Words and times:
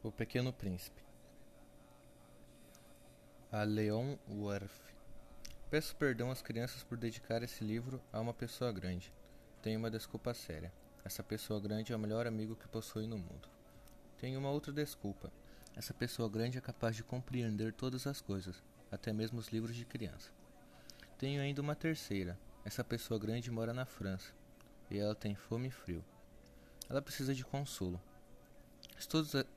O 0.00 0.12
Pequeno 0.12 0.52
Príncipe 0.52 1.02
A 3.50 3.64
Leon 3.64 4.16
Worth 4.30 4.70
Peço 5.68 5.96
perdão 5.96 6.30
às 6.30 6.40
crianças 6.40 6.84
por 6.84 6.96
dedicar 6.96 7.42
esse 7.42 7.64
livro 7.64 8.00
a 8.12 8.20
uma 8.20 8.32
pessoa 8.32 8.70
grande. 8.70 9.12
Tenho 9.60 9.76
uma 9.76 9.90
desculpa 9.90 10.32
séria. 10.34 10.72
Essa 11.04 11.20
pessoa 11.24 11.58
grande 11.58 11.92
é 11.92 11.96
o 11.96 11.98
melhor 11.98 12.28
amigo 12.28 12.54
que 12.54 12.68
possui 12.68 13.08
no 13.08 13.18
mundo. 13.18 13.48
Tenho 14.18 14.38
uma 14.38 14.50
outra 14.50 14.72
desculpa. 14.72 15.32
Essa 15.74 15.92
pessoa 15.92 16.28
grande 16.28 16.58
é 16.58 16.60
capaz 16.60 16.94
de 16.94 17.02
compreender 17.02 17.72
todas 17.72 18.06
as 18.06 18.20
coisas, 18.20 18.62
até 18.92 19.12
mesmo 19.12 19.40
os 19.40 19.48
livros 19.48 19.74
de 19.74 19.84
criança. 19.84 20.30
Tenho 21.18 21.42
ainda 21.42 21.60
uma 21.60 21.74
terceira. 21.74 22.38
Essa 22.64 22.84
pessoa 22.84 23.18
grande 23.18 23.50
mora 23.50 23.74
na 23.74 23.84
França 23.84 24.32
e 24.88 24.96
ela 24.96 25.16
tem 25.16 25.34
fome 25.34 25.66
e 25.66 25.72
frio. 25.72 26.04
Ela 26.88 27.02
precisa 27.02 27.34
de 27.34 27.44
consolo. 27.44 28.00
Se, 28.98 29.08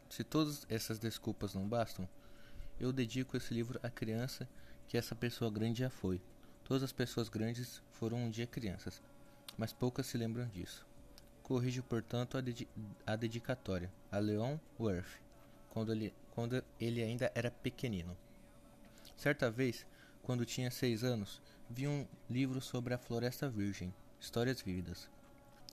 se 0.10 0.24
todas 0.24 0.66
essas 0.70 1.00
desculpas 1.00 1.54
não 1.54 1.68
bastam, 1.68 2.08
eu 2.80 2.92
dedico 2.92 3.38
esse 3.38 3.54
livro 3.54 3.80
à 3.84 3.90
criança 3.90 4.48
que 4.88 4.98
essa 4.98 5.16
pessoa 5.16 5.52
grande 5.52 5.80
já 5.80 5.90
foi. 5.90 6.22
Todas 6.64 6.84
as 6.84 6.92
pessoas 6.92 7.30
grandes 7.30 7.82
foram 7.92 8.18
um 8.18 8.30
dia 8.30 8.48
crianças, 8.48 9.02
mas 9.58 9.74
poucas 9.74 10.06
se 10.06 10.18
lembram 10.18 10.48
disso. 10.48 10.86
Corrijo, 11.44 11.84
portanto, 11.84 12.38
a, 12.38 12.42
dedi 12.42 12.68
a 13.06 13.16
dedicatória 13.16 13.92
a 14.12 14.20
Leon 14.20 14.58
Worth, 14.80 15.20
quando 15.70 15.92
ele, 15.92 16.14
quando 16.32 16.64
ele 16.80 17.04
ainda 17.04 17.32
era 17.36 17.52
pequenino. 17.52 18.18
Certa 19.18 19.52
vez, 19.52 19.86
quando 20.24 20.46
tinha 20.46 20.72
seis 20.72 21.04
anos, 21.04 21.42
vi 21.70 21.88
um 21.88 22.08
livro 22.30 22.62
sobre 22.62 22.94
a 22.94 22.98
Floresta 22.98 23.50
Virgem, 23.50 23.94
Histórias 24.20 24.62
Vívidas, 24.62 25.10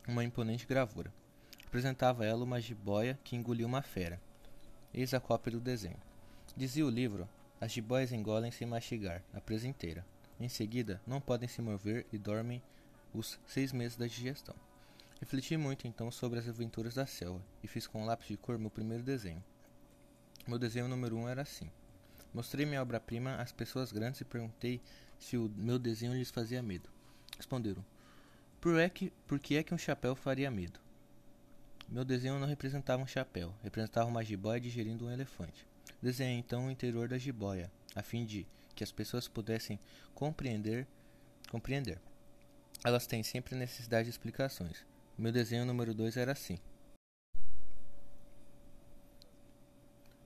uma 0.07 0.25
imponente 0.25 0.67
gravura. 0.67 1.13
Representava 1.69 2.25
ela 2.25 2.45
uma 2.45 2.63
jiboia 2.63 3.19
que 3.23 3.37
engoliu 3.37 3.67
uma 3.67 3.83
fera. 3.83 4.19
Eis 4.95 5.13
a 5.13 5.21
cópia 5.21 5.53
do 5.53 5.61
desenho. 5.61 5.99
Dizia 6.57 6.87
o 6.87 6.89
livro: 6.89 7.29
as 7.61 7.73
jiboias 7.73 8.11
engolem 8.11 8.51
sem 8.51 8.67
mastigar, 8.67 9.23
a 9.35 9.41
presa 9.43 9.69
inteira. 9.69 10.03
Em 10.41 10.49
seguida, 10.49 10.99
não 11.07 11.21
podem 11.21 11.47
se 11.47 11.61
mover 11.61 12.07
e 12.11 12.17
dormem 12.17 12.63
os 13.13 13.39
seis 13.47 13.71
meses 13.71 13.99
da 13.99 14.07
digestão. 14.07 14.55
Refleti 15.21 15.59
muito 15.59 15.87
então 15.87 16.11
sobre 16.11 16.39
as 16.39 16.49
aventuras 16.49 16.95
da 16.95 17.05
selva 17.05 17.45
e 17.63 17.69
fiz 17.69 17.87
com 17.87 18.03
um 18.03 18.07
lápis 18.07 18.29
de 18.29 18.39
cor 18.39 18.59
meu 18.59 18.71
primeiro 18.71 19.03
desenho. 19.03 19.45
Meu 20.47 20.59
desenho 20.59 20.89
número 20.89 21.19
um 21.19 21.29
era 21.29 21.43
assim. 21.43 21.71
Mostrei 22.33 22.65
minha 22.65 22.81
obra-prima 22.81 23.35
às 23.35 23.53
pessoas 23.53 23.93
grandes 23.93 24.23
e 24.23 24.25
perguntei 24.25 24.81
se 25.19 25.37
o 25.37 25.53
meu 25.55 25.79
desenho 25.79 26.15
lhes 26.15 26.31
fazia 26.31 26.63
medo. 26.63 26.89
Responderam: 27.37 27.85
Por, 28.59 28.81
é 28.81 28.89
que, 28.89 29.13
por 29.27 29.39
que 29.39 29.59
é 29.59 29.63
que 29.63 29.75
um 29.75 29.79
chapéu 29.79 30.17
faria 30.17 30.51
medo? 30.51 30.88
Meu 31.89 32.05
desenho 32.05 32.39
não 32.39 32.47
representava 32.47 33.03
um 33.03 33.07
chapéu, 33.07 33.55
representava 33.63 34.07
uma 34.07 34.23
jiboia 34.23 34.61
digerindo 34.61 35.07
um 35.07 35.11
elefante. 35.11 35.67
Desenhei 36.03 36.37
então 36.37 36.67
o 36.67 36.71
interior 36.71 37.09
da 37.09 37.17
jiboia, 37.17 37.73
a 37.95 38.03
fim 38.03 38.27
de 38.27 38.47
que 38.75 38.85
as 38.85 38.93
pessoas 38.93 39.27
pudessem 39.27 39.81
compreender. 40.15 40.87
compreender. 41.51 41.99
Elas 42.85 43.07
têm 43.07 43.23
sempre 43.23 43.57
necessidade 43.57 44.05
de 44.05 44.11
explicações. 44.11 44.85
Meu 45.17 45.33
desenho 45.33 45.65
número 45.65 45.95
2 45.95 46.19
era 46.19 46.33
assim. 46.33 46.59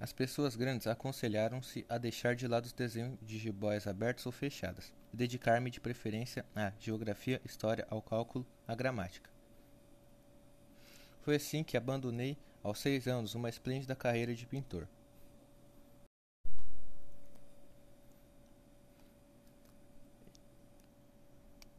As 0.00 0.12
pessoas 0.12 0.56
grandes 0.56 0.88
aconselharam-se 0.88 1.86
a 1.88 1.96
deixar 1.96 2.34
de 2.34 2.48
lado 2.48 2.64
os 2.64 2.72
desenhos 2.72 3.16
de 3.22 3.38
jiboias 3.38 3.86
abertas 3.86 4.26
ou 4.26 4.32
fechadas 4.32 4.92
e 5.14 5.16
dedicar-me 5.16 5.70
de 5.70 5.80
preferência 5.80 6.44
à 6.56 6.72
geografia, 6.80 7.40
história, 7.44 7.86
ao 7.88 8.02
cálculo, 8.02 8.44
à 8.66 8.74
gramática. 8.74 9.31
Foi 11.22 11.36
assim 11.36 11.62
que 11.62 11.76
abandonei, 11.76 12.36
aos 12.64 12.80
seis 12.80 13.06
anos, 13.06 13.36
uma 13.36 13.48
esplêndida 13.48 13.94
carreira 13.94 14.34
de 14.34 14.44
pintor. 14.44 14.88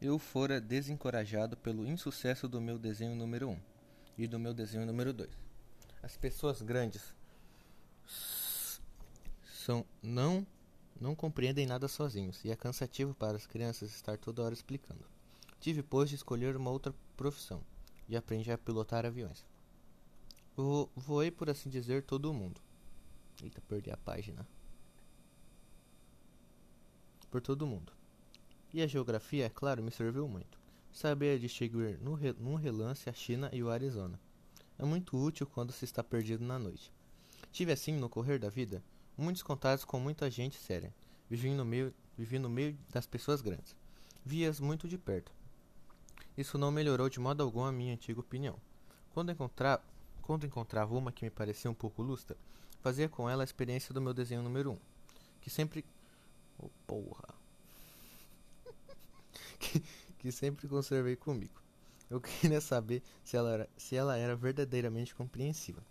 Eu 0.01 0.17
fora 0.17 0.61
desencorajado 0.61 1.57
pelo 1.57 1.85
insucesso 1.85 2.47
do 2.47 2.61
meu 2.61 2.79
desenho 2.79 3.15
número 3.15 3.49
1 3.49 3.51
um 3.51 3.59
e 4.17 4.27
do 4.27 4.39
meu 4.39 4.53
desenho 4.53 4.85
número 4.85 5.11
2. 5.11 5.29
As 6.01 6.15
pessoas 6.15 6.61
grandes 6.61 7.13
são 9.45 9.85
não 10.01 10.45
não 10.99 11.15
compreendem 11.15 11.65
nada 11.65 11.87
sozinhos 11.87 12.43
e 12.45 12.51
é 12.51 12.55
cansativo 12.55 13.13
para 13.13 13.35
as 13.35 13.45
crianças 13.45 13.93
estar 13.93 14.17
toda 14.17 14.41
hora 14.41 14.53
explicando. 14.53 15.05
Tive, 15.59 15.81
pois, 15.81 16.09
de 16.09 16.15
escolher 16.15 16.55
uma 16.55 16.71
outra 16.71 16.93
profissão 17.17 17.61
e 18.13 18.17
aprendi 18.17 18.51
a 18.51 18.57
pilotar 18.57 19.05
aviões. 19.05 19.43
Eu 20.55 20.89
voei, 20.95 21.31
por 21.31 21.49
assim 21.49 21.69
dizer, 21.69 22.03
todo 22.03 22.29
o 22.29 22.33
mundo. 22.33 22.61
Eita, 23.41 23.59
perdi 23.61 23.89
a 23.89 23.97
página. 23.97 24.47
Por 27.31 27.41
todo 27.41 27.63
o 27.63 27.67
mundo. 27.67 27.91
E 28.71 28.81
a 28.81 28.87
geografia, 28.87 29.45
é 29.45 29.49
claro, 29.49 29.81
me 29.81 29.89
serviu 29.89 30.27
muito. 30.27 30.59
Sabia 30.91 31.39
distinguir 31.39 31.99
no 31.99 32.13
re 32.13 32.33
num 32.33 32.53
relance 32.53 33.09
a 33.09 33.13
China 33.13 33.49
e 33.51 33.63
o 33.63 33.71
Arizona. 33.71 34.19
É 34.77 34.85
muito 34.85 35.17
útil 35.17 35.47
quando 35.47 35.71
se 35.71 35.85
está 35.85 36.03
perdido 36.03 36.43
na 36.43 36.59
noite. 36.59 36.93
Tive 37.51 37.71
assim, 37.71 37.93
no 37.93 38.09
correr 38.09 38.37
da 38.37 38.49
vida, 38.49 38.83
muitos 39.17 39.41
contatos 39.41 39.85
com 39.85 39.99
muita 39.99 40.29
gente 40.29 40.57
séria. 40.57 40.93
Vivi 41.27 41.49
no 41.49 41.65
meio, 41.65 41.91
vivi 42.15 42.37
no 42.37 42.49
meio 42.49 42.77
das 42.91 43.07
pessoas 43.07 43.41
grandes. 43.41 43.75
Vi-as 44.23 44.59
muito 44.59 44.87
de 44.87 44.99
perto, 44.99 45.31
isso 46.37 46.57
não 46.57 46.71
melhorou 46.71 47.09
de 47.09 47.19
modo 47.19 47.43
algum 47.43 47.63
a 47.63 47.71
minha 47.71 47.93
antiga 47.93 48.19
opinião. 48.19 48.57
Quando, 49.13 49.31
encontra... 49.31 49.81
Quando 50.21 50.45
encontrava 50.45 50.95
uma 50.95 51.11
que 51.11 51.23
me 51.25 51.29
parecia 51.29 51.69
um 51.69 51.73
pouco 51.73 52.01
lustra, 52.01 52.35
fazia 52.81 53.07
com 53.07 53.29
ela 53.29 53.43
a 53.43 53.45
experiência 53.45 53.93
do 53.93 54.01
meu 54.01 54.13
desenho 54.13 54.41
número 54.41 54.71
1, 54.71 54.73
um, 54.73 54.79
que 55.41 55.49
sempre. 55.49 55.85
Oh, 56.57 56.69
porra! 56.87 57.35
que, 59.59 59.83
que 60.17 60.31
sempre 60.31 60.67
conservei 60.67 61.15
comigo. 61.15 61.61
Eu 62.09 62.19
queria 62.19 62.61
saber 62.61 63.03
se 63.23 63.37
ela, 63.37 63.51
era, 63.51 63.69
se 63.77 63.95
ela 63.95 64.17
era 64.17 64.35
verdadeiramente 64.35 65.13
compreensiva, 65.13 65.83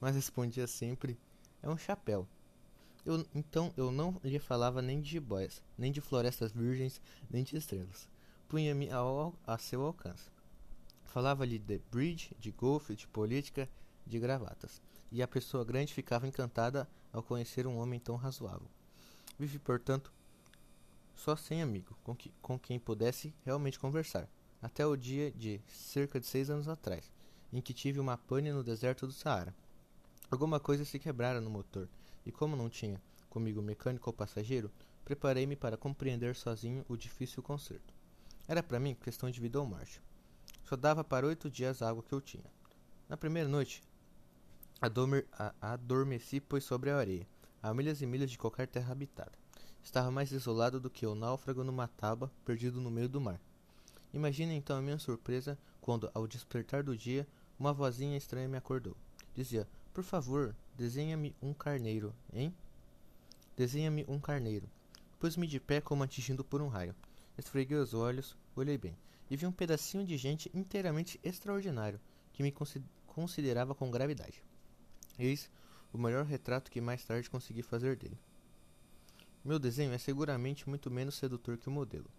mas 0.00 0.14
respondia 0.14 0.66
sempre: 0.66 1.18
é 1.62 1.68
um 1.68 1.76
chapéu. 1.76 2.28
Eu, 3.04 3.26
então 3.34 3.72
eu 3.76 3.90
não 3.90 4.20
lhe 4.22 4.38
falava 4.38 4.82
nem 4.82 5.00
de 5.00 5.10
jiboias, 5.10 5.62
nem 5.76 5.90
de 5.90 6.00
florestas 6.00 6.52
virgens, 6.52 7.00
nem 7.30 7.42
de 7.42 7.56
estrelas 7.56 8.08
punha-me 8.50 8.88
a 9.46 9.58
seu 9.58 9.80
alcance. 9.82 10.28
Falava-lhe 11.04 11.56
de 11.56 11.78
bridge, 11.88 12.36
de 12.40 12.50
golfe, 12.50 12.96
de 12.96 13.06
política, 13.06 13.68
de 14.04 14.18
gravatas. 14.18 14.82
E 15.12 15.22
a 15.22 15.28
pessoa 15.28 15.64
grande 15.64 15.94
ficava 15.94 16.26
encantada 16.26 16.88
ao 17.12 17.22
conhecer 17.22 17.64
um 17.64 17.78
homem 17.78 18.00
tão 18.00 18.16
razoável. 18.16 18.66
Vive, 19.38 19.60
portanto, 19.60 20.12
só 21.14 21.36
sem 21.36 21.62
amigo, 21.62 21.96
com, 22.02 22.12
que, 22.16 22.32
com 22.42 22.58
quem 22.58 22.80
pudesse 22.80 23.32
realmente 23.44 23.78
conversar, 23.78 24.28
até 24.60 24.84
o 24.84 24.96
dia 24.96 25.30
de 25.30 25.60
cerca 25.68 26.18
de 26.18 26.26
seis 26.26 26.50
anos 26.50 26.66
atrás, 26.66 27.08
em 27.52 27.60
que 27.60 27.72
tive 27.72 28.00
uma 28.00 28.18
pane 28.18 28.50
no 28.50 28.64
deserto 28.64 29.06
do 29.06 29.12
Saara. 29.12 29.54
Alguma 30.28 30.58
coisa 30.58 30.84
se 30.84 30.98
quebrara 30.98 31.40
no 31.40 31.50
motor, 31.50 31.88
e 32.26 32.32
como 32.32 32.56
não 32.56 32.68
tinha 32.68 33.00
comigo 33.28 33.62
mecânico 33.62 34.10
ou 34.10 34.12
passageiro, 34.12 34.72
preparei-me 35.04 35.54
para 35.54 35.76
compreender 35.76 36.34
sozinho 36.34 36.84
o 36.88 36.96
difícil 36.96 37.44
conserto. 37.44 37.99
Era 38.50 38.64
para 38.64 38.80
mim 38.80 38.96
questão 38.96 39.30
de 39.30 39.40
vida 39.40 39.60
ou 39.60 39.64
morte. 39.64 40.02
Só 40.64 40.74
dava 40.74 41.04
para 41.04 41.24
oito 41.24 41.48
dias 41.48 41.80
a 41.80 41.88
água 41.88 42.02
que 42.02 42.12
eu 42.12 42.20
tinha. 42.20 42.50
Na 43.08 43.16
primeira 43.16 43.48
noite, 43.48 43.80
adormeci, 45.60 46.40
pois 46.40 46.64
sobre 46.64 46.90
a 46.90 46.96
areia, 46.96 47.24
a 47.62 47.72
milhas 47.72 48.02
e 48.02 48.06
milhas 48.06 48.28
de 48.28 48.36
qualquer 48.36 48.66
terra 48.66 48.90
habitada. 48.90 49.30
Estava 49.84 50.10
mais 50.10 50.32
isolado 50.32 50.80
do 50.80 50.90
que 50.90 51.06
o 51.06 51.14
náufrago 51.14 51.62
numa 51.62 51.86
tábua, 51.86 52.28
perdido 52.44 52.80
no 52.80 52.90
meio 52.90 53.08
do 53.08 53.20
mar. 53.20 53.40
Imagine 54.12 54.56
então 54.56 54.76
a 54.76 54.82
minha 54.82 54.98
surpresa 54.98 55.56
quando, 55.80 56.10
ao 56.12 56.26
despertar 56.26 56.82
do 56.82 56.96
dia, 56.96 57.28
uma 57.56 57.72
vozinha 57.72 58.18
estranha 58.18 58.48
me 58.48 58.58
acordou. 58.58 58.96
Dizia: 59.32 59.68
Por 59.94 60.02
favor, 60.02 60.56
desenha-me 60.76 61.36
um 61.40 61.54
carneiro, 61.54 62.12
hein? 62.32 62.52
Desenha-me 63.56 64.04
um 64.08 64.18
carneiro. 64.18 64.68
Pus-me 65.20 65.46
de 65.46 65.60
pé 65.60 65.80
como 65.80 66.02
atingido 66.02 66.42
por 66.42 66.60
um 66.60 66.66
raio. 66.66 66.96
Esfreguei 67.40 67.78
os 67.78 67.94
olhos, 67.94 68.36
olhei 68.54 68.76
bem, 68.76 68.96
e 69.30 69.36
vi 69.36 69.46
um 69.46 69.52
pedacinho 69.52 70.04
de 70.04 70.16
gente 70.16 70.50
inteiramente 70.54 71.20
extraordinário, 71.22 72.00
que 72.32 72.42
me 72.42 72.52
considerava 73.06 73.74
com 73.74 73.90
gravidade. 73.90 74.42
Eis 75.18 75.50
o 75.92 75.98
melhor 75.98 76.24
retrato 76.24 76.70
que 76.70 76.80
mais 76.80 77.04
tarde 77.04 77.28
consegui 77.28 77.62
fazer 77.62 77.96
dele. 77.96 78.18
Meu 79.44 79.58
desenho 79.58 79.92
é 79.92 79.98
seguramente 79.98 80.68
muito 80.68 80.90
menos 80.90 81.14
sedutor 81.14 81.56
que 81.56 81.68
o 81.68 81.72
modelo. 81.72 82.10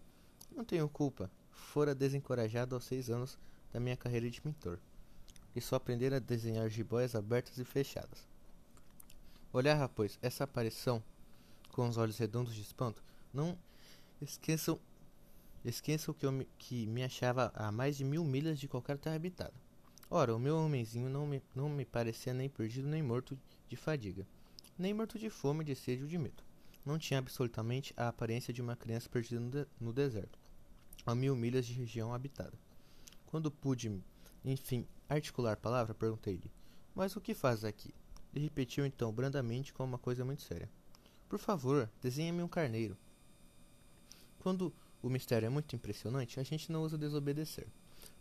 Não 0.50 0.64
tenho 0.64 0.88
culpa, 0.88 1.30
fora 1.50 1.94
desencorajado 1.94 2.74
aos 2.74 2.84
seis 2.84 3.08
anos 3.08 3.38
da 3.72 3.80
minha 3.80 3.96
carreira 3.96 4.28
de 4.28 4.40
pintor, 4.40 4.78
e 5.54 5.60
só 5.60 5.76
aprender 5.76 6.12
a 6.12 6.18
desenhar 6.18 6.68
jiboias 6.68 7.14
abertas 7.14 7.58
e 7.58 7.64
fechadas. 7.64 8.26
Olhar, 9.52 9.88
pois, 9.88 10.18
essa 10.20 10.44
aparição 10.44 11.02
com 11.72 11.88
os 11.88 11.96
olhos 11.96 12.18
redondos 12.18 12.54
de 12.54 12.60
espanto, 12.60 13.02
não 13.32 13.58
esqueçam 14.20 14.78
Esqueçam 15.64 16.12
que, 16.12 16.26
eu 16.26 16.32
me, 16.32 16.44
que 16.58 16.86
me 16.86 17.04
achava 17.04 17.52
a 17.54 17.70
mais 17.70 17.96
de 17.96 18.04
mil 18.04 18.24
milhas 18.24 18.58
de 18.58 18.66
qualquer 18.66 18.98
terra 18.98 19.16
habitada. 19.16 19.54
Ora, 20.10 20.34
o 20.34 20.38
meu 20.38 20.56
homenzinho 20.56 21.08
não 21.08 21.26
me, 21.26 21.42
não 21.54 21.68
me 21.68 21.84
parecia 21.84 22.34
nem 22.34 22.48
perdido 22.48 22.88
nem 22.88 23.02
morto 23.02 23.38
de 23.68 23.76
fadiga, 23.76 24.26
nem 24.76 24.92
morto 24.92 25.18
de 25.18 25.30
fome, 25.30 25.64
de 25.64 25.74
sede 25.74 26.02
ou 26.02 26.08
de 26.08 26.18
medo. 26.18 26.42
Não 26.84 26.98
tinha 26.98 27.18
absolutamente 27.18 27.94
a 27.96 28.08
aparência 28.08 28.52
de 28.52 28.60
uma 28.60 28.76
criança 28.76 29.08
perdida 29.08 29.40
no, 29.40 29.50
de, 29.50 29.66
no 29.80 29.92
deserto, 29.92 30.38
a 31.06 31.14
mil 31.14 31.36
milhas 31.36 31.64
de 31.64 31.72
região 31.72 32.12
habitada. 32.12 32.52
Quando 33.26 33.50
pude, 33.50 34.02
enfim, 34.44 34.86
articular 35.08 35.56
palavra, 35.56 35.94
perguntei-lhe: 35.94 36.50
Mas 36.94 37.16
o 37.16 37.20
que 37.20 37.34
faz 37.34 37.64
aqui? 37.64 37.94
Ele 38.34 38.44
repetiu 38.44 38.84
então 38.84 39.12
brandamente 39.12 39.72
com 39.72 39.84
uma 39.84 39.98
coisa 39.98 40.24
muito 40.24 40.42
séria: 40.42 40.68
Por 41.28 41.38
favor, 41.38 41.88
desenhe-me 42.02 42.42
um 42.42 42.48
carneiro. 42.48 42.98
Quando 44.40 44.74
o 45.02 45.10
mistério 45.10 45.46
é 45.46 45.48
muito 45.48 45.74
impressionante, 45.74 46.38
a 46.38 46.42
gente 46.42 46.70
não 46.70 46.82
usa 46.82 46.96
desobedecer. 46.96 47.66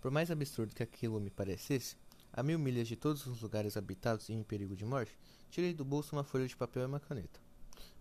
Por 0.01 0.09
mais 0.09 0.31
absurdo 0.31 0.73
que 0.73 0.83
aquilo 0.83 1.19
me 1.19 1.29
parecesse, 1.29 1.95
a 2.33 2.41
mil 2.41 2.57
milhas 2.57 2.87
de 2.87 2.95
todos 2.95 3.25
os 3.27 3.41
lugares 3.41 3.77
habitados 3.77 4.29
e 4.29 4.33
em 4.33 4.43
perigo 4.43 4.75
de 4.75 4.85
morte, 4.85 5.15
tirei 5.49 5.73
do 5.73 5.85
bolso 5.85 6.15
uma 6.15 6.23
folha 6.23 6.47
de 6.47 6.55
papel 6.55 6.83
e 6.83 6.85
uma 6.85 6.99
caneta. 6.99 7.39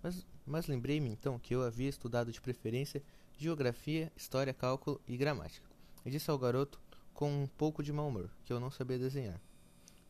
Mas, 0.02 0.26
mas 0.46 0.66
lembrei-me 0.66 1.10
então 1.10 1.38
que 1.38 1.54
eu 1.54 1.62
havia 1.62 1.88
estudado 1.88 2.32
de 2.32 2.40
preferência 2.40 3.02
geografia, 3.36 4.12
história, 4.16 4.52
cálculo 4.52 5.00
e 5.08 5.16
gramática, 5.16 5.66
e 6.04 6.10
disse 6.10 6.30
ao 6.30 6.38
garoto, 6.38 6.80
com 7.12 7.42
um 7.42 7.46
pouco 7.46 7.82
de 7.82 7.92
mau 7.92 8.08
humor, 8.08 8.30
que 8.44 8.52
eu 8.52 8.60
não 8.60 8.70
sabia 8.70 8.98
desenhar. 8.98 9.40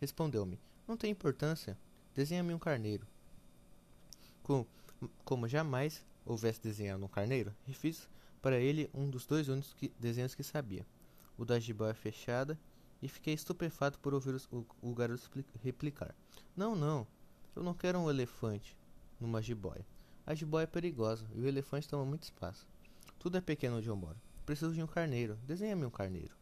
Respondeu-me: 0.00 0.60
Não 0.86 0.96
tem 0.96 1.10
importância, 1.10 1.78
desenha-me 2.14 2.54
um 2.54 2.58
carneiro. 2.58 3.06
Com, 4.42 4.66
como 5.24 5.48
jamais 5.48 6.04
houvesse 6.24 6.60
desenhado 6.60 7.04
um 7.04 7.08
carneiro, 7.08 7.54
refiz 7.66 8.08
para 8.40 8.58
ele 8.58 8.90
um 8.94 9.08
dos 9.08 9.26
dois 9.26 9.48
únicos 9.48 9.72
que, 9.74 9.92
desenhos 9.98 10.34
que 10.34 10.42
sabia, 10.42 10.86
o 11.36 11.44
da 11.44 11.58
jiboia 11.58 11.94
fechada, 11.94 12.58
e 13.02 13.08
fiquei 13.08 13.34
estupefato 13.34 13.98
por 13.98 14.12
ouvir 14.12 14.40
o, 14.52 14.64
o 14.82 14.94
garoto 14.94 15.30
replicar: 15.62 16.14
Não, 16.56 16.76
não, 16.76 17.06
eu 17.56 17.62
não 17.62 17.74
quero 17.74 17.98
um 17.98 18.10
elefante 18.10 18.76
numa 19.18 19.40
jiboia. 19.40 19.86
A 20.26 20.34
jiboia 20.34 20.64
é 20.64 20.66
perigosa 20.66 21.26
e 21.34 21.40
o 21.40 21.46
elefante 21.46 21.88
toma 21.88 22.04
muito 22.04 22.24
espaço. 22.24 22.66
Tudo 23.18 23.38
é 23.38 23.40
pequeno 23.40 23.78
onde 23.78 23.88
eu 23.88 23.96
moro. 23.96 24.16
Preciso 24.46 24.74
de 24.74 24.82
um 24.82 24.86
carneiro. 24.86 25.38
Desenha-me 25.46 25.84
um 25.84 25.90
carneiro. 25.90 26.34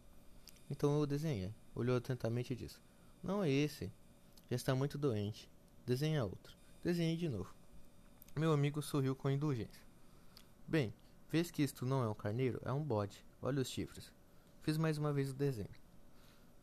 Então 0.70 0.98
eu 0.98 1.06
desenhei. 1.06 1.54
Olhou 1.74 1.96
atentamente 1.96 2.52
e 2.52 2.56
disse: 2.56 2.78
Não 3.22 3.42
é 3.42 3.50
esse. 3.50 3.90
Já 4.50 4.56
está 4.56 4.74
muito 4.74 4.98
doente. 4.98 5.48
Desenha 5.86 6.24
outro. 6.24 6.56
Desenhei 6.82 7.16
de 7.16 7.28
novo. 7.28 7.54
Meu 8.36 8.52
amigo 8.52 8.82
sorriu 8.82 9.16
com 9.16 9.30
indulgência. 9.30 9.82
Bem, 10.66 10.92
vês 11.30 11.50
que 11.50 11.62
isto 11.62 11.84
não 11.84 12.02
é 12.02 12.08
um 12.08 12.14
carneiro, 12.14 12.60
é 12.64 12.72
um 12.72 12.82
bode. 12.82 13.24
Olha 13.40 13.62
os 13.62 13.68
chifres. 13.68 14.12
Fiz 14.62 14.76
mais 14.76 14.98
uma 14.98 15.12
vez 15.12 15.30
o 15.30 15.34
desenho. 15.34 15.68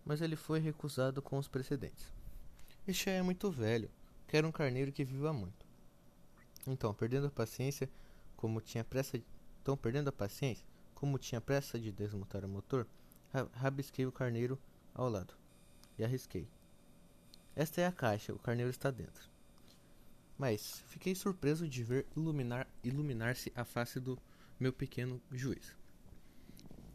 Mas 0.05 0.21
ele 0.21 0.35
foi 0.35 0.59
recusado 0.59 1.21
com 1.21 1.37
os 1.37 1.47
precedentes. 1.47 2.13
Este 2.87 3.09
é 3.09 3.21
muito 3.21 3.49
velho. 3.49 3.89
Quero 4.27 4.47
um 4.47 4.51
carneiro 4.51 4.91
que 4.91 5.03
viva 5.03 5.33
muito. 5.33 5.65
Então, 6.67 6.93
perdendo 6.93 7.27
a 7.27 7.31
paciência, 7.31 7.89
como 8.35 8.61
tinha 8.61 8.83
pressa, 8.83 9.19
então 9.61 9.77
perdendo 9.77 10.09
a 10.09 10.11
paciência, 10.11 10.65
como 10.93 11.17
tinha 11.17 11.39
pressa 11.39 11.79
de 11.79 11.91
desmontar 11.91 12.43
o 12.43 12.47
motor, 12.47 12.87
rabisquei 13.53 14.05
o 14.05 14.11
carneiro 14.11 14.59
ao 14.93 15.09
lado 15.09 15.33
e 15.97 16.03
arrisquei. 16.03 16.47
Esta 17.55 17.81
é 17.81 17.85
a 17.85 17.91
caixa, 17.91 18.33
o 18.33 18.39
carneiro 18.39 18.69
está 18.69 18.91
dentro. 18.91 19.29
Mas 20.37 20.83
fiquei 20.87 21.15
surpreso 21.15 21.67
de 21.67 21.83
ver 21.83 22.05
iluminar 22.15 22.67
iluminar-se 22.83 23.51
a 23.55 23.63
face 23.63 23.99
do 23.99 24.19
meu 24.59 24.73
pequeno 24.73 25.21
juiz. 25.31 25.75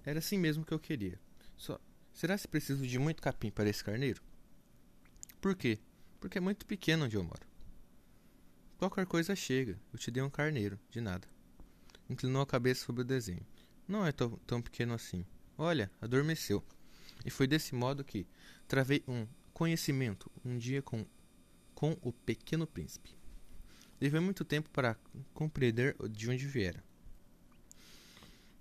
Era 0.04 0.18
assim 0.18 0.38
mesmo 0.38 0.64
que 0.64 0.72
eu 0.72 0.78
queria. 0.78 1.20
Só 1.56 1.80
será 2.12 2.36
se 2.36 2.48
preciso 2.48 2.86
de 2.86 2.98
muito 2.98 3.22
capim 3.22 3.50
para 3.50 3.68
esse 3.68 3.82
carneiro? 3.82 4.22
Por 5.40 5.54
quê? 5.54 5.78
Porque 6.18 6.38
é 6.38 6.40
muito 6.40 6.66
pequeno 6.66 7.04
onde 7.04 7.16
eu 7.16 7.24
moro. 7.24 7.46
Qualquer 8.78 9.06
coisa 9.06 9.36
chega. 9.36 9.78
Eu 9.92 9.98
te 9.98 10.10
dei 10.10 10.22
um 10.22 10.30
carneiro, 10.30 10.78
de 10.90 11.00
nada. 11.00 11.28
Inclinou 12.08 12.42
a 12.42 12.46
cabeça 12.46 12.84
sobre 12.84 13.02
o 13.02 13.04
desenho. 13.04 13.46
Não 13.86 14.06
é 14.06 14.12
tão, 14.12 14.36
tão 14.46 14.62
pequeno 14.62 14.94
assim. 14.94 15.24
Olha, 15.56 15.90
adormeceu. 16.00 16.64
E 17.24 17.30
foi 17.30 17.46
desse 17.46 17.74
modo 17.74 18.04
que 18.04 18.26
travei 18.66 19.02
um 19.06 19.26
conhecimento 19.52 20.30
um 20.44 20.56
dia 20.56 20.80
com, 20.80 21.06
com 21.74 21.96
o 22.00 22.12
pequeno 22.12 22.66
príncipe. 22.66 23.14
Levei 24.00 24.20
muito 24.20 24.44
tempo 24.44 24.70
para 24.70 24.96
compreender 25.34 25.94
de 26.08 26.30
onde 26.30 26.46
viera. 26.46 26.82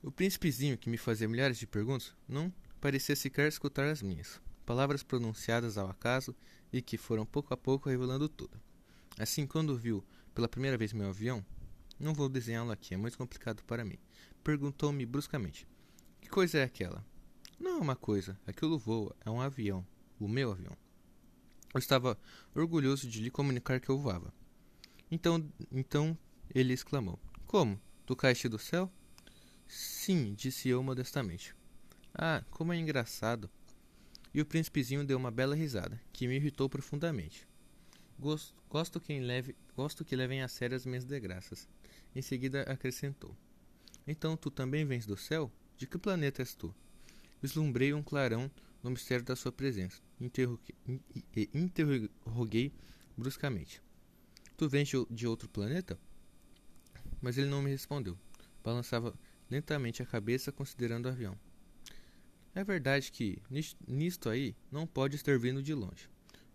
O 0.01 0.09
príncipezinho, 0.11 0.77
que 0.77 0.89
me 0.89 0.97
fazia 0.97 1.27
milhares 1.27 1.57
de 1.57 1.67
perguntas, 1.67 2.13
não 2.27 2.53
parecia 2.79 3.15
sequer 3.15 3.49
escutar 3.49 3.89
as 3.89 4.01
minhas, 4.01 4.41
palavras 4.65 5.03
pronunciadas 5.03 5.77
ao 5.77 5.89
acaso 5.89 6.33
e 6.71 6.81
que 6.81 6.97
foram 6.97 7.25
pouco 7.25 7.53
a 7.53 7.57
pouco 7.57 7.89
revelando 7.89 8.29
tudo. 8.29 8.57
Assim, 9.17 9.45
quando 9.45 9.77
viu 9.77 10.01
pela 10.33 10.47
primeira 10.47 10.77
vez 10.77 10.93
meu 10.93 11.09
avião, 11.09 11.45
não 11.99 12.13
vou 12.13 12.29
desenhá-lo 12.29 12.71
aqui, 12.71 12.93
é 12.93 12.97
muito 12.97 13.17
complicado 13.17 13.61
para 13.63 13.83
mim. 13.83 13.97
Perguntou-me 14.41 15.05
bruscamente: 15.05 15.67
Que 16.21 16.29
coisa 16.29 16.59
é 16.59 16.63
aquela? 16.63 17.05
Não 17.59 17.71
é 17.71 17.81
uma 17.81 17.95
coisa, 17.95 18.39
aquilo 18.47 18.79
voa, 18.79 19.13
é 19.25 19.29
um 19.29 19.41
avião, 19.41 19.85
o 20.17 20.29
meu 20.29 20.53
avião. 20.53 20.77
Eu 21.73 21.79
estava 21.79 22.17
orgulhoso 22.55 23.05
de 23.09 23.21
lhe 23.21 23.29
comunicar 23.29 23.81
que 23.81 23.89
eu 23.89 23.97
voava. 23.97 24.33
Então, 25.11 25.45
então 25.69 26.17
ele 26.55 26.71
exclamou: 26.71 27.19
Como? 27.45 27.79
Tu 28.05 28.15
caíste 28.15 28.47
do 28.47 28.57
céu? 28.57 28.89
Sim, 29.69 30.33
disse 30.33 30.67
eu 30.67 30.81
modestamente. 30.81 31.55
Ah, 32.11 32.43
como 32.49 32.73
é 32.73 32.77
engraçado! 32.77 33.47
E 34.33 34.41
o 34.41 34.45
príncipezinho 34.45 35.05
deu 35.05 35.15
uma 35.15 35.29
bela 35.29 35.55
risada, 35.55 36.01
que 36.11 36.27
me 36.27 36.35
irritou 36.35 36.67
profundamente. 36.67 37.47
Gosto, 38.17 38.55
gosto, 38.67 38.99
que 38.99 39.19
leve, 39.19 39.55
gosto 39.75 40.03
que 40.03 40.15
levem 40.15 40.41
a 40.41 40.47
sério 40.47 40.75
as 40.75 40.87
minhas 40.87 41.05
desgraças. 41.05 41.69
Em 42.15 42.21
seguida 42.21 42.63
acrescentou: 42.63 43.37
Então 44.07 44.35
tu 44.35 44.49
também 44.49 44.83
vens 44.85 45.05
do 45.05 45.15
céu? 45.15 45.51
De 45.77 45.85
que 45.85 45.99
planeta 45.99 46.41
és 46.41 46.55
tu? 46.55 46.73
Vislumbrei 47.39 47.93
um 47.93 48.01
clarão 48.01 48.49
no 48.81 48.89
mistério 48.89 49.23
da 49.23 49.35
sua 49.35 49.51
presença. 49.51 50.01
Interroguei, 50.19 50.75
interroguei 51.53 52.73
bruscamente: 53.15 53.83
Tu 54.57 54.67
vens 54.67 54.89
de 55.11 55.27
outro 55.27 55.47
planeta? 55.47 55.99
Mas 57.21 57.37
ele 57.37 57.49
não 57.49 57.61
me 57.61 57.69
respondeu. 57.69 58.17
Balançava 58.63 59.13
lentamente 59.49 60.01
a 60.01 60.05
cabeça, 60.05 60.51
considerando 60.51 61.05
o 61.05 61.09
avião. 61.09 61.37
É 62.53 62.63
verdade 62.63 63.11
que 63.11 63.41
nisto 63.87 64.29
aí 64.29 64.55
não 64.71 64.85
pode 64.85 65.15
estar 65.15 65.37
vindo 65.37 65.61
de 65.61 65.73
longe 65.73 66.09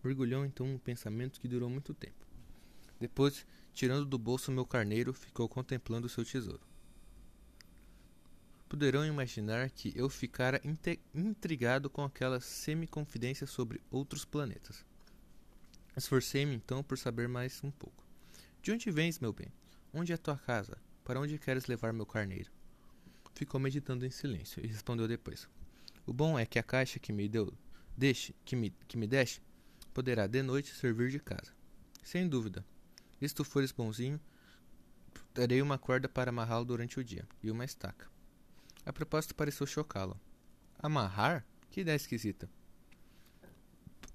mergulhou 0.05 0.45
então 0.45 0.67
um 0.67 0.79
pensamento 0.79 1.41
que 1.41 1.49
durou 1.49 1.71
muito 1.71 1.95
tempo. 1.95 2.27
Depois, 3.01 3.47
tirando 3.73 4.05
do 4.05 4.19
bolso 4.19 4.53
meu 4.53 4.67
carneiro, 4.67 5.13
ficou 5.13 5.49
contemplando 5.49 6.09
seu 6.09 6.25
tesouro. 6.25 6.61
Poderão 8.69 9.07
imaginar 9.07 9.71
que 9.71 9.93
eu 9.97 10.09
ficara 10.09 10.61
intrigado 11.15 11.89
com 11.89 12.03
aquela 12.03 12.41
semi-confidência 12.41 13.47
sobre 13.47 13.81
outros 13.91 14.25
planetas. 14.25 14.85
Esforcei-me 15.97 16.55
então 16.55 16.83
por 16.83 16.99
saber 16.99 17.29
mais 17.29 17.63
um 17.63 17.71
pouco. 17.71 18.05
De 18.61 18.73
onde 18.73 18.91
vens, 18.91 19.19
meu 19.19 19.33
bem? 19.33 19.53
Onde 19.93 20.13
é 20.13 20.17
tua 20.17 20.37
casa? 20.37 20.77
Para 21.05 21.21
onde 21.21 21.39
queres 21.39 21.67
levar 21.67 21.93
meu 21.93 22.07
carneiro? 22.07 22.51
Ficou 23.35 23.61
meditando 23.61 24.07
em 24.07 24.11
silêncio 24.11 24.65
e 24.65 24.69
respondeu 24.69 25.09
depois. 25.09 25.49
O 26.07 26.13
bom 26.13 26.39
é 26.39 26.47
que 26.47 26.59
a 26.59 26.63
caixa 26.63 26.99
que 26.99 27.13
me 27.13 27.29
deu, 27.29 27.53
deixe, 27.97 28.35
que 28.45 28.55
me, 28.55 28.71
que 28.87 28.97
me 28.97 29.07
deste, 29.07 29.43
poderá 29.93 30.27
de 30.27 30.43
noite 30.43 30.75
servir 30.75 31.11
de 31.11 31.19
casa. 31.19 31.53
Sem 32.03 32.29
dúvida. 32.29 32.65
Se 33.21 33.35
tu 33.35 33.43
fores 33.43 33.73
bonzinho, 33.73 34.21
darei 35.35 35.63
uma 35.63 35.79
corda 35.79 36.09
para 36.09 36.29
amarrá-lo 36.29 36.65
durante 36.65 37.01
o 37.01 37.05
dia, 37.05 37.27
e 37.43 37.51
uma 37.51 37.65
estaca. 37.65 38.07
A 38.85 38.93
proposta 38.93 39.33
pareceu 39.33 39.67
chocá-lo. 39.67 40.21
Amarrar? 40.79 41.47
Que 41.71 41.81
ideia 41.81 41.97
esquisita. 41.97 42.51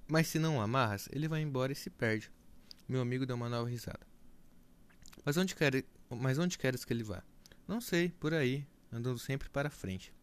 Mas 0.07 0.27
se 0.27 0.38
não 0.38 0.61
amarras, 0.61 1.09
ele 1.11 1.27
vai 1.27 1.41
embora 1.41 1.71
e 1.71 1.75
se 1.75 1.89
perde. 1.89 2.31
Meu 2.88 3.01
amigo 3.01 3.25
deu 3.25 3.35
uma 3.35 3.49
nova 3.49 3.67
risada. 3.67 4.07
Mas 5.25 5.38
onde, 5.38 5.55
quer, 5.55 5.83
mas 6.09 6.38
onde 6.38 6.57
queres 6.57 6.85
que 6.85 6.93
ele 6.93 7.03
vá? 7.03 7.23
Não 7.67 7.81
sei, 7.81 8.09
por 8.09 8.33
aí, 8.33 8.65
andando 8.91 9.19
sempre 9.19 9.50
para 9.50 9.69
frente. 9.69 10.13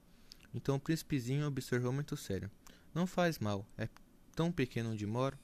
Então 0.55 0.77
o 0.77 0.81
príncipezinho 0.81 1.47
observou 1.47 1.93
muito 1.93 2.17
sério. 2.17 2.51
Não 2.95 3.07
faz 3.07 3.39
mal, 3.39 3.67
é 3.77 3.89
tão 4.35 4.51
pequeno 4.51 4.91
onde 4.91 5.07
moro. 5.07 5.39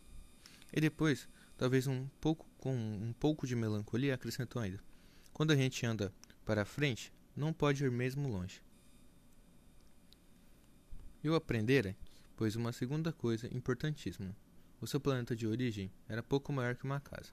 E 0.73 0.81
depois, 0.81 1.29
talvez 1.57 1.87
um 1.87 2.07
pouco 2.21 2.47
com 2.59 2.75
um 2.75 3.13
pouco 3.13 3.47
de 3.47 3.55
melancolia, 3.55 4.15
acrescentou 4.15 4.63
ainda: 4.63 4.81
Quando 5.33 5.51
a 5.51 5.57
gente 5.57 5.85
anda 5.85 6.13
para 6.45 6.65
frente, 6.65 7.13
não 7.37 7.53
pode 7.53 7.85
ir 7.85 7.91
mesmo 7.91 8.29
longe. 8.29 8.63
Eu 11.23 11.35
aprendera, 11.35 11.97
pois 12.37 12.57
uma 12.57 12.73
segunda 12.73 13.13
coisa 13.13 13.47
importantíssima. 13.55 14.35
O 14.81 14.87
seu 14.87 14.99
planeta 14.99 15.37
de 15.37 15.47
origem 15.47 15.93
era 16.09 16.23
pouco 16.23 16.53
maior 16.53 16.75
que 16.75 16.85
uma 16.85 17.01
casa. 17.01 17.31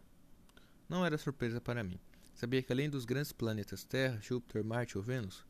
Não 0.88 1.06
era 1.06 1.18
surpresa 1.18 1.60
para 1.60 1.84
mim. 1.84 2.00
Sabia 2.36 2.62
que 2.62 2.72
além 2.72 2.90
dos 2.90 3.06
grandes 3.06 3.32
planetas 3.32 3.84
Terra, 3.84 4.20
Júpiter, 4.22 4.64
Marte 4.64 4.98
ou 4.98 5.04
Vênus, 5.04 5.46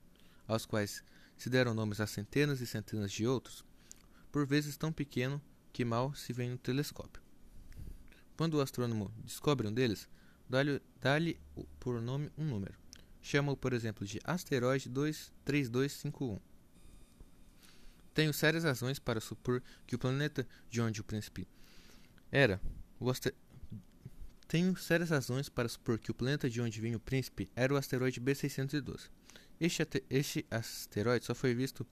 aos 0.49 0.65
quais 0.65 1.03
se 1.37 1.49
deram 1.49 1.73
nomes 1.73 2.01
a 2.01 2.07
centenas 2.07 2.59
e 2.59 2.67
centenas 2.67 3.11
de 3.11 3.25
outros, 3.25 3.63
por 4.31 4.45
vezes 4.45 4.75
tão 4.75 4.91
pequeno 4.91 5.41
que 5.71 5.85
mal 5.85 6.13
se 6.13 6.33
vê 6.33 6.49
no 6.49 6.57
telescópio. 6.57 7.21
Quando 8.35 8.55
o 8.55 8.61
astrônomo 8.61 9.13
descobre 9.23 9.67
um 9.67 9.73
deles, 9.73 10.09
dá-lhe 10.49 10.81
dá 10.99 11.17
por 11.79 12.01
nome 12.01 12.31
um 12.37 12.45
número. 12.45 12.73
Chama-o, 13.21 13.55
por 13.55 13.73
exemplo, 13.73 14.05
de 14.05 14.19
asteroide 14.23 14.89
23251. 14.89 16.39
Tenho 18.13 18.33
sérias 18.33 18.63
razões 18.63 18.97
para 18.97 19.21
supor 19.21 19.61
que 19.85 19.95
o 19.95 19.99
planeta 19.99 20.47
de 20.69 20.81
onde 20.81 20.99
o 20.99 21.03
príncipe 21.03 21.47
era 22.31 22.59
o 22.99 23.09
aster... 23.09 23.35
Tenho 24.47 24.75
sérias 24.75 25.11
razões 25.11 25.47
para 25.47 25.69
supor 25.69 25.99
que 25.99 26.09
o 26.09 26.13
planeta 26.13 26.49
de 26.49 26.59
onde 26.59 26.81
vinha 26.81 26.97
o 26.97 26.99
príncipe 26.99 27.51
era 27.55 27.73
o 27.73 27.77
asteroide 27.77 28.19
B612. 28.19 29.09
Este, 29.59 30.03
este 30.09 30.45
asteroide 30.49 31.25
só 31.25 31.35
foi 31.35 31.53
visto 31.53 31.85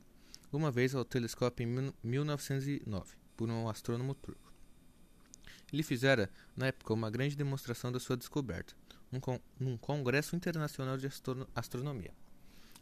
uma 0.54 0.72
vez 0.72 0.96
ao 0.96 1.04
telescópio 1.04 1.68
em 1.68 1.94
1909 2.02 3.16
por 3.36 3.50
um 3.50 3.68
astrônomo 3.68 4.16
turco. 4.16 4.54
Ele 5.72 5.84
fizera, 5.84 6.32
na 6.56 6.68
época, 6.68 6.94
uma 6.94 7.12
grande 7.12 7.36
demonstração 7.36 7.92
da 7.92 8.00
sua 8.00 8.16
descoberta, 8.16 8.74
num, 9.12 9.20
con 9.20 9.42
num 9.60 9.78
congresso 9.78 10.34
internacional 10.34 10.98
de 10.98 11.08
astro 11.08 11.46
astronomia. 11.54 12.14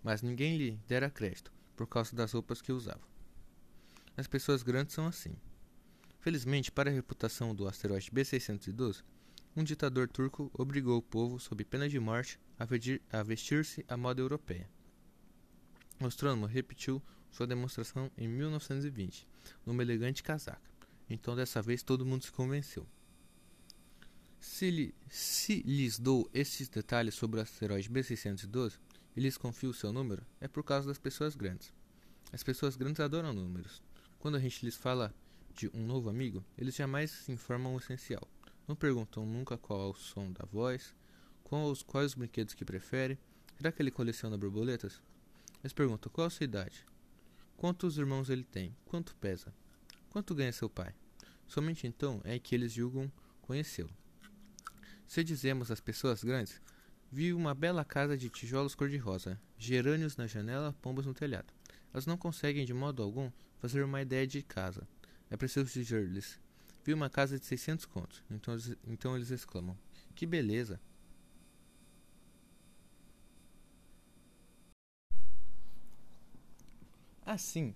Mas 0.03 0.21
ninguém 0.21 0.55
lhe 0.55 0.79
dera 0.87 1.09
crédito, 1.09 1.51
por 1.75 1.87
causa 1.87 2.15
das 2.15 2.33
roupas 2.33 2.61
que 2.61 2.71
usava. 2.71 3.01
As 4.15 4.27
pessoas 4.27 4.61
grandes 4.61 4.93
são 4.93 5.07
assim. 5.07 5.35
Felizmente, 6.19 6.71
para 6.71 6.91
a 6.91 6.93
reputação 6.93 7.55
do 7.55 7.67
asteroide 7.67 8.11
B612, 8.11 9.03
um 9.55 9.63
ditador 9.63 10.07
turco 10.07 10.51
obrigou 10.53 10.97
o 10.97 11.01
povo, 11.01 11.39
sob 11.39 11.65
pena 11.65 11.89
de 11.89 11.99
morte, 11.99 12.39
a 13.11 13.23
vestir-se 13.23 13.83
à 13.87 13.97
moda 13.97 14.21
europeia. 14.21 14.69
O 15.99 16.05
astrônomo 16.05 16.45
repetiu 16.45 17.01
sua 17.31 17.47
demonstração 17.47 18.11
em 18.17 18.27
1920, 18.27 19.27
numa 19.65 19.81
elegante 19.81 20.23
casaca. 20.23 20.69
Então 21.09 21.35
dessa 21.35 21.61
vez 21.61 21.83
todo 21.83 22.05
mundo 22.05 22.23
se 22.23 22.31
convenceu. 22.31 22.87
Se, 24.39 24.69
lhe, 24.69 24.93
se 25.09 25.61
lhes 25.63 25.97
dou 25.97 26.29
estes 26.33 26.67
detalhes 26.67 27.15
sobre 27.15 27.39
o 27.39 27.43
asteroide 27.43 27.89
B612 27.89 28.73
e 29.15 29.19
lhes 29.19 29.37
confio 29.37 29.71
o 29.71 29.73
seu 29.73 29.91
número, 29.91 30.25
é 30.39 30.47
por 30.47 30.63
causa 30.63 30.87
das 30.87 30.99
pessoas 30.99 31.35
grandes. 31.35 31.73
As 32.31 32.43
pessoas 32.43 32.75
grandes 32.75 32.99
adoram 32.99 33.33
números. 33.33 33.81
Quando 34.19 34.35
a 34.35 34.39
gente 34.39 34.65
lhes 34.65 34.75
fala 34.75 35.13
de 35.53 35.69
um 35.73 35.85
novo 35.85 36.09
amigo, 36.09 36.43
eles 36.57 36.75
jamais 36.75 37.11
se 37.11 37.31
informam 37.31 37.73
o 37.73 37.79
essencial. 37.79 38.27
Não 38.67 38.75
perguntam 38.75 39.25
nunca 39.25 39.57
qual 39.57 39.87
é 39.87 39.91
o 39.91 39.93
som 39.93 40.31
da 40.31 40.45
voz, 40.45 40.93
quais, 41.43 41.83
quais 41.83 42.07
os 42.07 42.15
brinquedos 42.15 42.53
que 42.53 42.65
prefere, 42.65 43.17
será 43.57 43.71
que 43.71 43.81
ele 43.81 43.91
coleciona 43.91 44.37
borboletas? 44.37 45.01
Eles 45.65 45.73
perguntam 45.73 46.11
qual 46.13 46.27
a 46.27 46.29
sua 46.29 46.43
idade, 46.43 46.85
quantos 47.57 47.97
irmãos 47.97 48.29
ele 48.29 48.43
tem, 48.43 48.77
quanto 48.85 49.15
pesa, 49.15 49.51
Quanto 50.11 50.35
ganha 50.35 50.53
seu 50.53 50.69
pai? 50.69 50.93
Somente 51.47 51.87
então 51.87 52.21
é 52.23 52.37
que 52.37 52.53
eles 52.53 52.71
julgam 52.71 53.11
conhecê-lo. 53.41 53.89
Se 55.07 55.23
dizemos 55.23 55.71
às 55.71 55.81
pessoas 55.81 56.23
grandes, 56.23 56.61
vi 57.11 57.33
uma 57.33 57.55
bela 57.55 57.83
casa 57.83 58.15
de 58.15 58.29
tijolos 58.29 58.75
cor-de-rosa, 58.75 59.41
gerânios 59.57 60.17
na 60.17 60.27
janela, 60.27 60.71
pombas 60.83 61.07
no 61.07 61.15
telhado. 61.15 61.51
Elas 61.91 62.05
não 62.05 62.15
conseguem 62.15 62.63
de 62.63 62.73
modo 62.75 63.01
algum 63.01 63.31
fazer 63.57 63.83
uma 63.83 64.03
ideia 64.03 64.27
de 64.27 64.43
casa. 64.43 64.87
É 65.31 65.35
preciso 65.35 65.73
dizer-lhes, 65.73 66.39
vi 66.83 66.93
uma 66.93 67.09
casa 67.09 67.39
de 67.39 67.45
600 67.47 67.85
contos. 67.87 68.23
Então, 68.29 68.55
então 68.85 69.15
eles 69.15 69.31
exclamam, 69.31 69.75
que 70.13 70.27
beleza! 70.27 70.79
Assim, 77.35 77.75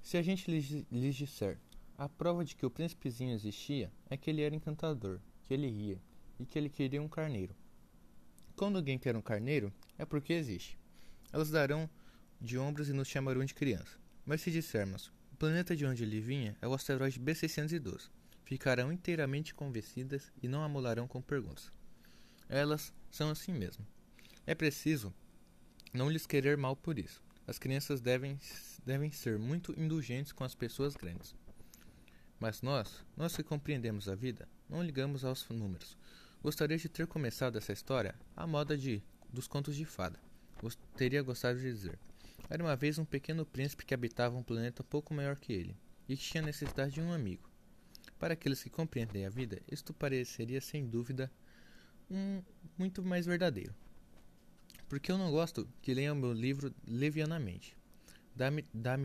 se 0.00 0.16
a 0.16 0.22
gente 0.22 0.48
lhes, 0.48 1.16
disser 1.16 1.58
a 1.98 2.08
prova 2.08 2.44
de 2.44 2.54
que 2.54 2.64
o 2.64 2.70
príncipezinho 2.70 3.34
existia 3.34 3.92
é 4.08 4.16
que 4.16 4.30
ele 4.30 4.42
era 4.42 4.54
encantador, 4.54 5.18
que 5.42 5.52
ele 5.52 5.68
ria 5.68 6.00
e 6.38 6.46
que 6.46 6.56
ele 6.56 6.68
queria 6.68 7.02
um 7.02 7.08
carneiro. 7.08 7.52
Quando 8.54 8.76
alguém 8.76 8.96
quer 8.96 9.16
um 9.16 9.20
carneiro, 9.20 9.72
é 9.98 10.04
porque 10.04 10.32
existe. 10.32 10.78
Elas 11.32 11.50
darão 11.50 11.90
de 12.40 12.56
ombros 12.56 12.88
e 12.88 12.92
nos 12.92 13.08
chamarão 13.08 13.44
de 13.44 13.54
criança. 13.54 13.98
Mas 14.24 14.40
se 14.40 14.52
dissermos 14.52 15.12
o 15.32 15.36
planeta 15.36 15.74
de 15.74 15.84
onde 15.84 16.04
ele 16.04 16.20
vinha 16.20 16.56
é 16.62 16.68
o 16.68 16.72
asteroide 16.72 17.18
B612, 17.18 18.08
ficarão 18.44 18.92
inteiramente 18.92 19.52
convencidas 19.52 20.30
e 20.40 20.46
não 20.46 20.62
amolarão 20.62 21.08
com 21.08 21.20
perguntas. 21.20 21.72
Elas 22.48 22.94
são 23.10 23.30
assim 23.30 23.52
mesmo. 23.52 23.84
É 24.46 24.54
preciso 24.54 25.12
não 25.92 26.08
lhes 26.08 26.24
querer 26.24 26.56
mal 26.56 26.76
por 26.76 27.00
isso. 27.00 27.20
As 27.46 27.60
crianças 27.60 28.00
devem, 28.00 28.38
devem 28.86 29.10
ser 29.10 29.36
muito 29.36 29.78
indulgentes 29.78 30.30
com 30.30 30.44
as 30.44 30.54
pessoas 30.54 30.94
grandes. 30.94 31.34
Mas 32.38 32.62
nós, 32.62 33.04
nós 33.16 33.34
que 33.34 33.42
compreendemos 33.42 34.08
a 34.08 34.14
vida, 34.14 34.48
não 34.70 34.82
ligamos 34.82 35.24
aos 35.24 35.48
números. 35.48 35.98
Gostaria 36.40 36.78
de 36.78 36.88
ter 36.88 37.08
começado 37.08 37.58
essa 37.58 37.72
história 37.72 38.14
à 38.36 38.46
moda 38.46 38.78
de 38.78 39.02
dos 39.32 39.48
contos 39.48 39.74
de 39.74 39.84
fada. 39.84 40.20
Gost, 40.60 40.78
teria 40.96 41.20
gostado 41.20 41.58
de 41.58 41.64
dizer. 41.64 41.98
Era 42.48 42.62
uma 42.62 42.76
vez 42.76 42.96
um 42.98 43.04
pequeno 43.04 43.44
príncipe 43.44 43.84
que 43.84 43.92
habitava 43.92 44.36
um 44.36 44.42
planeta 44.42 44.84
pouco 44.84 45.12
maior 45.12 45.36
que 45.36 45.52
ele, 45.52 45.76
e 46.08 46.16
que 46.16 46.22
tinha 46.22 46.42
necessidade 46.42 46.94
de 46.94 47.00
um 47.00 47.12
amigo. 47.12 47.50
Para 48.18 48.34
aqueles 48.34 48.62
que 48.62 48.70
compreendem 48.70 49.26
a 49.26 49.30
vida, 49.30 49.60
isto 49.70 49.92
pareceria 49.92 50.60
sem 50.60 50.86
dúvida 50.86 51.30
um 52.08 52.40
muito 52.78 53.02
mais 53.02 53.26
verdadeiro. 53.26 53.74
Porque 54.88 55.10
eu 55.10 55.18
não 55.18 55.32
gosto 55.32 55.68
que 55.82 55.92
leiam 55.92 56.14
meu 56.14 56.32
livro 56.32 56.72
levianamente. 56.86 57.75
Dá-me 58.36 58.66
dá 58.74 58.98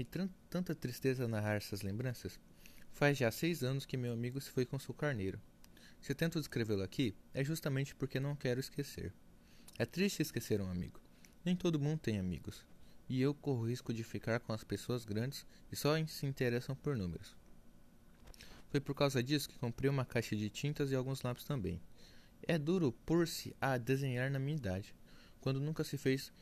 tanta 0.50 0.76
tristeza 0.76 1.26
narrar 1.26 1.56
essas 1.56 1.82
lembranças. 1.82 2.38
Faz 2.92 3.18
já 3.18 3.32
seis 3.32 3.64
anos 3.64 3.86
que 3.86 3.96
meu 3.96 4.12
amigo 4.12 4.42
se 4.42 4.50
foi 4.50 4.66
com 4.66 4.78
seu 4.78 4.94
carneiro. 4.94 5.40
Se 6.02 6.14
tento 6.14 6.38
descrevê-lo 6.38 6.84
aqui, 6.84 7.16
é 7.34 7.42
justamente 7.42 7.96
porque 7.96 8.20
não 8.20 8.36
quero 8.36 8.60
esquecer. 8.60 9.14
É 9.80 9.86
triste 9.86 10.22
esquecer 10.22 10.60
um 10.60 10.70
amigo. 10.70 11.00
Nem 11.46 11.56
todo 11.56 11.80
mundo 11.80 12.00
tem 12.00 12.20
amigos. 12.20 12.66
E 13.08 13.22
eu 13.22 13.34
corro 13.34 13.62
o 13.62 13.68
risco 13.70 13.94
de 13.94 14.04
ficar 14.04 14.42
com 14.42 14.52
as 14.52 14.66
pessoas 14.66 15.06
grandes 15.06 15.46
e 15.72 15.78
só 15.78 15.96
se 16.06 16.26
interessam 16.26 16.76
por 16.76 16.98
números. 16.98 17.34
Foi 18.70 18.82
por 18.82 18.94
causa 18.94 19.24
disso 19.24 19.48
que 19.48 19.58
comprei 19.58 19.90
uma 19.90 20.04
caixa 20.04 20.36
de 20.36 20.50
tintas 20.50 20.92
e 20.92 20.96
alguns 20.96 21.22
lápis 21.22 21.46
também. 21.46 21.82
É 22.46 22.58
duro 22.58 22.92
pôr-se 23.06 23.56
a 23.62 23.78
desenhar 23.78 24.30
na 24.30 24.40
minha 24.40 24.58
idade 24.58 24.94
quando 25.40 25.62
nunca 25.62 25.84
se 25.84 25.98
fez 25.98 26.34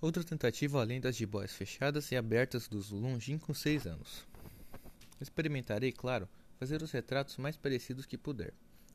outra 0.00 0.22
tentativa 0.22 0.80
além 0.80 1.00
das 1.00 1.16
jiboias 1.16 1.52
fechadas 1.52 2.10
e 2.12 2.16
abertas 2.16 2.68
dos 2.68 2.90
longínquos 2.90 3.58
seis 3.58 3.86
anos. 3.86 4.26
Experimentarei, 5.20 5.92
claro, 5.92 6.28
fazer 6.58 6.82
os 6.82 6.92
retratos 6.92 7.36
mais 7.36 7.56
parecidos 7.56 8.06
que 8.06 8.16
puder, 8.16 8.52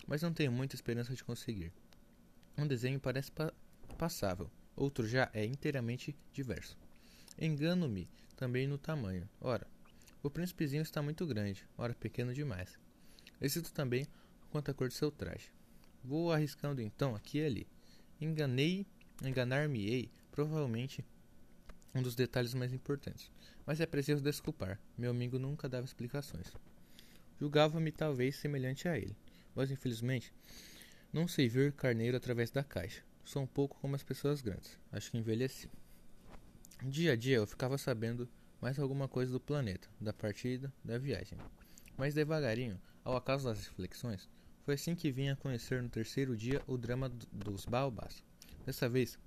mas 0.07 0.21
não 0.21 0.33
tenho 0.33 0.51
muita 0.51 0.75
esperança 0.75 1.13
de 1.13 1.23
conseguir. 1.23 1.71
Um 2.57 2.67
desenho 2.67 2.99
parece 2.99 3.31
pa 3.31 3.53
passável, 3.97 4.49
outro 4.75 5.07
já 5.07 5.29
é 5.33 5.45
inteiramente 5.45 6.15
diverso. 6.31 6.77
Engano-me 7.39 8.09
também 8.35 8.67
no 8.67 8.77
tamanho. 8.77 9.29
Ora, 9.39 9.67
o 10.21 10.29
príncipezinho 10.29 10.81
está 10.81 11.01
muito 11.01 11.25
grande, 11.25 11.65
ora 11.77 11.93
pequeno 11.93 12.33
demais. 12.33 12.79
Hesito 13.39 13.71
também 13.71 14.07
quanto 14.49 14.71
à 14.71 14.73
cor 14.73 14.87
de 14.87 14.93
seu 14.93 15.11
traje. 15.11 15.51
Vou 16.03 16.31
arriscando 16.31 16.81
então 16.81 17.15
aqui 17.15 17.39
e 17.39 17.45
ali. 17.45 17.67
Enganei 18.19 18.85
Enganar-me-ei, 19.21 20.09
provavelmente, 20.33 21.05
um 21.93 22.01
dos 22.01 22.15
detalhes 22.15 22.55
mais 22.55 22.73
importantes. 22.73 23.31
Mas 23.65 23.79
é 23.79 23.85
preciso 23.85 24.21
desculpar, 24.21 24.79
meu 24.97 25.11
amigo 25.11 25.37
nunca 25.37 25.69
dava 25.69 25.85
explicações. 25.85 26.51
Julgava-me 27.39 27.91
talvez 27.91 28.35
semelhante 28.35 28.87
a 28.87 28.97
ele, 28.97 29.15
mas 29.55 29.69
infelizmente 29.69 30.33
não 31.13 31.27
sei 31.27 31.47
ver 31.47 31.73
carneiro 31.73 32.17
através 32.17 32.49
da 32.49 32.63
caixa. 32.63 33.03
Sou 33.23 33.43
um 33.43 33.47
pouco 33.47 33.77
como 33.79 33.95
as 33.95 34.01
pessoas 34.01 34.41
grandes. 34.41 34.77
Acho 34.91 35.11
que 35.11 35.17
envelheci. 35.17 35.69
Dia 36.81 37.13
a 37.13 37.15
dia 37.15 37.37
eu 37.37 37.45
ficava 37.45 37.77
sabendo 37.77 38.27
mais 38.59 38.79
alguma 38.79 39.07
coisa 39.07 39.31
do 39.31 39.39
planeta, 39.39 39.87
da 40.01 40.11
partida, 40.11 40.73
da 40.83 40.97
viagem. 40.97 41.37
Mas 41.95 42.15
devagarinho, 42.15 42.81
ao 43.03 43.15
acaso 43.15 43.45
das 43.45 43.67
reflexões, 43.67 44.27
foi 44.65 44.73
assim 44.73 44.95
que 44.95 45.11
vim 45.11 45.29
a 45.29 45.35
conhecer 45.35 45.83
no 45.83 45.89
terceiro 45.89 46.35
dia 46.35 46.61
o 46.65 46.77
drama 46.77 47.09
dos 47.31 47.65
baobás. 47.65 48.23
Dessa 48.65 48.89
vez, 48.89 49.19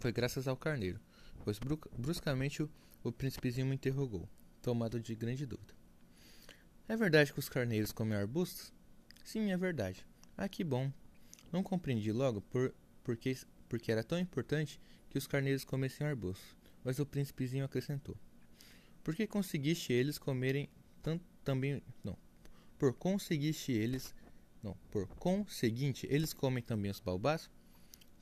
foi 0.00 0.10
graças 0.10 0.48
ao 0.48 0.56
carneiro, 0.56 0.98
pois 1.44 1.58
bruscamente 1.96 2.62
o, 2.62 2.70
o 3.04 3.12
príncipezinho 3.12 3.66
me 3.66 3.76
interrogou, 3.76 4.28
tomado 4.60 4.98
de 4.98 5.14
grande 5.14 5.46
dúvida. 5.46 5.74
É 6.88 6.96
verdade 6.96 7.32
que 7.32 7.38
os 7.38 7.48
carneiros 7.48 7.92
comem 7.92 8.18
arbustos? 8.18 8.72
Sim, 9.22 9.52
é 9.52 9.56
verdade. 9.56 10.04
Ah, 10.36 10.48
que 10.48 10.64
bom. 10.64 10.90
Não 11.52 11.62
compreendi 11.62 12.10
logo 12.10 12.40
por, 12.40 12.74
porque, 13.04 13.36
porque 13.68 13.92
era 13.92 14.02
tão 14.02 14.18
importante 14.18 14.80
que 15.08 15.18
os 15.18 15.26
carneiros 15.26 15.64
comessem 15.64 16.06
arbustos, 16.06 16.56
mas 16.82 16.98
o 16.98 17.06
príncipezinho 17.06 17.64
acrescentou. 17.64 18.16
Por 19.04 19.14
que 19.14 19.26
conseguiste 19.26 19.92
eles 19.92 20.18
comerem 20.18 20.68
tanto 21.02 21.24
também. 21.44 21.82
Não. 22.02 22.16
Por 22.78 22.94
conseguiste 22.94 23.72
eles. 23.72 24.14
Não. 24.62 24.76
Por 24.90 25.06
conseguinte, 25.06 26.06
eles 26.10 26.32
comem 26.32 26.62
também 26.62 26.90
os 26.90 27.00
baobás? 27.00 27.50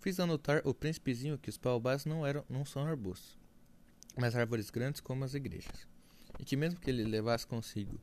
Fiz 0.01 0.21
anotar 0.21 0.63
o 0.65 0.73
príncipezinho 0.73 1.39
que 1.39 1.51
os 1.51 1.57
baobás 1.57 2.05
não, 2.05 2.25
eram, 2.25 2.45
não 2.49 2.65
são 2.65 2.87
arbustos, 2.87 3.37
mas 4.17 4.37
árvores 4.37 4.71
grandes 4.71 5.01
como 5.01 5.25
as 5.25 5.35
igrejas, 5.35 5.89
e 6.39 6.45
que 6.45 6.57
mesmo 6.57 6.79
que 6.79 6.89
ele 6.89 7.05
levasse 7.05 7.47
consigo 7.47 8.01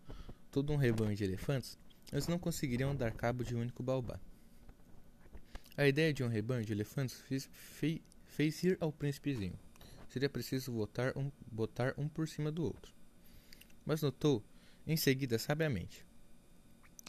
todo 0.51 0.73
um 0.73 0.77
rebanho 0.77 1.15
de 1.15 1.23
elefantes, 1.23 1.77
eles 2.11 2.27
não 2.27 2.37
conseguiriam 2.37 2.95
dar 2.95 3.11
cabo 3.13 3.43
de 3.43 3.55
um 3.55 3.61
único 3.61 3.81
baobá. 3.81 4.19
A 5.77 5.87
ideia 5.87 6.13
de 6.13 6.23
um 6.23 6.27
rebanho 6.27 6.65
de 6.65 6.71
elefantes 6.71 7.19
fez, 7.21 7.49
fez, 7.51 7.99
fez 8.25 8.63
ir 8.63 8.77
ao 8.79 8.91
príncipezinho. 8.91 9.59
Seria 10.09 10.29
preciso 10.29 10.71
botar 10.71 11.17
um, 11.17 11.29
botar 11.51 11.93
um 11.97 12.07
por 12.07 12.27
cima 12.27 12.51
do 12.51 12.63
outro. 12.63 12.93
Mas 13.85 14.01
notou, 14.01 14.41
em 14.87 14.95
seguida, 14.95 15.37
sabiamente: 15.37 16.05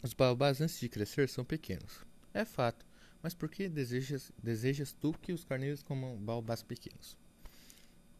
os 0.03 0.13
baobás 0.13 0.59
antes 0.59 0.79
de 0.79 0.89
crescer 0.89 1.29
são 1.29 1.45
pequenos. 1.45 2.05
É 2.33 2.43
fato, 2.43 2.85
mas 3.21 3.33
por 3.33 3.49
que 3.49 3.67
desejas, 3.67 4.31
desejas 4.41 4.91
tu 4.91 5.13
que 5.13 5.33
os 5.33 5.43
carneiros 5.43 5.83
comam 5.83 6.17
baobás 6.17 6.63
pequenos? 6.63 7.17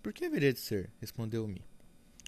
Por 0.01 0.13
que 0.13 0.25
haveria 0.25 0.53
de 0.53 0.59
ser? 0.59 0.91
respondeu-me, 0.99 1.61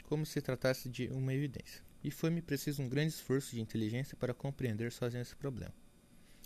como 0.04 0.26
se 0.26 0.42
tratasse 0.42 0.90
de 0.90 1.08
uma 1.08 1.34
evidência. 1.34 1.82
E 2.04 2.12
foi-me 2.12 2.42
preciso 2.42 2.82
um 2.82 2.90
grande 2.90 3.14
esforço 3.14 3.52
de 3.52 3.62
inteligência 3.62 4.16
para 4.18 4.34
compreender 4.34 4.92
sozinho 4.92 5.22
esse 5.22 5.36
problema. 5.36 5.74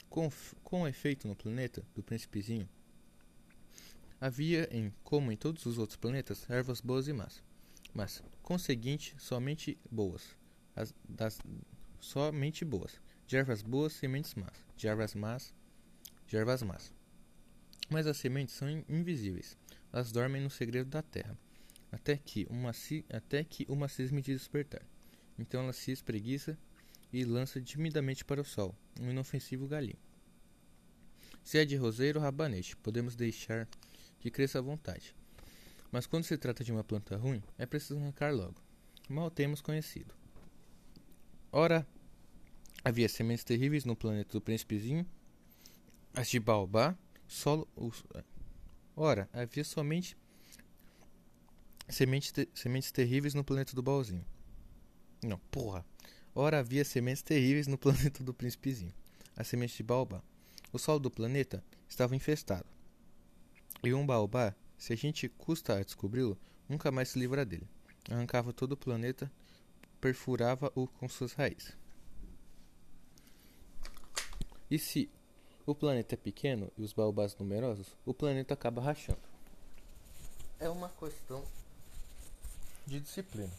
Com, 0.10 0.88
efeito 0.88 1.28
no 1.28 1.36
planeta 1.36 1.84
do 1.96 2.04
príncipezinho, 2.04 2.70
havia 4.22 4.68
em, 4.72 4.94
como 5.04 5.32
em 5.32 5.36
todos 5.36 5.66
os 5.66 5.78
outros 5.78 5.98
planetas, 5.98 6.50
ervas 6.50 6.82
boas 6.82 7.08
e 7.08 7.14
más, 7.14 7.44
mas, 7.94 8.24
conseguinte, 8.42 9.16
somente 9.18 9.78
boas, 9.90 10.36
as, 10.76 10.94
das, 11.08 11.40
somente 12.00 12.64
boas, 12.64 13.00
de 13.28 13.38
ervas 13.38 13.62
boas, 13.62 13.94
sementes 13.94 14.36
más, 14.36 14.54
de 14.78 14.88
ervas 14.88 15.16
más, 15.16 15.54
de 16.34 16.38
ervas 16.38 16.64
más. 16.64 16.92
Mas 17.92 18.08
as 18.08 18.18
sementes 18.18 18.56
são 18.56 18.68
invisíveis, 18.90 19.56
elas 19.92 20.12
dormem 20.12 20.42
no 20.42 20.50
segredo 20.50 20.90
da 20.90 21.04
terra, 21.04 21.38
até 21.92 22.18
que 22.18 22.48
uma, 22.50 22.72
até 23.12 23.44
que 23.44 23.68
uma 23.70 23.88
cisme 23.88 24.20
de 24.20 24.34
despertar. 24.34 24.82
Então 25.38 25.62
ela 25.62 25.74
se 25.74 25.92
espreguiça 25.92 26.58
e 27.12 27.24
lança 27.24 27.62
timidamente 27.62 28.26
para 28.26 28.42
o 28.42 28.46
sol, 28.46 28.76
um 29.00 29.12
inofensivo 29.12 29.68
galinho. 29.68 30.00
Se 31.44 31.60
é 31.60 31.66
de 31.66 31.76
roseiro 31.76 32.18
ou 32.18 32.24
rabanete, 32.24 32.76
podemos 32.78 33.16
deixar 33.16 33.68
que 34.20 34.32
cresça 34.32 34.58
à 34.58 34.62
vontade. 34.62 35.16
Mas 35.92 36.08
quando 36.08 36.24
se 36.24 36.36
trata 36.36 36.64
de 36.64 36.72
uma 36.72 36.84
planta 36.84 37.16
ruim, 37.16 37.44
é 37.60 37.68
preciso 37.68 38.00
arrancar 38.00 38.34
logo. 38.34 38.56
Mal 39.08 39.30
temos 39.30 39.62
conhecido. 39.62 40.12
Ora, 41.52 41.86
havia 42.84 43.08
sementes 43.08 43.44
terríveis 43.44 43.86
no 43.86 43.96
planeta 43.96 44.32
do 44.32 44.42
príncipezinho, 44.42 45.06
as 46.14 46.30
de 46.30 46.40
baobá, 46.40 46.98
solo. 47.28 47.68
Ora, 48.96 49.28
havia 49.34 49.64
somente 49.64 50.16
sementes, 51.90 52.32
te, 52.32 52.48
sementes 52.54 52.92
terríveis 52.92 53.34
no 53.34 53.44
planeta 53.44 53.76
do 53.76 53.82
baúzinho. 53.82 54.26
Não, 55.24 55.40
porra. 55.52 55.86
Ora, 56.36 56.60
havia 56.60 56.86
sementes 56.86 57.24
terríveis 57.24 57.68
no 57.68 57.78
planeta 57.78 58.24
do 58.24 58.34
príncipezinho, 58.34 58.94
as 59.36 59.48
sementes 59.48 59.76
de 59.76 59.84
baobá. 59.84 60.22
O 60.72 60.80
solo 60.80 61.00
do 61.00 61.12
planeta 61.12 61.64
estava 61.88 62.16
infestado. 62.16 62.68
E 63.84 63.94
um 63.94 64.06
baobá, 64.06 64.56
se 64.78 64.94
a 64.94 64.96
gente 64.96 65.30
custa 65.30 65.78
a 65.78 65.84
descobri-lo, 65.84 66.38
nunca 66.68 66.92
mais 66.92 67.10
se 67.10 67.20
livra 67.20 67.46
dele. 67.46 67.68
Arrancava 68.10 68.54
todo 68.54 68.74
o 68.74 68.78
planeta, 68.78 69.32
perfurava-o 70.02 70.88
com 70.88 71.08
suas 71.08 71.34
raízes. 71.34 71.78
E 74.70 74.80
se 74.80 75.10
o 75.66 75.74
planeta 75.74 76.16
é 76.16 76.18
pequeno 76.18 76.72
e 76.78 76.84
os 76.84 76.92
baobás 76.92 77.36
numerosos, 77.38 77.96
o 78.06 78.14
planeta 78.14 78.54
acaba 78.54 78.82
rachando. 78.82 79.22
É 80.60 80.68
uma 80.68 80.90
questão 80.90 81.44
de 82.86 83.00
disciplina. 83.00 83.52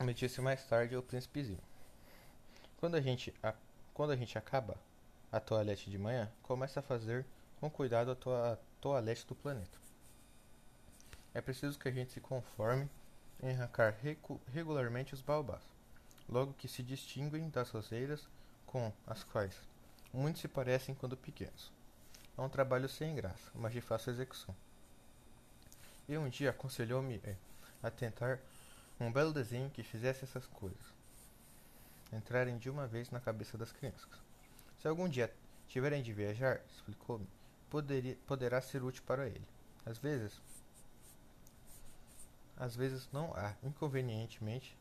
Me 0.00 0.12
disse 0.12 0.40
mais 0.40 0.64
tarde 0.64 0.96
o 0.96 1.02
príncipezinho. 1.02 1.60
Quando 2.78 2.96
a 2.96 3.00
gente, 3.00 3.32
a, 3.42 3.54
quando 3.94 4.10
a 4.10 4.16
gente 4.16 4.36
acaba 4.36 4.76
a 5.30 5.40
toalete 5.40 5.90
de 5.90 5.98
manhã, 5.98 6.30
começa 6.42 6.80
a 6.80 6.82
fazer 6.82 7.24
com 7.60 7.70
cuidado 7.70 8.12
a, 8.12 8.14
to 8.14 8.30
a 8.30 8.56
toalete 8.80 9.26
do 9.26 9.34
planeta. 9.34 9.78
É 11.34 11.40
preciso 11.40 11.78
que 11.78 11.88
a 11.88 11.92
gente 11.92 12.12
se 12.12 12.20
conforme 12.20 12.88
em 13.40 13.50
arrancar 13.50 13.96
regularmente 14.52 15.14
os 15.14 15.22
baobás, 15.22 15.62
logo 16.28 16.54
que 16.54 16.66
se 16.66 16.82
distinguem 16.82 17.48
das 17.50 17.70
roseiras 17.70 18.28
com 18.66 18.92
as 19.06 19.22
quais 19.22 19.54
muitos 20.12 20.40
se 20.40 20.48
parecem 20.48 20.94
quando 20.94 21.16
pequenos. 21.16 21.72
É 22.36 22.40
um 22.40 22.48
trabalho 22.48 22.88
sem 22.88 23.14
graça, 23.14 23.50
mas 23.54 23.72
de 23.72 23.80
fácil 23.80 24.12
execução. 24.12 24.54
E 26.08 26.16
um 26.16 26.28
dia 26.28 26.50
aconselhou-me 26.50 27.20
é, 27.24 27.36
a 27.82 27.90
tentar 27.90 28.38
um 28.98 29.12
belo 29.12 29.32
desenho 29.32 29.70
que 29.70 29.82
fizesse 29.82 30.24
essas 30.24 30.46
coisas 30.46 30.98
entrarem 32.12 32.56
de 32.58 32.70
uma 32.70 32.86
vez 32.86 33.10
na 33.10 33.20
cabeça 33.20 33.58
das 33.58 33.72
crianças. 33.72 34.08
Se 34.80 34.88
algum 34.88 35.08
dia 35.08 35.32
tiverem 35.66 36.02
de 36.02 36.12
viajar, 36.12 36.60
explicou-me, 36.70 37.26
poderá 38.26 38.60
ser 38.60 38.82
útil 38.82 39.02
para 39.06 39.26
ele. 39.26 39.46
Às 39.84 39.98
vezes, 39.98 40.40
às 42.56 42.74
vezes 42.74 43.08
não 43.12 43.32
há, 43.34 43.54
inconvenientemente, 43.62 44.76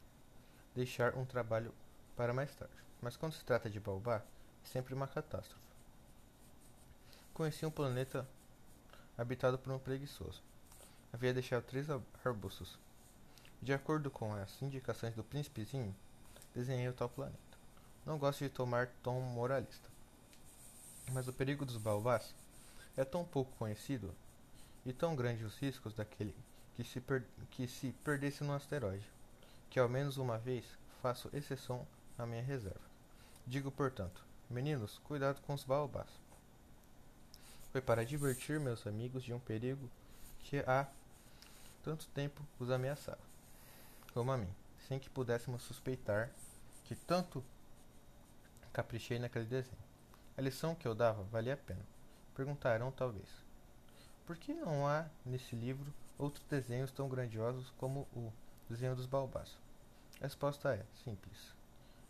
deixar 0.74 1.16
um 1.16 1.26
trabalho 1.26 1.74
para 2.16 2.34
mais 2.34 2.54
tarde. 2.56 2.74
Mas 3.02 3.18
quando 3.18 3.34
se 3.34 3.44
trata 3.44 3.70
de 3.70 3.80
baobá, 3.80 4.24
sempre 4.71 4.93
uma 4.93 5.08
catástrofe. 5.08 5.65
Conheci 7.34 7.65
um 7.65 7.71
planeta 7.71 8.27
habitado 9.17 9.58
por 9.58 9.71
um 9.71 9.80
preguiçoso. 9.80 10.41
Havia 11.12 11.34
deixado 11.34 11.63
três 11.63 11.88
arbustos. 12.23 12.77
De 13.62 13.73
acordo 13.73 14.12
com 14.12 14.34
as 14.34 14.62
indicações 14.62 15.15
do 15.15 15.23
príncipezinho, 15.23 15.95
desenhei 16.53 16.88
o 16.89 16.93
tal 16.93 17.10
planeta. 17.10 17.38
Não 18.06 18.17
gosto 18.17 18.43
de 18.43 18.49
tomar 18.49 18.88
tom 19.01 19.19
moralista. 19.21 19.89
Mas 21.12 21.27
o 21.27 21.34
perigo 21.34 21.65
dos 21.65 21.77
baobás 21.77 22.36
é 22.95 23.06
tão 23.06 23.23
pouco 23.23 23.56
conhecido 23.58 24.13
e 24.86 24.93
tão 24.93 25.15
grande 25.15 25.43
os 25.43 25.58
riscos 25.58 25.93
daquele 25.93 26.36
que 26.75 26.84
se, 26.84 27.01
que 27.51 27.67
se 27.67 27.91
perdesse 28.03 28.43
no 28.43 28.53
asteroide, 28.53 29.10
que 29.69 29.80
ao 29.80 29.89
menos 29.89 30.17
uma 30.17 30.38
vez 30.38 30.65
faço 31.01 31.30
exceção 31.34 31.88
à 32.17 32.25
minha 32.25 32.43
reserva. 32.43 32.82
Digo, 33.45 33.71
portanto, 33.71 34.27
meninos, 34.50 35.00
cuidado 35.00 35.42
com 35.42 35.54
os 35.54 35.64
baobás. 35.64 36.10
Foi 37.72 37.82
para 37.82 38.06
divertir 38.06 38.60
meus 38.60 38.88
amigos 38.88 39.24
de 39.24 39.34
um 39.34 39.40
perigo 39.40 39.90
que 40.40 40.60
há 40.60 40.88
tanto 41.84 42.08
tempo 42.08 42.42
os 42.60 42.70
ameaçava, 42.70 43.20
como 44.14 44.32
a 44.32 44.38
mim, 44.38 44.54
sem 44.88 45.00
que 45.00 45.10
pudéssemos 45.10 45.62
suspeitar 45.62 46.30
que 46.86 46.96
tanto 46.96 47.44
caprichei 48.72 49.20
naquele 49.20 49.46
desenho. 49.46 49.78
A 50.38 50.42
lição 50.42 50.76
que 50.76 50.88
eu 50.88 50.94
dava 50.94 51.24
valia 51.24 51.56
a 51.56 51.58
pena. 51.58 51.86
Perguntarão 52.36 52.92
talvez: 52.92 53.28
por 54.26 54.38
que 54.38 54.54
não 54.54 54.88
há 54.88 55.08
nesse 55.26 55.56
livro 55.56 55.94
outros 56.18 56.46
desenhos 56.46 56.92
tão 56.92 57.10
grandiosos 57.10 57.72
como 57.78 58.02
o 58.14 58.32
desenho 58.70 58.96
dos 58.96 59.06
baobás? 59.06 59.58
A 60.20 60.24
resposta 60.24 60.76
é 60.76 60.86
simples. 61.04 61.56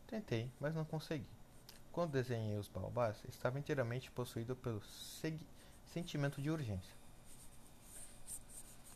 Tentei, 0.07 0.51
mas 0.59 0.75
não 0.75 0.83
consegui. 0.85 1.36
Quando 1.97 2.11
desenhei 2.11 2.55
os 2.55 2.67
baobás, 2.67 3.17
estava 3.27 3.57
inteiramente 3.57 4.11
possuído 4.11 4.55
pelo 4.55 4.83
sentimento 5.91 6.39
de 6.39 6.51
urgência. 6.51 6.93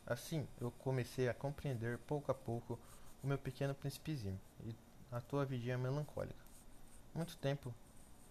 Assim, 0.05 0.47
eu 0.59 0.69
comecei 0.69 1.27
a 1.27 1.33
compreender 1.33 1.97
pouco 1.97 2.29
a 2.31 2.35
pouco 2.35 2.77
o 3.23 3.25
meu 3.25 3.39
pequeno 3.39 3.73
príncipezinho 3.73 4.39
e 4.63 4.75
a 5.11 5.19
tua 5.19 5.45
vidinha 5.45 5.79
melancólica. 5.79 6.45
Muito 7.11 7.35
tempo 7.37 7.73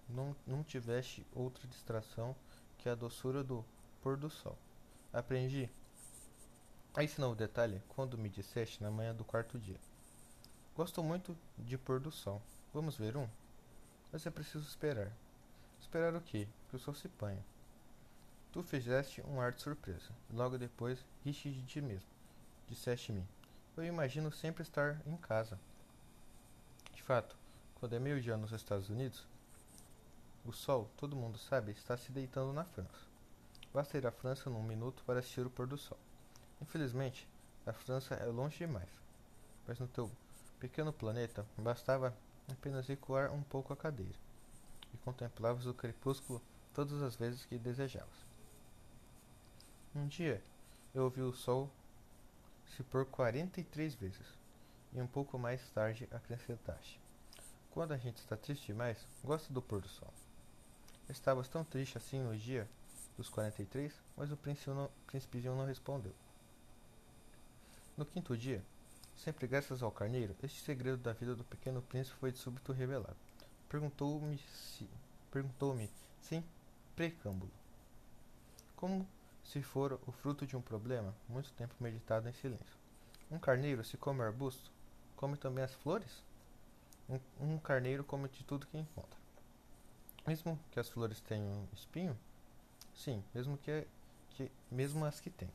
não, 0.08 0.36
não 0.46 0.62
tiveste 0.62 1.26
outra 1.34 1.66
distração 1.66 2.36
que 2.78 2.88
a 2.88 2.94
doçura 2.94 3.42
do 3.42 3.64
pôr 4.00 4.16
do 4.16 4.30
sol. 4.30 4.56
Aprendi 5.12 5.68
a 6.94 7.02
esse 7.02 7.20
novo 7.20 7.34
detalhe 7.34 7.82
quando 7.88 8.16
me 8.16 8.28
disseste 8.28 8.80
na 8.80 8.90
manhã 8.92 9.12
do 9.12 9.24
quarto 9.24 9.58
dia. 9.58 9.80
Gosto 10.76 11.02
muito 11.02 11.36
de 11.58 11.76
pôr 11.76 11.98
do 11.98 12.12
sol. 12.12 12.40
Vamos 12.72 12.96
ver 12.96 13.16
um? 13.16 13.28
Mas 14.12 14.26
é 14.26 14.30
preciso 14.30 14.66
esperar. 14.66 15.12
Esperar 15.80 16.14
o 16.14 16.20
quê? 16.20 16.46
Que 16.68 16.76
o 16.76 16.78
sol 16.78 16.94
se 16.94 17.08
panha. 17.08 17.44
Tu 18.52 18.62
fizeste 18.62 19.22
um 19.22 19.40
ar 19.40 19.52
de 19.52 19.62
surpresa. 19.62 20.10
Logo 20.32 20.58
depois, 20.58 21.04
riste 21.24 21.50
de 21.50 21.62
ti 21.62 21.80
mesmo. 21.80 22.08
Disseste-me. 22.68 23.24
Eu 23.76 23.84
imagino 23.84 24.32
sempre 24.32 24.62
estar 24.62 25.00
em 25.06 25.16
casa. 25.16 25.58
De 26.92 27.02
fato, 27.02 27.36
quando 27.76 27.94
é 27.94 27.98
meio-dia 27.98 28.36
nos 28.36 28.52
Estados 28.52 28.90
Unidos, 28.90 29.26
o 30.44 30.52
sol, 30.52 30.90
todo 30.96 31.16
mundo 31.16 31.38
sabe, 31.38 31.72
está 31.72 31.96
se 31.96 32.10
deitando 32.10 32.52
na 32.52 32.64
França. 32.64 33.08
Basta 33.72 33.96
ir 33.96 34.06
à 34.06 34.10
França 34.10 34.50
num 34.50 34.62
minuto 34.62 35.02
para 35.04 35.20
assistir 35.20 35.46
o 35.46 35.50
pôr 35.50 35.66
do 35.66 35.78
sol. 35.78 35.98
Infelizmente, 36.60 37.28
a 37.64 37.72
França 37.72 38.14
é 38.14 38.24
longe 38.26 38.58
demais. 38.58 38.90
Mas 39.66 39.78
no 39.78 39.86
teu 39.86 40.10
pequeno 40.58 40.92
planeta, 40.92 41.46
bastava 41.56 42.14
apenas 42.52 42.86
recuar 42.86 43.32
um 43.32 43.42
pouco 43.42 43.72
a 43.72 43.76
cadeira 43.76 44.18
e 44.92 44.96
contemplavas 44.98 45.66
o 45.66 45.74
crepúsculo 45.74 46.42
todas 46.74 47.02
as 47.02 47.16
vezes 47.16 47.44
que 47.44 47.58
desejavas. 47.58 48.26
Um 49.94 50.06
dia, 50.06 50.42
eu 50.94 51.04
ouvi 51.04 51.20
o 51.20 51.32
sol 51.32 51.70
se 52.76 52.82
pôr 52.84 53.04
quarenta 53.04 53.60
e 53.60 53.64
três 53.64 53.94
vezes, 53.94 54.26
e 54.92 55.00
um 55.00 55.06
pouco 55.06 55.38
mais 55.38 55.68
tarde 55.70 56.08
acrescentaste. 56.12 57.00
Quando 57.70 57.92
a 57.92 57.96
gente 57.96 58.18
está 58.18 58.36
triste 58.36 58.66
demais, 58.66 59.06
gosta 59.24 59.52
do 59.52 59.60
pôr 59.60 59.80
do 59.80 59.88
sol. 59.88 60.12
Estavas 61.08 61.48
tão 61.48 61.64
triste 61.64 61.98
assim 61.98 62.20
no 62.20 62.36
dia 62.36 62.68
dos 63.16 63.28
43, 63.28 63.92
mas 64.16 64.30
o 64.30 64.36
príncipezinho 64.36 65.56
não 65.56 65.66
respondeu. 65.66 66.14
No 67.96 68.06
quinto 68.06 68.36
dia, 68.36 68.64
sempre 69.20 69.46
graças 69.46 69.82
ao 69.82 69.92
carneiro, 69.92 70.34
este 70.42 70.62
segredo 70.62 70.96
da 70.96 71.12
vida 71.12 71.34
do 71.34 71.44
pequeno 71.44 71.82
príncipe 71.82 72.16
foi 72.18 72.32
de 72.32 72.38
súbito 72.38 72.72
revelado. 72.72 73.16
Perguntou-me 73.68 74.38
se, 74.38 74.88
perguntou-me 75.30 75.90
sem 76.22 76.42
precâmbulo, 76.96 77.52
como 78.74 79.06
se 79.44 79.60
fora 79.62 79.98
o 80.06 80.12
fruto 80.12 80.46
de 80.46 80.56
um 80.56 80.62
problema, 80.62 81.14
muito 81.28 81.52
tempo 81.52 81.74
meditado 81.78 82.28
em 82.28 82.32
silêncio. 82.32 82.80
Um 83.30 83.38
carneiro, 83.38 83.84
se 83.84 83.96
come 83.96 84.22
arbusto, 84.22 84.72
come 85.16 85.36
também 85.36 85.62
as 85.62 85.74
flores? 85.74 86.24
Um, 87.08 87.20
um 87.40 87.58
carneiro 87.58 88.02
come 88.02 88.28
de 88.28 88.42
tudo 88.42 88.66
que 88.66 88.78
encontra. 88.78 89.20
Mesmo 90.26 90.58
que 90.70 90.80
as 90.80 90.88
flores 90.88 91.20
tenham 91.20 91.68
espinho? 91.72 92.18
Sim, 92.94 93.22
mesmo 93.34 93.58
que, 93.58 93.86
que 94.30 94.50
mesmo 94.70 95.04
as 95.04 95.20
que 95.20 95.30
têm. 95.30 95.50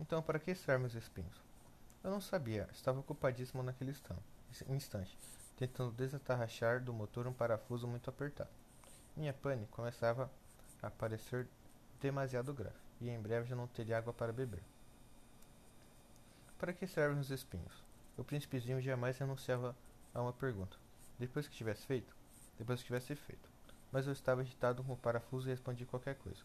Então, 0.00 0.20
para 0.22 0.38
que 0.38 0.54
servem 0.54 0.86
os 0.86 0.94
espinhos? 0.94 1.51
Eu 2.04 2.10
não 2.10 2.20
sabia, 2.20 2.68
estava 2.72 2.98
ocupadíssimo 2.98 3.62
naquele 3.62 3.94
instante, 4.68 5.16
tentando 5.56 5.92
desatarrachar 5.92 6.82
do 6.82 6.92
motor 6.92 7.28
um 7.28 7.32
parafuso 7.32 7.86
muito 7.86 8.10
apertado. 8.10 8.50
Minha 9.16 9.32
pane 9.32 9.66
começava 9.68 10.28
a 10.82 10.90
parecer 10.90 11.46
demasiado 12.00 12.52
grave, 12.52 12.76
e 13.00 13.08
em 13.08 13.20
breve 13.20 13.48
já 13.48 13.54
não 13.54 13.68
teria 13.68 13.98
água 13.98 14.12
para 14.12 14.32
beber. 14.32 14.64
Para 16.58 16.72
que 16.72 16.88
servem 16.88 17.20
os 17.20 17.30
espinhos? 17.30 17.84
O 18.16 18.24
príncipezinho 18.24 18.80
jamais 18.80 19.16
renunciava 19.18 19.76
a 20.12 20.20
uma 20.20 20.32
pergunta. 20.32 20.76
Depois 21.20 21.46
que 21.46 21.54
tivesse 21.54 21.86
feito, 21.86 22.14
depois 22.58 22.80
que 22.80 22.86
tivesse 22.86 23.14
feito. 23.14 23.48
Mas 23.92 24.08
eu 24.08 24.12
estava 24.12 24.40
agitado 24.40 24.82
com 24.82 24.92
o 24.92 24.96
parafuso 24.96 25.48
e 25.48 25.50
respondi 25.50 25.86
qualquer 25.86 26.16
coisa. 26.16 26.42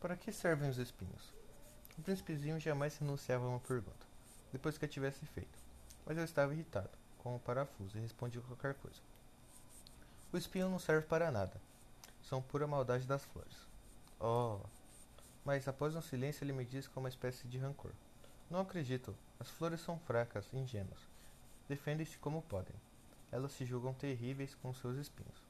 Para 0.00 0.16
que 0.16 0.32
servem 0.32 0.70
os 0.70 0.78
espinhos? 0.78 1.43
O 1.98 2.02
príncipezinho 2.02 2.58
jamais 2.58 2.96
renunciava 2.98 3.44
a 3.44 3.48
uma 3.48 3.60
pergunta, 3.60 4.06
depois 4.52 4.76
que 4.76 4.84
a 4.84 4.88
tivesse 4.88 5.24
feito. 5.26 5.58
Mas 6.04 6.18
eu 6.18 6.24
estava 6.24 6.52
irritado 6.52 6.90
com 7.18 7.36
o 7.36 7.40
parafuso 7.40 7.96
e 7.96 8.00
respondi 8.00 8.40
qualquer 8.40 8.74
coisa. 8.74 9.00
O 10.32 10.36
espinho 10.36 10.68
não 10.68 10.78
serve 10.78 11.06
para 11.06 11.30
nada. 11.30 11.60
São 12.22 12.42
pura 12.42 12.66
maldade 12.66 13.06
das 13.06 13.24
flores. 13.24 13.56
Oh! 14.18 14.58
Mas 15.44 15.68
após 15.68 15.94
um 15.94 16.02
silêncio 16.02 16.42
ele 16.42 16.52
me 16.52 16.64
disse 16.64 16.88
com 16.88 17.00
uma 17.00 17.08
espécie 17.08 17.46
de 17.46 17.58
rancor. 17.58 17.92
Não 18.50 18.60
acredito. 18.60 19.14
As 19.38 19.48
flores 19.48 19.80
são 19.80 19.98
fracas, 20.00 20.52
ingênuas. 20.52 21.00
Defendem-se 21.68 22.18
como 22.18 22.42
podem. 22.42 22.74
Elas 23.30 23.52
se 23.52 23.64
julgam 23.64 23.94
terríveis 23.94 24.54
com 24.56 24.74
seus 24.74 24.96
espinhos. 24.96 25.42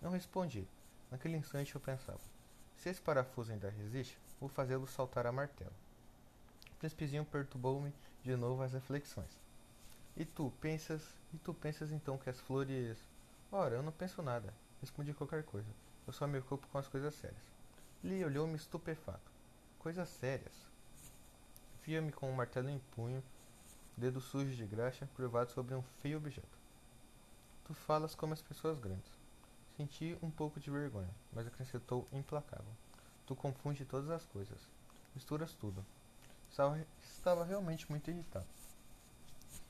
Não 0.00 0.10
respondi. 0.10 0.66
Naquele 1.10 1.36
instante 1.36 1.74
eu 1.74 1.80
pensava: 1.80 2.20
se 2.76 2.88
esse 2.88 3.00
parafuso 3.00 3.52
ainda 3.52 3.70
resiste, 3.70 4.18
vou 4.42 4.48
fazê-lo 4.48 4.88
saltar 4.88 5.24
a 5.24 5.30
martelo. 5.30 5.72
O 6.72 6.74
príncipezinho 6.80 7.24
perturbou-me 7.24 7.94
de 8.24 8.34
novo 8.34 8.60
as 8.62 8.72
reflexões. 8.72 9.30
E 10.16 10.24
tu 10.24 10.52
pensas, 10.60 11.00
e 11.32 11.38
tu 11.38 11.54
pensas 11.54 11.92
então 11.92 12.18
que 12.18 12.28
as 12.28 12.40
flores. 12.40 12.98
Ora, 13.52 13.76
eu 13.76 13.82
não 13.84 13.92
penso 13.92 14.20
nada. 14.20 14.52
Respondi 14.80 15.14
qualquer 15.14 15.44
coisa. 15.44 15.68
Eu 16.08 16.12
só 16.12 16.26
me 16.26 16.38
ocupo 16.38 16.66
com 16.66 16.78
as 16.78 16.88
coisas 16.88 17.14
sérias. 17.14 17.42
Lee 18.02 18.24
olhou-me 18.24 18.56
estupefato. 18.56 19.30
Coisas 19.78 20.08
sérias. 20.08 20.66
Via-me 21.84 22.10
com 22.10 22.28
um 22.28 22.34
martelo 22.34 22.68
em 22.68 22.80
punho, 22.96 23.22
dedo 23.96 24.20
sujo 24.20 24.56
de 24.56 24.66
graxa, 24.66 25.08
curvado 25.14 25.52
sobre 25.52 25.74
um 25.76 25.82
feio 26.00 26.18
objeto. 26.18 26.58
Tu 27.64 27.74
falas 27.74 28.14
como 28.14 28.32
as 28.32 28.42
pessoas 28.42 28.80
grandes. 28.80 29.12
Senti 29.76 30.18
um 30.20 30.30
pouco 30.30 30.58
de 30.58 30.70
vergonha, 30.70 31.14
mas 31.32 31.46
acrescentou 31.46 32.08
implacável. 32.12 32.72
Tu 33.32 33.36
confunde 33.36 33.86
todas 33.86 34.10
as 34.10 34.26
coisas. 34.26 34.58
Misturas 35.14 35.54
tudo. 35.54 35.82
Estava, 36.50 36.78
estava 37.02 37.44
realmente 37.44 37.88
muito 37.88 38.10
irritado. 38.10 38.44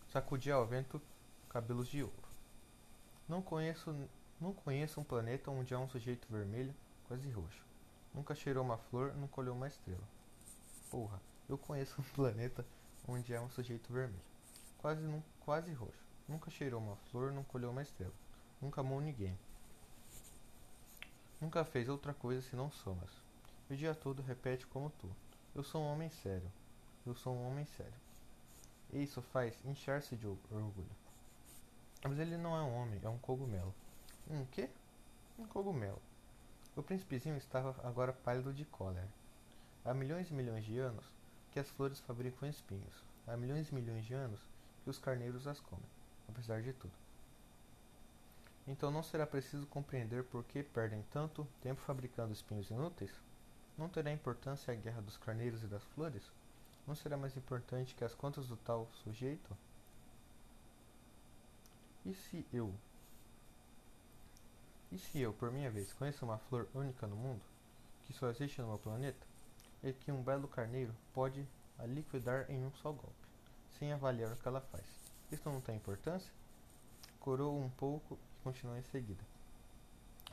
Sacudia 0.09 0.55
ao 0.55 0.66
vento 0.66 1.01
cabelos 1.48 1.87
de 1.87 2.03
ouro. 2.03 2.29
Não 3.29 3.40
conheço, 3.40 3.94
não 4.40 4.53
conheço 4.53 5.01
um 5.01 5.05
planeta 5.05 5.48
onde 5.48 5.72
há 5.72 5.79
um 5.79 5.88
sujeito 5.88 6.27
vermelho, 6.29 6.75
quase 7.07 7.31
roxo. 7.31 7.64
Nunca 8.12 8.35
cheirou 8.35 8.64
uma 8.64 8.79
flor, 8.79 9.14
nunca 9.14 9.40
olhou 9.40 9.55
uma 9.55 9.68
estrela. 9.68 10.09
Porra, 10.90 11.22
eu 11.48 11.57
conheço 11.57 12.01
um 12.01 12.05
planeta 12.16 12.66
onde 13.07 13.33
há 13.33 13.40
um 13.40 13.51
sujeito 13.51 13.92
vermelho, 13.92 14.25
quase, 14.79 15.22
quase 15.38 15.72
roxo. 15.72 16.05
Nunca 16.27 16.51
cheirou 16.51 16.81
uma 16.81 16.96
flor, 17.12 17.31
nunca 17.31 17.57
olhou 17.57 17.70
uma 17.70 17.83
estrela. 17.83 18.14
Nunca 18.61 18.81
amou 18.81 19.01
ninguém. 19.01 19.38
Nunca 21.40 21.64
fez 21.64 21.88
outra 21.88 22.12
coisa 22.12 22.42
senão 22.42 22.68
somas. 22.72 23.21
O 23.72 23.74
dia 23.74 23.94
todo 23.94 24.20
repete 24.20 24.66
como 24.66 24.90
tu. 24.98 25.11
Eu 25.54 25.64
sou 25.64 25.80
um 25.80 25.87
homem 25.87 26.11
sério. 26.11 26.52
Eu 27.06 27.14
sou 27.14 27.35
um 27.35 27.48
homem 27.48 27.64
sério. 27.64 27.94
E 28.92 29.02
isso 29.02 29.22
faz 29.22 29.58
inchar-se 29.64 30.14
de 30.14 30.26
orgulho. 30.26 30.85
Mas 32.04 32.18
ele 32.18 32.37
não 32.37 32.54
é 32.54 32.61
um 32.61 32.76
homem, 32.76 33.00
é 33.02 33.08
um 33.08 33.16
cogumelo. 33.16 33.74
Um 34.30 34.44
quê? 34.44 34.68
Um 35.38 35.46
cogumelo. 35.46 36.02
O 36.76 36.82
príncipezinho 36.82 37.35
estava 37.38 37.74
agora 37.82 38.12
pálido 38.12 38.52
de 38.52 38.66
cólera. 38.66 39.08
Há 39.87 39.94
milhões 39.94 40.30
e 40.30 40.35
milhões 40.35 40.66
de 40.66 40.78
anos 40.78 41.06
que 41.50 41.58
as 41.58 41.70
flores 41.70 41.98
fabricam 42.00 42.46
espinhos. 42.46 43.02
Há 43.26 43.38
milhões 43.38 43.70
e 43.70 43.74
milhões 43.74 44.04
de 44.04 44.12
anos 44.12 44.46
que 44.85 44.90
os 44.90 44.98
carneiros 44.98 45.46
as 45.46 45.61
comem, 45.61 45.88
apesar 46.28 46.61
de 46.61 46.74
tudo. 46.74 46.92
Então 48.68 48.90
não 48.90 49.02
será 49.02 49.26
preciso 49.26 49.66
compreender 49.68 50.24
por 50.24 50.44
que 50.44 50.62
perdem 50.62 51.02
tanto 51.11 51.48
tempo 51.62 51.80
fabricando 51.80 52.35
espinhos 52.35 52.68
inúteis? 52.68 53.31
Não 53.76 53.88
terá 53.88 54.12
importância 54.12 54.72
a 54.72 54.76
guerra 54.76 55.00
dos 55.00 55.16
carneiros 55.16 55.62
e 55.62 55.66
das 55.66 55.82
flores? 55.82 56.22
Não 56.87 56.94
será 56.94 57.16
mais 57.16 57.37
importante 57.37 57.94
que 57.94 58.04
as 58.04 58.14
contas 58.14 58.46
do 58.46 58.56
tal 58.56 58.88
sujeito? 59.02 59.56
E 62.04 62.14
se 62.14 62.46
eu? 62.52 62.74
E 64.90 64.98
se 64.98 65.20
eu, 65.20 65.32
por 65.32 65.50
minha 65.50 65.70
vez, 65.70 65.92
conheço 65.92 66.24
uma 66.24 66.38
flor 66.38 66.68
única 66.74 67.06
no 67.06 67.16
mundo, 67.16 67.40
que 68.04 68.12
só 68.12 68.28
existe 68.28 68.61
no 68.61 68.68
meu 68.68 68.78
planeta, 68.78 69.26
e 69.82 69.92
que 69.92 70.12
um 70.12 70.22
belo 70.22 70.46
carneiro 70.48 70.94
pode 71.14 71.46
a 71.78 71.87
liquidar 71.87 72.50
em 72.50 72.64
um 72.64 72.72
só 72.74 72.92
golpe, 72.92 73.28
sem 73.78 73.92
avaliar 73.92 74.32
o 74.32 74.37
que 74.37 74.46
ela 74.46 74.61
faz? 74.61 74.85
Isto 75.30 75.48
não 75.48 75.61
tem 75.61 75.76
importância? 75.76 76.30
Corou 77.20 77.58
um 77.58 77.70
pouco 77.70 78.18
continuou 78.42 78.76
em 78.76 78.82
seguida. 78.82 79.22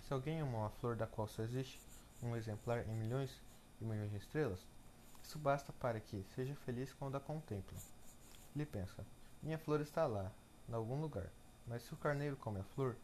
Se 0.04 0.14
alguém 0.14 0.42
ama 0.42 0.58
uma 0.58 0.70
flor 0.70 0.96
da 0.96 1.06
qual 1.06 1.28
só 1.28 1.44
existe 1.44 1.80
um 2.22 2.36
exemplar 2.36 2.88
em 2.88 2.94
milhões 2.94 3.42
e 3.80 3.86
milhões 3.86 4.12
de 4.12 4.18
estrelas, 4.18 4.66
isso 5.24 5.38
basta 5.38 5.72
para 5.74 6.00
que 6.00 6.24
seja 6.36 6.56
feliz 6.56 6.94
quando 6.94 7.16
a 7.16 7.20
contempla. 7.20 7.78
Ele 8.56 8.66
pensa: 8.66 9.06
minha 9.42 9.58
flor 9.58 9.82
está 9.82 10.06
lá, 10.08 10.32
em 10.68 10.74
algum 10.74 11.00
lugar, 11.00 11.30
mas 11.68 11.84
se 11.84 11.94
o 11.94 11.98
carneiro 11.98 12.36
come 12.36 12.60
a 12.60 12.64
flor, 12.64 12.96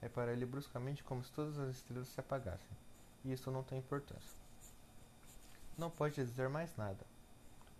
é 0.00 0.08
para 0.08 0.32
ele 0.32 0.44
bruscamente 0.44 1.02
como 1.02 1.24
se 1.24 1.32
todas 1.32 1.58
as 1.58 1.76
estrelas 1.76 2.08
se 2.08 2.20
apagassem, 2.20 2.76
e 3.24 3.32
isso 3.32 3.50
não 3.50 3.62
tem 3.62 3.78
importância. 3.78 4.38
Não 5.76 5.90
pode 5.90 6.14
dizer 6.14 6.48
mais 6.48 6.76
nada, 6.76 7.04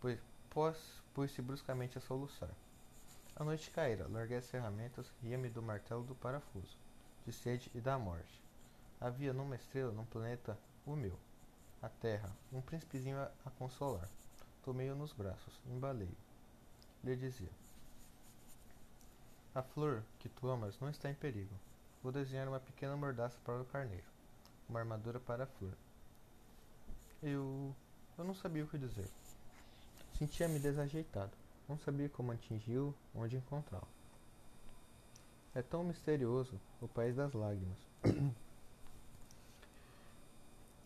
pois 0.01 0.19
pôs-se 0.51 1.43
bruscamente 1.43 1.99
a 1.99 2.01
soluçar. 2.01 2.51
A 3.37 3.45
noite 3.45 3.71
caíra, 3.71 4.07
larguei 4.09 4.37
as 4.37 4.49
ferramentas, 4.49 5.13
ria-me 5.21 5.49
do 5.49 5.61
martelo 5.63 6.05
do 6.05 6.15
parafuso, 6.15 6.77
de 7.27 7.33
sede 7.33 7.71
e 7.75 7.81
da 7.81 7.99
morte. 7.99 8.44
Havia 9.01 9.33
numa 9.33 9.57
estrela, 9.57 9.93
num 9.93 10.05
planeta, 10.05 10.57
o 10.87 10.95
meu, 10.95 11.19
a 11.83 11.89
terra, 11.89 12.31
um 12.53 12.61
príncipezinho 12.61 13.19
a, 13.19 13.31
a 13.45 13.51
consolar. 13.51 14.09
Tomei-o 14.65 14.95
nos 14.95 15.13
braços, 15.13 15.61
embalei-o. 15.67 16.17
Lhe 17.03 17.17
dizia: 17.17 17.51
A 19.55 19.63
flor 19.63 20.03
que 20.19 20.29
tu 20.29 20.49
amas 20.49 20.79
não 20.81 20.89
está 20.89 21.11
em 21.11 21.15
perigo. 21.15 21.55
Vou 22.03 22.13
desenhar 22.13 22.49
uma 22.49 22.61
pequena 22.61 22.97
mordaça 22.97 23.37
para 23.45 23.61
o 23.61 23.67
carneiro, 23.67 24.07
uma 24.69 24.81
armadura 24.81 25.21
para 25.21 25.45
a 25.45 25.47
flor. 25.47 25.75
Eu. 27.23 27.75
Eu 28.17 28.25
não 28.25 28.35
sabia 28.35 28.65
o 28.65 28.69
que 28.69 28.79
dizer. 28.79 29.11
Sentia-me 30.19 30.59
desajeitado. 30.59 31.33
Não 31.69 31.79
sabia 31.79 32.09
como 32.09 32.31
atingi-lo, 32.31 32.95
onde 33.15 33.37
encontrá-lo. 33.37 33.89
É 35.55 35.63
tão 35.63 35.83
misterioso 35.83 36.61
o 36.81 36.87
país 36.87 37.17
das 37.17 37.33
lágrimas. 37.33 37.79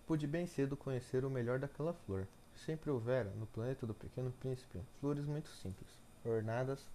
Pude 0.08 0.26
bem 0.26 0.46
cedo 0.46 0.74
conhecer 0.74 1.22
o 1.22 1.28
melhor 1.28 1.58
daquela 1.58 1.92
flor. 1.92 2.26
Sempre 2.56 2.90
houvera, 2.90 3.28
no 3.36 3.46
planeta 3.46 3.86
do 3.86 3.92
Pequeno 3.92 4.32
Príncipe, 4.40 4.80
flores 4.98 5.26
muito 5.26 5.50
simples, 5.50 6.00
ornadas 6.24 6.88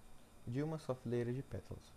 de 0.44 0.60
uma 0.64 0.78
só 0.78 0.96
fileira 0.96 1.32
de 1.32 1.40
pétalas, 1.40 1.92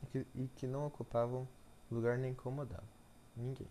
e 0.00 0.06
que, 0.06 0.26
e 0.32 0.46
que 0.54 0.68
não 0.68 0.86
ocupavam 0.86 1.48
lugar 1.90 2.18
nem 2.18 2.30
incomodavam 2.30 2.86
ninguém. 3.36 3.66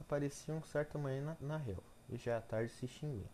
Apareciam 0.00 0.62
certa 0.62 0.96
manhã 0.96 1.20
na, 1.20 1.36
na 1.40 1.56
relva, 1.56 1.82
e 2.08 2.16
já 2.16 2.38
à 2.38 2.40
tarde 2.40 2.70
se 2.70 2.84
extinguiam. 2.84 3.28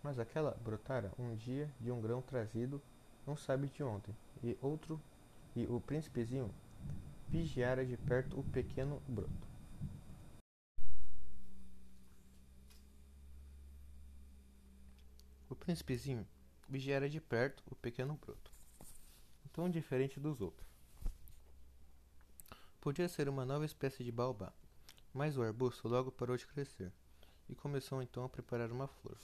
Mas 0.00 0.16
aquela 0.20 0.52
brotara 0.62 1.10
um 1.18 1.34
dia 1.34 1.68
de 1.80 1.90
um 1.90 2.00
grão 2.00 2.22
trazido 2.22 2.80
não 3.26 3.36
sabe 3.36 3.66
de 3.66 3.82
ontem, 3.82 4.14
e 4.44 4.56
outro 4.62 5.00
e 5.56 5.66
o 5.66 5.80
príncipezinho 5.80 6.54
vigiara 7.28 7.84
de 7.84 7.96
perto 7.96 8.38
o 8.38 8.44
pequeno 8.44 9.02
broto. 9.08 9.51
O 15.52 15.54
príncipezinho 15.54 16.26
vigiara 16.66 17.10
de 17.10 17.20
perto 17.20 17.62
o 17.70 17.74
pequeno 17.74 18.14
broto, 18.14 18.50
tão 19.52 19.68
diferente 19.68 20.18
dos 20.18 20.40
outros. 20.40 20.66
Podia 22.80 23.06
ser 23.06 23.28
uma 23.28 23.44
nova 23.44 23.66
espécie 23.66 24.02
de 24.02 24.10
baobá, 24.10 24.50
mas 25.12 25.36
o 25.36 25.42
arbusto 25.42 25.86
logo 25.86 26.10
parou 26.10 26.38
de 26.38 26.46
crescer 26.46 26.90
e 27.50 27.54
começou 27.54 28.02
então 28.02 28.24
a 28.24 28.30
preparar 28.30 28.72
uma 28.72 28.88
flor. 28.88 29.18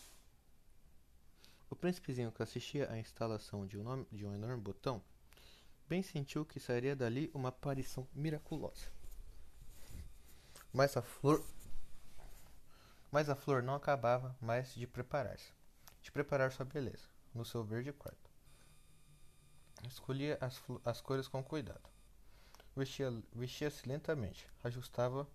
O 1.71 1.75
príncipezinho 1.75 2.31
que 2.31 2.43
assistia 2.43 2.93
à 2.93 2.99
instalação 2.99 3.67
de 3.67 3.79
um, 3.79 4.05
de 4.13 4.27
um 4.27 4.35
enorme 4.35 4.61
botão 4.61 5.03
bem 5.89 6.03
sentiu 6.03 6.45
que 6.45 6.61
sairia 6.61 6.95
dali 6.95 7.31
uma 7.33 7.49
aparição 7.49 8.07
miraculosa. 8.13 8.93
Mas 10.75 10.95
a 10.95 11.01
flor 11.01 11.43
mas 13.11 13.31
a 13.31 13.35
flor 13.35 13.63
não 13.63 13.75
acabava 13.75 14.37
mais 14.39 14.75
de 14.75 14.87
preparar-se, 14.87 15.51
de 16.09 16.13
preparar 16.13 16.51
sua 16.51 16.65
beleza 16.65 17.07
no 17.35 17.45
seu 17.45 17.63
verde 17.63 17.93
quarto. 17.93 18.31
Escolhia 19.87 20.39
as, 20.41 20.59
as 20.83 21.03
cores 21.03 21.29
com 21.29 21.45
cuidado. 21.45 21.87
Vestia-se 22.75 23.23
vestia 23.35 23.71
lentamente, 23.85 24.49
ajustava 24.65 25.29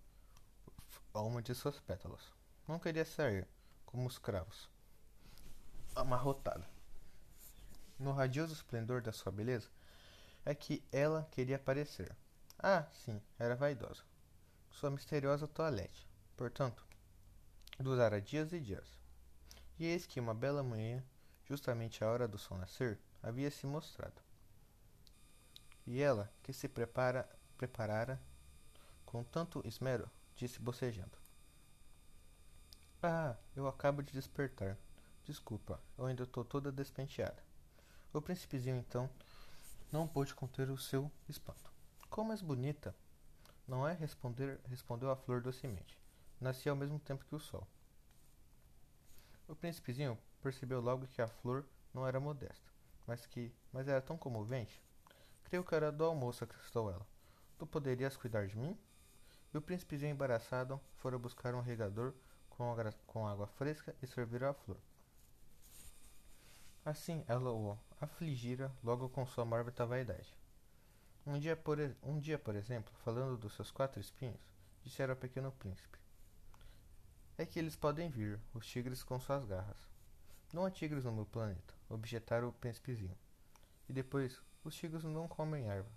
a 1.12 1.20
uma 1.22 1.40
de 1.40 1.54
suas 1.54 1.78
pétalas. 1.78 2.32
Não 2.66 2.80
queria 2.80 3.04
sair 3.04 3.46
como 3.86 4.08
os 4.08 4.18
cravos, 4.18 4.68
amarrotada. 5.94 6.68
No 7.96 8.10
radioso 8.10 8.52
esplendor 8.52 9.00
da 9.00 9.12
sua 9.12 9.30
beleza, 9.30 9.70
é 10.44 10.56
que 10.56 10.82
ela 10.90 11.28
queria 11.30 11.54
aparecer. 11.54 12.16
Ah, 12.58 12.84
sim, 13.04 13.22
era 13.38 13.54
vaidosa. 13.54 14.02
Sua 14.72 14.90
misteriosa 14.90 15.46
toilette, 15.46 16.04
portanto, 16.36 16.84
durara 17.78 18.20
dias 18.20 18.52
e 18.52 18.58
dias. 18.58 19.03
E 19.78 19.86
eis 19.86 20.06
que 20.06 20.20
uma 20.20 20.34
bela 20.34 20.62
manhã, 20.62 21.02
justamente 21.44 22.04
à 22.04 22.08
hora 22.08 22.28
do 22.28 22.38
sol 22.38 22.56
nascer, 22.58 22.98
havia 23.22 23.50
se 23.50 23.66
mostrado. 23.66 24.22
E 25.86 26.00
ela, 26.00 26.32
que 26.42 26.52
se 26.52 26.68
prepara, 26.68 27.28
preparara 27.56 28.20
com 29.04 29.22
tanto 29.24 29.66
esmero, 29.66 30.10
disse 30.36 30.60
bocejando: 30.60 31.18
Ah, 33.02 33.36
eu 33.54 33.66
acabo 33.66 34.02
de 34.02 34.12
despertar. 34.12 34.78
Desculpa, 35.24 35.80
eu 35.98 36.06
ainda 36.06 36.22
estou 36.22 36.44
toda 36.44 36.70
despenteada. 36.70 37.42
O 38.12 38.20
príncipezinho 38.20 38.76
então 38.76 39.10
não 39.90 40.06
pôde 40.06 40.34
conter 40.34 40.70
o 40.70 40.78
seu 40.78 41.10
espanto. 41.28 41.72
Como 42.08 42.32
és 42.32 42.40
bonita! 42.40 42.94
Não 43.66 43.88
é? 43.88 43.94
Responder, 43.94 44.60
respondeu 44.66 45.10
a 45.10 45.16
flor 45.16 45.40
docemente. 45.40 45.98
Nasci 46.40 46.68
ao 46.68 46.76
mesmo 46.76 46.98
tempo 46.98 47.24
que 47.24 47.34
o 47.34 47.40
sol. 47.40 47.66
O 49.46 49.54
príncipezinho 49.54 50.18
percebeu 50.42 50.80
logo 50.80 51.06
que 51.06 51.20
a 51.20 51.28
flor 51.28 51.66
não 51.92 52.06
era 52.06 52.18
modesta, 52.18 52.72
mas 53.06 53.26
que 53.26 53.52
mas 53.72 53.86
era 53.88 54.00
tão 54.00 54.16
comovente. 54.16 54.82
Creio 55.44 55.64
que 55.64 55.74
era 55.74 55.92
do 55.92 56.04
almoço, 56.04 56.44
acrescentou 56.44 56.90
ela. 56.90 57.06
Tu 57.58 57.66
poderias 57.66 58.16
cuidar 58.16 58.46
de 58.46 58.56
mim? 58.56 58.78
E 59.52 59.58
o 59.58 59.62
príncipezinho 59.62 60.12
embaraçado 60.12 60.80
fora 60.96 61.18
buscar 61.18 61.54
um 61.54 61.60
regador 61.60 62.14
com, 62.50 62.74
com 63.06 63.26
água 63.26 63.46
fresca 63.46 63.94
e 64.02 64.06
servir 64.06 64.42
a 64.42 64.54
flor. 64.54 64.78
Assim 66.84 67.24
ela 67.26 67.52
o 67.52 67.78
afligira 68.00 68.72
logo 68.82 69.08
com 69.08 69.26
sua 69.26 69.44
mórbida 69.44 69.86
vaidade. 69.86 70.34
Um 71.26 71.38
dia, 71.38 71.56
por, 71.56 71.78
um 72.02 72.18
dia, 72.18 72.38
por 72.38 72.54
exemplo, 72.54 72.92
falando 73.04 73.38
dos 73.38 73.54
seus 73.54 73.70
quatro 73.70 74.00
espinhos, 74.00 74.40
dissera 74.82 75.12
ao 75.12 75.16
pequeno 75.16 75.50
príncipe: 75.52 75.98
É 77.36 77.44
que 77.44 77.58
eles 77.58 77.74
podem 77.74 78.08
vir, 78.08 78.40
os 78.52 78.66
tigres 78.66 79.02
com 79.02 79.18
suas 79.18 79.44
garras. 79.44 79.88
Não 80.52 80.64
há 80.64 80.70
tigres 80.70 81.04
no 81.04 81.12
meu 81.12 81.26
planeta, 81.26 81.74
objetara 81.88 82.46
o 82.46 82.52
príncipezinho. 82.52 83.16
E 83.88 83.92
depois, 83.92 84.40
os 84.62 84.74
tigres 84.74 85.02
não 85.02 85.26
comem 85.26 85.68
erva. 85.68 85.90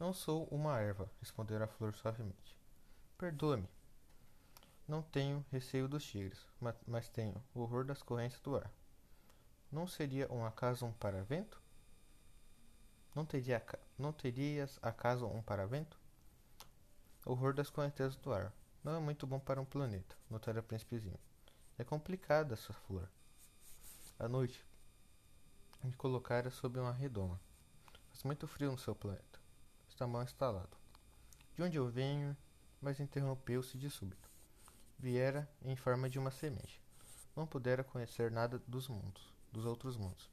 Não 0.00 0.12
sou 0.12 0.46
uma 0.50 0.80
erva, 0.80 1.10
respondeu 1.20 1.62
a 1.62 1.66
flor 1.66 1.94
suavemente. 1.94 2.56
Perdoa-me. 3.18 3.68
Não 4.88 5.02
tenho 5.02 5.44
receio 5.52 5.86
dos 5.88 6.04
tigres, 6.04 6.46
mas, 6.60 6.74
mas 6.86 7.08
tenho 7.08 7.42
horror 7.54 7.84
das 7.84 8.02
correntes 8.02 8.40
do 8.40 8.56
ar. 8.56 8.70
Não 9.70 9.86
seria 9.86 10.30
um 10.32 10.44
acaso 10.44 10.86
um 10.86 10.92
paravento? 10.92 11.60
Não, 13.14 13.24
teria, 13.24 13.62
não 13.98 14.12
terias 14.12 14.78
acaso 14.82 15.26
um 15.26 15.42
paravento? 15.42 15.98
Horror 17.24 17.54
das 17.54 17.70
correntezas 17.70 18.16
do 18.16 18.32
ar. 18.32 18.52
Não 18.84 18.94
é 18.94 19.00
muito 19.00 19.26
bom 19.26 19.40
para 19.40 19.60
um 19.60 19.64
planeta, 19.64 20.14
notara 20.30 20.62
príncipezinho. 20.62 21.18
É 21.78 21.82
complicada 21.82 22.54
essa 22.54 22.72
flor. 22.72 23.08
À 24.18 24.28
noite, 24.28 24.64
me 25.82 25.92
colocara 25.94 26.50
sob 26.50 26.78
uma 26.78 26.92
redoma. 26.92 27.40
Faz 28.10 28.22
muito 28.22 28.46
frio 28.46 28.70
no 28.70 28.78
seu 28.78 28.94
planeta. 28.94 29.40
Está 29.88 30.06
mal 30.06 30.22
instalado. 30.22 30.76
De 31.56 31.62
onde 31.62 31.78
eu 31.78 31.88
venho, 31.88 32.36
mas 32.80 33.00
interrompeu-se 33.00 33.76
de 33.76 33.90
súbito. 33.90 34.30
Viera 34.98 35.50
em 35.64 35.74
forma 35.74 36.08
de 36.08 36.18
uma 36.18 36.30
semente. 36.30 36.80
Não 37.34 37.46
pudera 37.46 37.82
conhecer 37.82 38.30
nada 38.30 38.62
dos 38.68 38.86
mundos 38.86 39.34
dos 39.54 39.64
outros 39.64 39.96
mundos, 39.96 40.28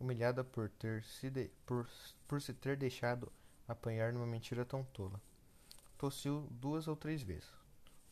humilhada 0.00 0.42
por 0.42 0.70
ter 0.70 1.04
se 1.04 1.28
de, 1.28 1.50
por, 1.66 1.86
por 2.26 2.40
se 2.40 2.54
ter 2.54 2.74
deixado 2.74 3.30
apanhar 3.68 4.14
numa 4.14 4.26
mentira 4.26 4.64
tão 4.64 4.82
tola. 4.82 5.20
Tossiu 5.98 6.48
duas 6.50 6.88
ou 6.88 6.96
três 6.96 7.22
vezes, 7.22 7.48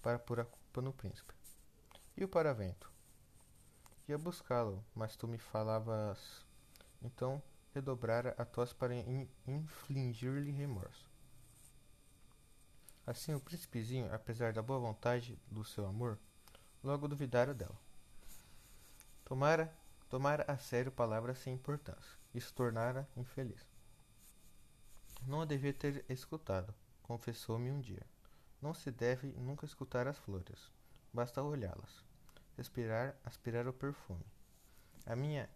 para 0.02 0.18
pôr 0.18 0.40
a 0.40 0.44
culpa 0.44 0.80
no 0.80 0.92
príncipe. 0.92 1.34
E 2.16 2.24
o 2.24 2.28
paravento? 2.28 2.90
Ia 4.08 4.18
buscá-lo, 4.18 4.84
mas 4.94 5.16
tu 5.16 5.28
me 5.28 5.38
falavas. 5.38 6.44
Então 7.02 7.42
redobrara 7.74 8.34
a 8.36 8.44
tosse 8.44 8.74
para 8.74 8.94
in, 8.94 9.28
infligir-lhe 9.46 10.50
remorso. 10.50 11.08
Assim 13.06 13.34
o 13.34 13.40
príncipezinho, 13.40 14.12
apesar 14.14 14.52
da 14.52 14.62
boa 14.62 14.78
vontade 14.78 15.38
do 15.50 15.64
seu 15.64 15.86
amor, 15.86 16.18
logo 16.82 17.08
duvidara 17.08 17.54
dela. 17.54 17.78
Tomara 19.24 19.72
Tomara 20.10 20.44
a 20.48 20.58
sério 20.58 20.90
palavras 20.90 21.38
sem 21.38 21.54
importância. 21.54 22.18
Isso 22.34 22.52
tornara 22.52 23.08
infeliz. 23.16 23.64
Não 25.24 25.42
a 25.42 25.44
devia 25.44 25.72
ter 25.72 26.04
escutado, 26.08 26.74
confessou-me 27.00 27.70
um 27.70 27.80
dia. 27.80 28.04
Não 28.60 28.74
se 28.74 28.90
deve 28.90 29.28
nunca 29.32 29.64
escutar 29.64 30.06
as 30.06 30.18
flores. 30.18 30.70
Basta 31.12 31.42
olhá-las. 31.42 32.04
Respirar, 32.56 33.16
aspirar 33.24 33.66
o 33.66 33.72
perfume. 33.72 34.24
A 35.06 35.16
minha 35.16 35.48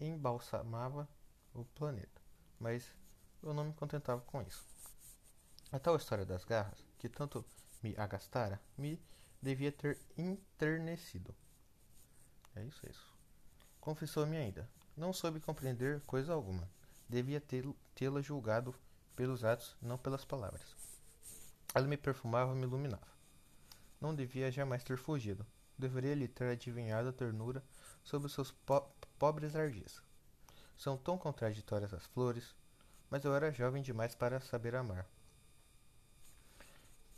embalsamava 0.00 1.08
o 1.52 1.64
planeta, 1.64 2.20
mas 2.58 2.94
eu 3.42 3.52
não 3.52 3.64
me 3.64 3.72
contentava 3.74 4.20
com 4.22 4.40
isso. 4.42 4.64
A 5.70 5.78
tal 5.78 5.96
história 5.96 6.24
das 6.24 6.44
garras, 6.44 6.84
que 6.98 7.08
tanto 7.08 7.44
me 7.82 7.94
agastara, 7.96 8.60
me 8.78 9.02
devia 9.40 9.72
ter 9.72 9.98
enternecido. 10.16 11.34
É 12.54 12.62
isso, 12.64 12.86
é 12.86 12.90
isso. 12.90 13.12
Confessou-me 13.80 14.36
ainda. 14.36 14.68
Não 14.96 15.12
soube 15.12 15.40
compreender 15.40 16.00
coisa 16.02 16.32
alguma. 16.32 16.70
Devia 17.08 17.42
tê-la 17.94 18.20
julgado 18.20 18.74
pelos 19.16 19.44
atos, 19.44 19.76
não 19.82 19.98
pelas 19.98 20.24
palavras. 20.24 20.81
Ela 21.74 21.86
me 21.86 21.96
perfumava, 21.96 22.54
me 22.54 22.62
iluminava. 22.62 23.06
Não 24.00 24.14
devia 24.14 24.50
jamais 24.50 24.84
ter 24.84 24.96
fugido. 24.96 25.46
Deveria 25.78 26.14
lhe 26.14 26.28
ter 26.28 26.50
adivinhado 26.50 27.08
a 27.08 27.12
ternura 27.12 27.62
sobre 28.02 28.26
os 28.26 28.34
seus 28.34 28.50
po 28.50 28.82
pobres 29.18 29.54
ardis. 29.54 30.02
São 30.76 30.96
tão 30.96 31.16
contraditórias 31.16 31.94
as 31.94 32.04
flores, 32.06 32.54
mas 33.08 33.24
eu 33.24 33.34
era 33.34 33.52
jovem 33.52 33.82
demais 33.82 34.14
para 34.14 34.40
saber 34.40 34.74
amar. 34.74 35.06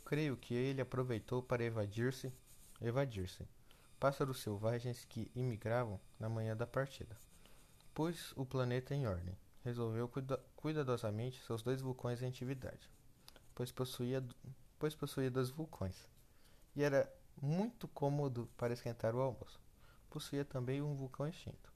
Creio 0.05 0.37
que 0.37 0.53
ele 0.53 0.81
aproveitou 0.81 1.41
para 1.41 1.63
evadir-se, 1.63 2.31
evadir-se 2.79 3.47
pássaros 3.99 4.41
selvagens 4.41 5.05
que 5.05 5.31
imigravam 5.35 5.99
na 6.19 6.29
manhã 6.29 6.55
da 6.55 6.67
partida. 6.67 7.17
Pôs 7.93 8.33
o 8.35 8.45
planeta 8.45 8.93
em 8.93 9.07
ordem. 9.07 9.35
Resolveu 9.63 10.07
cuida 10.07 10.39
cuidadosamente 10.55 11.41
seus 11.41 11.63
dois 11.63 11.81
vulcões 11.81 12.21
em 12.21 12.27
atividade, 12.27 12.87
pois 13.55 13.71
possuía, 13.71 14.23
pois 14.77 14.93
possuía 14.93 15.31
dois 15.31 15.49
vulcões. 15.49 16.07
E 16.75 16.83
era 16.83 17.11
muito 17.41 17.87
cômodo 17.87 18.49
para 18.57 18.73
esquentar 18.73 19.15
o 19.15 19.21
almoço. 19.21 19.59
Possuía 20.09 20.45
também 20.45 20.81
um 20.81 20.95
vulcão 20.95 21.27
extinto. 21.27 21.73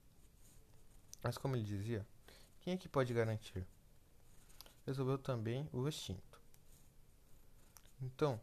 Mas 1.24 1.38
como 1.38 1.56
ele 1.56 1.64
dizia, 1.64 2.06
quem 2.62 2.74
é 2.74 2.78
que 2.78 2.88
pode 2.88 3.14
garantir? 3.14 3.66
Resolveu 4.86 5.18
também 5.18 5.68
o 5.72 5.88
extinto. 5.88 6.40
Então, 8.02 8.40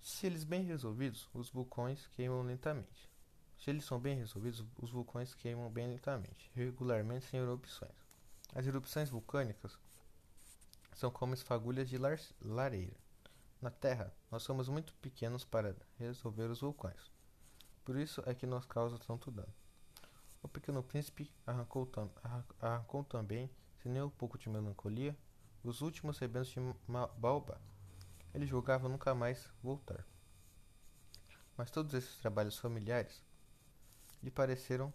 se 0.00 0.26
eles 0.26 0.44
bem 0.44 0.62
resolvidos, 0.64 1.28
os 1.32 1.50
vulcões 1.50 2.06
queimam 2.08 2.42
lentamente. 2.42 3.10
Se 3.58 3.70
eles 3.70 3.84
são 3.84 3.98
bem 3.98 4.16
resolvidos, 4.16 4.64
os 4.78 4.90
vulcões 4.90 5.34
queimam 5.34 5.70
bem 5.70 5.86
lentamente, 5.86 6.50
regularmente 6.54 7.26
sem 7.26 7.40
erupções. 7.40 7.94
As 8.54 8.66
erupções 8.66 9.08
vulcânicas 9.08 9.78
são 10.94 11.10
como 11.10 11.34
esfagulhas 11.34 11.88
de 11.88 11.98
lareira. 12.40 12.96
Na 13.60 13.70
Terra, 13.70 14.12
nós 14.30 14.42
somos 14.42 14.68
muito 14.68 14.94
pequenos 14.94 15.44
para 15.44 15.76
resolver 15.98 16.50
os 16.50 16.60
vulcões. 16.60 17.10
Por 17.84 17.96
isso 17.96 18.22
é 18.26 18.34
que 18.34 18.46
nos 18.46 18.64
causa 18.64 18.98
tanto 18.98 19.30
dano. 19.30 19.52
O 20.42 20.48
pequeno 20.48 20.82
príncipe 20.82 21.32
arrancou, 21.46 21.86
tam 21.86 22.10
arrancou 22.60 23.04
também, 23.04 23.50
sem 23.82 23.90
nem 23.90 24.02
um 24.02 24.10
pouco 24.10 24.38
de 24.38 24.48
melancolia, 24.48 25.16
os 25.62 25.80
últimos 25.80 26.18
rebentos 26.18 26.50
de 26.50 26.60
Baobá. 27.16 27.58
Ele 28.34 28.46
julgava 28.46 28.88
nunca 28.88 29.14
mais 29.14 29.50
voltar. 29.62 30.04
Mas 31.56 31.70
todos 31.70 31.94
esses 31.94 32.16
trabalhos 32.18 32.58
familiares 32.58 33.22
lhe 34.22 34.30
pareceram 34.30 34.92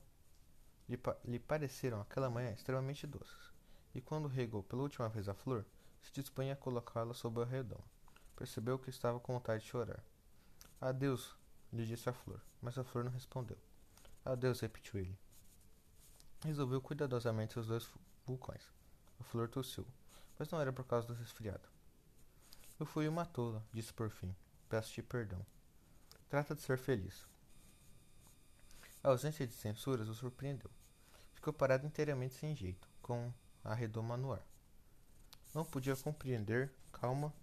lhe, 0.88 0.98
pa 0.98 1.16
lhe 1.24 1.40
pareceram 1.40 2.02
aquela 2.02 2.30
manhã 2.30 2.52
extremamente 2.52 3.06
doces. 3.08 3.54
E 3.94 4.02
quando 4.02 4.28
regou 4.28 4.64
pela 4.64 4.82
última 4.82 5.10
vez 5.10 5.30
a 5.30 5.34
flor, 5.34 5.66
se 6.02 6.12
dispunha 6.12 6.54
a 6.54 6.56
colocá-la 6.56 7.14
sob 7.14 7.40
o 7.40 7.44
redoma. 7.44 7.84
Percebeu 8.36 8.80
que 8.80 8.90
estava 8.90 9.20
com 9.20 9.34
vontade 9.34 9.64
de 9.64 9.70
chorar. 9.70 10.04
Adeus, 10.80 11.36
lhe 11.74 11.86
disse 11.86 12.10
a 12.10 12.14
flor, 12.14 12.42
mas 12.62 12.78
a 12.78 12.84
flor 12.84 13.04
não 13.04 13.12
respondeu. 13.12 13.58
Adeus, 14.24 14.60
repetiu 14.60 15.00
ele. 15.00 15.18
Resolveu 16.44 16.82
cuidadosamente 16.82 17.60
os 17.60 17.68
dois 17.68 17.90
vulcões. 18.26 18.72
A 19.20 19.24
flor 19.24 19.50
tossiu, 19.50 19.86
mas 20.38 20.50
não 20.50 20.62
era 20.62 20.72
por 20.72 20.86
causa 20.86 21.08
do 21.08 21.14
resfriado. 21.14 21.68
Eu 22.80 22.86
fui 22.86 23.08
uma 23.08 23.26
tola, 23.26 23.62
disse 23.74 23.94
por 23.94 24.10
fim. 24.10 24.34
Peço-te 24.70 25.04
perdão. 25.04 25.46
Trata 26.30 26.56
de 26.56 26.62
ser 26.62 26.78
feliz. 26.78 27.28
A 29.04 29.10
ausência 29.10 29.46
de 29.46 29.54
censuras 29.54 30.08
o 30.08 30.14
surpreendeu. 30.14 30.70
Ficou 31.34 31.52
parado 31.52 31.86
inteiramente 31.86 32.36
sem 32.36 32.56
jeito, 32.56 32.88
com 33.02 33.34
a 33.64 33.74
redoma 33.74 34.16
no 34.16 34.32
ar. 34.32 34.49
Não 35.54 35.66
podia 35.66 35.96
compreender 35.96 36.72
calma, 36.92 37.34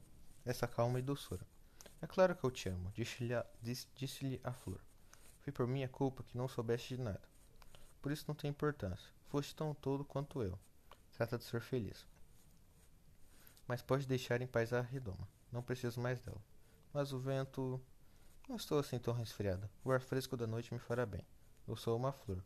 essa 0.45 0.66
calma 0.66 0.99
e 0.99 1.03
doçura. 1.03 1.47
É 2.01 2.07
claro 2.07 2.37
que 2.37 2.45
eu 2.45 2.51
te 2.51 2.69
amo, 2.69 2.92
disse-lhe 2.95 3.35
a, 3.35 3.45
disse 3.62 4.40
a 4.45 4.53
flor. 4.53 4.81
Foi 5.40 5.53
por 5.53 5.66
minha 5.66 5.88
culpa 5.88 6.23
que 6.23 6.37
não 6.37 6.49
soubeste 6.49 6.97
de 6.97 7.03
nada. 7.03 7.23
Por 8.03 8.12
isso 8.12 8.25
não 8.29 8.35
tem 8.35 8.51
importância. 8.51 9.09
Foste 9.29 9.55
tão 9.55 9.75
todo 9.75 10.05
quanto 10.05 10.42
eu. 10.42 10.59
Trata 11.12 11.38
de 11.38 11.45
ser 11.45 11.61
feliz. 11.61 12.07
Mas 13.66 13.83
pode 13.83 14.07
deixar 14.07 14.42
em 14.42 14.47
paz 14.47 14.73
a 14.73 14.81
redoma. 14.81 15.29
Não 15.51 15.62
preciso 15.62 16.01
mais 16.01 16.21
dela. 16.21 16.40
Mas 16.92 17.12
o 17.12 17.19
vento. 17.19 17.81
Não 18.49 18.57
estou 18.57 18.79
assim 18.79 18.99
tão 18.99 19.14
resfriada. 19.14 19.71
O 19.85 19.90
ar 19.90 20.01
fresco 20.01 20.37
da 20.37 20.47
noite 20.47 20.73
me 20.73 20.79
fará 20.79 21.07
bem. 21.07 21.25
Eu 21.66 21.77
sou 21.77 21.97
uma 21.97 22.12
flor. 22.12 22.45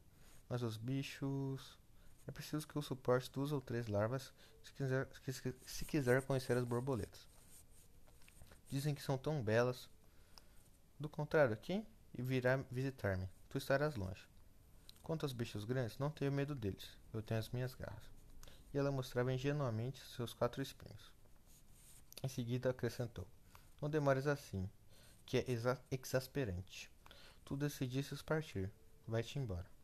Mas 0.49 0.63
os 0.63 0.77
bichos. 0.77 1.79
É 2.31 2.33
preciso 2.33 2.65
que 2.69 2.77
eu 2.77 2.81
suporte 2.81 3.29
duas 3.33 3.51
ou 3.51 3.61
três 3.61 3.89
larvas 3.89 4.33
se 4.63 4.73
quiser, 4.73 5.09
se 5.67 5.85
quiser 5.85 6.23
conhecer 6.23 6.57
as 6.57 6.63
borboletas. 6.63 7.27
Dizem 8.69 8.95
que 8.95 9.03
são 9.03 9.19
tão 9.19 9.43
belas. 9.43 9.91
Do 10.97 11.09
contrário, 11.09 11.57
quem 11.57 11.85
virá 12.15 12.59
visitar-me? 12.71 13.29
Tu 13.49 13.59
estarás 13.59 13.97
longe. 13.97 14.29
Quanto 15.03 15.25
aos 15.25 15.33
bichos 15.33 15.65
grandes, 15.65 15.99
não 15.99 16.09
tenho 16.09 16.31
medo 16.31 16.55
deles. 16.55 16.97
Eu 17.13 17.21
tenho 17.21 17.41
as 17.41 17.51
minhas 17.51 17.75
garras. 17.75 18.09
E 18.73 18.79
ela 18.79 18.93
mostrava 18.93 19.33
ingenuamente 19.33 20.01
seus 20.15 20.33
quatro 20.33 20.63
espinhos. 20.63 21.13
Em 22.23 22.29
seguida 22.29 22.71
acrescentou: 22.71 23.27
Não 23.83 23.91
demores 23.91 24.29
assim, 24.29 24.71
que 25.27 25.39
é 25.39 25.51
exa 25.51 25.77
exasperante. 25.91 26.89
Tu 27.45 27.57
decidistes 27.57 28.23
partir. 28.23 28.71
Vai-te 29.05 29.37
embora. 29.37 29.80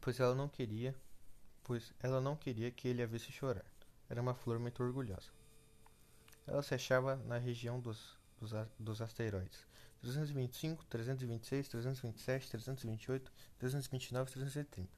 Pois 0.00 0.20
ela 0.20 0.34
não 0.34 0.48
queria, 0.48 0.94
pois 1.62 1.92
ela 2.00 2.20
não 2.20 2.36
queria 2.36 2.70
que 2.70 2.88
ele 2.88 3.02
a 3.02 3.06
visse 3.06 3.32
chorar. 3.32 3.64
Era 4.08 4.20
uma 4.20 4.34
flor 4.34 4.58
muito 4.58 4.82
orgulhosa. 4.82 5.30
Ela 6.46 6.62
se 6.62 6.74
achava 6.74 7.16
na 7.16 7.38
região 7.38 7.80
dos, 7.80 8.18
dos, 8.38 8.52
dos 8.78 9.00
asteroides 9.00 9.66
325, 10.04 10.84
326, 10.84 11.68
327, 11.68 12.50
328, 12.50 13.32
329 13.58 14.30
e 14.30 14.32
330. 14.34 14.90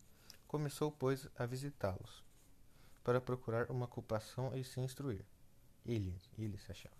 Começou, 0.48 0.90
pois, 0.90 1.28
a 1.38 1.46
visitá-los, 1.46 2.24
para 3.04 3.20
procurar 3.20 3.70
uma 3.70 3.86
ocupação 3.86 4.56
e 4.56 4.64
se 4.64 4.80
instruir. 4.80 5.24
Ele, 5.84 6.16
ele 6.36 6.58
se 6.58 6.72
achava. 6.72 6.96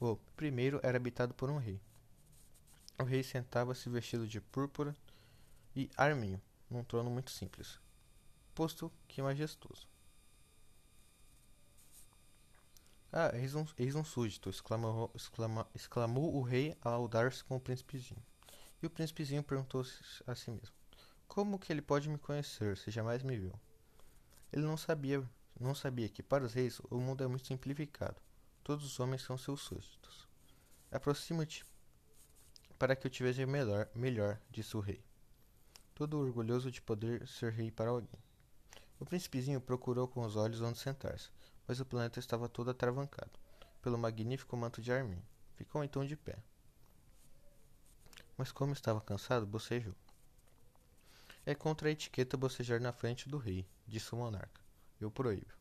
O 0.00 0.16
primeiro 0.34 0.80
era 0.82 0.96
habitado 0.96 1.32
por 1.34 1.48
um 1.48 1.56
rei. 1.56 1.80
O 2.98 3.04
rei 3.04 3.22
sentava-se 3.22 3.88
vestido 3.88 4.26
de 4.26 4.40
púrpura 4.40 4.96
e 5.74 5.88
arminho, 5.96 6.42
num 6.70 6.84
trono 6.84 7.10
muito 7.10 7.30
simples, 7.30 7.80
posto 8.54 8.92
que 9.06 9.22
majestoso. 9.22 9.88
Ah, 13.12 13.30
eis 13.34 13.54
um, 13.54 13.64
eis 13.78 13.94
um 13.94 14.02
súdito, 14.02 14.50
exclamou, 14.50 15.08
exclama, 15.14 15.68
exclamou 15.72 16.34
o 16.34 16.42
rei 16.42 16.76
ao 16.80 17.06
dar-se 17.06 17.44
com 17.44 17.56
o 17.56 17.60
príncipezinho. 17.60 18.20
E 18.82 18.86
o 18.86 18.90
príncipezinho 18.90 19.42
perguntou 19.42 19.82
a 20.26 20.34
si 20.34 20.50
mesmo: 20.50 20.74
Como 21.28 21.58
que 21.58 21.72
ele 21.72 21.80
pode 21.80 22.08
me 22.08 22.18
conhecer 22.18 22.76
se 22.76 22.90
jamais 22.90 23.22
me 23.22 23.38
viu? 23.38 23.52
Ele 24.52 24.62
não 24.62 24.76
sabia, 24.76 25.22
não 25.60 25.74
sabia 25.74 26.08
que 26.08 26.22
para 26.22 26.44
os 26.44 26.54
reis 26.54 26.80
o 26.90 26.98
mundo 26.98 27.22
é 27.22 27.26
muito 27.28 27.46
simplificado. 27.46 28.16
Todos 28.64 28.84
os 28.84 28.98
homens 28.98 29.22
são 29.22 29.36
seus 29.36 29.60
súditos. 29.60 30.26
Aproxima-te 30.90 31.64
para 32.78 32.96
que 32.96 33.06
eu 33.06 33.10
te 33.10 33.22
veja 33.22 33.46
melhor, 33.46 33.88
melhor, 33.94 34.40
disse 34.50 34.76
o 34.76 34.80
rei, 34.80 35.03
todo 35.94 36.18
orgulhoso 36.18 36.70
de 36.70 36.82
poder 36.82 37.26
ser 37.28 37.52
rei 37.52 37.70
para 37.70 37.90
alguém. 37.90 38.18
O 38.98 39.04
príncipezinho 39.04 39.60
procurou 39.60 40.08
com 40.08 40.24
os 40.24 40.36
olhos 40.36 40.60
onde 40.60 40.78
sentar-se, 40.78 41.30
mas 41.66 41.80
o 41.80 41.86
planeta 41.86 42.18
estava 42.18 42.48
todo 42.48 42.70
atravancado 42.70 43.30
pelo 43.80 43.98
magnífico 43.98 44.56
manto 44.56 44.80
de 44.80 44.90
Armin. 44.90 45.22
Ficou 45.56 45.84
então 45.84 46.04
de 46.04 46.16
pé. 46.16 46.36
Mas 48.36 48.50
como 48.50 48.72
estava 48.72 49.00
cansado, 49.00 49.46
bocejou. 49.46 49.94
É 51.46 51.54
contra 51.54 51.88
a 51.88 51.92
etiqueta 51.92 52.36
bocejar 52.36 52.80
na 52.80 52.92
frente 52.92 53.28
do 53.28 53.36
rei, 53.36 53.66
disse 53.86 54.14
o 54.14 54.16
monarca. 54.16 54.60
Eu 54.98 55.10
proíbo. 55.10 55.52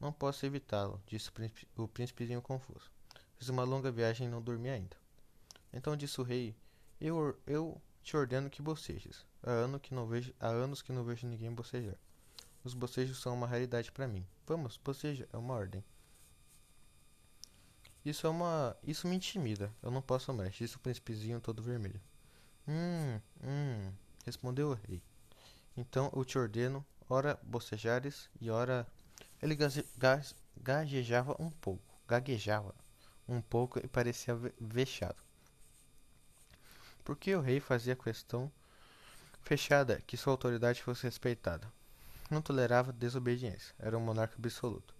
Não 0.00 0.12
posso 0.12 0.44
evitá-lo, 0.44 1.00
disse 1.06 1.30
o 1.76 1.86
príncipezinho 1.86 2.42
confuso. 2.42 2.90
Fiz 3.38 3.48
uma 3.48 3.62
longa 3.62 3.90
viagem 3.90 4.26
e 4.26 4.30
não 4.30 4.42
dormi 4.42 4.68
ainda. 4.68 4.96
Então 5.72 5.96
disse 5.96 6.20
o 6.20 6.24
rei: 6.24 6.56
Eu, 7.00 7.38
eu 7.46 7.80
te 8.02 8.16
ordeno 8.16 8.50
que 8.50 8.60
bocejes. 8.60 9.24
Há, 9.42 9.50
ano 9.50 9.80
que 9.80 9.94
não 9.94 10.06
vejo, 10.06 10.34
há 10.38 10.48
anos 10.48 10.82
que 10.82 10.92
não 10.92 11.04
vejo 11.04 11.26
ninguém 11.26 11.52
bocejar. 11.52 11.96
Os 12.62 12.74
bocejos 12.74 13.20
são 13.20 13.34
uma 13.34 13.46
raridade 13.46 13.90
para 13.90 14.06
mim. 14.06 14.26
Vamos, 14.46 14.76
boceja, 14.76 15.28
é 15.32 15.36
uma 15.36 15.54
ordem. 15.54 15.82
Isso 18.04 18.26
é 18.26 18.30
uma. 18.30 18.76
Isso 18.82 19.06
me 19.06 19.16
intimida. 19.16 19.72
Eu 19.82 19.90
não 19.90 20.02
posso 20.02 20.32
mais, 20.32 20.54
disse 20.54 20.76
o 20.76 20.80
príncipezinho 20.80 21.40
todo 21.40 21.62
vermelho. 21.62 22.00
Hum, 22.66 23.20
hum, 23.42 23.92
respondeu 24.24 24.70
o 24.70 24.74
rei. 24.74 25.02
Então 25.76 26.10
eu 26.14 26.24
te 26.24 26.38
ordeno, 26.38 26.84
ora 27.08 27.38
bocejares 27.42 28.28
e 28.40 28.50
ora. 28.50 28.86
Ele 29.42 29.56
gaguejava 30.58 31.34
um 31.38 31.50
pouco, 31.50 31.82
gaguejava 32.06 32.74
um 33.26 33.40
pouco 33.40 33.78
e 33.78 33.88
parecia 33.88 34.34
vexado. 34.60 35.22
Porque 37.04 37.34
o 37.34 37.40
rei 37.40 37.60
fazia 37.60 37.96
questão 37.96 38.52
fechada 39.42 40.00
que 40.06 40.16
sua 40.16 40.32
autoridade 40.32 40.82
fosse 40.82 41.04
respeitada 41.04 41.70
não 42.30 42.40
tolerava 42.40 42.92
desobediência, 42.92 43.74
era 43.78 43.98
um 43.98 44.00
monarca 44.00 44.36
absoluto. 44.38 44.94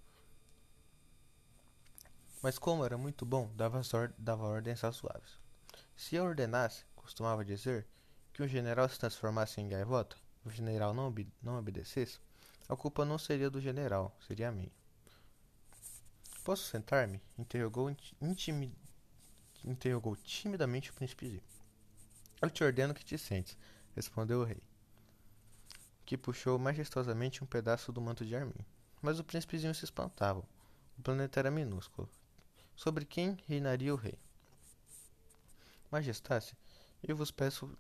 Mas 2.43 2.59
como 2.59 2.85
era 2.85 2.99
muito 2.99 3.25
bom, 3.25 3.51
dava, 3.55 3.81
dava 4.19 4.45
ordens 4.45 4.81
razoáveis. 4.81 5.39
Se 5.97 6.17
eu 6.17 6.25
ordenasse, 6.25 6.85
costumava 6.97 7.45
dizer, 7.45 7.87
que 8.33 8.43
um 8.43 8.49
general 8.49 8.89
se 8.89 8.99
transformasse 8.99 9.61
em 9.61 9.69
gaivota, 9.69 10.17
o 10.45 10.51
general 10.51 10.93
não, 10.93 11.09
ob 11.09 11.29
não 11.43 11.59
obedecesse, 11.59 12.19
a 12.69 12.75
culpa 12.75 13.05
não 13.05 13.19
seria 13.19 13.51
do 13.51 13.61
general, 13.61 14.17
seria 14.27 14.51
minha. 14.51 14.73
Posso 16.43 16.65
sentar-me? 16.65 17.21
Interrogou, 17.39 17.95
interrogou 19.65 20.17
timidamente 20.17 20.91
o 20.91 20.95
príncipezinho. 20.95 21.43
Eu 22.41 22.49
te 22.49 22.65
ordeno 22.65 22.95
que 22.95 23.05
te 23.05 23.19
sentes, 23.19 23.57
respondeu 23.95 24.41
o 24.41 24.45
rei 24.45 24.63
que 26.11 26.19
puxou 26.19 26.59
majestosamente 26.59 27.45
um 27.45 27.47
pedaço 27.47 27.93
do 27.93 28.01
manto 28.01 28.27
de 28.27 28.35
Armin. 28.35 28.67
Mas 29.01 29.21
o 29.21 29.25
príncipezinho 29.25 29.73
se 29.73 29.85
espantava. 29.85 30.41
O 30.99 31.03
planeta 31.03 31.39
era 31.39 31.53
minúsculo. 31.53 32.11
Sobre 32.75 33.05
quem 33.05 33.39
reinaria 33.47 33.95
o 33.95 33.97
rei? 33.97 34.19
Majestade, 35.89 36.57
eu 37.01 37.15
vos 37.15 37.31
peço 37.31 37.71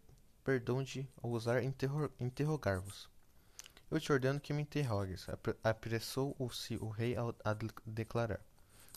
perdão 0.45 0.81
de 0.81 1.09
ousar 1.21 1.61
interro 1.65 2.09
interrogar-vos. 2.21 3.11
Eu 3.91 3.99
te 3.99 4.13
ordeno 4.13 4.39
que 4.39 4.53
me 4.53 4.63
interrogues, 4.63 5.27
apressou-se 5.65 6.77
o 6.77 6.89
rei 6.89 7.17
a 7.17 7.57
declarar. 7.85 8.41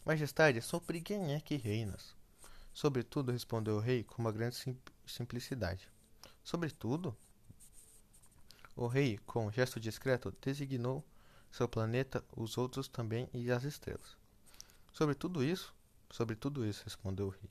Majestade, 0.05 0.61
sobre 0.61 1.01
quem 1.01 1.33
é 1.33 1.39
que 1.39 1.55
reinas? 1.55 2.15
Sobretudo, 2.71 3.31
respondeu 3.31 3.77
o 3.77 3.79
rei 3.79 4.03
com 4.03 4.21
uma 4.21 4.31
grande 4.31 4.57
simplicidade. 5.07 5.92
Sobretudo, 6.43 7.15
o 8.75 8.87
rei, 8.87 9.17
com 9.19 9.47
um 9.47 9.51
gesto 9.51 9.79
discreto, 9.79 10.35
designou 10.41 11.05
seu 11.51 11.67
planeta, 11.67 12.23
os 12.35 12.57
outros 12.57 12.87
também 12.87 13.29
e 13.33 13.51
as 13.51 13.63
estrelas. 13.63 14.17
Sobre 14.91 15.15
tudo 15.15 15.43
isso, 15.43 15.73
sobre 16.11 16.35
tudo 16.35 16.65
isso, 16.65 16.83
respondeu 16.83 17.27
o 17.27 17.29
rei. 17.29 17.49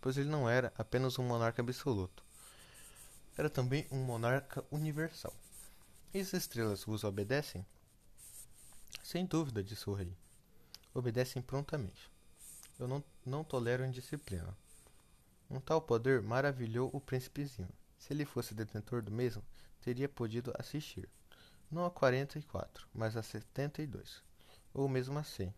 Pois 0.00 0.16
ele 0.16 0.28
não 0.28 0.48
era 0.48 0.72
apenas 0.76 1.18
um 1.18 1.24
monarca 1.24 1.62
absoluto, 1.62 2.22
era 3.36 3.48
também 3.48 3.86
um 3.90 4.04
monarca 4.04 4.64
universal. 4.70 5.34
E 6.12 6.20
as 6.20 6.32
estrelas 6.32 6.84
vos 6.84 7.04
obedecem? 7.04 7.64
Sem 9.02 9.24
dúvida, 9.24 9.62
disse 9.62 9.88
o 9.88 9.94
rei. 9.94 10.14
Obedecem 10.92 11.40
prontamente. 11.40 12.10
Eu 12.78 12.88
não, 12.88 13.02
não 13.24 13.44
tolero 13.44 13.84
indisciplina. 13.84 14.56
Um 15.50 15.58
tal 15.60 15.82
poder 15.82 16.22
maravilhou 16.22 16.88
o 16.92 17.00
príncipezinho. 17.00 17.68
Se 17.98 18.12
ele 18.12 18.24
fosse 18.24 18.54
detentor 18.54 19.02
do 19.02 19.10
mesmo, 19.10 19.42
teria 19.80 20.08
podido 20.08 20.54
assistir, 20.56 21.08
não 21.70 21.84
a 21.84 21.90
44, 21.90 22.86
mas 22.94 23.16
a 23.16 23.22
72, 23.22 24.22
ou 24.72 24.88
mesmo 24.88 25.18
a 25.18 25.24
100, 25.24 25.52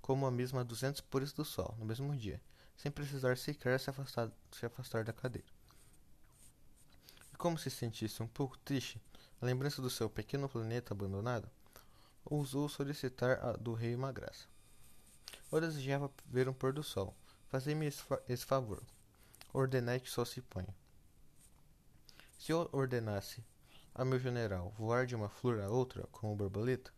como 0.00 0.26
a 0.26 0.30
mesma 0.30 0.60
a 0.60 0.64
200 0.64 1.00
pores 1.00 1.32
do 1.32 1.44
sol, 1.44 1.74
no 1.78 1.86
mesmo 1.86 2.14
dia, 2.14 2.40
sem 2.76 2.90
precisar 2.92 3.38
sequer 3.38 3.80
se 3.80 3.88
afastar, 3.88 4.30
se 4.50 4.66
afastar 4.66 5.02
da 5.02 5.12
cadeira. 5.12 5.48
E 7.32 7.36
como 7.36 7.58
se 7.58 7.70
sentisse 7.70 8.22
um 8.22 8.28
pouco 8.28 8.58
triste, 8.58 9.00
a 9.40 9.46
lembrança 9.46 9.80
do 9.80 9.90
seu 9.90 10.10
pequeno 10.10 10.48
planeta 10.48 10.92
abandonado, 10.92 11.48
ousou 12.24 12.68
solicitar 12.68 13.44
a 13.44 13.52
do 13.52 13.72
rei 13.72 13.94
uma 13.94 14.12
graça. 14.12 14.46
Eu 15.50 15.60
desejava 15.60 16.10
ver 16.26 16.48
um 16.48 16.54
pôr 16.54 16.72
do 16.72 16.82
sol. 16.82 17.14
Fazei-me 17.48 17.86
esse 18.28 18.46
favor. 18.46 18.82
Ordenai 19.52 20.00
que 20.00 20.10
só 20.10 20.24
se 20.24 20.40
ponha. 20.40 20.74
Se 22.38 22.52
eu 22.52 22.68
ordenasse 22.72 23.44
a 23.94 24.04
meu 24.04 24.18
general 24.18 24.70
voar 24.70 25.06
de 25.06 25.14
uma 25.14 25.28
flor 25.28 25.60
a 25.60 25.68
outra 25.68 26.06
como 26.08 26.34
borboleta, 26.34 26.92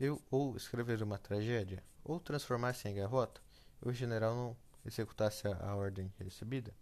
eu 0.00 0.22
ou 0.30 0.56
escrever 0.56 1.02
uma 1.02 1.18
tragédia, 1.18 1.84
ou 2.02 2.18
transformasse 2.18 2.88
em 2.88 2.94
gaivota, 2.94 3.40
e 3.84 3.88
o 3.88 3.92
general 3.92 4.34
não 4.34 4.56
executasse 4.84 5.46
a, 5.46 5.56
a 5.56 5.76
ordem 5.76 6.12
recebida, 6.18 6.74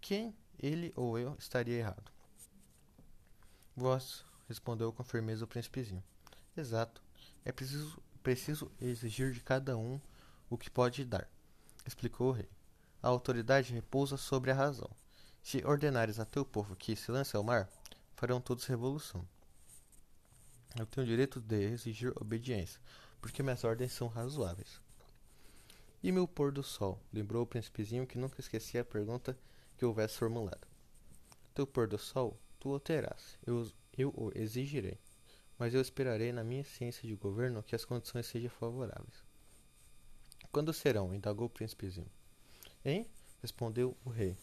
quem, 0.00 0.36
ele 0.58 0.92
ou 0.94 1.18
eu, 1.18 1.34
estaria 1.38 1.78
errado? 1.78 2.12
Vós, 3.74 4.24
respondeu 4.48 4.92
com 4.92 5.02
firmeza 5.02 5.44
o 5.44 5.48
príncipezinho. 5.48 6.02
Exato. 6.56 7.02
É 7.44 7.50
preciso, 7.50 8.00
preciso 8.22 8.70
exigir 8.80 9.32
de 9.32 9.40
cada 9.40 9.76
um 9.76 10.00
o 10.48 10.56
que 10.56 10.70
pode 10.70 11.04
dar, 11.04 11.28
explicou 11.84 12.28
o 12.28 12.32
rei. 12.32 12.48
A 13.06 13.08
autoridade 13.08 13.72
repousa 13.72 14.16
sobre 14.16 14.50
a 14.50 14.54
razão. 14.54 14.90
Se 15.40 15.64
ordenares 15.64 16.18
a 16.18 16.24
teu 16.24 16.44
povo 16.44 16.74
que 16.74 16.96
se 16.96 17.12
lance 17.12 17.36
ao 17.36 17.44
mar, 17.44 17.70
farão 18.16 18.40
todos 18.40 18.64
revolução. 18.64 19.24
Eu 20.76 20.84
tenho 20.86 21.06
o 21.06 21.08
direito 21.08 21.40
de 21.40 21.70
exigir 21.70 22.12
obediência, 22.20 22.80
porque 23.20 23.44
minhas 23.44 23.62
ordens 23.62 23.92
são 23.92 24.08
razoáveis. 24.08 24.80
E 26.02 26.10
meu 26.10 26.26
pôr 26.26 26.50
do 26.50 26.64
sol, 26.64 27.00
lembrou 27.12 27.44
o 27.44 27.46
príncipezinho 27.46 28.08
que 28.08 28.18
nunca 28.18 28.40
esquecia 28.40 28.80
a 28.80 28.84
pergunta 28.84 29.38
que 29.78 29.84
houvesse 29.84 30.16
formulado. 30.18 30.66
Teu 31.54 31.64
pôr 31.64 31.86
do 31.86 31.98
sol, 31.98 32.36
tu 32.58 32.70
o 32.70 32.80
terás, 32.80 33.38
eu, 33.46 33.70
eu 33.96 34.08
o 34.16 34.32
exigirei, 34.34 34.98
mas 35.56 35.72
eu 35.74 35.80
esperarei 35.80 36.32
na 36.32 36.42
minha 36.42 36.64
ciência 36.64 37.08
de 37.08 37.14
governo 37.14 37.62
que 37.62 37.76
as 37.76 37.84
condições 37.84 38.26
sejam 38.26 38.50
favoráveis. 38.50 39.24
Quando 40.50 40.72
serão? 40.72 41.14
indagou 41.14 41.46
o 41.46 41.50
príncipezinho. 41.50 42.10
Hein? 42.88 43.04
respondeu 43.42 43.96
o 44.04 44.10
rei, 44.10 44.36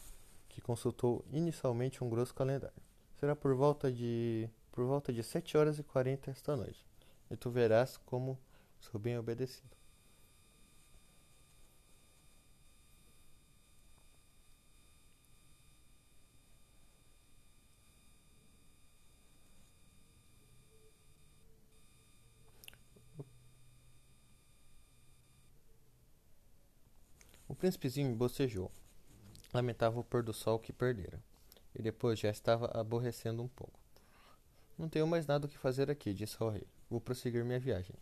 que 0.50 0.60
consultou 0.60 1.24
inicialmente 1.32 2.04
um 2.04 2.10
grosso 2.10 2.36
calendário. 2.36 2.76
Será 3.18 3.38
por 3.38 3.56
volta 3.56 3.90
de 3.90 4.50
por 4.70 4.84
volta 4.84 5.14
de 5.14 5.24
sete 5.24 5.56
horas 5.56 5.80
e 5.80 5.84
quarenta 5.84 6.30
esta 6.30 6.54
noite, 6.58 6.86
e 7.32 7.38
tu 7.38 7.50
verás 7.50 7.96
como 7.96 8.38
sou 8.82 9.00
bem 9.00 9.18
obedecido. 9.18 9.70
Príncipezinho 27.64 28.14
bocejou. 28.14 28.70
Lamentava 29.54 29.98
o 29.98 30.04
pôr 30.04 30.22
do 30.22 30.34
sol 30.34 30.60
que 30.60 30.74
perdera. 30.74 31.24
E 31.74 31.82
depois 31.82 32.20
já 32.20 32.30
estava 32.30 32.66
aborrecendo 32.78 33.42
um 33.42 33.48
pouco. 33.48 33.80
Não 34.78 34.90
tenho 34.90 35.08
mais 35.08 35.26
nada 35.26 35.46
o 35.46 35.50
que 35.50 35.58
fazer 35.58 35.90
aqui, 35.90 36.14
disse 36.14 36.36
ao 36.44 36.50
rei. 36.50 36.68
Vou 36.90 37.00
prosseguir 37.00 37.46
minha 37.46 37.62
viagem. 37.62 37.96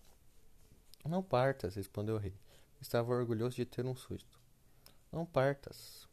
Não 1.05 1.22
partas, 1.22 1.76
respondeu 1.76 2.16
o 2.16 2.18
rei. 2.18 2.34
Estava 2.82 3.14
orgulhoso 3.14 3.55
de 3.55 3.64
ter 3.64 3.86
um 3.86 3.93
susto. 3.93 4.41
Não 5.12 5.28
partas. 5.28 6.09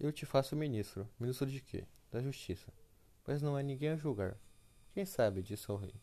Eu 0.00 0.10
te 0.10 0.24
faço 0.24 0.56
ministro. 0.56 1.06
Ministro 1.20 1.50
de 1.50 1.60
quê? 1.60 1.84
Da 2.10 2.22
justiça. 2.22 2.72
Mas 3.26 3.42
não 3.42 3.56
há 3.56 3.62
ninguém 3.62 3.90
a 3.90 3.96
julgar. 3.96 4.38
Quem 4.94 5.04
sabe, 5.04 5.42
disse 5.42 5.70
o 5.70 5.76
rei. 5.76 5.94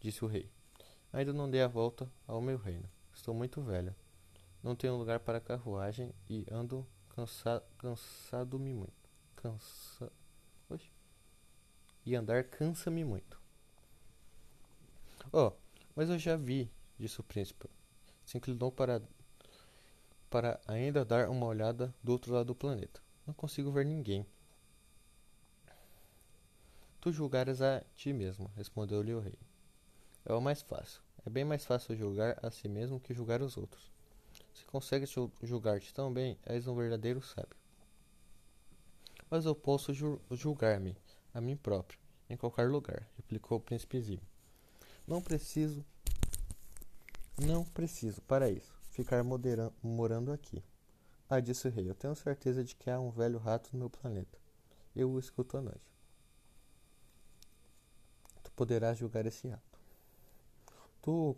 Disse 0.00 0.24
o 0.24 0.26
rei. 0.26 0.50
Ainda 1.12 1.34
não 1.34 1.50
dei 1.50 1.60
a 1.60 1.68
volta 1.68 2.10
ao 2.26 2.40
meu 2.40 2.56
reino. 2.56 2.88
Estou 3.12 3.34
muito 3.34 3.60
velha. 3.60 3.94
Não 4.62 4.76
tenho 4.76 4.96
lugar 4.96 5.20
para 5.20 5.40
carruagem 5.40 6.14
e 6.28 6.46
ando 6.50 6.86
cansa 7.08 7.62
cansado-me 7.78 8.72
muito. 8.72 9.10
Cansa... 9.36 10.12
Oxe. 10.70 10.90
E 12.06 12.14
andar 12.14 12.44
cansa-me 12.44 13.04
muito. 13.04 13.40
Oh, 15.32 15.52
mas 15.94 16.08
eu 16.08 16.18
já 16.18 16.36
vi, 16.36 16.70
disse 16.98 17.20
o 17.20 17.24
príncipe. 17.24 17.68
Se 18.24 18.38
inclinou 18.38 18.70
para, 18.70 19.02
para 20.30 20.60
ainda 20.66 21.04
dar 21.04 21.28
uma 21.28 21.46
olhada 21.46 21.94
do 22.02 22.12
outro 22.12 22.32
lado 22.32 22.46
do 22.46 22.54
planeta. 22.54 23.00
Não 23.26 23.34
consigo 23.34 23.70
ver 23.70 23.84
ninguém. 23.84 24.26
Tu 27.00 27.10
julgares 27.10 27.60
a 27.60 27.82
ti 27.96 28.12
mesmo, 28.12 28.50
respondeu-lhe 28.56 29.12
o 29.12 29.20
rei. 29.20 29.38
É 30.24 30.32
o 30.32 30.40
mais 30.40 30.62
fácil. 30.62 31.02
É 31.26 31.30
bem 31.30 31.44
mais 31.44 31.64
fácil 31.64 31.96
julgar 31.96 32.38
a 32.40 32.50
si 32.50 32.68
mesmo 32.68 33.00
que 33.00 33.12
julgar 33.12 33.42
os 33.42 33.56
outros. 33.56 33.90
Se 34.54 34.64
consegues 34.66 35.14
julgar-te 35.42 35.92
tão 35.94 36.12
bem, 36.12 36.38
és 36.44 36.66
um 36.66 36.74
verdadeiro 36.74 37.22
sábio. 37.22 37.56
Mas 39.30 39.44
eu 39.44 39.54
posso 39.54 39.92
julgar-me 40.30 40.96
a 41.32 41.40
mim 41.40 41.56
próprio, 41.56 41.98
em 42.28 42.36
qualquer 42.36 42.68
lugar, 42.68 43.08
replicou 43.16 43.58
o 43.58 43.60
príncipezinho. 43.60 44.20
Não 45.06 45.22
preciso, 45.22 45.84
não 47.42 47.64
preciso, 47.64 48.20
para 48.22 48.50
isso, 48.50 48.78
ficar 48.90 49.24
morando 49.82 50.32
aqui. 50.32 50.62
Ah, 51.28 51.40
disse 51.40 51.66
o 51.66 51.70
rei, 51.70 51.88
eu 51.88 51.94
tenho 51.94 52.14
certeza 52.14 52.62
de 52.62 52.76
que 52.76 52.90
há 52.90 53.00
um 53.00 53.10
velho 53.10 53.38
rato 53.38 53.70
no 53.72 53.78
meu 53.78 53.90
planeta. 53.90 54.38
Eu 54.94 55.10
o 55.10 55.18
escuto 55.18 55.56
à 55.56 55.62
noite. 55.62 55.90
Tu 58.42 58.52
poderás 58.52 58.98
julgar 58.98 59.24
esse 59.24 59.48
rato. 59.48 59.78
Tu 61.00 61.10
o 61.10 61.34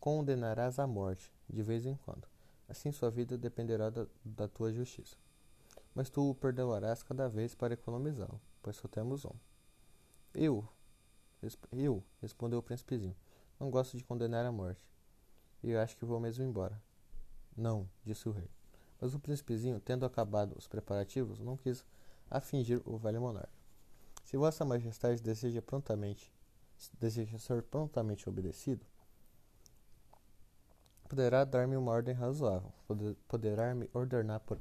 condenarás 0.00 0.78
à 0.78 0.86
morte, 0.86 1.32
de 1.48 1.62
vez 1.62 1.86
em 1.86 1.96
quando. 1.96 2.26
Assim 2.68 2.92
sua 2.92 3.10
vida 3.10 3.36
dependerá 3.38 3.90
da, 3.90 4.06
da 4.24 4.48
tua 4.48 4.72
justiça. 4.72 5.16
Mas 5.94 6.10
tu 6.10 6.30
o 6.30 6.34
perdoarás 6.34 7.02
cada 7.02 7.28
vez 7.28 7.54
para 7.54 7.74
economizá-lo, 7.74 8.40
pois 8.62 8.76
só 8.76 8.86
temos 8.86 9.24
um. 9.24 9.32
Eu, 10.34 10.68
eu, 11.72 12.04
respondeu 12.20 12.58
o 12.58 12.62
príncipezinho, 12.62 13.16
não 13.58 13.70
gosto 13.70 13.96
de 13.96 14.04
condenar 14.04 14.44
à 14.44 14.52
morte. 14.52 14.86
E 15.62 15.74
acho 15.74 15.96
que 15.96 16.04
vou 16.04 16.20
mesmo 16.20 16.44
embora. 16.44 16.80
Não, 17.56 17.88
disse 18.04 18.28
o 18.28 18.32
rei. 18.32 18.48
Mas 19.00 19.14
o 19.14 19.18
príncipezinho, 19.18 19.80
tendo 19.80 20.06
acabado 20.06 20.54
os 20.56 20.68
preparativos, 20.68 21.40
não 21.40 21.56
quis 21.56 21.84
afingir 22.30 22.80
o 22.84 22.96
velho 22.96 23.20
monarca. 23.20 23.50
Se 24.24 24.36
Vossa 24.36 24.64
Majestade 24.64 25.22
deseja 25.22 25.62
prontamente 25.62 26.32
deseja 27.00 27.38
ser 27.38 27.62
prontamente 27.62 28.28
obedecido, 28.28 28.86
poderá 31.08 31.44
dar-me 31.44 31.76
uma 31.76 31.92
ordem 31.92 32.14
razoável. 32.14 32.72
Poderá 33.26 33.74
me 33.74 33.88
ordenar 33.94 34.40
por, 34.40 34.60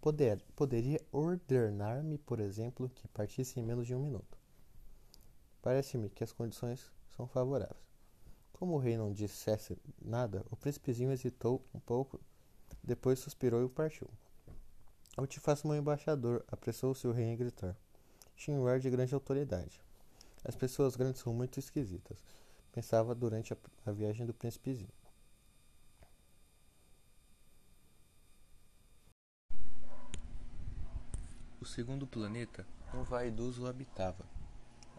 poder, 0.00 0.42
poderia 0.54 1.00
ordenar-me, 1.12 2.18
por 2.18 2.40
exemplo, 2.40 2.88
que 2.88 3.06
partisse 3.08 3.60
em 3.60 3.62
menos 3.62 3.86
de 3.86 3.94
um 3.94 4.02
minuto. 4.02 4.36
Parece-me 5.62 6.10
que 6.10 6.24
as 6.24 6.32
condições 6.32 6.90
são 7.16 7.26
favoráveis. 7.26 7.86
Como 8.52 8.74
o 8.74 8.78
rei 8.78 8.96
não 8.96 9.12
dissesse 9.12 9.76
nada, 10.02 10.44
o 10.50 10.56
príncipezinho 10.56 11.12
hesitou 11.12 11.64
um 11.74 11.78
pouco, 11.78 12.20
depois 12.82 13.18
suspirou 13.18 13.64
e 13.64 13.68
partiu. 13.68 14.08
Eu 15.16 15.26
te 15.26 15.40
faço 15.40 15.66
meu 15.66 15.76
embaixador, 15.76 16.44
apressou-se 16.48 17.06
o 17.06 17.12
rei 17.12 17.26
em 17.26 17.36
gritar. 17.36 17.76
Tinha 18.34 18.58
um 18.58 18.66
ar 18.66 18.78
de 18.78 18.90
grande 18.90 19.14
autoridade. 19.14 19.82
As 20.44 20.54
pessoas 20.54 20.94
grandes 20.94 21.20
são 21.20 21.32
muito 21.32 21.58
esquisitas, 21.58 22.16
pensava 22.72 23.14
durante 23.14 23.52
a, 23.52 23.56
a 23.84 23.92
viagem 23.92 24.26
do 24.26 24.34
príncipezinho. 24.34 24.95
Segundo 31.76 32.06
planeta, 32.06 32.66
um 32.94 33.02
vaidoso 33.02 33.66
habitava. 33.66 34.24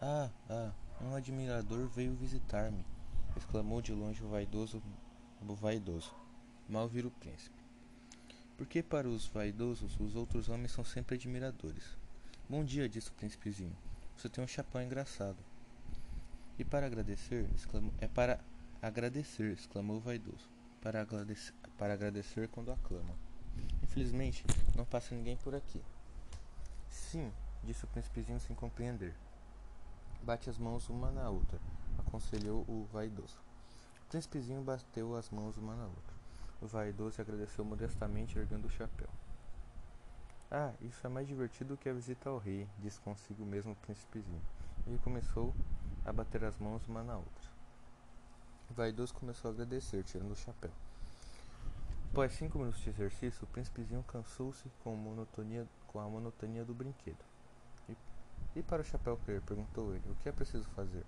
Ah, 0.00 0.30
ah, 0.48 0.70
um 1.00 1.12
admirador 1.12 1.88
veio 1.88 2.14
visitar-me, 2.14 2.86
exclamou 3.36 3.82
de 3.82 3.92
longe 3.92 4.22
o 4.22 4.28
vaidoso, 4.28 4.80
o 5.42 5.54
vaidoso. 5.56 6.14
Mal 6.68 6.86
vira 6.86 7.08
o 7.08 7.10
príncipe. 7.10 7.60
Porque 8.56 8.80
para 8.80 9.08
os 9.08 9.26
vaidosos 9.26 9.98
os 9.98 10.14
outros 10.14 10.48
homens 10.48 10.70
são 10.70 10.84
sempre 10.84 11.16
admiradores. 11.16 11.82
Bom 12.48 12.64
dia, 12.64 12.88
disse 12.88 13.08
o 13.08 13.14
príncipezinho. 13.14 13.76
Você 14.16 14.28
tem 14.28 14.44
um 14.44 14.46
chapéu 14.46 14.80
engraçado. 14.80 15.38
E 16.56 16.64
para 16.64 16.86
agradecer, 16.86 17.50
exclamou, 17.56 17.92
é 17.98 18.06
para 18.06 18.38
agradecer, 18.80 19.50
exclamou 19.50 19.96
o 19.96 20.00
vaidoso. 20.00 20.48
Para 20.80 21.00
agradecer, 21.00 21.52
para 21.76 21.94
agradecer 21.94 22.46
quando 22.46 22.70
aclama. 22.70 23.16
Infelizmente, 23.82 24.44
não 24.76 24.84
passa 24.84 25.12
ninguém 25.12 25.36
por 25.38 25.56
aqui. 25.56 25.82
Sim, 26.88 27.32
disse 27.62 27.84
o 27.84 27.88
príncipezinho 27.88 28.40
sem 28.40 28.54
compreender. 28.54 29.14
Bate 30.22 30.50
as 30.50 30.58
mãos 30.58 30.88
uma 30.88 31.10
na 31.10 31.28
outra, 31.30 31.58
aconselhou 31.98 32.62
o 32.68 32.86
vaidoso. 32.92 33.38
O 34.02 34.08
príncipezinho 34.08 34.62
bateu 34.62 35.14
as 35.16 35.30
mãos 35.30 35.56
uma 35.56 35.76
na 35.76 35.84
outra. 35.84 36.16
O 36.60 36.66
vaidoso 36.66 37.20
agradeceu 37.20 37.64
modestamente, 37.64 38.38
erguendo 38.38 38.66
o 38.66 38.70
chapéu. 38.70 39.08
Ah, 40.50 40.72
isso 40.80 41.06
é 41.06 41.10
mais 41.10 41.28
divertido 41.28 41.76
que 41.76 41.88
a 41.88 41.92
visita 41.92 42.30
ao 42.30 42.38
rei, 42.38 42.66
disse 42.78 42.98
consigo 43.00 43.44
mesmo 43.44 43.72
o 43.72 43.76
príncipezinho. 43.76 44.42
E 44.86 44.96
começou 44.98 45.54
a 46.04 46.12
bater 46.12 46.42
as 46.42 46.56
mãos 46.56 46.86
uma 46.88 47.02
na 47.02 47.16
outra. 47.16 47.48
O 48.70 48.74
vaidoso 48.74 49.14
começou 49.14 49.50
a 49.50 49.54
agradecer, 49.54 50.02
tirando 50.04 50.32
o 50.32 50.36
chapéu. 50.36 50.70
Após 52.10 52.32
cinco 52.32 52.58
minutos 52.58 52.80
de 52.80 52.88
exercício, 52.88 53.44
o 53.44 53.46
príncipezinho 53.46 54.02
cansou-se 54.04 54.70
com, 54.82 54.96
monotonia, 54.96 55.66
com 55.88 55.98
a 55.98 56.08
monotonia 56.08 56.64
do 56.64 56.74
brinquedo. 56.74 57.24
E, 57.88 57.96
e 58.56 58.62
para 58.62 58.82
o 58.82 58.84
chapéu 58.84 59.16
crer? 59.16 59.42
perguntou 59.42 59.94
ele. 59.94 60.08
O 60.10 60.14
que 60.16 60.28
é 60.28 60.32
preciso 60.32 60.68
fazer? 60.70 61.04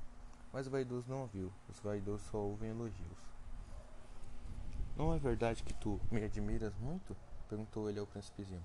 Mas 0.52 0.66
o 0.66 0.70
vaidoso 0.70 1.08
não 1.08 1.22
ouviu. 1.22 1.52
Os 1.68 1.78
vaidosos 1.78 2.26
só 2.26 2.38
ouvem 2.38 2.70
elogios. 2.70 3.30
Não 4.96 5.14
é 5.14 5.18
verdade 5.18 5.62
que 5.62 5.72
tu 5.74 6.00
me 6.10 6.24
admiras 6.24 6.74
muito? 6.76 7.16
perguntou 7.48 7.88
ele 7.88 7.98
ao 7.98 8.06
príncipezinho. 8.06 8.64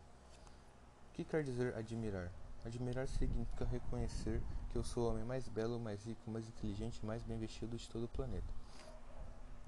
O 1.09 1.13
que 1.13 1.23
quer 1.23 1.43
dizer 1.43 1.75
admirar? 1.75 2.31
Admirar 2.65 3.07
significa 3.07 3.63
reconhecer 3.65 4.41
que 4.71 4.77
eu 4.77 4.83
sou 4.83 5.05
o 5.05 5.11
homem 5.11 5.23
mais 5.23 5.47
belo, 5.47 5.79
mais 5.79 6.03
rico, 6.05 6.29
mais 6.29 6.47
inteligente 6.47 6.97
e 6.97 7.05
mais 7.05 7.23
bem 7.23 7.37
vestido 7.37 7.77
de 7.77 7.87
todo 7.89 8.05
o 8.05 8.09
planeta. 8.09 8.53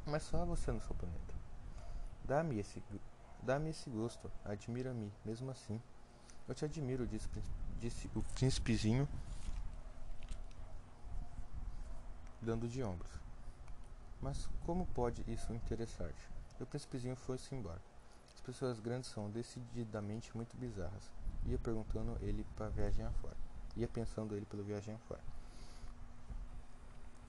Mas 0.06 0.24
só 0.24 0.44
você 0.46 0.72
no 0.72 0.82
seu 0.82 0.96
planeta. 0.96 1.36
Dá-me 2.26 2.60
esse, 2.60 2.84
dá-me 3.42 3.70
esse 3.70 3.90
gosto, 3.90 4.32
admira-me, 4.44 5.12
mesmo 5.24 5.50
assim. 5.52 5.82
Eu 6.48 6.56
te 6.56 6.66
admiro, 6.66 7.06
disse, 7.06 7.28
disse 7.80 8.10
o 8.16 8.24
príncipezinho, 8.36 9.08
dando 12.42 12.68
de 12.68 12.82
ombros. 12.84 13.12
Mas 14.22 14.48
como 14.66 14.86
pode 14.88 15.24
isso 15.28 15.54
interessar-te? 15.54 16.30
O 16.60 16.66
príncipezinho 16.66 17.16
foi-se 17.16 17.54
embora. 17.54 17.82
As 18.34 18.42
pessoas 18.42 18.80
grandes 18.80 19.10
são 19.10 19.30
decididamente 19.30 20.36
muito 20.36 20.56
bizarras 20.58 21.18
ia 21.48 21.58
perguntando 21.58 22.18
ele 22.22 22.46
para 22.56 22.70
viagem 22.70 23.06
afora. 23.06 23.36
Ia 23.76 23.88
pensando 23.88 24.36
ele 24.36 24.46
pela 24.46 24.64
viagem 24.64 24.94
afora. 24.94 25.22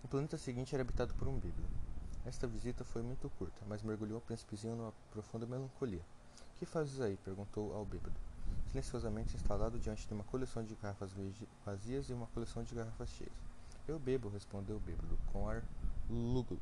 O 0.03 0.09
planeta 0.09 0.37
seguinte 0.37 0.75
era 0.75 0.83
habitado 0.83 1.15
por 1.15 1.29
um 1.29 1.39
bíblia. 1.39 1.69
Esta 2.27 2.47
visita 2.47 2.85
foi 2.85 3.03
muito 3.03 3.31
curta, 3.39 3.59
mas 3.67 3.83
mergulhou 3.83 4.19
o 4.19 4.21
príncipezinho 4.21 4.77
numa 4.77 4.93
profunda 5.11 5.47
melancolia. 5.47 6.03
Que 6.59 6.67
fazes 6.67 7.01
aí? 7.01 7.17
perguntou 7.19 7.73
ao 7.75 7.85
bêbado, 7.85 8.15
silenciosamente 8.71 9.35
instalado 9.35 9.79
diante 9.79 10.07
de 10.07 10.15
uma 10.15 10.25
coleção 10.25 10.63
de 10.63 10.75
garrafas 10.75 11.11
vazias 11.65 12.11
e 12.11 12.13
uma 12.13 12.27
coleção 12.29 12.63
de 12.63 12.75
garrafas 12.75 13.09
cheias. 13.11 13.33
Eu 13.87 13.99
bebo, 13.99 14.29
respondeu 14.29 14.77
o 14.77 14.81
bêbado, 14.81 15.19
com 15.33 15.49
ar 15.49 15.63
lúgubre. 16.11 16.61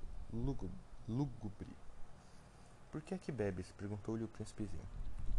Por 2.90 3.02
que 3.02 3.14
é 3.14 3.18
que 3.18 3.32
bebes? 3.32 3.72
perguntou-lhe 3.72 4.24
o 4.24 4.28
príncipezinho. 4.28 4.82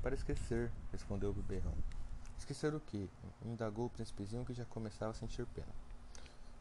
Para 0.01 0.13
esquecer, 0.13 0.71
respondeu 0.91 1.29
o 1.29 1.33
beberrão. 1.33 1.73
Esquecer 2.37 2.73
o 2.75 2.79
que? 2.79 3.09
indagou 3.45 3.85
o 3.85 3.89
príncipezinho 3.89 4.45
que 4.45 4.53
já 4.53 4.65
começava 4.65 5.11
a 5.11 5.15
sentir 5.15 5.45
pena. 5.47 5.73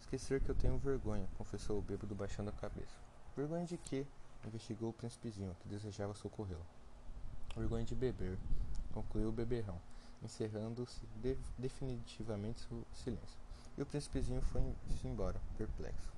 Esquecer 0.00 0.40
que 0.40 0.48
eu 0.48 0.54
tenho 0.54 0.78
vergonha, 0.78 1.28
confessou 1.36 1.78
o 1.78 1.82
bêbado 1.82 2.14
baixando 2.14 2.50
a 2.50 2.52
cabeça. 2.52 2.96
Vergonha 3.36 3.66
de 3.66 3.76
quê? 3.76 4.06
investigou 4.46 4.90
o 4.90 4.92
príncipezinho, 4.92 5.56
que 5.60 5.68
desejava 5.68 6.14
socorrê-lo. 6.14 6.64
Vergonha 7.56 7.84
de 7.84 7.94
beber, 7.94 8.38
concluiu 8.92 9.30
o 9.30 9.32
beberrão, 9.32 9.80
encerrando-se 10.22 11.00
de 11.22 11.36
definitivamente 11.58 12.66
o 12.72 12.84
silêncio. 12.92 13.38
E 13.76 13.82
o 13.82 13.86
príncipezinho 13.86 14.40
foi-se 14.42 15.06
embora, 15.06 15.40
perplexo. 15.56 16.12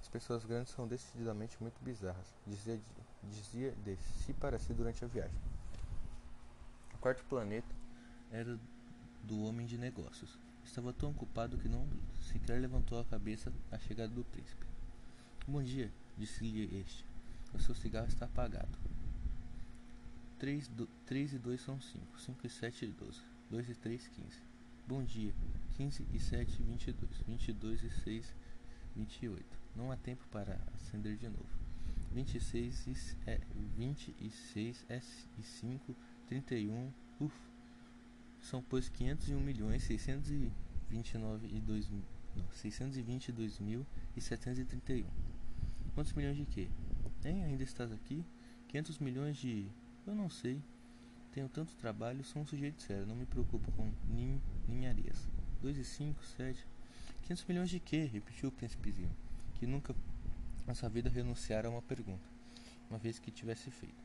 As 0.00 0.08
pessoas 0.08 0.44
grandes 0.44 0.72
são 0.72 0.86
decididamente 0.86 1.56
muito 1.60 1.82
bizarras, 1.82 2.34
dizia 2.46 2.80
dizia 3.22 3.72
de 3.84 3.96
si 3.96 4.32
para 4.32 4.58
si 4.58 4.72
durante 4.72 5.04
a 5.04 5.08
viagem. 5.08 5.38
O 6.94 6.98
quarto 6.98 7.24
planeta 7.24 7.74
era 8.30 8.58
do 9.24 9.44
homem 9.44 9.66
de 9.66 9.78
negócios. 9.78 10.38
Estava 10.64 10.92
tão 10.92 11.10
ocupado 11.10 11.56
que 11.58 11.68
não 11.68 11.88
sequer 12.20 12.60
levantou 12.60 13.00
a 13.00 13.04
cabeça 13.04 13.52
à 13.70 13.78
chegada 13.78 14.12
do 14.12 14.24
príncipe. 14.24 14.66
Bom 15.46 15.62
dia, 15.62 15.90
disse-lhe 16.16 16.80
este. 16.80 17.04
O 17.54 17.58
seu 17.58 17.74
cigarro 17.74 18.06
está 18.06 18.26
apagado. 18.26 18.78
Três, 20.38 20.68
do, 20.68 20.86
três 21.04 21.32
e 21.32 21.38
dois 21.38 21.60
são 21.60 21.80
cinco. 21.80 22.20
Cinco 22.20 22.46
e 22.46 22.50
sete, 22.50 22.86
doze. 22.86 23.22
Dois 23.50 23.68
e 23.68 23.74
três, 23.74 24.06
quinze. 24.08 24.40
Bom 24.86 25.02
dia. 25.02 25.34
Quinze 25.76 26.06
e 26.12 26.18
sete, 26.18 26.62
vinte 26.62 26.88
e 26.88 26.92
dois. 26.92 27.18
Vinte 27.26 27.48
e 27.48 27.52
dois 27.52 27.82
e 27.82 27.90
seis, 27.90 28.34
vinte 28.94 29.22
e 29.22 29.28
oito. 29.28 29.58
Não 29.74 29.90
há 29.90 29.96
tempo 29.96 30.24
para 30.30 30.60
acender 30.74 31.16
de 31.16 31.28
novo. 31.28 31.48
Vinte 32.12 32.36
e 32.36 32.40
seis 32.40 33.16
é, 33.26 33.40
vinte 33.76 34.14
e 34.20 34.30
seis 34.30 34.84
é, 34.88 35.00
e 35.38 35.42
cinco, 35.42 35.94
trinta 36.26 36.54
e 36.54 36.68
um. 36.68 36.92
Uf, 37.20 37.34
são 38.40 38.62
pois 38.62 38.88
501 38.88 39.40
milhões 39.40 39.82
629 39.84 41.48
e 41.48 41.60
2 41.60 41.90
não, 41.90 42.50
622 42.52 43.58
mil 43.58 43.84
e 44.16 44.20
731. 44.20 45.06
Quantos 45.94 46.12
milhões 46.12 46.36
de 46.36 46.46
quê? 46.46 46.68
Hein? 47.24 47.44
Ainda 47.44 47.62
estás 47.62 47.92
aqui? 47.92 48.24
500 48.68 48.98
milhões 49.00 49.36
de... 49.36 49.68
Eu 50.08 50.14
não 50.14 50.30
sei. 50.30 50.58
Tenho 51.32 51.50
tanto 51.50 51.76
trabalho, 51.76 52.24
sou 52.24 52.40
um 52.40 52.46
sujeito 52.46 52.80
sério, 52.80 53.06
não 53.06 53.14
me 53.14 53.26
preocupo 53.26 53.70
com 53.72 53.92
nin, 54.08 54.40
ninharias. 54.66 55.28
2 55.60 55.76
e 55.76 55.84
5, 55.84 56.24
7... 56.24 56.66
500 57.24 57.44
milhões 57.44 57.68
de 57.68 57.78
quê? 57.78 58.08
Repetiu 58.10 58.48
o 58.48 58.52
príncipezinho, 58.52 59.14
que 59.56 59.66
nunca 59.66 59.94
nessa 60.66 60.88
vida 60.88 61.10
renunciara 61.10 61.68
a 61.68 61.70
uma 61.70 61.82
pergunta, 61.82 62.26
uma 62.88 62.98
vez 62.98 63.18
que 63.18 63.30
tivesse 63.30 63.70
feito. 63.70 64.02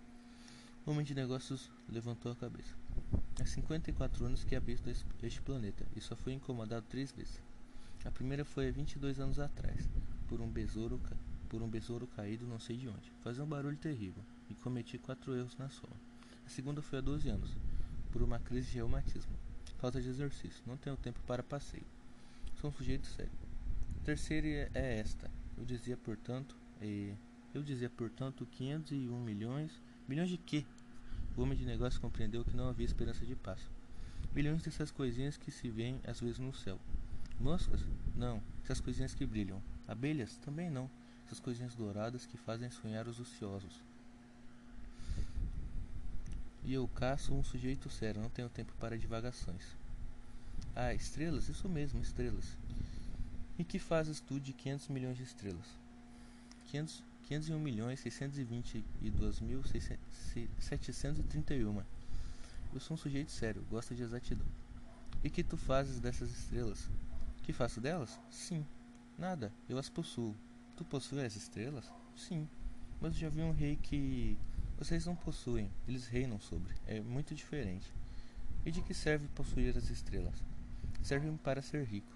O 0.86 0.91
homem 0.91 1.06
de 1.06 1.16
negócios 1.16 1.72
levantou 1.88 2.34
a 2.34 2.36
cabeça. 2.36 2.76
Há 3.39 3.45
54 3.45 4.26
anos 4.26 4.43
que 4.43 4.58
habito 4.58 4.89
este 4.89 5.41
planeta 5.41 5.86
e 5.95 6.01
só 6.01 6.18
fui 6.18 6.34
incomodado 6.34 6.86
três 6.89 7.14
vezes. 7.14 7.41
A 8.04 8.12
primeira 8.12 8.43
foi 8.43 8.68
há 8.68 8.72
22 8.74 9.22
anos 9.22 9.39
atrás, 9.39 9.88
por 10.28 10.41
um 10.41 10.49
besouro, 10.49 10.99
por 11.47 11.62
um 11.62 11.70
besouro 11.70 12.08
caído 12.08 12.45
não 12.45 12.60
sei 12.60 12.76
de 12.76 12.89
onde. 12.89 13.10
Fazia 13.22 13.41
um 13.41 13.47
barulho 13.47 13.78
terrível 13.78 14.22
e 14.49 14.55
cometi 14.55 14.97
quatro 14.97 15.35
erros 15.35 15.57
na 15.57 15.69
sola. 15.69 15.95
A 16.45 16.49
segunda 16.49 16.81
foi 16.81 16.99
há 16.99 17.01
12 17.01 17.29
anos, 17.29 17.51
por 18.11 18.21
uma 18.21 18.39
crise 18.39 18.71
de 18.71 18.77
reumatismo. 18.77 19.33
Falta 19.77 20.01
de 20.01 20.09
exercício, 20.09 20.63
não 20.65 20.77
tenho 20.77 20.97
tempo 20.97 21.19
para 21.27 21.43
passeio. 21.43 21.85
Sou 22.59 22.69
um 22.69 22.73
sujeito 22.73 23.07
sério. 23.07 23.31
A 24.01 24.05
terceira 24.05 24.69
é 24.73 24.99
esta. 24.99 25.29
Eu 25.57 25.65
dizia, 25.65 25.97
portanto, 25.97 26.55
e 26.81 27.13
eu 27.53 27.63
dizia, 27.63 27.89
portanto, 27.89 28.45
501 28.45 29.19
milhões 29.19 29.81
Milhões 30.07 30.27
de 30.27 30.37
quê? 30.37 30.65
O 31.37 31.41
homem 31.41 31.57
de 31.57 31.65
negócio 31.65 32.01
compreendeu 32.01 32.43
que 32.43 32.55
não 32.57 32.67
havia 32.67 32.85
esperança 32.85 33.25
de 33.25 33.35
paz. 33.35 33.69
Milhões 34.35 34.61
dessas 34.61 34.91
coisinhas 34.91 35.37
que 35.37 35.49
se 35.49 35.69
veem 35.69 36.01
às 36.05 36.19
vezes 36.19 36.39
no 36.39 36.53
céu. 36.53 36.77
Moscas? 37.39 37.79
Não. 38.13 38.43
Essas 38.63 38.81
coisinhas 38.81 39.15
que 39.15 39.25
brilham. 39.25 39.63
Abelhas? 39.87 40.35
Também 40.37 40.69
não. 40.69 40.89
Essas 41.25 41.39
coisinhas 41.39 41.73
douradas 41.73 42.25
que 42.25 42.35
fazem 42.35 42.69
sonhar 42.69 43.07
os 43.07 43.17
ociosos. 43.17 43.81
E 46.66 46.74
eu 46.74 46.88
caço 46.88 47.34
um 47.34 47.43
sujeito 47.43 47.89
sério, 47.89 48.22
não 48.22 48.30
tenho 48.30 48.49
tempo 48.49 48.74
para 48.80 48.97
divagações. 48.97 49.64
Ah, 50.76 50.93
estrelas? 50.93 51.49
Isso 51.49 51.68
mesmo, 51.68 52.01
estrelas. 52.01 52.57
E 53.59 53.64
que 53.64 53.78
fazes 53.78 54.20
tu 54.20 54.39
de 54.39 54.53
500 54.53 54.88
milhões 54.88 55.18
de 55.18 55.24
estrelas? 55.24 55.68
500 56.66 57.03
501 57.24 57.59
milhões 57.59 57.99
622 58.01 59.39
mil 59.39 59.64
731. 59.64 61.82
Eu 62.74 62.80
sou 62.80 62.95
um 62.95 62.97
sujeito 62.97 63.32
sério, 63.32 63.64
gosto 63.70 63.95
de 63.95 64.03
exatidão. 64.03 64.45
E 65.24 65.30
que 65.30 65.43
tu 65.43 65.55
fazes 65.55 65.99
dessas 65.99 66.32
estrelas? 66.32 66.89
Que 67.43 67.53
faço 67.53 67.80
delas? 67.80 68.20
Sim. 68.30 68.66
Nada, 69.18 69.53
eu 69.70 69.78
as 69.78 69.89
possuo. 69.89 70.36
Tu 70.76 70.84
possuis 70.84 71.24
as 71.24 71.36
estrelas? 71.36 71.86
Sim. 72.16 72.49
Mas 72.99 73.14
eu 73.14 73.20
já 73.20 73.30
vi 73.30 73.41
um 73.41 73.51
rei 73.51 73.78
que 73.78 74.38
vocês 74.78 75.05
não 75.05 75.15
possuem, 75.15 75.69
eles 75.88 76.07
reinam 76.07 76.39
sobre. 76.39 76.74
É 76.88 76.99
muito 76.99 77.34
diferente. 77.34 77.91
E 78.65 78.71
de 78.71 78.82
que 78.82 78.93
serve 78.93 79.28
possuir 79.30 79.78
as 79.78 79.89
estrelas? 79.89 80.43
Servem 81.01 81.36
para 81.38 81.61
ser 81.61 81.84
rico. 81.84 82.11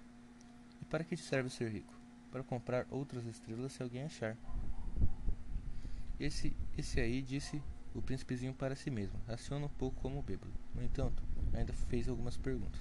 E 0.80 0.84
para 0.84 1.04
que 1.04 1.16
serve 1.16 1.50
ser 1.50 1.70
rico? 1.70 1.94
Para 2.30 2.42
comprar 2.42 2.86
outras 2.90 3.24
estrelas 3.26 3.72
se 3.72 3.82
alguém 3.82 4.02
achar. 4.02 4.36
Esse, 6.18 6.54
esse 6.76 7.00
aí 7.00 7.22
disse 7.22 7.62
o 7.94 8.02
príncipezinho 8.02 8.54
para 8.54 8.76
si 8.76 8.90
mesmo, 8.90 9.18
aciona 9.26 9.66
um 9.66 9.70
pouco 9.70 10.00
como 10.00 10.22
bêbado. 10.22 10.52
No 10.74 10.82
entanto, 10.82 11.22
ainda 11.52 11.72
fez 11.72 12.08
algumas 12.08 12.36
perguntas. 12.36 12.80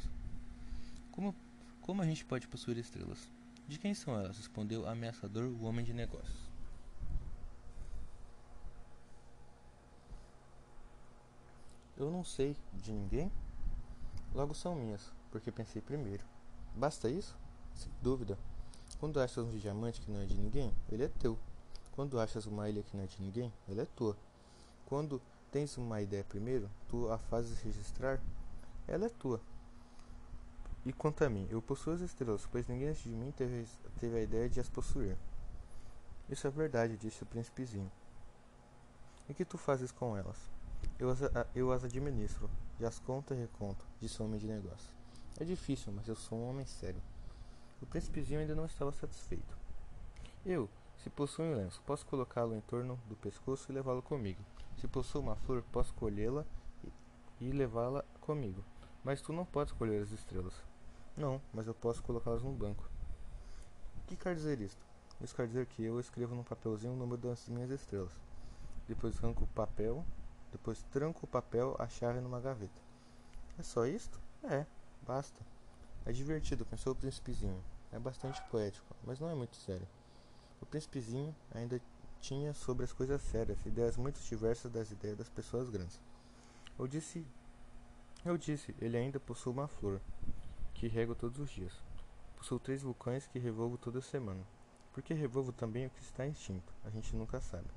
Como, 1.12 1.36
como 1.82 2.02
a 2.02 2.06
gente 2.06 2.26
pode 2.26 2.48
possuir 2.48 2.78
estrelas? 2.78 3.32
De 3.68 3.78
quem 3.78 3.94
são 3.94 4.16
elas? 4.16 4.38
Respondeu 4.38 4.88
ameaçador 4.88 5.46
o 5.46 5.64
homem 5.64 5.84
de 5.84 5.94
negócios. 5.94 6.47
Eu 11.98 12.12
não 12.12 12.24
sei 12.24 12.56
de 12.74 12.92
ninguém. 12.92 13.32
Logo 14.34 14.54
são 14.54 14.76
minhas, 14.76 15.12
porque 15.32 15.52
pensei 15.52 15.82
primeiro. 15.82 16.24
Basta 16.76 17.10
isso? 17.10 17.36
Sem 17.74 17.92
dúvida. 18.02 18.38
Quando 19.00 19.20
achas 19.20 19.46
um 19.46 19.58
diamante 19.58 20.02
que 20.02 20.12
não 20.12 20.20
é 20.20 20.26
de 20.26 20.36
ninguém, 20.36 20.72
ele 20.92 21.04
é 21.04 21.08
teu. 21.08 21.38
Quando 21.94 22.20
achas 22.20 22.46
uma 22.46 22.70
ilha 22.70 22.84
que 22.84 22.96
não 22.96 23.04
é 23.04 23.08
de 23.08 23.20
ninguém, 23.20 23.52
ela 23.68 23.82
é 23.82 23.86
tua. 23.86 24.16
Quando 24.86 25.20
tens 25.52 25.76
uma 25.78 26.00
ideia 26.00 26.24
primeiro, 26.24 26.70
tu 26.88 27.12
a 27.12 27.18
fazes 27.18 27.60
registrar, 27.62 28.22
ela 28.88 29.06
é 29.06 29.10
tua. 29.10 29.42
E 30.86 30.94
quanto 30.94 31.24
a 31.24 31.30
mim, 31.30 31.48
eu 31.50 31.62
possuo 31.62 31.94
as 31.94 32.02
estrelas, 32.02 32.48
pois 32.52 32.68
ninguém 32.68 32.90
antes 32.90 33.04
de 33.04 33.10
mim 33.10 33.32
teve, 33.32 33.68
teve 34.00 34.18
a 34.18 34.22
ideia 34.22 34.48
de 34.48 34.60
as 34.60 34.70
possuir. 34.70 35.18
Isso 36.30 36.46
é 36.46 36.50
verdade, 36.52 36.96
disse 36.98 37.24
o 37.24 37.26
príncipezinho. 37.26 37.92
E 39.28 39.34
que 39.34 39.44
tu 39.44 39.58
fazes 39.58 39.92
com 39.92 40.16
elas? 40.16 40.38
Eu 41.00 41.10
as, 41.10 41.20
eu 41.56 41.72
as 41.72 41.84
administro, 41.84 42.50
e 42.80 42.86
as 42.86 43.00
conto 43.00 43.34
e 43.34 43.38
reconto, 43.38 43.86
disse 44.00 44.22
o 44.22 44.26
homem 44.26 44.40
de 44.40 44.48
negócio. 44.48 44.96
É 45.40 45.44
difícil, 45.44 45.92
mas 45.92 46.08
eu 46.08 46.16
sou 46.16 46.38
um 46.38 46.50
homem 46.50 46.66
sério. 46.66 47.02
O 47.82 47.86
príncipezinho 47.86 48.40
ainda 48.40 48.56
não 48.56 48.66
estava 48.66 48.92
satisfeito. 48.92 49.58
Eu, 50.46 50.70
se 50.98 51.10
possuo 51.10 51.46
um 51.46 51.56
lenço, 51.56 51.82
posso 51.86 52.06
colocá-lo 52.06 52.56
em 52.56 52.62
torno 52.62 53.00
do 53.08 53.16
pescoço 53.16 53.72
e 53.72 53.74
levá-lo 53.74 54.02
comigo. 54.02 54.44
Se 54.78 54.88
possuo 54.88 55.22
uma 55.22 55.36
flor, 55.36 55.64
posso 55.72 55.94
colhê-la 55.94 56.46
e, 56.84 57.46
e 57.46 57.52
levá-la 57.52 58.04
comigo. 58.22 58.64
Mas 59.04 59.22
tu 59.22 59.32
não 59.32 59.46
podes 59.46 59.74
colher 59.74 60.02
as 60.02 60.12
estrelas. 60.12 60.54
Não, 61.16 61.42
mas 61.54 61.68
eu 61.68 61.74
posso 61.74 62.04
colocá-las 62.04 62.44
no 62.44 62.52
banco. 62.52 62.90
O 63.98 64.08
que 64.08 64.16
quer 64.16 64.36
dizer 64.36 64.60
isto? 64.62 64.86
Isso 65.22 65.36
quer 65.36 65.48
dizer 65.48 65.66
que 65.66 65.84
eu 65.84 66.00
escrevo 66.00 66.36
num 66.36 66.44
papelzinho 66.44 66.94
o 66.94 66.98
número 66.98 67.22
das 67.22 67.48
minhas 67.50 67.72
estrelas. 67.72 68.14
Depois 68.88 69.18
arranco 69.18 69.44
o 69.44 69.48
papel, 69.48 70.06
depois 70.58 70.82
tranco 70.92 71.24
o 71.24 71.30
papel, 71.30 71.76
a 71.78 71.88
chave 71.88 72.20
numa 72.20 72.42
gaveta. 72.42 72.82
É 73.60 73.64
só 73.64 73.86
isto? 73.86 74.20
É, 74.44 74.66
basta. 75.06 75.40
É 76.04 76.12
divertido, 76.12 76.66
pensou 76.66 76.94
o 76.94 76.96
príncipezinho. 76.96 77.64
É 77.92 78.00
bastante 78.00 78.42
poético, 78.50 78.96
mas 79.06 79.20
não 79.20 79.30
é 79.30 79.36
muito 79.36 79.56
sério. 79.56 79.88
O 80.60 80.66
príncipezinho 80.66 81.34
ainda 81.54 81.80
tinha 82.20 82.54
sobre 82.54 82.84
as 82.84 82.92
coisas 82.92 83.22
sérias 83.22 83.64
ideias 83.66 83.96
muito 83.96 84.20
diversas 84.20 84.72
das 84.72 84.92
ideias 84.92 85.18
das 85.18 85.30
pessoas 85.30 85.70
grandes. 85.70 86.00
Eu 86.78 86.88
disse, 86.88 87.26
eu 88.26 88.38
disse, 88.38 88.76
ele 88.82 88.98
ainda 88.98 89.20
possui 89.20 89.54
uma 89.54 89.68
flor 89.68 90.02
que 90.74 90.88
rego 90.88 91.16
todos 91.16 91.40
os 91.40 91.52
dias. 91.52 91.74
Possuo 92.36 92.60
três 92.60 92.82
vulcões 92.82 93.28
que 93.28 93.40
revolvo 93.40 93.78
toda 93.78 94.02
semana. 94.02 94.44
Porque 94.92 95.14
revolvo 95.14 95.52
também 95.52 95.86
o 95.86 95.90
que 95.92 96.02
está 96.02 96.26
extinto, 96.26 96.74
a 96.84 96.90
gente 96.90 97.16
nunca 97.16 97.40
sabe. 97.40 97.70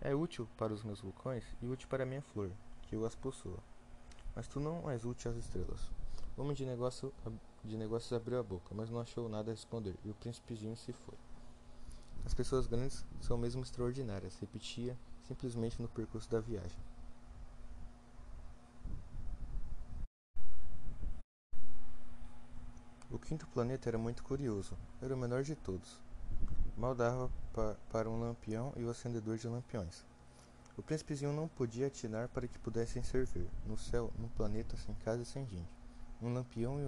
É 0.00 0.14
útil 0.14 0.48
para 0.56 0.72
os 0.72 0.82
meus 0.82 1.00
vulcões 1.00 1.44
e 1.60 1.66
útil 1.66 1.88
para 1.88 2.02
a 2.02 2.06
minha 2.06 2.22
flor, 2.22 2.50
que 2.82 2.94
eu 2.94 3.04
as 3.04 3.14
possua. 3.14 3.58
Mas 4.34 4.46
tu 4.46 4.60
não 4.60 4.90
és 4.90 5.04
útil 5.04 5.30
às 5.30 5.36
estrelas. 5.36 5.90
O 6.36 6.42
homem 6.42 6.54
de, 6.54 6.66
negócio, 6.66 7.12
de 7.64 7.76
negócios 7.76 8.12
abriu 8.12 8.38
a 8.38 8.42
boca, 8.42 8.74
mas 8.74 8.90
não 8.90 9.00
achou 9.00 9.28
nada 9.28 9.50
a 9.50 9.54
responder, 9.54 9.96
e 10.04 10.10
o 10.10 10.14
príncipezinho 10.14 10.76
se 10.76 10.92
foi. 10.92 11.16
As 12.24 12.34
pessoas 12.34 12.66
grandes 12.66 13.04
são 13.20 13.38
mesmo 13.38 13.62
extraordinárias, 13.62 14.38
repetia 14.38 14.98
simplesmente 15.22 15.80
no 15.80 15.88
percurso 15.88 16.30
da 16.30 16.40
viagem. 16.40 16.78
O 23.10 23.18
quinto 23.18 23.46
planeta 23.46 23.88
era 23.88 23.96
muito 23.96 24.22
curioso. 24.22 24.76
Era 25.00 25.14
o 25.14 25.18
menor 25.18 25.42
de 25.42 25.54
todos. 25.54 26.00
Mal 26.76 26.94
dava 26.94 27.30
pa 27.54 27.74
para 27.90 28.10
um 28.10 28.20
lampião 28.20 28.70
e 28.76 28.84
o 28.84 28.90
acendedor 28.90 29.38
de 29.38 29.48
lampiões. 29.48 30.04
O 30.76 30.82
príncipezinho 30.82 31.32
não 31.32 31.48
podia 31.48 31.86
atinar 31.86 32.28
para 32.28 32.46
que 32.46 32.58
pudessem 32.58 33.02
servir, 33.02 33.48
no 33.66 33.78
céu, 33.78 34.12
num 34.18 34.28
planeta 34.28 34.76
sem 34.76 34.94
casa 34.96 35.22
e 35.22 35.24
sem 35.24 35.46
gente, 35.46 35.72
um 36.20 36.34
lampião 36.34 36.78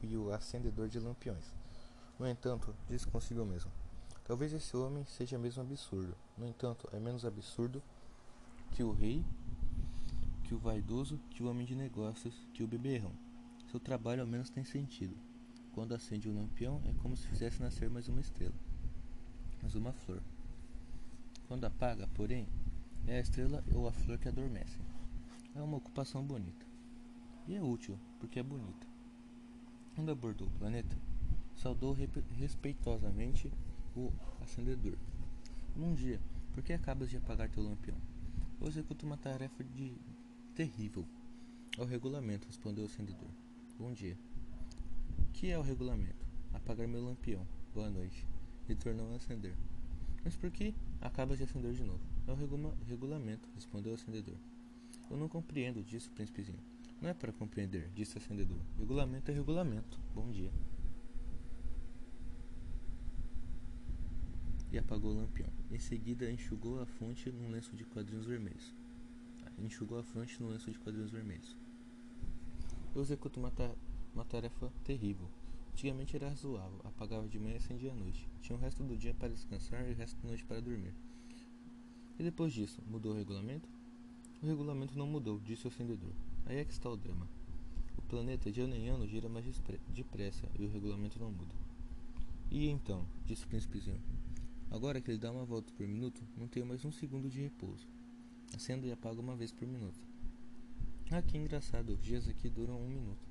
e 0.00 0.14
o 0.14 0.32
acendedor 0.32 0.88
de 0.88 1.00
lampiões. 1.00 1.52
No 2.16 2.28
entanto, 2.28 2.72
disse 2.88 3.04
consigo 3.08 3.44
mesmo: 3.44 3.72
Talvez 4.24 4.52
esse 4.52 4.76
homem 4.76 5.04
seja 5.06 5.36
mesmo 5.36 5.60
absurdo. 5.60 6.16
No 6.38 6.46
entanto, 6.46 6.88
é 6.92 7.00
menos 7.00 7.24
absurdo 7.24 7.82
que 8.70 8.84
o 8.84 8.92
rei, 8.92 9.24
que 10.44 10.54
o 10.54 10.58
vaidoso, 10.58 11.18
que 11.30 11.42
o 11.42 11.50
homem 11.50 11.66
de 11.66 11.74
negócios, 11.74 12.46
que 12.54 12.62
o 12.62 12.68
beberrão. 12.68 13.10
Seu 13.72 13.80
trabalho 13.80 14.20
ao 14.20 14.26
menos 14.28 14.50
tem 14.50 14.62
sentido. 14.62 15.16
Quando 15.72 15.94
acende 15.94 16.28
o 16.28 16.34
lampião, 16.34 16.80
é 16.84 16.92
como 17.02 17.16
se 17.16 17.26
fizesse 17.26 17.60
nascer 17.60 17.90
mais 17.90 18.08
uma 18.08 18.20
estrela, 18.20 18.54
mais 19.66 19.74
uma 19.74 19.92
flor. 19.92 20.22
Quando 21.48 21.64
apaga, 21.64 22.06
porém, 22.14 22.46
é 23.04 23.16
a 23.16 23.20
estrela 23.20 23.64
ou 23.74 23.88
a 23.88 23.92
flor 23.92 24.16
que 24.16 24.28
adormece. 24.28 24.78
É 25.56 25.60
uma 25.60 25.78
ocupação 25.78 26.24
bonita. 26.24 26.64
E 27.48 27.56
é 27.56 27.60
útil, 27.60 27.98
porque 28.20 28.38
é 28.38 28.44
bonita. 28.44 28.86
Quando 29.96 30.12
abordou 30.12 30.46
o 30.46 30.52
planeta, 30.52 30.96
saudou 31.56 31.96
respeitosamente 32.38 33.52
o 33.96 34.12
acendedor. 34.40 34.96
Bom 35.74 35.94
dia, 35.94 36.20
por 36.54 36.62
que 36.62 36.72
acabas 36.72 37.10
de 37.10 37.16
apagar 37.16 37.50
teu 37.50 37.64
lampião? 37.64 37.98
Eu 38.60 38.68
executo 38.68 39.04
uma 39.04 39.16
tarefa 39.16 39.64
de 39.64 39.96
terrível. 40.54 41.04
É 41.76 41.82
o 41.82 41.86
regulamento, 41.86 42.46
respondeu 42.46 42.84
o 42.84 42.86
acendedor. 42.86 43.30
Bom 43.76 43.92
dia 43.92 44.16
que 45.32 45.50
é 45.50 45.58
o 45.58 45.62
regulamento? 45.62 46.24
Apagar 46.54 46.86
meu 46.86 47.04
lampião. 47.04 47.44
Boa 47.74 47.90
noite. 47.90 48.35
Retornou 48.68 49.12
a 49.12 49.16
acender. 49.16 49.54
Mas 50.24 50.36
por 50.36 50.50
que 50.50 50.74
acabas 51.00 51.38
de 51.38 51.44
acender 51.44 51.72
de 51.72 51.82
novo? 51.84 52.00
É 52.26 52.32
o 52.32 52.34
regula 52.34 52.76
regulamento, 52.88 53.48
respondeu 53.54 53.92
o 53.92 53.94
acendedor. 53.94 54.36
Eu 55.10 55.16
não 55.16 55.28
compreendo, 55.28 55.82
disse 55.84 56.08
o 56.08 56.10
príncipezinho. 56.12 56.58
Não 57.00 57.10
é 57.10 57.14
para 57.14 57.32
compreender, 57.32 57.88
disse 57.94 58.16
o 58.16 58.18
acendedor. 58.18 58.58
Regulamento 58.78 59.30
é 59.30 59.34
regulamento. 59.34 60.00
Bom 60.14 60.30
dia. 60.30 60.50
E 64.72 64.78
apagou 64.78 65.12
o 65.12 65.14
lampião. 65.14 65.48
Em 65.70 65.78
seguida, 65.78 66.30
enxugou 66.30 66.80
a 66.80 66.86
fonte 66.86 67.30
num 67.30 67.50
lenço 67.50 67.76
de 67.76 67.84
quadrinhos 67.84 68.26
vermelhos. 68.26 68.74
Enxugou 69.58 69.98
a 69.98 70.02
fonte 70.02 70.42
num 70.42 70.48
lenço 70.48 70.70
de 70.70 70.78
quadrinhos 70.78 71.10
vermelhos. 71.10 71.56
Eu 72.94 73.00
executo 73.00 73.38
uma, 73.38 73.50
ta 73.50 73.70
uma 74.12 74.24
tarefa 74.24 74.72
terrível. 74.84 75.28
Antigamente 75.76 76.16
era 76.16 76.30
razoável, 76.30 76.80
apagava 76.84 77.28
de 77.28 77.38
manhã 77.38 77.52
e 77.52 77.56
acendia 77.58 77.92
à 77.92 77.94
noite. 77.94 78.26
Tinha 78.40 78.56
o 78.56 78.58
resto 78.58 78.82
do 78.82 78.96
dia 78.96 79.12
para 79.12 79.28
descansar 79.28 79.86
e 79.86 79.92
o 79.92 79.94
resto 79.94 80.16
da 80.22 80.28
noite 80.28 80.42
para 80.42 80.58
dormir. 80.58 80.94
E 82.18 82.22
depois 82.22 82.54
disso, 82.54 82.80
mudou 82.86 83.12
o 83.12 83.14
regulamento? 83.14 83.68
O 84.42 84.46
regulamento 84.46 84.96
não 84.96 85.06
mudou, 85.06 85.38
disse 85.38 85.66
o 85.66 85.68
acendedor. 85.68 86.14
Aí 86.46 86.56
é 86.56 86.64
que 86.64 86.72
está 86.72 86.88
o 86.88 86.96
drama. 86.96 87.28
O 87.98 88.00
planeta 88.00 88.50
de 88.50 88.62
ano 88.62 88.74
em 88.74 88.88
ano 88.88 89.06
gira 89.06 89.28
mais 89.28 89.44
depressa 89.90 90.48
e 90.58 90.64
o 90.64 90.70
regulamento 90.70 91.20
não 91.20 91.30
muda. 91.30 91.54
E 92.50 92.70
então, 92.70 93.06
disse 93.26 93.44
o 93.44 93.48
príncipezinho, 93.48 94.00
agora 94.70 94.98
que 94.98 95.10
ele 95.10 95.18
dá 95.18 95.30
uma 95.30 95.44
volta 95.44 95.70
por 95.74 95.86
minuto, 95.86 96.22
não 96.38 96.48
tenho 96.48 96.64
mais 96.64 96.86
um 96.86 96.90
segundo 96.90 97.28
de 97.28 97.42
repouso. 97.42 97.86
Acenda 98.54 98.86
e 98.86 98.92
apaga 98.92 99.20
uma 99.20 99.36
vez 99.36 99.52
por 99.52 99.68
minuto. 99.68 100.00
Ah, 101.10 101.20
que 101.20 101.36
engraçado, 101.36 101.90
os 101.90 102.02
dias 102.02 102.26
aqui 102.26 102.48
duram 102.48 102.80
um 102.80 102.88
minuto. 102.88 103.28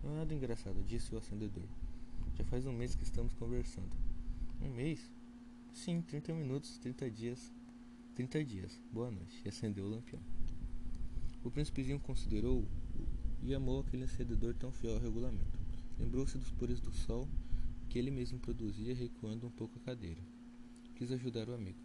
Não 0.00 0.12
é 0.12 0.18
nada 0.18 0.32
engraçado, 0.32 0.80
disse 0.84 1.12
o 1.12 1.18
acendedor. 1.18 1.66
Já 2.38 2.44
faz 2.44 2.64
um 2.66 2.72
mês 2.72 2.94
que 2.94 3.02
estamos 3.02 3.34
conversando. 3.34 3.90
Um 4.62 4.72
mês? 4.72 5.12
Sim, 5.74 6.00
30 6.00 6.32
minutos, 6.34 6.78
30 6.78 7.10
dias. 7.10 7.52
30 8.14 8.44
dias. 8.44 8.80
Boa 8.92 9.10
noite. 9.10 9.42
E 9.44 9.48
acendeu 9.48 9.84
o 9.84 9.88
lampião. 9.88 10.22
O 11.42 11.50
príncipezinho 11.50 11.98
considerou 11.98 12.64
e 13.42 13.52
amou 13.52 13.80
aquele 13.80 14.04
acendedor 14.04 14.54
tão 14.54 14.70
fiel 14.70 14.94
ao 14.94 15.00
regulamento. 15.00 15.58
Lembrou-se 15.98 16.38
dos 16.38 16.52
pores 16.52 16.80
do 16.80 16.92
sol 16.92 17.28
que 17.88 17.98
ele 17.98 18.10
mesmo 18.12 18.38
produzia, 18.38 18.94
recuando 18.94 19.48
um 19.48 19.50
pouco 19.50 19.76
a 19.76 19.82
cadeira. 19.82 20.22
Quis 20.94 21.10
ajudar 21.10 21.48
o 21.48 21.54
amigo. 21.54 21.80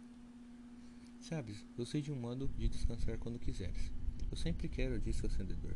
Sabes, 1.18 1.66
eu 1.76 1.84
sei 1.84 2.00
de 2.00 2.12
um 2.12 2.16
modo 2.16 2.48
de 2.56 2.68
descansar 2.68 3.18
quando 3.18 3.40
quiseres. 3.40 3.90
Eu 4.30 4.36
sempre 4.36 4.68
quero, 4.68 5.00
disse 5.00 5.24
o 5.24 5.26
acendedor. 5.26 5.74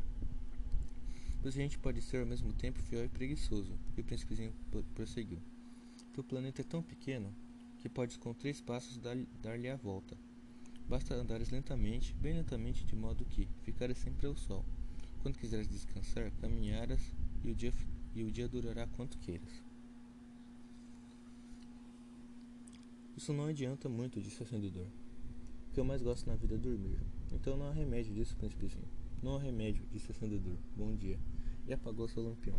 Pois 1.40 1.54
a 1.54 1.60
gente 1.60 1.78
pode 1.78 2.02
ser 2.02 2.20
ao 2.20 2.26
mesmo 2.26 2.52
tempo 2.52 2.82
fiel 2.82 3.04
e 3.04 3.08
preguiçoso. 3.08 3.78
E 3.96 4.00
o 4.00 4.04
príncipezinho 4.04 4.52
prosseguiu. 4.94 5.38
Teu 6.12 6.24
planeta 6.24 6.62
é 6.62 6.64
tão 6.64 6.82
pequeno 6.82 7.32
que 7.78 7.88
podes 7.88 8.16
com 8.16 8.34
três 8.34 8.60
passos 8.60 8.98
dar-lhe 9.42 9.68
a 9.68 9.76
volta. 9.76 10.16
Basta 10.88 11.14
andares 11.14 11.50
lentamente, 11.50 12.14
bem 12.14 12.34
lentamente, 12.34 12.84
de 12.84 12.96
modo 12.96 13.24
que 13.24 13.46
ficares 13.62 13.98
sempre 13.98 14.26
ao 14.26 14.34
sol. 14.34 14.64
Quando 15.20 15.38
quiseres 15.38 15.68
descansar, 15.68 16.32
caminharás 16.40 17.14
e 17.44 17.50
o 17.50 17.54
dia, 17.54 17.72
e 18.14 18.24
o 18.24 18.30
dia 18.30 18.48
durará 18.48 18.86
quanto 18.86 19.18
queiras. 19.18 19.62
Isso 23.16 23.32
não 23.32 23.46
adianta 23.46 23.88
muito, 23.88 24.20
disse 24.20 24.40
o 24.40 24.44
acendedor. 24.44 24.86
O 25.68 25.74
que 25.74 25.80
eu 25.80 25.84
mais 25.84 26.02
gosto 26.02 26.26
na 26.26 26.36
vida 26.36 26.54
é 26.54 26.58
dormir. 26.58 26.98
Então 27.32 27.56
não 27.56 27.68
há 27.68 27.72
remédio, 27.72 28.14
disse 28.14 28.32
o 28.32 28.36
príncipezinho. 28.36 28.97
Não 29.22 29.34
há 29.34 29.38
remédio, 29.40 29.84
disse 29.90 30.08
o 30.08 30.12
acendedor. 30.12 30.56
Bom 30.76 30.94
dia. 30.94 31.18
E 31.66 31.72
apagou 31.72 32.06
seu 32.06 32.22
lampião. 32.22 32.58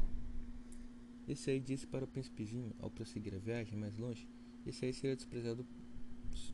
Esse 1.27 1.51
aí 1.51 1.59
disse 1.59 1.87
para 1.87 2.03
o 2.03 2.07
príncipezinho, 2.07 2.75
ao 2.79 2.91
prosseguir 2.91 3.33
a 3.33 3.37
viagem 3.37 3.77
mais 3.77 3.97
longe, 3.97 4.27
esse 4.65 4.83
aí 4.83 4.93
seria 4.93 5.15
desprezado, 5.15 5.65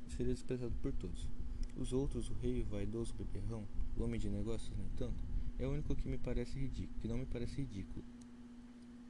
seria 0.09 0.33
desprezado 0.33 0.75
por 0.81 0.93
todos. 0.93 1.27
Os 1.75 1.91
outros, 1.91 2.29
o 2.29 2.33
rei, 2.33 2.61
o 2.61 2.65
vaidoso, 2.65 3.15
beberrão, 3.15 3.67
o 3.97 4.03
homem 4.03 4.19
de 4.19 4.29
negócios, 4.29 4.77
no 4.77 4.85
entanto, 4.85 5.17
é 5.57 5.65
o 5.65 5.71
único 5.71 5.95
que 5.95 6.07
me 6.07 6.17
parece 6.17 6.59
ridículo, 6.59 6.99
que 7.01 7.07
não 7.07 7.17
me 7.17 7.25
parece 7.25 7.61
ridículo. 7.61 8.05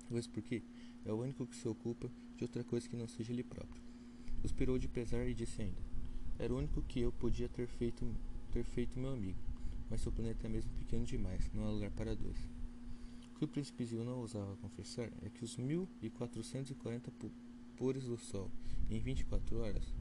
Pois 0.07 0.27
por 0.27 0.41
quê? 0.43 0.63
É 1.03 1.11
o 1.11 1.21
único 1.21 1.45
que 1.45 1.55
se 1.55 1.67
ocupa 1.67 2.09
de 2.37 2.43
outra 2.43 2.63
coisa 2.63 2.87
que 2.87 2.95
não 2.95 3.07
seja 3.07 3.33
ele 3.33 3.43
próprio. 3.43 3.81
Suspirou 4.41 4.79
de 4.79 4.87
pesar 4.87 5.27
e 5.27 5.33
disse 5.33 5.61
ainda: 5.61 5.81
Era 6.39 6.53
o 6.53 6.57
único 6.57 6.81
que 6.83 7.01
eu 7.01 7.11
podia 7.11 7.49
ter 7.49 7.67
feito, 7.67 8.15
ter 8.51 8.63
feito 8.63 8.99
meu 8.99 9.11
amigo, 9.11 9.39
mas 9.89 10.01
seu 10.01 10.11
planeta 10.11 10.47
é 10.47 10.49
mesmo 10.49 10.71
pequeno 10.73 11.05
demais, 11.05 11.49
não 11.53 11.65
há 11.65 11.69
lugar 11.69 11.91
para 11.91 12.15
dois. 12.15 12.37
O 13.33 13.37
que 13.37 13.45
o 13.45 13.47
príncipezinho 13.47 14.03
não 14.03 14.19
ousava 14.19 14.55
confessar 14.57 15.09
é 15.21 15.29
que 15.29 15.43
os 15.43 15.57
1440 15.57 17.11
pores 17.75 18.05
do 18.05 18.17
sol 18.17 18.49
em 18.89 18.99
24 18.99 19.59
horas 19.59 19.93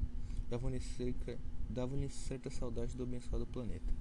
davam-lhe 0.48 0.80
davam 1.68 2.08
certa 2.08 2.50
saudade 2.50 2.96
do 2.96 3.02
abençoado 3.02 3.46
planeta. 3.46 3.92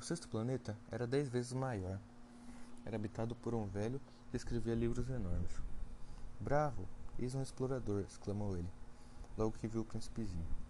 O 0.00 0.02
sexto 0.02 0.28
planeta 0.28 0.76
era 0.90 1.06
dez 1.06 1.28
vezes 1.28 1.52
maior. 1.52 2.00
Era 2.84 2.96
habitado 2.96 3.34
por 3.36 3.54
um 3.54 3.66
velho 3.66 4.00
que 4.30 4.36
escrevia 4.36 4.74
livros 4.74 5.08
enormes. 5.08 5.62
Bravo! 6.40 6.86
Eis 7.18 7.34
um 7.34 7.40
explorador! 7.40 8.02
exclamou 8.02 8.56
ele, 8.56 8.68
logo 9.38 9.56
que 9.56 9.68
viu 9.68 9.82
o 9.82 9.84
príncipezinho. 9.84 10.63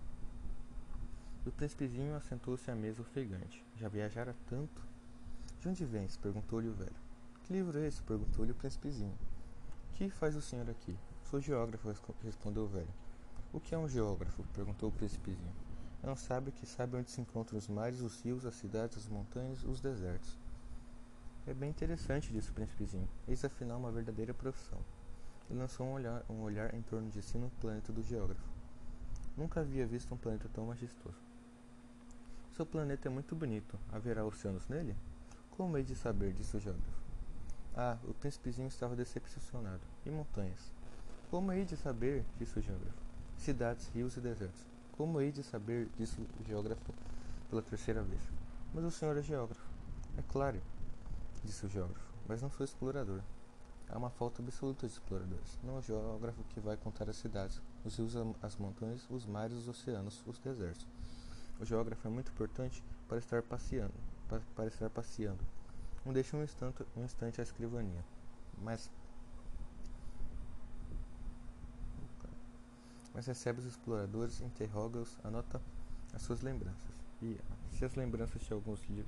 O 1.46 1.52
príncipezinho 1.52 2.16
assentou-se 2.16 2.70
à 2.70 2.74
mesa 2.74 3.02
ofegante. 3.02 3.62
Já 3.76 3.86
viajara 3.86 4.34
tanto? 4.48 4.80
De 5.60 5.68
onde 5.68 5.84
vens? 5.84 6.16
perguntou-lhe 6.16 6.68
o 6.68 6.72
velho. 6.72 6.96
Que 7.42 7.52
livro 7.52 7.78
é 7.78 7.86
esse? 7.86 8.02
perguntou-lhe 8.02 8.52
o 8.52 8.54
príncipezinho. 8.54 9.14
Que 9.92 10.08
faz 10.08 10.34
o 10.36 10.40
senhor 10.40 10.70
aqui? 10.70 10.96
Sou 11.24 11.38
geógrafo, 11.42 11.92
respondeu 12.22 12.64
o 12.64 12.68
velho. 12.68 12.88
O 13.52 13.60
que 13.60 13.74
é 13.74 13.78
um 13.78 13.86
geógrafo? 13.86 14.42
perguntou 14.54 14.88
o 14.88 14.92
príncipezinho. 14.92 15.52
É 16.02 16.10
um 16.10 16.16
sábio 16.16 16.50
que 16.50 16.64
sabe 16.64 16.96
onde 16.96 17.10
se 17.10 17.20
encontram 17.20 17.58
os 17.58 17.68
mares, 17.68 18.00
os 18.00 18.22
rios, 18.22 18.46
as 18.46 18.54
cidades, 18.54 18.96
as 18.96 19.06
montanhas, 19.06 19.64
os 19.64 19.82
desertos. 19.82 20.38
É 21.46 21.52
bem 21.52 21.68
interessante, 21.68 22.32
disse 22.32 22.50
o 22.50 22.54
príncipezinho. 22.54 23.08
Eis 23.28 23.44
afinal 23.44 23.78
uma 23.78 23.92
verdadeira 23.92 24.32
profissão. 24.32 24.78
Ele 25.50 25.58
lançou 25.58 25.86
um 25.86 25.92
olhar, 25.92 26.24
um 26.30 26.40
olhar 26.40 26.72
em 26.74 26.80
torno 26.80 27.10
de 27.10 27.20
si 27.20 27.36
no 27.36 27.50
planeta 27.60 27.92
do 27.92 28.02
geógrafo. 28.02 28.48
Nunca 29.36 29.60
havia 29.60 29.86
visto 29.86 30.14
um 30.14 30.16
planeta 30.16 30.48
tão 30.52 30.66
majestoso. 30.66 31.23
Seu 32.54 32.64
planeta 32.64 33.08
é 33.08 33.10
muito 33.10 33.34
bonito. 33.34 33.76
Haverá 33.92 34.24
oceanos 34.24 34.68
nele? 34.68 34.94
Como 35.50 35.76
hei 35.76 35.82
de 35.82 35.96
saber? 35.96 36.32
disse 36.32 36.56
o 36.56 36.60
geógrafo. 36.60 37.02
Ah, 37.76 37.98
o 38.04 38.14
príncipezinho 38.14 38.68
estava 38.68 38.94
decepcionado. 38.94 39.80
E 40.06 40.10
montanhas? 40.10 40.72
Como 41.32 41.50
hei 41.50 41.64
de 41.64 41.76
saber? 41.76 42.24
disse 42.38 42.56
o 42.56 42.62
geógrafo. 42.62 42.96
Cidades, 43.36 43.88
rios 43.88 44.16
e 44.16 44.20
desertos. 44.20 44.60
Como 44.92 45.20
hei 45.20 45.32
de 45.32 45.42
saber? 45.42 45.88
disse 45.98 46.20
o 46.20 46.44
geógrafo 46.44 46.94
pela 47.50 47.60
terceira 47.60 48.04
vez. 48.04 48.22
Mas 48.72 48.84
o 48.84 48.90
senhor 48.92 49.16
é 49.16 49.22
geógrafo. 49.22 49.68
É 50.16 50.22
claro, 50.22 50.62
disse 51.42 51.66
o 51.66 51.68
geógrafo, 51.68 52.14
mas 52.28 52.40
não 52.40 52.50
sou 52.50 52.62
explorador. 52.62 53.20
Há 53.88 53.98
uma 53.98 54.10
falta 54.10 54.40
absoluta 54.40 54.86
de 54.86 54.92
exploradores. 54.92 55.58
Não 55.64 55.74
é 55.74 55.78
o 55.80 55.82
geógrafo 55.82 56.44
que 56.50 56.60
vai 56.60 56.76
contar 56.76 57.10
as 57.10 57.16
cidades, 57.16 57.60
os 57.84 57.96
rios, 57.96 58.14
as 58.40 58.54
montanhas, 58.54 59.04
os 59.10 59.26
mares, 59.26 59.56
os 59.56 59.66
oceanos, 59.66 60.22
os 60.24 60.38
desertos. 60.38 60.86
O 61.60 61.64
geógrafo 61.64 62.06
é 62.06 62.10
muito 62.10 62.30
importante 62.30 62.82
para 63.08 63.18
estar 63.18 63.42
passeando, 63.42 63.94
para, 64.28 64.40
para 64.54 64.66
estar 64.66 64.90
passeando. 64.90 65.40
Não 66.04 66.12
deixe 66.12 66.34
um 66.36 66.42
instante, 66.42 66.84
um 66.96 67.04
instante 67.04 67.40
a 67.40 67.44
escrivania. 67.44 68.04
Mas 68.62 68.90
mas 73.14 73.26
recebe 73.26 73.60
os 73.60 73.66
exploradores, 73.66 74.40
interroga-os, 74.40 75.16
anota 75.22 75.62
as 76.12 76.22
suas 76.22 76.42
lembranças. 76.42 76.90
E 77.22 77.38
se 77.70 77.84
as 77.84 77.94
lembranças 77.94 78.42
de 78.42 78.52
alguns 78.52 78.82
lhe 78.88 79.06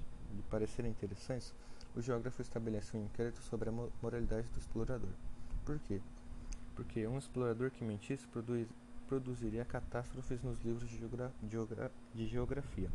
parecerem 0.49 0.92
interessantes, 0.92 1.53
o 1.94 2.01
geógrafo 2.01 2.40
estabelece 2.40 2.97
um 2.97 3.05
inquérito 3.05 3.42
sobre 3.42 3.68
a 3.68 3.72
moralidade 4.01 4.47
do 4.49 4.59
explorador. 4.59 5.11
Por 5.64 5.78
quê? 5.80 6.01
Porque 6.76 7.07
um 7.07 7.18
explorador 7.18 7.70
que 7.72 7.82
mentisse 7.82 8.26
produz, 8.28 8.68
produziria 9.07 9.65
catástrofes 9.65 10.43
nos 10.43 10.61
livros 10.61 10.89
de, 10.89 10.99
geogra, 10.99 11.33
geogra, 11.49 11.93
de 12.15 12.27
geografia, 12.27 12.91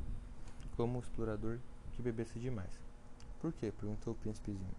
como 0.76 0.97
o 0.97 1.01
explorador 1.01 1.57
que 1.93 2.01
bebesse 2.01 2.39
demais. 2.39 2.84
Por 3.39 3.51
quê? 3.53 3.72
perguntou 3.72 4.14
o 4.14 4.18
príncipezinho. 4.18 4.76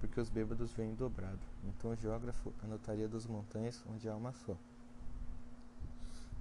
Porque 0.00 0.20
os 0.20 0.28
bêbados 0.28 0.72
vêm 0.72 0.94
dobrado. 0.94 1.40
Então 1.64 1.90
o 1.90 1.96
geógrafo 1.96 2.52
anotaria 2.62 3.08
das 3.08 3.26
montanhas 3.26 3.84
onde 3.88 4.08
há 4.08 4.14
uma 4.14 4.32
só. 4.32 4.56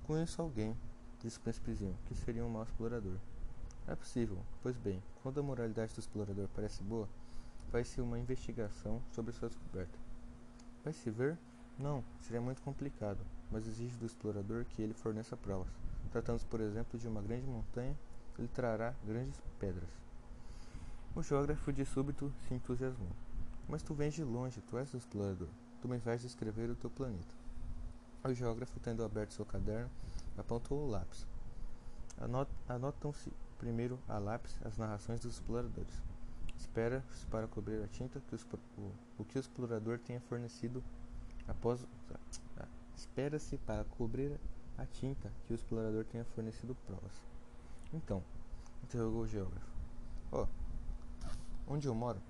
Conheço 0.03 0.41
alguém, 0.41 0.75
disse 1.21 1.37
o 1.37 1.41
príncipezinho, 1.41 1.97
que 2.05 2.15
seria 2.15 2.45
um 2.45 2.49
mau 2.49 2.63
explorador. 2.63 3.17
É 3.87 3.95
possível. 3.95 4.37
Pois 4.61 4.77
bem, 4.77 5.01
quando 5.23 5.39
a 5.39 5.43
moralidade 5.43 5.93
do 5.93 5.99
explorador 5.99 6.47
parece 6.53 6.83
boa, 6.83 7.09
vai-se 7.71 7.99
uma 7.99 8.19
investigação 8.19 9.01
sobre 9.11 9.33
sua 9.33 9.49
descoberta. 9.49 9.97
Vai-se 10.83 11.09
ver? 11.09 11.37
Não, 11.79 12.03
seria 12.21 12.41
muito 12.41 12.61
complicado, 12.61 13.19
mas 13.51 13.67
exige 13.67 13.95
do 13.97 14.05
explorador 14.05 14.65
que 14.65 14.81
ele 14.81 14.93
forneça 14.93 15.35
provas. 15.37 15.73
Tratando-se, 16.11 16.45
por 16.45 16.61
exemplo, 16.61 16.99
de 16.99 17.07
uma 17.07 17.21
grande 17.21 17.45
montanha, 17.45 17.95
ele 18.37 18.47
trará 18.47 18.93
grandes 19.05 19.39
pedras. 19.59 19.89
O 21.15 21.23
geógrafo 21.23 21.73
de 21.73 21.83
súbito 21.83 22.31
se 22.47 22.53
entusiasmou. 22.53 23.11
Mas 23.67 23.81
tu 23.81 23.93
vens 23.93 24.13
de 24.13 24.23
longe, 24.23 24.61
tu 24.61 24.77
és 24.77 24.93
o 24.93 24.97
explorador. 24.97 25.47
Tu 25.81 25.87
me 25.87 25.97
vais 25.97 26.21
descrever 26.21 26.69
o 26.69 26.75
teu 26.75 26.89
planeta. 26.89 27.35
O 28.23 28.33
geógrafo, 28.33 28.79
tendo 28.79 29.03
aberto 29.03 29.33
seu 29.33 29.45
caderno, 29.45 29.89
apontou 30.37 30.85
o 30.85 30.89
lápis. 30.89 31.25
Anotam-se 32.67 33.31
primeiro 33.57 33.99
a 34.07 34.17
lápis 34.17 34.57
as 34.63 34.77
narrações 34.77 35.19
dos 35.19 35.35
exploradores. 35.35 36.01
Espera-se 36.57 37.25
para 37.27 37.47
cobrir 37.47 37.83
a 37.83 37.87
tinta 37.87 38.19
que 38.19 38.35
o, 38.35 38.39
o, 39.19 39.25
que 39.25 39.37
o 39.37 39.39
explorador 39.39 39.99
tenha 39.99 40.19
fornecido 40.21 40.83
após. 41.47 41.85
Espera-se 42.97 43.57
para 43.59 43.85
cobrir 43.85 44.37
a 44.77 44.85
tinta 44.85 45.31
que 45.45 45.53
o 45.53 45.55
explorador 45.55 46.03
tenha 46.03 46.25
fornecido 46.25 46.75
provas. 46.85 47.23
Então, 47.93 48.21
interrogou 48.83 49.21
o 49.21 49.27
geógrafo. 49.27 49.71
Oh, 50.31 50.47
onde 51.67 51.87
eu 51.87 51.95
moro? 51.95 52.21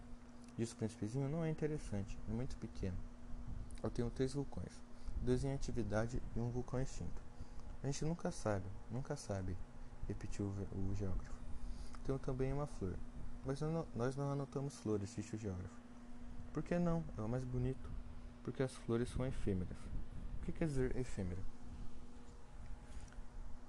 Disse 0.58 0.74
o 0.74 0.78
príncipezinho, 0.78 1.30
não 1.30 1.44
é 1.44 1.50
interessante, 1.50 2.20
é 2.30 2.32
muito 2.32 2.56
pequeno. 2.58 2.98
Eu 3.82 3.90
tenho 3.90 4.10
três 4.12 4.34
vulcões, 4.34 4.84
dois 5.22 5.44
em 5.44 5.54
atividade 5.54 6.22
e 6.36 6.40
um 6.40 6.50
vulcão 6.50 6.80
extinto. 6.80 7.22
A 7.82 7.88
gente 7.88 8.06
nunca 8.06 8.30
sabe, 8.30 8.66
nunca 8.92 9.16
sabe 9.16 9.58
repetiu 10.08 10.46
o 10.46 10.96
geógrafo. 10.96 11.36
Tenho 12.04 12.18
também 12.18 12.54
uma 12.54 12.66
flor. 12.66 12.96
Mas 13.46 13.60
nós 13.96 14.16
não 14.16 14.32
anotamos 14.32 14.76
flores, 14.76 15.14
disse 15.16 15.36
o 15.36 15.40
geógrafo. 15.40 15.82
Por 16.54 16.64
que 16.64 16.80
não? 16.80 17.04
É 17.18 17.22
o 17.22 17.30
mais 17.30 17.44
bonito. 17.44 17.90
Porque 18.44 18.64
as 18.64 18.74
flores 18.74 19.10
são 19.10 19.26
efêmeras. 19.26 19.78
Que 20.48 20.54
quer 20.54 20.68
dizer 20.68 20.96
efêmera? 20.96 21.42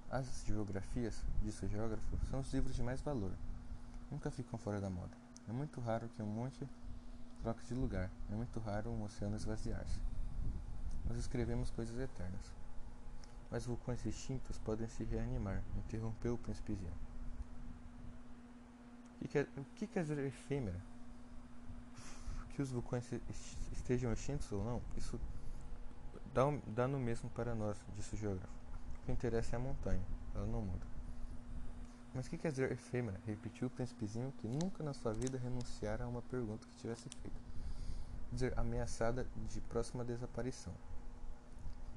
As 0.08 0.44
geografias, 0.46 1.24
disse 1.42 1.64
o 1.64 1.68
geógrafo, 1.68 2.16
são 2.30 2.38
os 2.38 2.54
livros 2.54 2.76
de 2.76 2.84
mais 2.84 3.00
valor. 3.00 3.32
Nunca 4.08 4.30
ficam 4.30 4.56
fora 4.56 4.80
da 4.80 4.88
moda. 4.88 5.10
É 5.48 5.52
muito 5.52 5.80
raro 5.80 6.08
que 6.10 6.22
um 6.22 6.26
monte 6.26 6.64
troque 7.42 7.66
de 7.66 7.74
lugar. 7.74 8.08
É 8.30 8.34
muito 8.36 8.60
raro 8.60 8.90
um 8.90 9.02
oceano 9.02 9.34
esvaziar-se. 9.34 10.00
Nós 11.08 11.18
escrevemos 11.18 11.68
coisas 11.72 11.98
eternas. 11.98 12.54
Mas 13.50 13.66
vulcões 13.66 14.06
extintos 14.06 14.56
podem 14.60 14.86
se 14.86 15.02
reanimar, 15.02 15.64
interrompeu 15.78 16.34
o 16.34 16.38
príncipezinho. 16.38 16.94
O 19.20 19.26
que, 19.26 19.44
que 19.74 19.86
quer 19.88 20.02
dizer 20.02 20.18
efêmera? 20.20 20.80
Que 22.54 22.62
os 22.62 22.70
vulcões 22.70 23.10
estejam 23.72 24.12
extintos 24.12 24.52
ou 24.52 24.64
não, 24.64 24.80
isso 24.96 25.18
dá, 26.34 26.88
no 26.88 26.98
mesmo 26.98 27.30
para 27.30 27.54
nós, 27.54 27.76
disse 27.96 28.14
o 28.14 28.18
geógrafo. 28.18 28.52
O 29.02 29.06
que 29.06 29.12
interessa 29.12 29.56
é 29.56 29.58
a 29.58 29.60
montanha, 29.60 30.02
ela 30.34 30.46
não 30.46 30.62
muda. 30.62 30.86
Mas 32.14 32.26
o 32.26 32.30
que 32.30 32.38
quer 32.38 32.50
dizer 32.50 32.72
efêmera? 32.72 33.20
Repetiu 33.26 33.68
o 33.68 33.70
príncipezinho 33.70 34.32
que 34.32 34.48
nunca 34.48 34.82
na 34.82 34.92
sua 34.92 35.12
vida 35.12 35.38
renunciara 35.38 36.04
a 36.04 36.08
uma 36.08 36.22
pergunta 36.22 36.66
que 36.66 36.80
tivesse 36.80 37.08
feito. 37.08 37.40
Dizer 38.32 38.58
ameaçada 38.58 39.26
de 39.48 39.60
próxima 39.62 40.04
desaparição. 40.04 40.72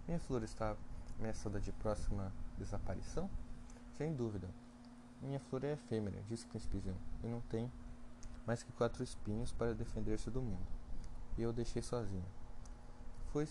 Minha 0.08 0.20
flor 0.20 0.44
está 0.44 0.76
ameaçada 1.20 1.60
de 1.60 1.72
próxima 1.72 2.32
desaparição? 2.58 3.30
Sem 3.98 4.14
dúvida. 4.14 4.48
Minha 5.22 5.40
flor 5.40 5.64
é 5.64 5.74
efêmera, 5.74 6.22
disse 6.28 6.46
o 6.46 6.50
príncipezinho, 6.50 6.98
e 7.24 7.28
não 7.28 7.42
tem 7.42 7.72
mais 8.46 8.64
que 8.64 8.72
quatro 8.72 9.04
espinhos 9.04 9.52
para 9.52 9.74
defender-se 9.74 10.32
do 10.32 10.42
mundo. 10.42 10.68
E 11.38 11.42
eu 11.42 11.54
deixei 11.54 11.82
sozinha. 11.82 12.26
Foi, 13.32 13.48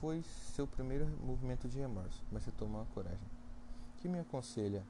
foi 0.00 0.22
seu 0.22 0.66
primeiro 0.66 1.06
movimento 1.24 1.68
de 1.68 1.78
remorso, 1.78 2.24
mas 2.30 2.44
você 2.44 2.50
tomou 2.52 2.82
a 2.82 2.86
coragem. 2.86 3.28
Que 3.98 4.08
me 4.08 4.20
aconselha? 4.20 4.84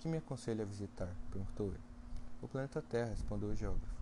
Que 0.00 0.08
me 0.08 0.18
aconselha 0.18 0.62
a 0.62 0.66
visitar? 0.66 1.14
perguntou 1.30 1.68
ele. 1.68 1.80
O 2.42 2.48
planeta 2.48 2.82
Terra, 2.82 3.10
respondeu 3.10 3.48
o 3.48 3.54
geógrafo. 3.54 3.94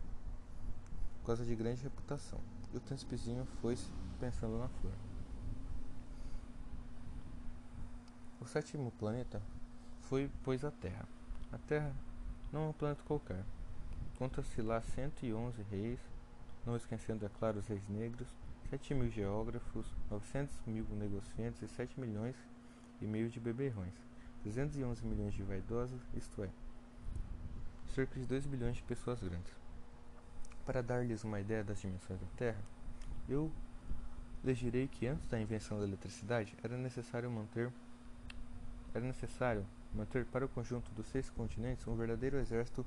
Por 1.21 1.27
causa 1.27 1.45
de 1.45 1.55
grande 1.55 1.83
reputação. 1.83 2.41
E 2.73 2.77
o 2.77 2.81
príncipezinho 2.81 3.47
foi-se 3.61 3.91
pensando 4.19 4.59
na 4.59 4.69
flor. 4.69 4.93
O 8.41 8.47
sétimo 8.47 8.91
planeta 8.93 9.41
foi, 10.03 10.31
pois, 10.43 10.65
a 10.65 10.71
Terra. 10.71 11.09
A 11.53 11.59
Terra 11.59 11.95
não 12.53 12.65
é 12.65 12.69
um 12.69 12.73
planeta 12.73 13.03
qualquer. 13.05 13.45
Conta-se 14.19 14.61
lá 14.63 14.81
111 14.81 15.63
reis, 15.71 16.01
não 16.65 16.77
esquecendo, 16.77 17.25
é 17.25 17.29
claro, 17.29 17.59
os 17.59 17.67
reis 17.67 17.89
negros, 17.89 18.29
7 18.71 18.95
mil 18.95 19.11
geógrafos, 19.11 19.87
900 20.11 20.55
mil 20.67 20.87
negociantes 20.91 21.63
e 21.63 21.69
7 21.69 22.01
milhões 22.01 22.37
e 23.01 23.07
meio 23.07 23.29
de 23.29 23.39
beberrões, 23.39 23.95
211 24.45 25.05
milhões 25.07 25.35
de 25.35 25.43
vaidosos, 25.43 26.01
isto 26.15 26.43
é, 26.43 26.51
cerca 27.95 28.19
de 28.19 28.27
2 28.27 28.47
bilhões 28.47 28.77
de 28.77 28.83
pessoas 28.83 29.23
grandes. 29.23 29.53
Para 30.65 30.83
dar-lhes 30.83 31.25
uma 31.25 31.41
ideia 31.41 31.63
das 31.63 31.81
dimensões 31.81 32.21
da 32.21 32.27
Terra, 32.37 32.63
eu 33.29 33.51
lhes 34.43 34.59
direi 34.59 34.89
que 34.89 35.07
antes 35.07 35.27
da 35.27 35.41
invenção 35.41 35.79
da 35.79 35.85
eletricidade 35.85 36.55
era 36.63 36.77
necessário 36.77 37.31
manter 37.31 37.71
era 38.95 39.05
necessário 39.05 39.67
manter 39.93 40.25
para 40.27 40.45
o 40.45 40.49
conjunto 40.49 40.93
dos 40.93 41.09
seis 41.09 41.29
continentes 41.31 41.89
um 41.89 41.97
verdadeiro 41.97 42.39
exército 42.39 42.87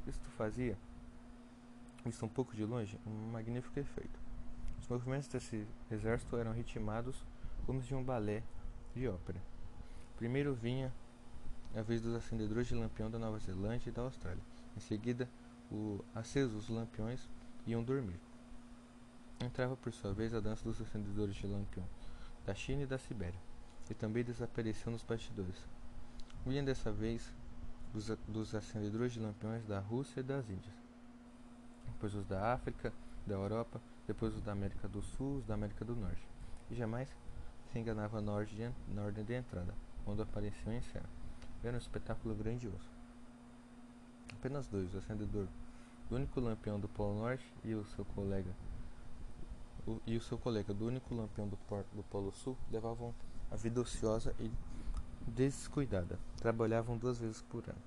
Isto 0.10 0.26
fazia, 0.32 0.76
visto 2.04 2.26
um 2.26 2.30
pouco 2.30 2.56
de 2.56 2.66
longe, 2.66 3.00
um 3.06 3.32
magnífico 3.32 3.80
efeito. 3.80 4.20
Os 4.80 4.88
movimentos 4.88 5.28
desse 5.28 5.68
exército 5.92 6.36
eram 6.36 6.52
ritmados 6.52 7.24
como 7.66 7.80
de 7.80 7.94
um 7.94 8.04
balé 8.04 8.44
de 8.96 9.08
ópera. 9.08 9.40
Primeiro 10.18 10.56
vinha 10.56 10.92
a 11.76 11.84
vez 11.84 12.02
dos 12.02 12.16
acendedores 12.16 12.68
de 12.68 12.74
lampião 12.74 13.12
da 13.12 13.20
Nova 13.20 13.38
Zelândia 13.38 13.90
e 13.90 13.92
da 13.92 14.02
Austrália. 14.02 14.42
Em 14.76 14.80
seguida, 14.80 15.30
o, 15.72 16.04
acesos 16.16 16.56
os 16.56 16.70
lampiões 16.70 17.30
iam 17.68 17.84
dormir. 17.84 18.20
Entrava 19.40 19.78
por 19.78 19.94
sua 19.94 20.12
vez 20.12 20.34
a 20.34 20.40
dança 20.40 20.64
dos 20.64 20.82
acendedores 20.82 21.36
de 21.36 21.46
lampião 21.46 21.86
da 22.46 22.56
China 22.56 22.82
e 22.82 22.88
da 22.88 22.98
Sibéria, 22.98 23.40
e 23.90 23.94
também 23.94 24.24
desapareceu 24.24 24.92
nos 24.92 25.04
bastidores. 25.04 25.64
Vinha 26.46 26.64
dessa 26.64 26.92
vez 26.92 27.32
dos, 27.94 28.08
dos 28.28 28.56
acendedores 28.56 29.14
de 29.14 29.20
lampiões 29.20 29.66
da 29.66 29.80
Rússia 29.80 30.20
e 30.20 30.24
das 30.24 30.50
Índias, 30.50 30.74
depois 31.86 32.14
os 32.14 32.26
da 32.26 32.54
África, 32.54 32.94
da 33.26 33.36
Europa, 33.36 33.82
depois 34.08 34.36
os 34.36 34.42
da 34.42 34.52
América 34.52 34.88
do 34.88 35.02
Sul, 35.02 35.38
os 35.38 35.46
da 35.46 35.54
América 35.54 35.84
do 35.84 35.96
Norte. 35.96 36.28
E 36.70 36.76
jamais 36.76 37.10
se 37.72 37.80
enganava 37.80 38.22
na 38.22 38.32
ordem 38.32 38.74
de, 39.24 39.34
entrada, 39.34 39.74
quando 40.06 40.22
apareceu 40.22 40.72
em 40.72 40.82
cena. 40.82 41.10
Era 41.64 41.76
um 41.76 41.80
espetáculo 41.80 42.34
grandioso. 42.36 42.90
Apenas 44.34 44.68
dois, 44.68 44.94
o 44.94 44.98
acendedor 44.98 45.48
do 46.10 46.16
único 46.16 46.40
lampião 46.40 46.80
do 46.80 46.88
Polo 46.88 47.20
Norte 47.20 47.46
e 47.64 47.74
o 47.74 47.86
seu 47.86 48.06
colega 48.06 48.52
o, 49.90 50.00
e 50.06 50.18
o 50.18 50.22
seu 50.22 50.38
colega 50.38 50.74
do 50.74 50.88
único 50.88 51.14
lampião 51.16 51.48
do, 51.48 51.58
do 51.94 52.04
Polo 52.04 52.32
Sul 52.32 52.58
levavam 52.72 53.14
a 53.52 53.56
vida 53.56 53.82
ociosa 53.82 54.36
e 54.40 54.52
descuidada. 55.30 56.20
Trabalhavam 56.38 56.98
duas 56.98 57.20
vezes 57.20 57.42
por 57.42 57.64
ano. 57.68 57.82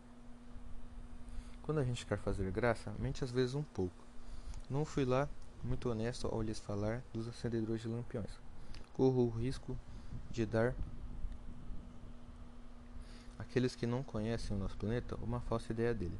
Quando 1.62 1.78
a 1.78 1.84
gente 1.84 2.05
quer 2.07 2.18
fazer 2.18 2.51
graça, 2.51 2.93
mente 2.99 3.22
às 3.22 3.30
vezes 3.30 3.55
um 3.55 3.62
pouco. 3.62 4.05
Não 4.68 4.84
fui 4.84 5.05
lá 5.05 5.28
muito 5.62 5.90
honesto 5.90 6.26
ao 6.26 6.43
lhes 6.43 6.59
falar 6.59 7.03
dos 7.12 7.28
acendedores 7.28 7.82
de 7.82 7.88
lampiões. 7.88 8.30
Corro 8.95 9.26
o 9.26 9.30
risco 9.30 9.76
de 10.30 10.45
dar 10.45 10.74
àqueles 13.38 13.76
que 13.76 13.86
não 13.86 14.03
conhecem 14.03 14.57
o 14.57 14.61
nosso 14.61 14.76
planeta 14.76 15.16
uma 15.22 15.40
falsa 15.40 15.72
ideia 15.72 15.95
dele. 15.95 16.18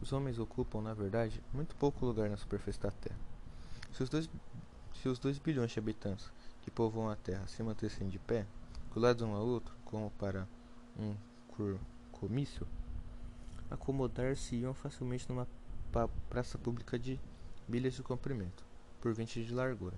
Os 0.00 0.12
homens 0.12 0.38
ocupam, 0.38 0.82
na 0.82 0.92
verdade, 0.92 1.42
muito 1.52 1.74
pouco 1.76 2.04
lugar 2.04 2.28
na 2.28 2.36
superfície 2.36 2.80
da 2.80 2.90
Terra. 2.90 3.18
Se 3.92 4.02
os 4.02 4.08
dois, 4.08 4.28
se 4.94 5.08
os 5.08 5.18
dois 5.18 5.38
bilhões 5.38 5.70
de 5.70 5.78
habitantes 5.78 6.30
que 6.62 6.70
povoam 6.70 7.08
a 7.08 7.16
Terra 7.16 7.46
se 7.46 7.62
mantessem 7.62 8.08
de 8.08 8.18
pé, 8.18 8.46
colados 8.90 9.22
um 9.22 9.34
ao 9.34 9.44
outro, 9.44 9.74
como 9.84 10.10
para 10.12 10.46
um 10.98 11.14
comício, 12.12 12.66
acomodar-se-iam 13.70 14.72
facilmente 14.74 15.28
numa 15.28 15.46
praça 16.28 16.58
pública 16.58 16.98
de 16.98 17.18
milhas 17.68 17.94
de 17.94 18.02
comprimento, 18.02 18.64
por 19.00 19.12
20 19.12 19.44
de 19.44 19.54
largura. 19.54 19.96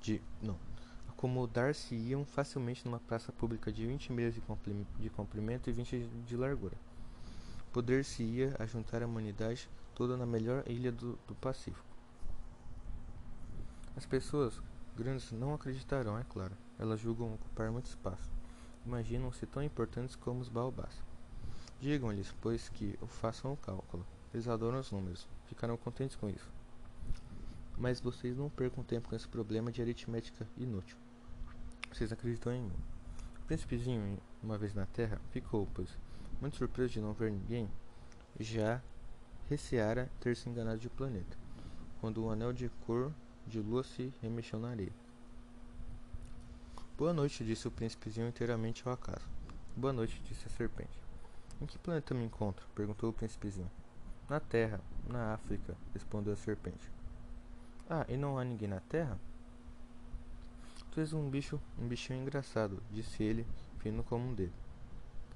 De, 0.00 0.20
não, 0.42 0.58
acomodar-se-iam 1.08 2.24
facilmente 2.24 2.84
numa 2.84 3.00
praça 3.00 3.32
pública 3.32 3.72
de 3.72 3.86
20 3.86 4.12
milhas 4.12 4.34
de 4.34 5.10
comprimento 5.10 5.70
e 5.70 5.72
20 5.72 6.08
de 6.26 6.36
largura. 6.36 6.76
Poder-se-ia 7.72 8.54
ajuntar 8.58 9.02
a 9.02 9.06
humanidade 9.06 9.68
toda 9.94 10.16
na 10.16 10.26
melhor 10.26 10.62
ilha 10.66 10.92
do, 10.92 11.18
do 11.26 11.34
Pacífico. 11.34 11.94
As 13.96 14.04
pessoas 14.04 14.60
grandes 14.96 15.30
não 15.32 15.54
acreditarão, 15.54 16.18
é 16.18 16.24
claro. 16.24 16.52
Elas 16.78 17.00
julgam 17.00 17.34
ocupar 17.34 17.70
muito 17.70 17.86
espaço. 17.86 18.33
Imaginam-se 18.86 19.46
tão 19.46 19.62
importantes 19.62 20.14
como 20.14 20.40
os 20.40 20.48
baobás. 20.48 21.02
Digam-lhes, 21.80 22.34
pois, 22.40 22.68
que 22.68 22.98
façam 23.06 23.52
o 23.52 23.56
cálculo. 23.56 24.06
Eles 24.32 24.48
adoram 24.48 24.80
os 24.80 24.90
números. 24.90 25.26
Ficarão 25.46 25.76
contentes 25.76 26.16
com 26.16 26.28
isso. 26.28 26.50
Mas 27.76 28.00
vocês 28.00 28.36
não 28.36 28.50
percam 28.50 28.84
tempo 28.84 29.08
com 29.08 29.16
esse 29.16 29.28
problema 29.28 29.72
de 29.72 29.82
aritmética 29.82 30.46
inútil. 30.56 30.96
Vocês 31.92 32.12
acreditam 32.12 32.52
em 32.52 32.62
mim. 32.62 32.76
O 33.42 33.46
príncipezinho, 33.46 34.18
uma 34.42 34.56
vez 34.56 34.74
na 34.74 34.86
Terra, 34.86 35.20
ficou, 35.30 35.68
pois, 35.74 35.88
muito 36.40 36.56
surpreso 36.56 36.94
de 36.94 37.00
não 37.00 37.12
ver 37.12 37.30
ninguém, 37.30 37.70
já 38.38 38.82
receara 39.48 40.10
ter 40.20 40.34
se 40.36 40.48
enganado 40.48 40.78
de 40.78 40.88
planeta, 40.88 41.36
quando 42.00 42.24
o 42.24 42.30
anel 42.30 42.52
de 42.52 42.68
cor 42.86 43.12
de 43.46 43.60
lua 43.60 43.84
se 43.84 44.12
remexeu 44.22 44.58
na 44.58 44.70
areia. 44.70 44.92
Boa 46.96 47.12
noite, 47.12 47.44
disse 47.44 47.66
o 47.66 47.72
príncipezinho 47.72 48.28
inteiramente 48.28 48.86
ao 48.86 48.94
acaso. 48.94 49.26
Boa 49.76 49.92
noite, 49.92 50.22
disse 50.28 50.46
a 50.46 50.50
serpente. 50.50 50.96
Em 51.60 51.66
que 51.66 51.76
planeta 51.76 52.14
me 52.14 52.24
encontro? 52.24 52.64
perguntou 52.72 53.10
o 53.10 53.12
príncipezinho. 53.12 53.68
Na 54.28 54.38
Terra, 54.38 54.80
na 55.08 55.34
África, 55.34 55.76
respondeu 55.92 56.32
a 56.32 56.36
serpente. 56.36 56.88
Ah, 57.90 58.06
e 58.08 58.16
não 58.16 58.38
há 58.38 58.44
ninguém 58.44 58.68
na 58.68 58.78
Terra? 58.78 59.18
Tu 60.92 61.00
és 61.00 61.12
um 61.12 61.28
bicho, 61.28 61.60
um 61.76 61.88
bichinho 61.88 62.22
engraçado, 62.22 62.80
disse 62.92 63.24
ele, 63.24 63.44
fino 63.80 64.04
como 64.04 64.28
um 64.28 64.32
dedo. 64.32 64.54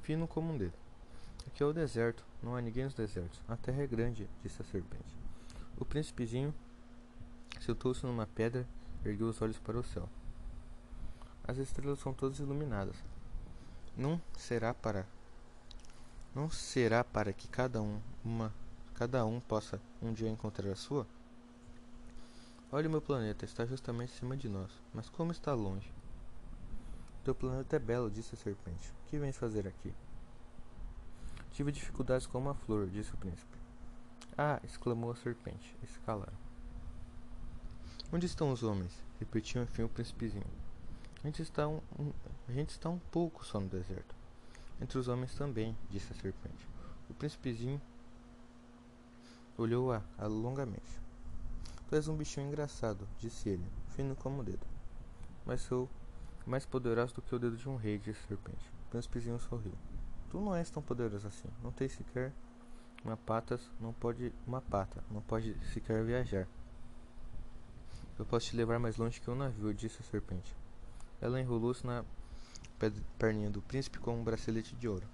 Fino 0.02 0.28
como 0.28 0.52
um 0.52 0.56
dedo. 0.56 0.74
Aqui 1.44 1.60
é 1.60 1.66
o 1.66 1.72
deserto, 1.72 2.24
não 2.40 2.54
há 2.54 2.60
ninguém 2.60 2.84
nos 2.84 2.94
desertos. 2.94 3.42
A 3.48 3.56
terra 3.56 3.82
é 3.82 3.86
grande, 3.88 4.30
disse 4.44 4.62
a 4.62 4.64
serpente. 4.64 5.16
O 5.76 5.84
príncipezinho 5.84 6.54
sentou-se 7.60 8.06
numa 8.06 8.28
pedra 8.28 8.64
e 9.04 9.08
ergueu 9.08 9.26
os 9.26 9.42
olhos 9.42 9.58
para 9.58 9.76
o 9.76 9.82
céu. 9.82 10.08
As 11.48 11.56
estrelas 11.56 11.98
são 11.98 12.12
todas 12.12 12.38
iluminadas. 12.40 12.94
Não 13.96 14.20
será 14.36 14.74
para 14.74 15.06
não 16.34 16.50
será 16.50 17.02
para 17.02 17.32
que 17.32 17.48
cada 17.48 17.80
um 17.80 18.00
uma 18.22 18.52
cada 18.94 19.24
um 19.24 19.40
possa 19.40 19.80
um 20.02 20.12
dia 20.12 20.28
encontrar 20.28 20.70
a 20.70 20.76
sua? 20.76 21.06
Olha 22.70 22.86
o 22.86 22.90
meu 22.90 23.00
planeta, 23.00 23.46
está 23.46 23.64
justamente 23.64 24.12
acima 24.12 24.36
de 24.36 24.46
nós, 24.46 24.70
mas 24.92 25.08
como 25.08 25.32
está 25.32 25.54
longe? 25.54 25.90
Teu 27.24 27.34
planeta 27.34 27.76
é 27.76 27.78
belo, 27.78 28.10
disse 28.10 28.34
a 28.34 28.38
serpente. 28.38 28.90
O 28.90 29.08
que 29.08 29.18
vens 29.18 29.36
fazer 29.36 29.66
aqui? 29.66 29.94
Tive 31.52 31.72
dificuldades 31.72 32.26
com 32.26 32.38
uma 32.38 32.54
flor, 32.54 32.86
disse 32.88 33.14
o 33.14 33.16
príncipe. 33.16 33.56
Ah! 34.36 34.60
exclamou 34.62 35.10
a 35.10 35.16
serpente. 35.16 35.74
Escalaram. 35.82 36.36
Onde 38.12 38.26
estão 38.26 38.52
os 38.52 38.62
homens? 38.62 38.92
repetiu 39.18 39.62
enfim 39.62 39.82
o 39.82 39.88
príncipezinho. 39.88 40.67
A 41.22 41.26
gente 41.26 41.42
está 41.42 41.66
um, 41.66 41.80
um, 41.98 42.12
a 42.48 42.52
gente 42.52 42.70
está 42.70 42.88
um 42.88 42.98
pouco 42.98 43.44
só 43.44 43.58
no 43.58 43.68
deserto. 43.68 44.14
Entre 44.80 44.96
os 44.98 45.08
homens 45.08 45.34
também, 45.34 45.76
disse 45.90 46.12
a 46.12 46.16
serpente. 46.16 46.68
O 47.10 47.14
príncipezinho 47.14 47.80
olhou-a 49.56 50.02
longamente. 50.26 51.00
Tu 51.88 51.96
és 51.96 52.06
um 52.06 52.16
bichinho 52.16 52.46
engraçado, 52.46 53.08
disse 53.18 53.48
ele, 53.48 53.64
fino 53.88 54.14
como 54.14 54.42
o 54.42 54.44
dedo. 54.44 54.64
Mas 55.44 55.62
sou 55.62 55.88
mais 56.46 56.64
poderoso 56.64 57.14
do 57.14 57.22
que 57.22 57.34
o 57.34 57.38
dedo 57.38 57.56
de 57.56 57.68
um 57.68 57.76
rei, 57.76 57.98
disse 57.98 58.20
a 58.24 58.28
serpente. 58.28 58.72
O 58.86 58.90
príncipezinho 58.90 59.40
sorriu. 59.40 59.72
Tu 60.30 60.38
não 60.38 60.54
és 60.54 60.70
tão 60.70 60.82
poderoso 60.82 61.26
assim. 61.26 61.48
Não 61.62 61.72
tens 61.72 61.92
sequer 61.92 62.32
uma 63.04 63.16
patas, 63.16 63.70
não 63.80 63.92
pode 63.92 64.32
uma 64.46 64.60
pata, 64.60 65.02
não 65.10 65.20
pode 65.22 65.58
sequer 65.72 66.04
viajar. 66.04 66.46
Eu 68.18 68.26
posso 68.26 68.46
te 68.46 68.56
levar 68.56 68.78
mais 68.78 68.96
longe 68.96 69.20
que 69.20 69.30
um 69.30 69.34
navio, 69.34 69.72
disse 69.72 70.00
a 70.00 70.04
serpente. 70.04 70.57
Ela 71.20 71.40
enrolou-se 71.40 71.86
na 71.86 72.04
perninha 73.18 73.50
do 73.50 73.60
príncipe 73.60 73.98
com 73.98 74.18
um 74.18 74.22
bracelete 74.22 74.76
de 74.76 74.88
ouro. 74.88 75.06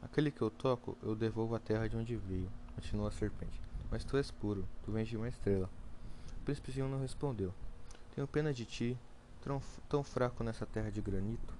Aquele 0.00 0.30
que 0.30 0.42
eu 0.42 0.50
toco, 0.50 0.96
eu 1.02 1.14
devolvo 1.14 1.54
à 1.54 1.58
terra 1.58 1.88
de 1.88 1.96
onde 1.96 2.16
veio, 2.16 2.50
continuou 2.74 3.06
a 3.08 3.10
serpente. 3.10 3.60
Mas 3.90 4.04
tu 4.04 4.16
és 4.16 4.30
puro, 4.30 4.66
tu 4.82 4.92
vens 4.92 5.08
de 5.08 5.16
uma 5.16 5.28
estrela. 5.28 5.70
O 6.40 6.44
príncipezinho 6.44 6.88
não 6.88 7.00
respondeu. 7.00 7.54
Tenho 8.14 8.28
pena 8.28 8.52
de 8.52 8.64
ti, 8.64 8.98
tão, 9.42 9.60
tão 9.88 10.02
fraco 10.02 10.42
nessa 10.44 10.66
terra 10.66 10.90
de 10.90 11.00
granito. 11.00 11.54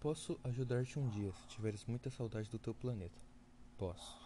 Posso 0.00 0.38
ajudar-te 0.44 0.98
um 0.98 1.08
dia, 1.08 1.32
se 1.32 1.48
tiveres 1.48 1.86
muita 1.86 2.10
saudade 2.10 2.50
do 2.50 2.58
teu 2.58 2.74
planeta. 2.74 3.22
Posso. 3.78 4.23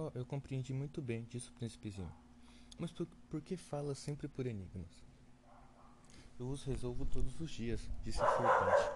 Oh, 0.00 0.12
eu 0.14 0.24
compreendi 0.24 0.72
muito 0.72 1.02
bem, 1.02 1.24
disse 1.24 1.50
o 1.50 1.52
príncipezinho. 1.54 2.12
Mas 2.78 2.92
por, 2.92 3.04
por 3.28 3.42
que 3.42 3.56
falas 3.56 3.98
sempre 3.98 4.28
por 4.28 4.46
enigmas? 4.46 5.04
Eu 6.38 6.48
os 6.48 6.62
resolvo 6.62 7.04
todos 7.04 7.40
os 7.40 7.50
dias, 7.50 7.90
disse 8.04 8.22
a 8.22 8.28
serpente. 8.28 8.92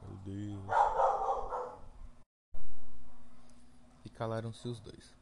Meu 0.00 0.16
Deus. 0.18 0.64
E 4.04 4.08
calaram-se 4.10 4.68
os 4.68 4.78
dois. 4.78 5.16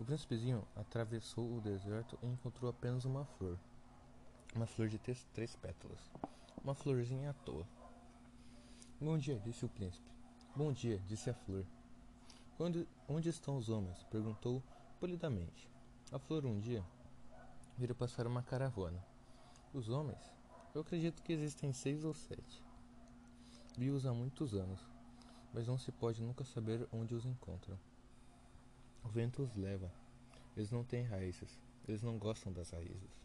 O 0.00 0.04
príncipezinho 0.04 0.66
atravessou 0.74 1.56
o 1.56 1.60
deserto 1.60 2.18
e 2.20 2.26
encontrou 2.26 2.68
apenas 2.68 3.04
uma 3.04 3.24
flor. 3.24 3.56
Uma 4.56 4.66
flor 4.66 4.88
de 4.88 4.98
três 4.98 5.54
pétalas. 5.54 6.10
Uma 6.64 6.74
florzinha 6.74 7.30
à 7.30 7.32
toa. 7.32 7.64
Bom 9.00 9.16
dia, 9.16 9.38
disse 9.38 9.64
o 9.64 9.68
príncipe. 9.68 10.10
Bom 10.56 10.72
dia, 10.72 10.98
disse 11.06 11.30
a 11.30 11.34
flor. 11.34 11.64
Onde, 12.58 12.88
onde 13.06 13.28
estão 13.28 13.58
os 13.58 13.68
homens? 13.68 14.02
perguntou 14.04 14.62
polidamente. 14.98 15.68
A 16.10 16.18
flor 16.18 16.46
um 16.46 16.58
dia 16.58 16.82
viram 17.76 17.94
passar 17.94 18.26
uma 18.26 18.42
caravana. 18.42 19.04
Os 19.74 19.90
homens? 19.90 20.32
Eu 20.74 20.80
acredito 20.80 21.22
que 21.22 21.34
existem 21.34 21.72
seis 21.74 22.02
ou 22.02 22.14
sete. 22.14 22.64
Vi-os 23.76 24.06
há 24.06 24.14
muitos 24.14 24.54
anos, 24.54 24.80
mas 25.52 25.66
não 25.66 25.76
se 25.76 25.92
pode 25.92 26.22
nunca 26.22 26.44
saber 26.44 26.88
onde 26.90 27.14
os 27.14 27.26
encontram. 27.26 27.78
O 29.04 29.08
vento 29.08 29.42
os 29.42 29.54
leva. 29.54 29.92
Eles 30.56 30.70
não 30.70 30.82
têm 30.82 31.04
raízes. 31.04 31.60
Eles 31.86 32.02
não 32.02 32.18
gostam 32.18 32.50
das 32.50 32.70
raízes. 32.70 33.20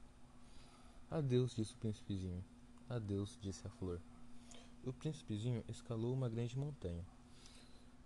Adeus, 1.10 1.56
disse 1.56 1.74
o 1.74 1.78
príncipezinho. 1.78 2.44
Adeus, 2.90 3.40
disse 3.42 3.66
a 3.66 3.70
flor. 3.70 4.02
O 4.84 4.92
príncipezinho 4.92 5.64
escalou 5.70 6.14
uma 6.14 6.28
grande 6.28 6.58
montanha. 6.58 7.06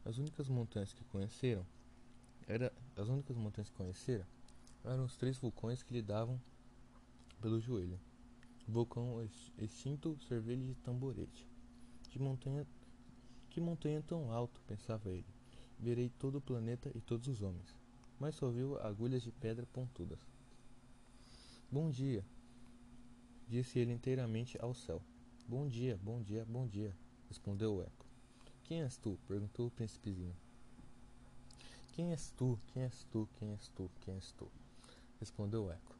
As 0.06 0.20
únicas 0.20 0.48
montanhas 0.48 0.94
que 0.94 1.04
conheceram 1.06 1.66
era 2.48 2.72
as 2.96 3.08
únicas 3.08 3.36
montanhas 3.36 3.70
que 3.72 3.76
conheceram 3.76 4.26
eram 4.84 5.06
os 5.06 5.18
três 5.18 5.38
vulcões 5.38 5.82
que 5.82 5.94
lhe 5.94 6.02
davam 6.02 6.40
pelo 7.42 7.60
joelho. 7.60 8.00
Vulcão 8.68 9.28
extinto 9.58 10.18
serve-lhe 10.28 10.68
de 10.68 10.76
tamborete. 10.76 11.48
Que 12.10 12.20
montanha, 12.20 12.66
que 13.50 13.60
montanha 13.60 14.02
tão 14.04 14.32
alto, 14.32 14.62
pensava 14.68 15.10
ele. 15.10 15.26
Verei 15.80 16.10
todo 16.10 16.38
o 16.38 16.42
planeta 16.42 16.92
e 16.96 17.02
todos 17.02 17.28
os 17.28 17.42
homens. 17.42 17.76
Mas 18.20 18.36
só 18.36 18.50
viu 18.50 18.80
agulhas 18.80 19.24
de 19.24 19.32
pedra 19.32 19.66
pontudas. 19.74 20.20
Bom 21.72 21.90
dia, 21.90 22.24
disse 23.48 23.80
ele 23.80 23.92
inteiramente 23.92 24.58
ao 24.62 24.74
céu. 24.74 25.02
Bom 25.48 25.68
dia, 25.68 26.00
bom 26.02 26.22
dia, 26.22 26.46
bom 26.46 26.68
dia, 26.68 26.96
respondeu 27.28 27.76
o 27.76 27.82
eco. 27.82 28.05
Quem 28.66 28.82
és 28.82 28.98
tu? 28.98 29.20
perguntou 29.28 29.68
o 29.68 29.72
príncipezinho. 29.72 30.36
Quem 31.94 32.12
és 32.12 32.32
tu? 32.32 32.60
Quem 32.74 32.82
és 32.82 33.04
tu? 33.12 33.30
Quem 33.38 33.52
és 33.52 33.68
tu? 33.70 33.92
Quem 34.02 34.16
és 34.16 34.32
tu? 34.32 34.52
respondeu 35.20 35.66
o 35.66 35.72
eco. 35.72 35.96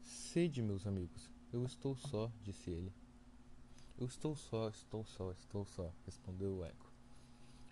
Sede, 0.00 0.62
meus 0.62 0.86
amigos, 0.86 1.28
eu 1.52 1.64
estou 1.64 1.96
só, 1.96 2.30
disse 2.44 2.70
ele. 2.70 2.92
Eu 3.98 4.06
estou 4.06 4.36
só, 4.36 4.68
estou 4.68 5.04
só, 5.04 5.32
estou 5.32 5.64
só, 5.64 5.92
respondeu 6.04 6.58
o 6.58 6.64
eco. 6.64 6.88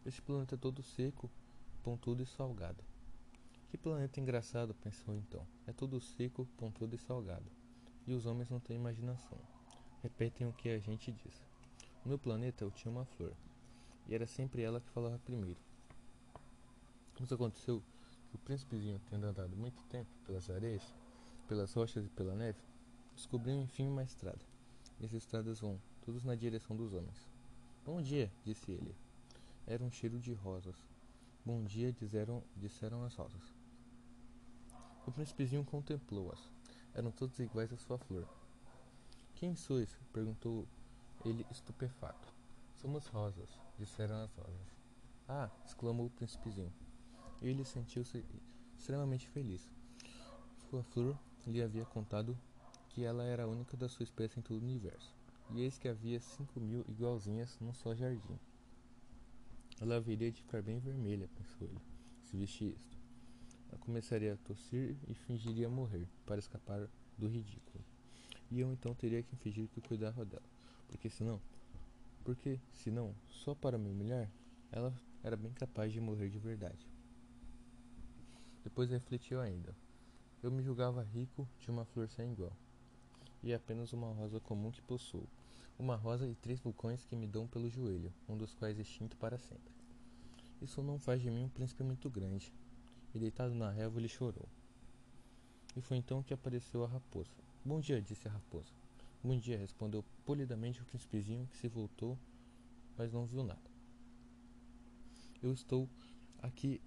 Este 0.05 0.21
planeta 0.21 0.57
é 0.57 0.59
todo 0.59 0.83
seco, 0.83 1.31
pontudo 1.85 2.21
e 2.21 2.27
salgado. 2.27 2.83
Que 3.71 3.79
planeta 3.79 4.19
engraçado, 4.19 4.75
pensou 4.75 5.15
então. 5.15 5.47
É 5.69 5.73
todo 5.73 6.01
seco, 6.01 6.47
pontudo 6.57 6.97
e 6.97 6.99
salgado. 6.99 7.49
E 8.09 8.13
os 8.13 8.27
homens 8.27 8.51
não 8.51 8.59
têm 8.59 8.75
imaginação. 8.75 9.39
Repetem 10.03 10.49
o 10.49 10.53
que 10.53 10.69
a 10.69 10.81
gente 10.81 11.13
diz. 11.13 11.52
No 12.05 12.19
planeta 12.19 12.65
eu 12.65 12.71
tinha 12.71 12.91
uma 12.91 13.05
flor. 13.05 13.33
E 14.09 14.15
era 14.15 14.27
sempre 14.27 14.63
ela 14.63 14.81
que 14.81 14.91
falava 14.91 15.19
primeiro. 15.21 15.59
Mas 17.19 17.31
aconteceu 17.33 17.81
que 18.29 18.35
o 18.35 18.39
príncipezinho, 18.39 19.01
tendo 19.09 19.25
andado 19.25 19.57
muito 19.57 19.81
tempo 19.85 20.11
pelas 20.27 20.51
areias, 20.51 20.83
pelas 21.47 21.73
rochas 21.73 22.05
e 22.05 22.09
pela 22.09 22.35
neve, 22.35 22.59
descobriu 23.15 23.55
enfim 23.55 23.87
uma 23.87 24.03
estrada. 24.03 24.41
E 24.99 25.07
as 25.07 25.13
estradas 25.13 25.61
vão, 25.61 25.81
todos 26.05 26.25
na 26.25 26.35
direção 26.35 26.75
dos 26.75 26.93
homens. 26.93 27.29
Bom 27.85 28.03
dia, 28.03 28.33
disse 28.45 28.73
ele. 28.73 28.97
Era 29.65 29.85
um 29.85 29.91
cheiro 29.91 30.19
de 30.19 30.33
rosas. 30.33 30.77
Bom 31.45 31.63
dia, 31.63 31.93
disseram, 31.93 32.43
disseram 32.57 33.05
as 33.05 33.15
rosas. 33.15 33.55
O 35.07 35.13
príncipezinho 35.13 35.65
contemplou-as. 35.65 36.51
Eram 36.95 37.13
todas 37.13 37.39
iguais 37.39 37.73
à 37.73 37.77
sua 37.77 37.99
flor. 37.99 38.27
Quem 39.37 39.55
sois? 39.55 39.97
perguntou 40.13 40.67
ele 41.25 41.47
estupefato. 41.51 42.29
Somos 42.75 43.07
rosas, 43.07 43.49
disseram 43.79 44.23
as 44.23 44.33
rosas. 44.35 44.83
Ah! 45.29 45.51
exclamou 45.65 46.07
o 46.07 46.11
príncipezinho. 46.11 46.73
Ele 47.41 47.65
sentiu-se 47.65 48.25
extremamente 48.77 49.29
feliz. 49.29 49.71
Sua 50.69 50.83
flor 50.83 51.19
lhe 51.47 51.63
havia 51.63 51.85
contado 51.85 52.37
que 52.89 53.05
ela 53.05 53.25
era 53.25 53.45
a 53.45 53.47
única 53.47 53.77
da 53.77 53.89
sua 53.89 54.05
espécie 54.05 54.39
em 54.39 54.43
todo 54.43 54.61
o 54.61 54.65
universo, 54.65 55.15
e 55.51 55.63
eis 55.63 55.79
que 55.79 55.89
havia 55.89 56.21
cinco 56.21 56.61
mil 56.61 56.85
igualzinhas 56.89 57.59
num 57.61 57.73
só 57.73 57.95
jardim. 57.95 58.39
Ela 59.81 59.97
haveria 59.97 60.31
de 60.31 60.43
ficar 60.43 60.63
bem 60.63 60.79
vermelha, 60.79 61.29
pensou 61.35 61.67
ele, 61.67 61.81
se 62.25 62.37
visse 62.37 62.65
isto. 62.65 62.99
Ela 63.69 63.79
começaria 63.79 64.35
a 64.35 64.37
tossir 64.37 64.97
e 65.09 65.15
fingiria 65.15 65.69
morrer, 65.69 66.07
para 66.27 66.39
escapar 66.39 66.89
do 67.17 67.29
ridículo. 67.29 67.83
E 68.51 68.61
eu 68.61 68.71
então 68.73 68.95
teria 68.95 69.23
que 69.23 69.35
fingir 69.37 69.69
que 69.69 69.81
cuidava 69.81 70.25
dela, 70.25 70.43
porque 70.93 71.09
senão, 71.09 71.41
porque 72.23 72.61
senão, 72.75 73.15
só 73.31 73.55
para 73.55 73.79
me 73.79 73.89
humilhar, 73.89 74.31
ela 74.71 74.95
era 75.23 75.39
bem 75.39 75.51
capaz 75.55 75.91
de 75.91 75.99
morrer 76.01 76.29
de 76.29 76.39
verdade. 76.39 76.87
Depois 78.63 78.91
refletiu 78.91 79.41
ainda. 79.41 79.75
Eu 80.43 80.51
me 80.51 80.63
julgava 80.63 81.03
rico 81.03 81.49
de 81.59 81.71
uma 81.71 81.87
flor 81.87 82.11
sem 82.11 82.31
igual, 82.31 82.53
e 83.43 83.55
apenas 83.55 83.95
uma 83.95 84.13
rosa 84.13 84.39
comum 84.39 84.71
que 84.71 84.83
possuo, 84.83 85.27
uma 85.79 85.97
rosa 85.97 86.29
e 86.29 86.35
três 86.35 86.61
vulcões 86.61 87.07
que 87.07 87.17
me 87.17 87.27
dão 87.27 87.49
pelo 87.49 87.71
joelho, 87.71 88.13
um 88.29 88.37
dos 88.37 88.55
quais 88.55 88.79
extinto 88.79 89.17
para 89.17 89.39
sempre. 89.39 89.73
Isso 90.61 90.83
não 90.83 90.99
faz 90.99 91.23
de 91.23 91.31
mim 91.31 91.45
um 91.45 91.49
príncipe 91.49 91.83
muito 91.83 92.11
grande. 92.11 92.53
E 93.15 93.19
deitado 93.19 93.55
na 93.55 93.71
relva 93.71 93.99
ele 93.99 94.09
chorou. 94.09 94.49
E 95.75 95.81
foi 95.81 95.97
então 95.97 96.23
que 96.23 96.35
apareceu 96.35 96.85
a 96.85 96.89
raposa. 96.89 97.31
Bom 97.65 97.81
dia, 97.81 98.01
disse 98.01 98.29
a 98.29 98.31
raposa. 98.31 98.82
Bom 99.25 99.39
dia, 99.39 99.57
respondeu 99.57 100.05
polidamente 100.25 100.83
o 100.83 100.85
príncipezinho 100.85 101.47
que 101.47 101.57
se 101.57 101.69
voltou, 101.69 102.19
mas 102.99 103.13
não 103.13 103.25
viu 103.25 103.45
nada. 103.45 103.71
Eu 105.41 105.53
estou 105.53 105.89
aqui, 106.41 106.81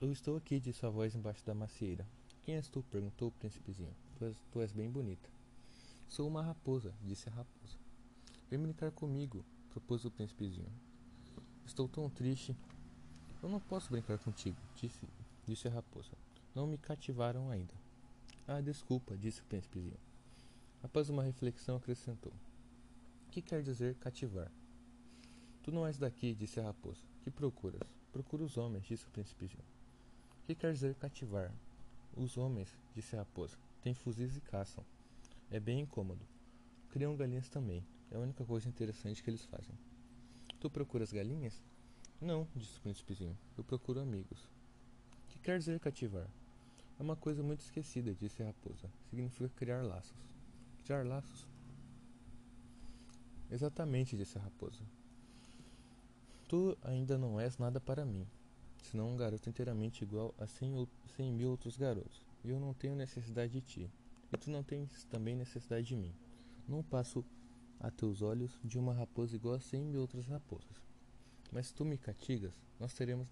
eu 0.00 0.12
estou 0.12 0.36
aqui, 0.36 0.60
disse 0.60 0.86
a 0.86 0.88
voz 0.88 1.16
embaixo 1.16 1.44
da 1.44 1.54
macieira. 1.54 2.06
Quem 2.44 2.54
és 2.54 2.68
tu? 2.68 2.84
perguntou 2.84 3.28
o 3.28 3.32
príncipezinho. 3.32 3.92
Tu 4.16 4.26
és, 4.26 4.36
tu 4.52 4.60
és 4.60 4.70
bem 4.70 4.88
bonita. 4.88 5.28
Sou 6.08 6.28
uma 6.28 6.40
raposa, 6.40 6.94
disse 7.02 7.28
a 7.28 7.32
raposa. 7.32 7.76
Vem 8.48 8.60
brincar 8.60 8.92
comigo, 8.92 9.44
propôs 9.70 10.04
o 10.04 10.10
príncipezinho. 10.12 10.70
Estou 11.66 11.88
tão 11.88 12.08
triste. 12.08 12.56
Eu 13.42 13.48
não 13.48 13.58
posso 13.58 13.90
brincar 13.90 14.20
contigo, 14.20 14.56
disse, 14.76 15.00
disse 15.44 15.66
a 15.66 15.72
raposa. 15.72 16.12
Não 16.54 16.64
me 16.68 16.78
cativaram 16.78 17.50
ainda. 17.50 17.74
Ah, 18.46 18.60
desculpa, 18.60 19.16
disse 19.16 19.40
o 19.40 19.44
príncipezinho. 19.46 20.05
Após 20.86 21.10
uma 21.10 21.24
reflexão, 21.24 21.78
acrescentou: 21.78 22.32
Que 23.32 23.42
quer 23.42 23.60
dizer 23.60 23.96
cativar? 23.96 24.52
Tu 25.60 25.72
não 25.72 25.84
és 25.84 25.98
daqui, 25.98 26.32
disse 26.32 26.60
a 26.60 26.62
raposa. 26.62 27.02
Que 27.24 27.30
procuras? 27.30 27.98
Procuro 28.12 28.44
os 28.44 28.56
homens, 28.56 28.86
disse 28.86 29.04
o 29.04 29.10
príncipezinho. 29.10 29.64
Que 30.46 30.54
quer 30.54 30.72
dizer 30.72 30.94
cativar? 30.94 31.52
Os 32.16 32.38
homens, 32.38 32.78
disse 32.94 33.16
a 33.16 33.18
raposa, 33.18 33.58
têm 33.82 33.94
fuzis 33.94 34.36
e 34.36 34.40
caçam. 34.40 34.84
É 35.50 35.58
bem 35.58 35.80
incômodo. 35.80 36.24
Criam 36.90 37.16
galinhas 37.16 37.48
também. 37.48 37.84
É 38.12 38.16
a 38.16 38.20
única 38.20 38.44
coisa 38.44 38.68
interessante 38.68 39.24
que 39.24 39.28
eles 39.28 39.44
fazem. 39.44 39.74
Tu 40.60 40.70
procuras 40.70 41.12
galinhas? 41.12 41.60
Não, 42.20 42.46
disse 42.54 42.78
o 42.78 42.82
príncipezinho. 42.82 43.36
Eu 43.58 43.64
procuro 43.64 43.98
amigos. 43.98 44.48
Que 45.30 45.40
quer 45.40 45.58
dizer 45.58 45.80
cativar? 45.80 46.28
É 46.96 47.02
uma 47.02 47.16
coisa 47.16 47.42
muito 47.42 47.62
esquecida, 47.62 48.14
disse 48.14 48.40
a 48.40 48.46
raposa. 48.46 48.88
Significa 49.10 49.48
criar 49.48 49.82
laços. 49.82 50.35
Criar 50.86 51.04
laços? 51.04 51.48
Exatamente, 53.50 54.16
disse 54.16 54.38
a 54.38 54.40
raposa. 54.40 54.84
Tu 56.48 56.78
ainda 56.80 57.18
não 57.18 57.40
és 57.40 57.58
nada 57.58 57.80
para 57.80 58.04
mim. 58.04 58.24
senão 58.84 59.10
um 59.10 59.16
garoto 59.16 59.48
inteiramente 59.48 60.04
igual 60.04 60.32
a 60.38 60.46
cem, 60.46 60.86
cem 61.16 61.32
mil 61.32 61.50
outros 61.50 61.76
garotos. 61.76 62.24
E 62.44 62.50
eu 62.50 62.60
não 62.60 62.72
tenho 62.72 62.94
necessidade 62.94 63.54
de 63.54 63.60
ti. 63.60 63.90
E 64.32 64.36
tu 64.36 64.48
não 64.48 64.62
tens 64.62 65.02
também 65.06 65.34
necessidade 65.34 65.88
de 65.88 65.96
mim. 65.96 66.14
Não 66.68 66.84
passo 66.84 67.24
a 67.80 67.90
teus 67.90 68.22
olhos 68.22 68.56
de 68.62 68.78
uma 68.78 68.94
raposa 68.94 69.34
igual 69.34 69.56
a 69.56 69.60
cem 69.60 69.82
mil 69.82 70.02
outras 70.02 70.26
raposas. 70.28 70.80
Mas 71.50 71.72
tu 71.72 71.84
me 71.84 71.98
catigas, 71.98 72.54
nós 72.78 72.94
teremos. 72.94 73.26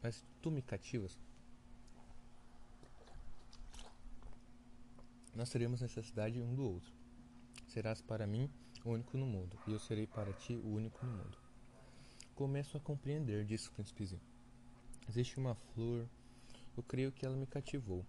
Mas 0.00 0.24
tu 0.40 0.52
me 0.52 0.62
cativas, 0.62 1.18
nós 5.36 5.50
teremos 5.50 5.82
necessidade 5.82 6.40
um 6.40 6.54
do 6.54 6.64
outro. 6.64 6.90
Serás 7.68 8.00
para 8.00 8.26
mim 8.26 8.50
o 8.82 8.90
único 8.90 9.18
no 9.18 9.26
mundo, 9.26 9.58
e 9.66 9.72
eu 9.72 9.78
serei 9.78 10.06
para 10.06 10.32
ti 10.32 10.56
o 10.56 10.74
único 10.74 11.04
no 11.04 11.12
mundo. 11.12 11.36
Começo 12.34 12.76
a 12.76 12.80
compreender, 12.80 13.44
disse 13.44 13.68
o 13.68 13.72
príncipezinho. 13.72 14.22
Existe 15.06 15.38
uma 15.38 15.54
flor, 15.54 16.08
eu 16.74 16.82
creio 16.82 17.12
que 17.12 17.26
ela 17.26 17.36
me 17.36 17.46
cativou. 17.46 18.04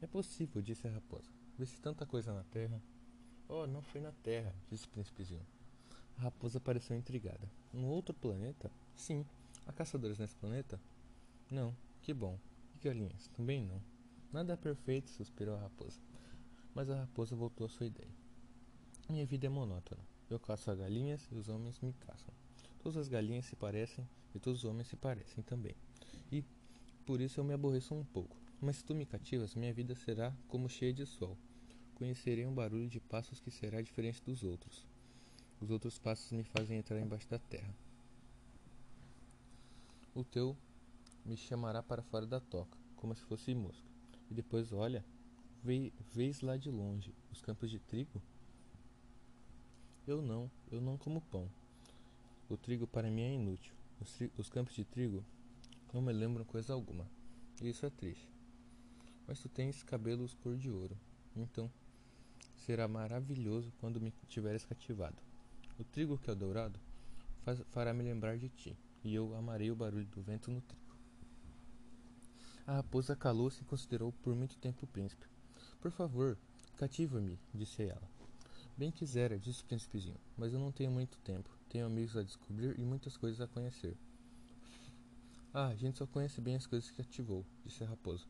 É 0.00 0.06
possível, 0.06 0.62
disse 0.62 0.88
a 0.88 0.90
raposa. 0.90 1.30
Vê-se 1.58 1.78
tanta 1.80 2.06
coisa 2.06 2.32
na 2.32 2.44
terra. 2.44 2.80
Oh, 3.46 3.66
não 3.66 3.82
foi 3.82 4.00
na 4.00 4.12
terra, 4.12 4.54
disse 4.70 4.86
o 4.86 4.90
príncipezinho. 4.90 5.46
A 6.16 6.22
raposa 6.22 6.58
pareceu 6.58 6.96
intrigada. 6.96 7.50
Um 7.74 7.84
outro 7.84 8.14
planeta? 8.14 8.70
Sim. 8.94 9.24
Há 9.66 9.72
caçadores 9.72 10.18
nesse 10.18 10.36
planeta? 10.36 10.80
Não. 11.50 11.76
Que 12.00 12.14
bom. 12.14 12.38
E 12.74 12.78
galinhas? 12.84 13.28
Também 13.28 13.62
não. 13.62 13.95
Nada 14.36 14.52
é 14.52 14.56
perfeito, 14.58 15.08
suspirou 15.08 15.54
a 15.54 15.60
raposa. 15.60 15.98
Mas 16.74 16.90
a 16.90 17.00
raposa 17.00 17.34
voltou 17.34 17.64
à 17.66 17.70
sua 17.70 17.86
ideia. 17.86 18.10
Minha 19.08 19.24
vida 19.24 19.46
é 19.46 19.48
monótona. 19.48 20.06
Eu 20.28 20.38
caço 20.38 20.70
as 20.70 20.78
galinhas 20.78 21.26
e 21.32 21.34
os 21.34 21.48
homens 21.48 21.80
me 21.80 21.94
caçam. 21.94 22.34
Todas 22.82 22.98
as 22.98 23.08
galinhas 23.08 23.46
se 23.46 23.56
parecem 23.56 24.06
e 24.34 24.38
todos 24.38 24.62
os 24.62 24.64
homens 24.66 24.88
se 24.88 24.96
parecem 24.96 25.42
também. 25.42 25.74
E 26.30 26.44
por 27.06 27.22
isso 27.22 27.40
eu 27.40 27.44
me 27.44 27.54
aborreço 27.54 27.94
um 27.94 28.04
pouco. 28.04 28.36
Mas 28.60 28.76
se 28.76 28.84
tu 28.84 28.94
me 28.94 29.06
cativas, 29.06 29.54
minha 29.54 29.72
vida 29.72 29.94
será 29.94 30.36
como 30.48 30.68
cheia 30.68 30.92
de 30.92 31.06
sol. 31.06 31.38
Conhecerei 31.94 32.44
um 32.44 32.54
barulho 32.54 32.90
de 32.90 33.00
passos 33.00 33.40
que 33.40 33.50
será 33.50 33.80
diferente 33.80 34.22
dos 34.22 34.44
outros. 34.44 34.86
Os 35.62 35.70
outros 35.70 35.98
passos 35.98 36.30
me 36.32 36.44
fazem 36.44 36.76
entrar 36.76 37.00
embaixo 37.00 37.26
da 37.30 37.38
terra. 37.38 37.74
O 40.14 40.22
teu 40.22 40.54
me 41.24 41.38
chamará 41.38 41.82
para 41.82 42.02
fora 42.02 42.26
da 42.26 42.38
toca, 42.38 42.76
como 42.96 43.14
se 43.14 43.22
fosse 43.22 43.54
mosca. 43.54 43.85
E 44.30 44.34
depois 44.34 44.72
olha, 44.72 45.04
vês 46.12 46.40
lá 46.40 46.56
de 46.56 46.70
longe 46.70 47.14
os 47.30 47.40
campos 47.40 47.70
de 47.70 47.78
trigo? 47.78 48.22
Eu 50.06 50.22
não, 50.22 50.50
eu 50.70 50.80
não 50.80 50.96
como 50.96 51.20
pão. 51.20 51.50
O 52.48 52.56
trigo 52.56 52.86
para 52.86 53.10
mim 53.10 53.22
é 53.22 53.34
inútil. 53.34 53.74
Os, 54.00 54.18
os 54.38 54.48
campos 54.48 54.74
de 54.74 54.84
trigo 54.84 55.24
não 55.92 56.00
me 56.00 56.12
lembram 56.12 56.44
coisa 56.44 56.72
alguma. 56.72 57.06
E 57.60 57.68
isso 57.68 57.84
é 57.86 57.90
triste. 57.90 58.28
Mas 59.26 59.40
tu 59.40 59.48
tens 59.48 59.82
cabelos 59.82 60.34
cor 60.34 60.56
de 60.56 60.70
ouro. 60.70 60.96
Então, 61.34 61.70
será 62.66 62.88
maravilhoso 62.88 63.72
quando 63.80 64.00
me 64.00 64.12
tiveres 64.28 64.64
cativado. 64.64 65.16
O 65.78 65.84
trigo 65.84 66.18
que 66.18 66.30
é 66.30 66.34
dourado 66.34 66.78
faz, 67.44 67.60
fará 67.68 67.92
me 67.92 68.02
lembrar 68.02 68.38
de 68.38 68.48
ti, 68.48 68.76
e 69.04 69.14
eu 69.14 69.34
amarei 69.36 69.70
o 69.70 69.76
barulho 69.76 70.06
do 70.06 70.22
vento 70.22 70.50
no 70.50 70.60
trigo. 70.60 70.85
A 72.66 72.74
raposa 72.74 73.14
calou-se 73.14 73.62
e 73.62 73.64
considerou 73.64 74.10
por 74.24 74.34
muito 74.34 74.56
tempo 74.56 74.84
o 74.84 74.88
príncipe. 74.88 75.24
Por 75.80 75.92
favor, 75.92 76.36
cativa-me, 76.76 77.38
disse 77.54 77.84
ela. 77.84 78.02
Bem 78.76 78.90
quisera, 78.90 79.38
disse 79.38 79.62
o 79.62 79.66
príncipezinho, 79.66 80.18
mas 80.36 80.52
eu 80.52 80.58
não 80.58 80.72
tenho 80.72 80.90
muito 80.90 81.16
tempo. 81.18 81.48
Tenho 81.68 81.86
amigos 81.86 82.16
a 82.16 82.24
descobrir 82.24 82.76
e 82.76 82.84
muitas 82.84 83.16
coisas 83.16 83.40
a 83.40 83.46
conhecer. 83.46 83.96
Ah, 85.54 85.68
a 85.68 85.76
gente 85.76 85.96
só 85.96 86.08
conhece 86.08 86.40
bem 86.40 86.56
as 86.56 86.66
coisas 86.66 86.90
que 86.90 87.00
ativou, 87.00 87.46
disse 87.64 87.84
a 87.84 87.86
raposa. 87.86 88.24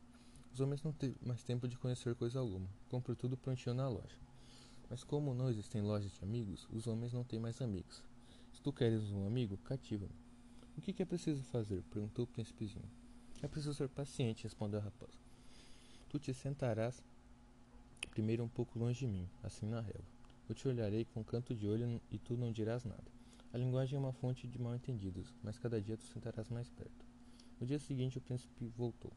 Os 0.53 0.61
homens 0.61 0.83
não 0.83 0.93
têm 0.93 1.17
mais 1.25 1.43
tempo 1.43 1.67
de 1.67 1.79
conhecer 1.79 2.15
coisa 2.15 2.39
alguma. 2.39 2.69
Compro 2.91 3.17
tudo 3.17 3.39
prontinho 3.39 3.75
na 3.75 3.89
loja. 3.89 4.19
Mas 4.91 5.03
como 5.03 5.35
não 5.35 5.49
existem 5.49 5.81
lojas 5.81 6.13
de 6.13 6.23
amigos, 6.23 6.69
os 6.71 6.87
homens 6.87 7.15
não 7.15 7.25
têm 7.25 7.41
mais 7.41 7.63
amigos. 7.63 8.03
Se 8.53 8.61
tu 8.61 8.71
queres 8.71 9.11
um 9.13 9.27
amigo, 9.27 9.57
cativa-me. 9.65 10.15
O 10.77 10.83
que, 10.83 10.93
que 10.93 11.03
é 11.03 11.07
preciso 11.07 11.43
fazer? 11.45 11.83
perguntou 11.85 12.27
o 12.27 12.29
príncipezinho. 12.29 13.06
É 13.43 13.49
preciso 13.49 13.75
ser 13.75 13.89
paciente, 13.89 14.45
respondeu 14.45 14.81
a 14.81 14.83
raposa. 14.83 15.19
Tu 16.09 16.19
te 16.19 16.33
sentarás 16.33 17.03
primeiro 18.11 18.43
um 18.43 18.49
pouco 18.49 18.79
longe 18.79 19.01
de 19.01 19.07
mim, 19.07 19.29
assim 19.43 19.67
na 19.67 19.81
relva. 19.81 20.17
Eu 20.49 20.55
te 20.55 20.67
olharei 20.67 21.05
com 21.05 21.21
um 21.21 21.25
canto 21.25 21.55
de 21.55 21.69
olho 21.69 22.01
e 22.11 22.19
tu 22.19 22.35
não 22.37 22.51
dirás 22.51 22.85
nada. 22.85 23.05
A 23.53 23.59
linguagem 23.59 23.97
é 23.97 24.01
uma 24.01 24.13
fonte 24.13 24.47
de 24.47 24.59
mal-entendidos, 24.59 25.35
mas 25.43 25.59
cada 25.59 25.81
dia 25.81 25.97
tu 25.97 26.05
sentarás 26.05 26.49
mais 26.49 26.71
perto. 26.71 27.05
No 27.61 27.67
dia 27.67 27.79
seguinte 27.79 28.17
o 28.17 28.21
príncipe 28.21 28.69
voltou. 28.77 29.13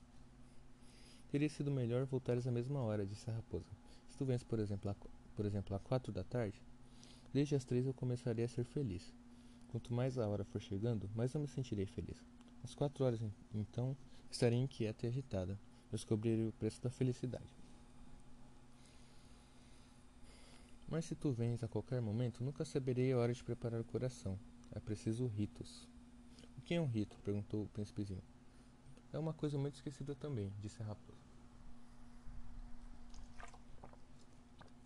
Teria 1.30 1.48
sido 1.48 1.72
melhor 1.72 2.06
voltares 2.06 2.46
à 2.46 2.52
mesma 2.52 2.82
hora, 2.82 3.06
disse 3.06 3.30
a 3.30 3.34
raposa. 3.34 3.70
Se 4.10 4.18
tu 4.18 4.26
vens, 4.26 4.44
por 4.44 4.60
exemplo, 4.60 4.92
a, 4.92 4.96
por 5.36 5.46
exemplo, 5.46 5.76
às 5.76 5.82
quatro 5.82 6.12
da 6.12 6.24
tarde, 6.24 6.62
desde 7.32 7.56
as 7.56 7.64
três 7.64 7.86
eu 7.86 7.94
começarei 7.94 8.44
a 8.44 8.50
ser 8.50 8.66
feliz. 8.66 9.14
Quanto 9.70 9.94
mais 9.94 10.18
a 10.18 10.28
hora 10.28 10.44
for 10.44 10.60
chegando, 10.60 11.10
mais 11.16 11.34
eu 11.34 11.40
me 11.40 11.48
sentirei 11.48 11.86
feliz. 11.86 12.22
Às 12.64 12.74
quatro 12.74 13.06
horas, 13.06 13.22
então, 13.54 13.96
Estarei 14.32 14.60
inquieta 14.60 15.06
e 15.06 15.10
agitada. 15.10 15.58
Descobrirei 15.92 16.48
o 16.48 16.52
preço 16.54 16.82
da 16.82 16.90
felicidade. 16.90 17.54
Mas 20.88 21.06
se 21.06 21.16
tu 21.16 21.32
vens 21.32 21.64
a 21.64 21.68
qualquer 21.68 22.02
momento, 22.02 22.44
nunca 22.44 22.66
saberei 22.66 23.12
a 23.12 23.18
hora 23.18 23.34
de 23.34 23.44
preparar 23.44 23.80
o 23.80 23.84
coração. 23.84 24.40
É 24.72 24.80
preciso 24.80 25.28
ritos. 25.28 25.88
O 26.58 26.62
que 26.62 26.74
é 26.74 26.82
um 26.82 26.88
rito? 26.88 27.18
perguntou 27.24 27.64
o 27.64 27.68
príncipezinho. 27.68 28.24
É 29.12 29.18
uma 29.18 29.34
coisa 29.34 29.58
muito 29.58 29.76
esquecida 29.76 30.16
também, 30.16 30.52
disse 30.62 30.82
a 30.82 30.86
raposa. 30.86 31.18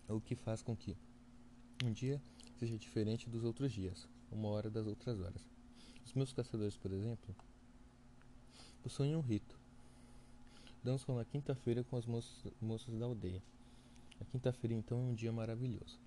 É 0.08 0.12
o 0.12 0.20
que 0.20 0.34
faz 0.34 0.62
com 0.62 0.76
que 0.76 0.96
um 1.82 1.92
dia 1.92 2.20
seja 2.58 2.78
diferente 2.78 3.28
dos 3.28 3.44
outros 3.44 3.72
dias, 3.72 4.08
uma 4.30 4.48
hora 4.48 4.70
das 4.70 4.86
outras 4.86 5.20
horas. 5.20 5.48
Os 6.04 6.12
meus 6.12 6.32
caçadores, 6.32 6.76
por 6.76 6.92
exemplo, 6.92 7.34
possuem 8.84 9.16
um 9.16 9.22
rito. 9.22 9.58
Dançam 10.84 11.16
na 11.16 11.24
quinta-feira 11.24 11.82
com 11.82 11.96
as 11.96 12.04
moças, 12.04 12.52
moças 12.60 12.94
da 12.98 13.06
aldeia. 13.06 13.42
A 14.20 14.24
quinta-feira 14.26 14.74
então 14.74 14.98
é 14.98 15.00
um 15.00 15.14
dia 15.14 15.32
maravilhoso. 15.32 15.98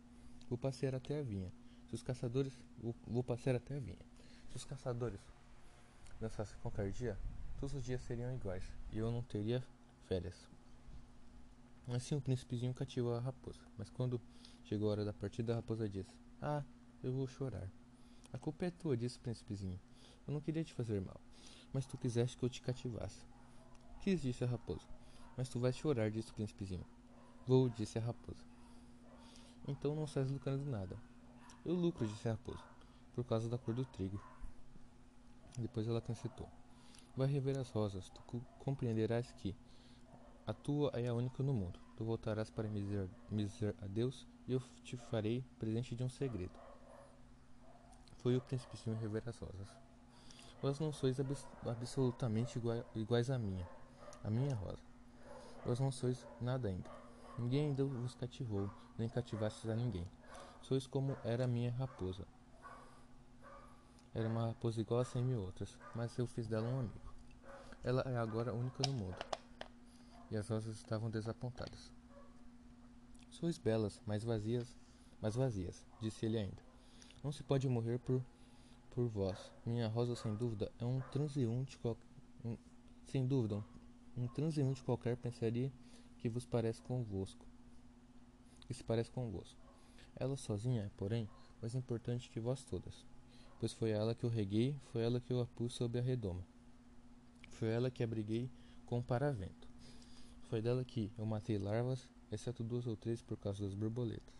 Vou 0.47 0.59
passear 0.59 0.93
até 0.93 1.19
a 1.19 1.23
vinha. 1.23 1.51
Se 1.89 1.95
os 1.95 2.03
caçadores. 2.03 2.53
Vou, 2.77 2.95
vou 3.07 3.23
passear 3.23 3.55
até 3.55 3.77
a 3.77 3.79
vinha. 3.79 3.97
Se 4.51 4.57
os 4.57 4.63
caçadores 4.63 5.19
dançassem 6.21 6.55
qualquer 6.61 6.91
dia, 6.91 7.17
todos 7.59 7.73
os 7.73 7.83
dias 7.83 8.01
seriam 8.01 8.33
iguais 8.35 8.63
e 8.93 8.99
eu 8.99 9.11
não 9.11 9.23
teria 9.23 9.63
férias. 10.05 10.47
Assim 11.87 12.15
o 12.15 12.21
príncipezinho 12.21 12.73
cativou 12.75 13.15
a 13.15 13.19
raposa, 13.19 13.61
mas 13.77 13.89
quando 13.89 14.21
chegou 14.65 14.89
a 14.89 14.91
hora 14.91 15.05
da 15.05 15.13
partida, 15.13 15.53
a 15.53 15.55
raposa 15.55 15.89
disse: 15.89 16.13
Ah, 16.39 16.63
eu 17.01 17.11
vou 17.11 17.25
chorar. 17.25 17.67
A 18.31 18.37
culpa 18.37 18.65
é 18.65 18.71
tua, 18.71 18.95
disse 18.95 19.17
o 19.17 19.21
príncipezinho. 19.21 19.79
Eu 20.27 20.33
não 20.33 20.41
queria 20.41 20.63
te 20.63 20.73
fazer 20.73 21.01
mal 21.01 21.19
mas 21.77 21.85
tu 21.85 21.95
quiseste 21.95 22.35
que 22.35 22.43
eu 22.43 22.49
te 22.49 22.59
cativasse. 22.59 23.23
Quis, 24.01 24.19
disse 24.19 24.43
a 24.43 24.47
raposa. 24.47 24.87
Mas 25.37 25.47
tu 25.47 25.59
vais 25.59 25.75
chorar, 25.75 26.09
disse 26.09 26.31
o 26.31 26.33
príncipezinho. 26.33 26.83
Vou, 27.45 27.69
disse 27.69 27.99
a 27.99 28.01
raposa. 28.01 28.43
Então 29.67 29.93
não 29.93 30.07
sais 30.07 30.31
lucrando 30.31 30.65
nada. 30.65 30.97
Eu 31.63 31.75
lucro, 31.75 32.07
disse 32.07 32.27
a 32.27 32.31
raposa, 32.31 32.63
por 33.13 33.23
causa 33.25 33.47
da 33.47 33.59
cor 33.59 33.75
do 33.75 33.85
trigo. 33.85 34.19
Depois 35.55 35.87
ela 35.87 35.99
acrescentou. 35.99 36.49
Vai 37.15 37.27
rever 37.27 37.55
as 37.59 37.69
rosas, 37.69 38.09
tu 38.09 38.23
compreenderás 38.57 39.31
que 39.33 39.55
a 40.47 40.53
tua 40.53 40.89
é 40.95 41.05
a 41.05 41.13
única 41.13 41.43
no 41.43 41.53
mundo. 41.53 41.79
Tu 41.95 42.03
voltarás 42.03 42.49
para 42.49 42.67
me 42.67 42.81
dizer, 42.81 43.07
me 43.29 43.45
dizer 43.45 43.75
adeus 43.83 44.25
e 44.47 44.53
eu 44.53 44.63
te 44.83 44.97
farei 44.97 45.45
presente 45.59 45.95
de 45.95 46.03
um 46.03 46.09
segredo. 46.09 46.57
Foi 48.15 48.35
o 48.35 48.41
príncipezinho 48.41 48.97
rever 48.97 49.21
as 49.29 49.37
rosas. 49.37 49.86
Vós 50.61 50.79
não 50.79 50.91
sois 50.91 51.19
abs 51.19 51.45
absolutamente 51.65 52.59
iguais 52.95 53.29
a 53.29 53.37
minha, 53.37 53.67
a 54.23 54.29
minha 54.29 54.55
rosa. 54.55 54.81
Vós 55.63 55.79
não 55.79 55.91
sois 55.91 56.25
nada 56.41 56.67
ainda. 56.67 56.89
Ninguém 57.37 57.67
ainda 57.67 57.85
vos 57.85 58.15
cativou, 58.15 58.69
nem 58.97 59.07
cativastes 59.07 59.69
a 59.69 59.75
ninguém. 59.75 60.07
Sois 60.61 60.87
como 60.87 61.15
era 61.23 61.43
a 61.43 61.47
minha 61.47 61.71
raposa. 61.71 62.25
Era 64.15 64.27
uma 64.27 64.47
raposa 64.47 64.81
igual 64.81 65.01
a 65.01 65.05
cem 65.05 65.23
mil 65.23 65.41
outras, 65.41 65.77
mas 65.93 66.17
eu 66.17 66.25
fiz 66.25 66.47
dela 66.47 66.67
um 66.67 66.79
amigo. 66.79 67.13
Ela 67.83 68.01
é 68.07 68.17
agora 68.17 68.53
única 68.53 68.81
no 68.87 68.93
mundo. 68.93 69.15
E 70.31 70.35
as 70.35 70.49
rosas 70.49 70.75
estavam 70.75 71.09
desapontadas. 71.11 71.93
Sois 73.29 73.59
belas, 73.59 74.01
mas 74.07 74.23
vazias, 74.23 74.75
mas 75.21 75.35
vazias, 75.35 75.85
disse 76.01 76.25
ele 76.25 76.39
ainda. 76.39 76.65
Não 77.23 77.31
se 77.31 77.43
pode 77.43 77.69
morrer 77.69 77.99
por 77.99 78.19
por 78.97 79.07
vós. 79.09 79.37
Minha 79.63 79.87
rosa, 79.87 80.15
sem 80.15 80.33
dúvida, 80.33 80.71
é 80.79 80.83
um 80.83 80.99
transeunte 81.11 81.79
um... 82.43 82.57
sem 83.05 83.27
dúvida, 83.27 83.63
um 84.17 84.27
transeunte 84.27 84.83
qualquer 84.83 85.15
pensaria 85.15 85.71
que 86.17 86.27
vos 86.27 86.47
parece 86.47 86.81
convosco. 86.81 87.45
Que 88.65 88.73
se 88.73 88.83
parece 88.83 89.11
convosco. 89.11 89.55
Ela 90.15 90.35
sozinha 90.35 90.81
é, 90.81 90.89
porém, 90.97 91.29
mais 91.61 91.75
importante 91.75 92.27
que 92.31 92.39
vós 92.39 92.63
todas, 92.63 93.05
pois 93.59 93.71
foi 93.71 93.91
ela 93.91 94.15
que 94.15 94.23
eu 94.23 94.31
reguei, 94.31 94.75
foi 94.91 95.03
ela 95.03 95.21
que 95.21 95.31
eu 95.31 95.41
a 95.41 95.45
pus 95.45 95.75
sob 95.75 95.99
a 95.99 96.01
redoma. 96.01 96.43
Foi 97.51 97.67
ela 97.67 97.91
que 97.91 98.03
abriguei 98.03 98.49
com 98.87 98.97
o 98.97 99.03
paravento. 99.03 99.69
Foi 100.49 100.59
dela 100.59 100.83
que 100.83 101.11
eu 101.19 101.25
matei 101.27 101.59
larvas, 101.59 102.09
exceto 102.31 102.63
duas 102.63 102.87
ou 102.87 102.95
três 102.95 103.21
por 103.21 103.37
causa 103.37 103.63
das 103.63 103.75
borboletas. 103.75 104.33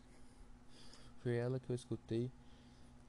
Foi 1.20 1.36
ela 1.36 1.60
que 1.60 1.70
eu 1.70 1.76
escutei 1.76 2.32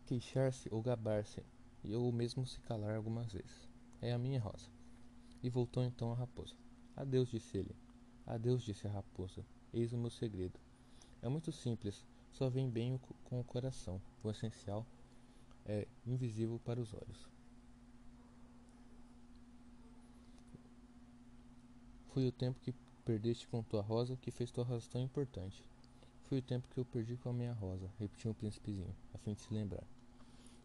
queixar-se 0.08 0.72
ou 0.72 0.80
gabar-se, 0.80 1.44
e 1.84 1.92
eu 1.92 2.10
mesmo 2.10 2.46
se 2.46 2.58
calar 2.60 2.96
algumas 2.96 3.30
vezes. 3.30 3.68
É 4.00 4.10
a 4.10 4.18
minha 4.18 4.40
rosa. 4.40 4.70
E 5.42 5.50
voltou 5.50 5.84
então 5.84 6.10
a 6.10 6.14
raposa. 6.14 6.54
Adeus, 6.96 7.28
disse 7.28 7.58
ele. 7.58 7.76
Adeus, 8.26 8.62
disse 8.62 8.86
a 8.86 8.90
raposa. 8.90 9.44
Eis 9.70 9.92
o 9.92 9.98
meu 9.98 10.08
segredo. 10.08 10.58
É 11.20 11.28
muito 11.28 11.52
simples, 11.52 12.06
só 12.32 12.48
vem 12.48 12.70
bem 12.70 12.98
com 13.24 13.38
o 13.38 13.44
coração. 13.44 14.00
O 14.24 14.30
essencial 14.30 14.86
é 15.66 15.86
invisível 16.06 16.58
para 16.64 16.80
os 16.80 16.94
olhos. 16.94 17.28
Foi 22.14 22.26
o 22.26 22.32
tempo 22.32 22.58
que 22.60 22.74
perdeste 23.04 23.46
com 23.46 23.62
tua 23.62 23.82
rosa 23.82 24.16
que 24.16 24.30
fez 24.30 24.50
tua 24.50 24.64
rosa 24.64 24.88
tão 24.90 25.02
importante. 25.02 25.62
Foi 26.24 26.38
o 26.38 26.42
tempo 26.42 26.66
que 26.68 26.80
eu 26.80 26.84
perdi 26.86 27.16
com 27.18 27.28
a 27.28 27.32
minha 27.32 27.52
rosa, 27.52 27.90
repetiu 27.98 28.30
o 28.30 28.34
príncipezinho, 28.34 28.94
a 29.12 29.18
fim 29.18 29.34
de 29.34 29.40
se 29.40 29.52
lembrar. 29.52 29.84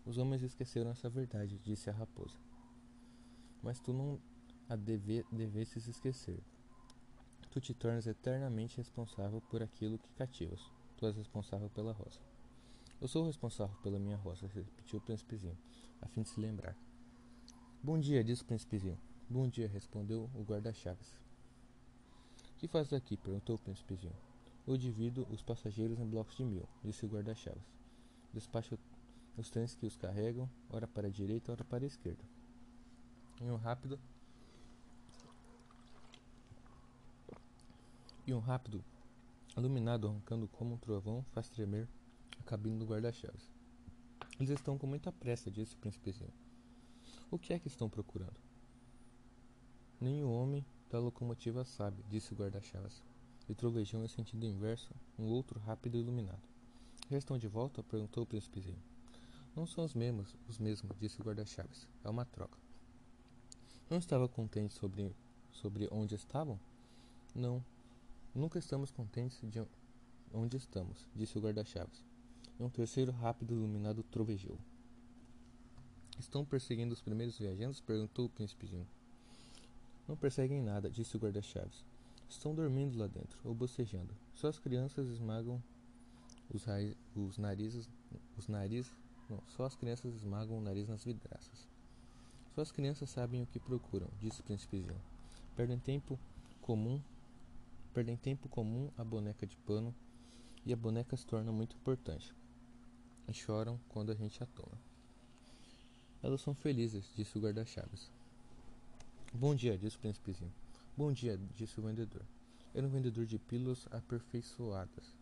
Os 0.06 0.18
homens 0.18 0.42
esqueceram 0.42 0.92
essa 0.92 1.10
verdade, 1.10 1.60
disse 1.60 1.90
a 1.90 1.94
raposa. 1.94 2.38
Mas 3.62 3.80
tu 3.80 3.94
não 3.94 4.20
a 4.68 4.76
deve, 4.76 5.26
devesses 5.32 5.88
esquecer. 5.88 6.44
Tu 7.50 7.62
te 7.62 7.74
tornas 7.74 8.08
eternamente 8.08 8.78
responsável 8.78 9.40
por 9.42 9.62
aquilo 9.62 9.98
que 9.98 10.10
cativas. 10.14 10.60
Tu 10.98 11.06
és 11.06 11.16
responsável 11.16 11.70
pela 11.70 11.94
rosa. 11.94 12.20
Eu 13.00 13.08
sou 13.08 13.26
responsável 13.26 13.76
pela 13.82 14.00
minha 14.00 14.18
rosa, 14.18 14.48
repetiu 14.48 15.00
o 15.00 15.02
príncipezinho, 15.02 15.58
a 16.02 16.08
fim 16.08 16.22
de 16.22 16.30
se 16.30 16.40
lembrar. 16.40 16.76
Bom 17.82 18.00
dia, 18.00 18.24
disse 18.24 18.42
o 18.42 18.46
príncipezinho. 18.46 18.98
Bom 19.30 19.48
dia, 19.48 19.68
respondeu 19.68 20.30
o 20.34 20.44
guarda-chaves. 20.44 21.20
Que 22.58 22.68
fazes 22.68 22.94
aqui? 22.94 23.18
perguntou 23.18 23.56
o 23.56 23.60
príncipezinho. 23.60 24.16
Eu 24.66 24.78
divido 24.78 25.28
os 25.30 25.42
passageiros 25.42 26.00
em 26.00 26.08
blocos 26.08 26.36
de 26.38 26.46
mil, 26.46 26.68
disse 26.82 27.06
o 27.06 27.10
guarda-chaves. 27.10 27.62
Despacho 28.34 28.80
os 29.38 29.50
trens 29.50 29.76
que 29.76 29.86
os 29.86 29.98
carregam, 29.98 30.50
ora 30.70 30.88
para 30.88 31.08
a 31.08 31.12
direita, 31.12 31.52
ora 31.52 31.64
para 31.64 31.84
a 31.84 31.88
esquerda. 31.88 32.24
Em 33.42 33.50
um 33.50 33.56
rápido 33.56 34.00
e 38.26 38.34
um 38.34 38.40
rápido 38.40 38.84
iluminado 39.58 40.08
arrancando 40.08 40.48
como 40.48 40.76
um 40.76 40.78
trovão 40.78 41.24
faz 41.32 41.50
tremer 41.50 41.88
a 42.40 42.44
cabine 42.44 42.80
do 42.80 42.86
guarda-chaves. 42.86 43.52
Eles 44.40 44.50
estão 44.50 44.78
com 44.78 44.88
muita 44.88 45.12
pressa, 45.12 45.52
disse 45.52 45.76
o 45.76 45.78
príncipezinho. 45.78 46.34
O 47.30 47.38
que 47.38 47.54
é 47.54 47.60
que 47.60 47.68
estão 47.68 47.90
procurando? 47.90 48.40
O 50.02 50.32
homem 50.32 50.66
da 50.90 51.00
locomotiva 51.00 51.64
sabe, 51.64 52.04
disse 52.10 52.34
o 52.34 52.36
guarda-chaves. 52.36 53.02
E 53.48 53.54
trovejou 53.54 54.04
em 54.04 54.08
sentido 54.08 54.46
inverso, 54.46 54.94
um 55.18 55.26
outro 55.26 55.60
rápido 55.60 55.96
e 55.96 56.00
iluminado. 56.00 56.42
Já 57.10 57.18
estão 57.18 57.38
de 57.38 57.48
volta? 57.48 57.84
perguntou 57.84 58.24
o 58.24 58.26
príncipezinho. 58.26 58.82
Não 59.56 59.68
são 59.68 59.84
os 59.84 59.94
mesmos, 59.94 60.36
os 60.48 60.58
mesmos, 60.58 60.98
disse 61.00 61.22
o 61.22 61.24
guarda-chaves. 61.24 61.88
É 62.04 62.10
uma 62.10 62.26
troca. 62.26 62.58
Não 63.90 63.98
estava 63.98 64.28
contente 64.28 64.74
sobre, 64.74 65.16
sobre 65.52 65.88
onde 65.92 66.16
estavam? 66.16 66.60
Não. 67.36 67.64
Nunca 68.34 68.58
estamos 68.58 68.90
contentes 68.90 69.40
de 69.44 69.64
onde 70.34 70.58
estamos, 70.58 71.08
disse 71.16 71.38
o 71.38 71.42
guarda-chaves. 71.42 72.04
Um 72.60 72.70
terceiro 72.70 73.12
rápido 73.12 73.54
iluminado 73.54 74.02
trovejou. 74.04 74.58
Estão 76.20 76.44
perseguindo 76.44 76.94
os 76.94 77.02
primeiros 77.02 77.38
viajantes? 77.38 77.80
perguntou 77.80 78.26
o 78.26 78.30
príncipezinho. 78.30 78.88
Não 80.08 80.18
perseguem 80.18 80.62
nada, 80.62 80.90
disse 80.90 81.16
o 81.16 81.20
guarda-chaves. 81.20 81.86
Estão 82.28 82.56
dormindo 82.56 82.98
lá 82.98 83.06
dentro, 83.06 83.40
ou 83.44 83.54
bocejando. 83.54 84.16
Só 84.34 84.48
as 84.48 84.58
crianças 84.58 85.08
esmagam 85.08 85.62
os, 86.50 86.66
os 87.16 87.38
narizes. 87.38 87.90
Os 88.38 88.48
narizes. 88.48 88.92
Não, 89.34 89.42
só 89.48 89.66
as 89.66 89.76
crianças 89.76 90.14
esmagam 90.14 90.60
o 90.60 90.62
nariz 90.62 90.88
nas 90.88 91.04
vidraças. 91.04 91.68
Só 92.54 92.62
as 92.62 92.72
crianças 92.72 93.10
sabem 93.10 93.42
o 93.42 93.48
que 93.48 93.60
procuram, 93.60 94.08
disse 94.20 94.42
o 94.42 94.44
príncipezinho. 94.44 95.02
Perdem 95.56 95.80
tempo 95.80 96.20
comum. 96.62 97.02
Perdem 97.96 98.16
tempo 98.16 98.48
comum 98.48 98.92
a 98.96 99.04
boneca 99.04 99.48
de 99.48 99.58
pano 99.58 99.94
e 100.64 100.72
a 100.72 100.76
boneca 100.76 101.18
se 101.18 101.26
torna 101.26 101.52
muito 101.52 101.76
importante. 101.76 102.32
E 103.28 103.34
choram 103.34 103.80
quando 103.90 104.12
a 104.12 104.16
gente 104.16 104.44
a 104.44 104.46
toma. 104.46 104.78
Elas 106.22 106.42
são 106.42 106.54
felizes, 106.54 107.12
disse 107.16 107.36
o 107.36 107.42
guarda-chaves. 107.42 108.12
Bom 109.34 109.56
dia, 109.56 109.78
disse 109.80 109.98
o 109.98 110.00
príncipezinho. 110.00 110.54
Bom 110.96 111.12
dia, 111.12 111.40
disse 111.56 111.80
o 111.80 111.84
vendedor. 111.84 112.22
Era 112.72 112.86
um 112.86 112.90
vendedor 112.90 113.26
de 113.26 113.40
pílulas 113.40 113.88
aperfeiçoadas 113.90 115.16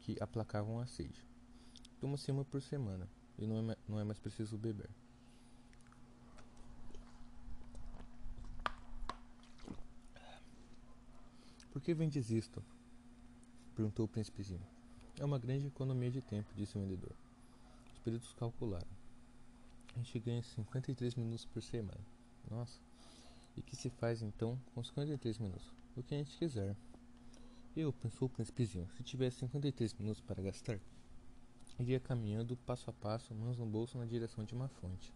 que 0.00 0.22
aplacavam 0.22 0.80
a 0.80 0.86
sede. 0.86 1.24
Toma-se 1.98 2.30
uma 2.30 2.44
por 2.44 2.60
semana 2.60 3.08
e 3.38 3.46
não 3.46 3.70
é, 3.70 3.76
não 3.88 4.00
é 4.00 4.04
mais 4.04 4.18
preciso 4.18 4.56
beber. 4.58 4.90
Por 11.72 11.80
que 11.80 11.94
vendes 11.94 12.30
isto? 12.30 12.62
perguntou 13.74 14.04
o 14.04 14.08
príncipezinho. 14.08 14.60
É 15.18 15.24
uma 15.24 15.38
grande 15.38 15.66
economia 15.66 16.10
de 16.10 16.20
tempo, 16.20 16.52
disse 16.54 16.76
o 16.76 16.80
vendedor. 16.80 17.12
Os 17.92 17.98
peritos 18.00 18.32
calcularam. 18.34 18.86
A 19.94 19.98
gente 19.98 20.18
ganha 20.20 20.42
53 20.42 21.14
minutos 21.14 21.46
por 21.46 21.62
semana. 21.62 22.00
Nossa. 22.50 22.80
E 23.56 23.62
que 23.62 23.74
se 23.74 23.90
faz 23.90 24.22
então 24.22 24.58
com 24.74 24.82
53 24.82 25.38
minutos? 25.38 25.74
O 25.96 26.02
que 26.02 26.14
a 26.14 26.18
gente 26.18 26.36
quiser. 26.36 26.76
Eu, 27.74 27.92
pensou 27.92 28.26
o 28.26 28.30
príncipezinho, 28.30 28.86
se 28.96 29.02
tivesse 29.02 29.38
53 29.38 29.94
minutos 29.94 30.20
para 30.20 30.42
gastar, 30.42 30.78
iria 31.82 32.00
caminhando 32.00 32.56
passo 32.56 32.88
a 32.90 32.92
passo, 32.92 33.34
mãos 33.34 33.56
no 33.58 33.66
bolso 33.66 33.98
na 33.98 34.04
direção 34.04 34.44
de 34.44 34.54
uma 34.54 34.68
fonte. 34.68 35.12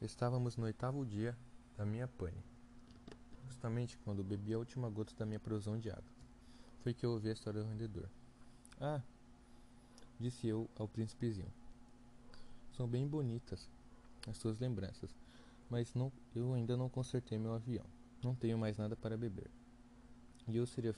Estávamos 0.00 0.56
no 0.56 0.64
oitavo 0.64 1.04
dia 1.04 1.36
da 1.76 1.84
minha 1.84 2.06
pane, 2.06 2.42
justamente 3.48 3.96
quando 3.98 4.22
bebi 4.22 4.52
a 4.52 4.58
última 4.58 4.88
gota 4.90 5.14
da 5.16 5.26
minha 5.26 5.40
provisão 5.40 5.78
de 5.78 5.90
água. 5.90 6.12
Foi 6.82 6.92
que 6.92 7.04
eu 7.04 7.10
ouvi 7.10 7.30
a 7.30 7.32
história 7.32 7.62
do 7.62 7.68
vendedor. 7.68 8.08
Ah, 8.80 9.00
disse 10.20 10.46
eu 10.46 10.68
ao 10.78 10.86
príncipezinho. 10.86 11.52
São 12.76 12.86
bem 12.86 13.06
bonitas 13.06 13.68
as 14.28 14.36
suas 14.36 14.58
lembranças 14.58 15.10
mas 15.70 15.94
não, 15.94 16.10
eu 16.34 16.54
ainda 16.54 16.76
não 16.76 16.88
consertei 16.88 17.38
meu 17.38 17.52
avião. 17.52 17.84
Não 18.22 18.34
tenho 18.34 18.58
mais 18.58 18.78
nada 18.78 18.96
para 18.96 19.16
beber. 19.16 19.50
E 20.46 20.56
eu 20.56 20.66
seria 20.66 20.94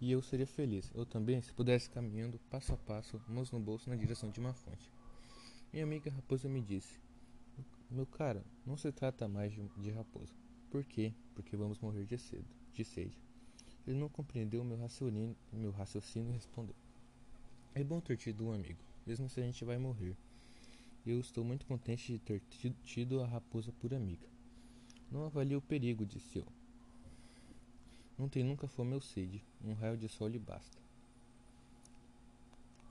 e 0.00 0.12
eu 0.12 0.20
seria 0.20 0.46
feliz, 0.46 0.90
eu 0.94 1.06
também, 1.06 1.40
se 1.40 1.52
pudesse 1.52 1.88
caminhando 1.88 2.38
passo 2.50 2.72
a 2.72 2.76
passo, 2.76 3.20
mãos 3.28 3.50
no 3.50 3.58
bolso 3.58 3.88
na 3.88 3.96
direção 3.96 4.30
de 4.30 4.38
uma 4.38 4.52
fonte. 4.52 4.90
Minha 5.72 5.84
amiga 5.84 6.10
raposa 6.10 6.48
me 6.48 6.60
disse: 6.60 6.98
Meu 7.90 8.06
cara, 8.06 8.44
não 8.64 8.76
se 8.76 8.92
trata 8.92 9.26
mais 9.26 9.52
de, 9.52 9.62
de 9.78 9.90
raposa. 9.90 10.34
Por 10.70 10.84
quê? 10.84 11.12
Porque 11.34 11.56
vamos 11.56 11.78
morrer 11.80 12.04
de 12.04 12.18
cedo, 12.18 12.46
de 12.74 12.84
sede. 12.84 13.16
Ele 13.86 13.98
não 13.98 14.08
compreendeu 14.08 14.62
meu 14.64 14.76
raciocínio, 14.76 15.36
meu 15.52 15.70
raciocínio 15.70 16.30
e 16.30 16.34
respondeu: 16.34 16.76
É 17.74 17.82
bom 17.82 18.00
ter 18.00 18.16
tido 18.16 18.44
um 18.44 18.52
amigo, 18.52 18.80
mesmo 19.06 19.28
se 19.30 19.40
a 19.40 19.44
gente 19.44 19.64
vai 19.64 19.78
morrer. 19.78 20.16
Eu 21.06 21.20
estou 21.20 21.44
muito 21.44 21.64
contente 21.66 22.12
de 22.12 22.18
ter 22.18 22.42
tido 22.84 23.22
a 23.22 23.26
raposa 23.26 23.72
por 23.72 23.94
amiga. 23.94 24.26
Não 25.10 25.24
avalie 25.24 25.56
o 25.56 25.62
perigo, 25.62 26.04
disse 26.04 26.38
eu. 26.38 26.55
Não 28.18 28.28
tem 28.28 28.42
nunca 28.42 28.66
fome 28.66 28.94
ou 28.94 29.00
sede. 29.00 29.42
Um 29.62 29.74
raio 29.74 29.96
de 29.96 30.08
sol 30.08 30.28
lhe 30.28 30.38
basta. 30.38 30.78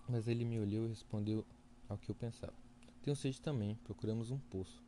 Mas 0.08 0.28
ele 0.28 0.46
me 0.46 0.60
olhou 0.60 0.86
e 0.86 0.90
respondeu 0.90 1.44
ao 1.90 1.98
que 1.98 2.10
eu 2.10 2.16
pensava. 2.16 2.54
Tenho 3.02 3.16
sede 3.16 3.42
também. 3.42 3.76
Procuramos 3.84 4.30
um 4.32 4.38
poço. 4.38 4.84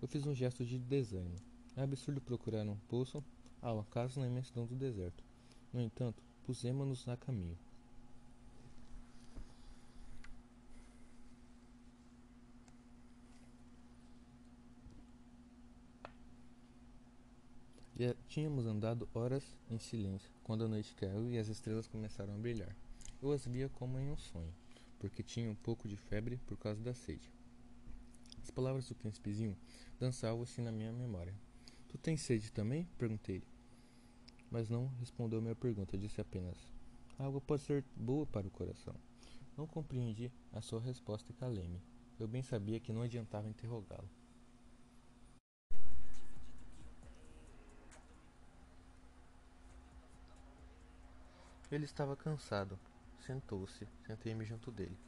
Eu 0.00 0.08
fiz 0.08 0.26
um 0.26 0.34
gesto 0.34 0.64
de 0.64 0.78
desânimo. 0.78 1.36
É 1.76 1.82
absurdo 1.82 2.20
procurar 2.20 2.66
um 2.66 2.76
poço 2.88 3.22
ao 3.60 3.78
acaso 3.78 4.18
na 4.18 4.26
imensidão 4.26 4.66
do 4.66 4.74
deserto. 4.74 5.22
No 5.72 5.80
entanto, 5.80 6.22
pusemos-nos 6.44 7.06
a 7.08 7.16
caminho. 7.16 7.56
Tínhamos 18.26 18.66
andado 18.66 19.08
horas 19.14 19.56
em 19.70 19.78
silêncio 19.78 20.30
quando 20.42 20.64
a 20.64 20.68
noite 20.68 20.94
caiu 20.94 21.30
e 21.30 21.38
as 21.38 21.48
estrelas 21.48 21.86
começaram 21.86 22.34
a 22.34 22.38
brilhar. 22.38 22.74
Eu 23.20 23.30
as 23.32 23.46
via 23.46 23.68
como 23.68 23.98
em 23.98 24.10
um 24.10 24.16
sonho, 24.16 24.52
porque 24.98 25.22
tinha 25.22 25.50
um 25.50 25.54
pouco 25.54 25.88
de 25.88 25.96
febre 25.96 26.38
por 26.46 26.56
causa 26.56 26.82
da 26.82 26.94
sede. 26.94 27.30
As 28.42 28.50
palavras 28.50 28.88
do 28.88 28.94
príncipezinho 28.94 29.56
dançavam-se 29.98 30.60
na 30.60 30.72
minha 30.72 30.92
memória. 30.92 31.34
Tu 31.88 31.98
tens 31.98 32.22
sede 32.22 32.50
também? 32.50 32.88
perguntei-lhe. 32.98 33.46
Mas 34.50 34.68
não 34.68 34.88
respondeu 34.98 35.40
minha 35.40 35.54
pergunta, 35.54 35.96
disse 35.96 36.20
apenas: 36.20 36.56
A 37.18 37.26
água 37.26 37.40
pode 37.40 37.62
ser 37.62 37.84
boa 37.94 38.26
para 38.26 38.46
o 38.46 38.50
coração. 38.50 38.94
Não 39.56 39.66
compreendi 39.66 40.32
a 40.52 40.60
sua 40.60 40.80
resposta 40.80 41.30
e 41.30 41.34
calei-me. 41.34 41.80
Eu 42.18 42.26
bem 42.26 42.42
sabia 42.42 42.80
que 42.80 42.92
não 42.92 43.02
adiantava 43.02 43.48
interrogá-lo. 43.48 44.08
Ele 51.72 51.86
estava 51.86 52.14
cansado. 52.14 52.78
Sentou-se. 53.20 53.88
Sentei-me 54.06 54.44
junto 54.44 54.70
dele. 54.70 54.98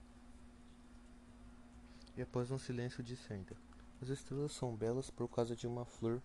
E 2.17 2.23
após 2.23 2.51
um 2.51 2.59
silêncio 2.59 3.05
disse 3.05 3.31
ainda: 3.35 3.55
As 4.01 4.09
estrelas 4.09 4.53
são 4.53 4.75
belas 4.75 5.11
por 5.11 5.29
causa 5.29 5.55
de 5.55 5.67
uma 5.67 5.85
flor 5.85 6.23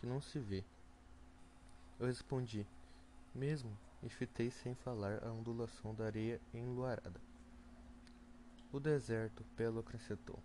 que 0.00 0.06
não 0.06 0.20
se 0.20 0.40
vê. 0.40 0.64
Eu 2.00 2.08
respondi: 2.08 2.66
Mesmo, 3.32 3.78
e 4.02 4.08
fitei 4.08 4.50
sem 4.50 4.74
falar 4.74 5.22
a 5.24 5.30
ondulação 5.30 5.94
da 5.94 6.06
areia 6.06 6.40
enluarada. 6.52 7.20
O 8.72 8.80
deserto, 8.80 9.44
Pelo 9.56 9.78
acrescentou. 9.78 10.42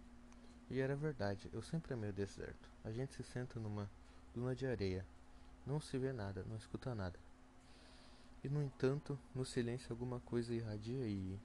E 0.69 0.79
era 0.79 0.95
verdade, 0.95 1.49
eu 1.51 1.63
sempre 1.63 1.95
amei 1.95 2.11
o 2.11 2.13
deserto. 2.13 2.69
A 2.83 2.91
gente 2.91 3.15
se 3.15 3.23
senta 3.23 3.59
numa 3.59 3.89
duna 4.35 4.55
de 4.55 4.67
areia. 4.67 5.03
Não 5.65 5.81
se 5.81 5.97
vê 5.97 6.13
nada, 6.13 6.45
não 6.47 6.55
escuta 6.55 6.93
nada. 6.93 7.19
E 8.43 8.49
no 8.49 8.61
entanto, 8.61 9.19
no 9.35 9.45
silêncio 9.45 9.91
alguma 9.91 10.19
coisa 10.19 10.53
irradia 10.53 11.07
e. 11.07 11.39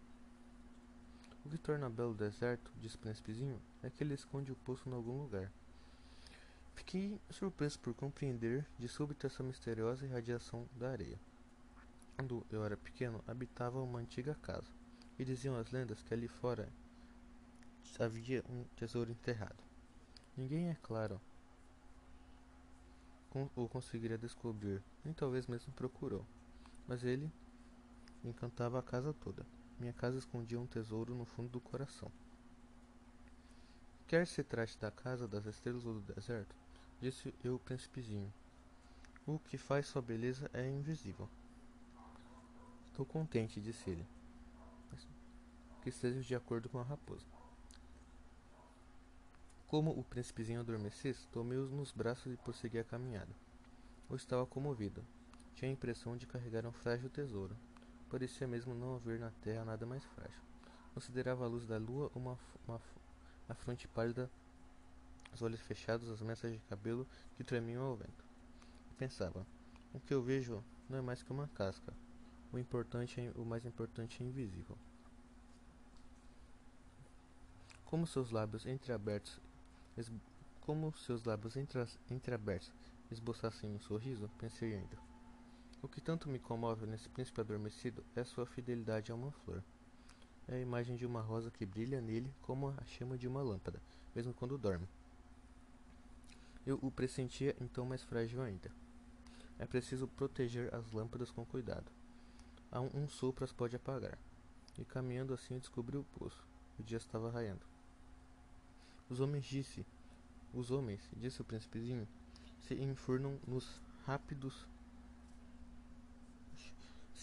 O 1.45 1.49
que 1.51 1.59
torna 1.59 1.91
belo 1.91 2.13
o 2.13 2.15
deserto, 2.15 2.73
disse 2.81 2.97
o 2.97 2.99
príncipezinho, 2.99 3.61
é 3.83 3.91
que 3.91 4.03
ele 4.03 4.15
esconde 4.15 4.51
o 4.51 4.57
poço 4.57 4.89
em 4.89 4.93
algum 4.93 5.21
lugar. 5.23 5.53
Fiquei 6.75 7.21
surpreso 7.31 7.79
por 7.79 7.95
compreender 7.95 8.67
de 8.79 8.89
súbito 8.89 9.27
essa 9.27 9.43
misteriosa 9.43 10.05
irradiação 10.07 10.69
da 10.75 10.91
areia. 10.91 11.21
Quando 12.17 12.47
eu 12.51 12.65
era 12.65 12.77
pequeno, 12.77 13.23
habitava 13.27 13.83
uma 13.83 13.99
antiga 13.99 14.35
casa, 14.35 14.71
e 15.19 15.25
diziam 15.25 15.57
as 15.57 15.71
lendas 15.71 16.03
que 16.03 16.15
ali 16.15 16.29
fora 16.29 16.69
havia 17.99 18.43
um 18.49 18.65
tesouro 18.77 19.11
enterrado. 19.11 19.63
Ninguém, 20.37 20.69
é 20.69 20.77
claro, 20.83 21.21
o 23.55 23.69
conseguiria 23.69 24.19
descobrir, 24.19 24.83
nem 25.05 25.13
talvez 25.13 25.47
mesmo 25.47 25.73
procurou. 25.73 26.27
Mas 26.87 27.05
ele 27.05 27.31
encantava 28.25 28.79
a 28.79 28.83
casa 28.83 29.13
toda. 29.13 29.47
Minha 29.79 29.93
casa 29.93 30.19
escondia 30.19 30.61
um 30.61 30.67
tesouro 30.67 31.15
no 31.15 31.25
fundo 31.25 31.49
do 31.51 31.61
coração. 31.61 32.11
Quer 34.07 34.27
se 34.27 34.45
trate 34.45 34.79
da 34.79 34.91
casa 34.91 35.27
das 35.27 35.47
estrelas 35.47 35.85
ou 35.85 35.95
do 35.95 36.15
deserto, 36.15 36.55
disse 37.01 37.35
eu 37.43 37.57
o 37.57 37.59
príncipezinho. 37.59 38.33
O 39.27 39.39
que 39.39 39.59
faz 39.59 39.89
sua 39.89 40.01
beleza 40.01 40.49
é 40.55 40.69
invisível. 40.71 41.29
Estou 42.87 43.05
contente, 43.05 43.61
disse 43.61 43.91
ele. 43.91 44.07
Que 45.83 45.89
esteja 45.89 46.21
de 46.21 46.35
acordo 46.35 46.69
com 46.69 46.79
a 46.79 46.85
raposa. 46.85 47.27
Como 49.67 49.91
o 49.91 50.05
príncipezinho 50.05 50.61
adormecesse, 50.61 51.27
tomei-os 51.29 51.73
nos 51.73 51.91
braços 51.91 52.33
e 52.33 52.37
prossegui 52.37 52.79
a 52.79 52.85
caminhada. 52.85 53.35
Eu 54.09 54.15
estava 54.15 54.47
comovido. 54.47 55.05
Tinha 55.57 55.71
a 55.71 55.73
impressão 55.73 56.19
de 56.19 56.27
carregar 56.27 56.67
um 56.67 56.71
frágil 56.71 57.09
tesouro. 57.09 57.57
Parecia 58.11 58.47
mesmo 58.47 58.75
não 58.75 58.97
haver 58.97 59.19
na 59.19 59.31
terra 59.41 59.65
nada 59.65 59.87
mais 59.87 60.05
frágil. 60.05 60.39
Considerava 60.93 61.45
a 61.45 61.49
luz 61.49 61.67
da 61.67 61.79
lua 61.79 62.11
uma, 62.15 62.39
uma 62.69 62.79
a 63.49 63.55
fronte 63.55 63.89
pálida, 63.89 64.31
os 65.33 65.41
olhos 65.41 65.61
fechados, 65.61 66.11
as 66.11 66.21
mechas 66.21 66.53
de 66.53 66.59
cabelo 66.69 67.07
que 67.37 67.43
tremiam 67.43 67.83
ao 67.85 67.97
vento. 67.97 68.23
Pensava: 68.99 69.47
o 69.95 70.01
que 70.01 70.13
eu 70.13 70.23
vejo 70.23 70.63
não 70.91 70.99
é 70.99 71.01
mais 71.01 71.23
que 71.23 71.33
uma 71.33 71.49
casca. 71.49 71.95
O 72.53 72.59
importante, 72.59 73.19
é, 73.19 73.33
o 73.35 73.45
mais 73.45 73.65
importante 73.65 74.23
é 74.23 74.27
invisível. 74.27 74.77
Como 77.87 78.07
seus 78.07 78.31
lábios 78.31 78.67
entreabertos, 78.67 79.41
como 80.61 80.93
seus 80.99 81.25
lábios 81.25 81.57
entre, 81.57 81.83
entreabertos 82.11 82.71
esboçassem 83.11 83.71
um 83.71 83.81
sorriso, 83.81 84.29
pensei 84.39 84.75
ainda. 84.75 85.06
O 85.87 85.89
que 85.89 86.01
tanto 86.01 86.29
me 86.29 86.41
comove 86.41 86.85
nesse 86.85 87.09
príncipe 87.09 87.41
adormecido 87.41 88.05
é 88.17 88.25
sua 88.25 88.45
fidelidade 88.45 89.13
a 89.13 89.15
uma 89.15 89.31
flor. 89.31 89.63
É 90.49 90.57
a 90.57 90.61
imagem 90.61 90.97
de 90.97 91.07
uma 91.07 91.21
rosa 91.21 91.49
que 91.49 91.65
brilha 91.65 92.01
nele 92.01 92.35
como 92.43 92.71
a 92.77 92.85
chama 92.87 93.17
de 93.17 93.29
uma 93.29 93.41
lâmpada, 93.41 93.81
mesmo 94.13 94.35
quando 94.35 94.59
dorme. 94.59 94.89
Eu 96.67 96.77
o 96.83 96.91
pressentia 96.91 97.55
então 97.61 97.87
mais 97.87 98.03
frágil 98.03 98.43
ainda. 98.43 98.69
É 99.61 99.65
preciso 99.65 100.09
proteger 100.09 100.75
as 100.75 100.91
lâmpadas 100.91 101.31
com 101.31 101.47
cuidado. 101.47 101.89
A 102.73 102.81
um, 102.81 102.91
um 102.93 103.09
sopro 103.09 103.45
as 103.45 103.53
pode 103.53 103.77
apagar. 103.77 104.19
E 104.77 104.85
caminhando 104.85 105.33
assim 105.33 105.57
descobri 105.57 105.97
o 105.97 106.03
poço. 106.19 106.45
O 106.81 106.83
dia 106.83 106.99
estava 106.99 107.31
raiando. 107.31 107.65
Os 109.09 109.21
homens 109.21 109.45
disse, 109.45 109.87
os 110.53 110.73
homens, 110.73 111.09
disse 111.17 111.41
o 111.41 111.45
príncipezinho, 111.45 112.09
se 112.59 112.75
enfurnam 112.75 113.39
nos 113.47 113.81
rápidos 114.05 114.67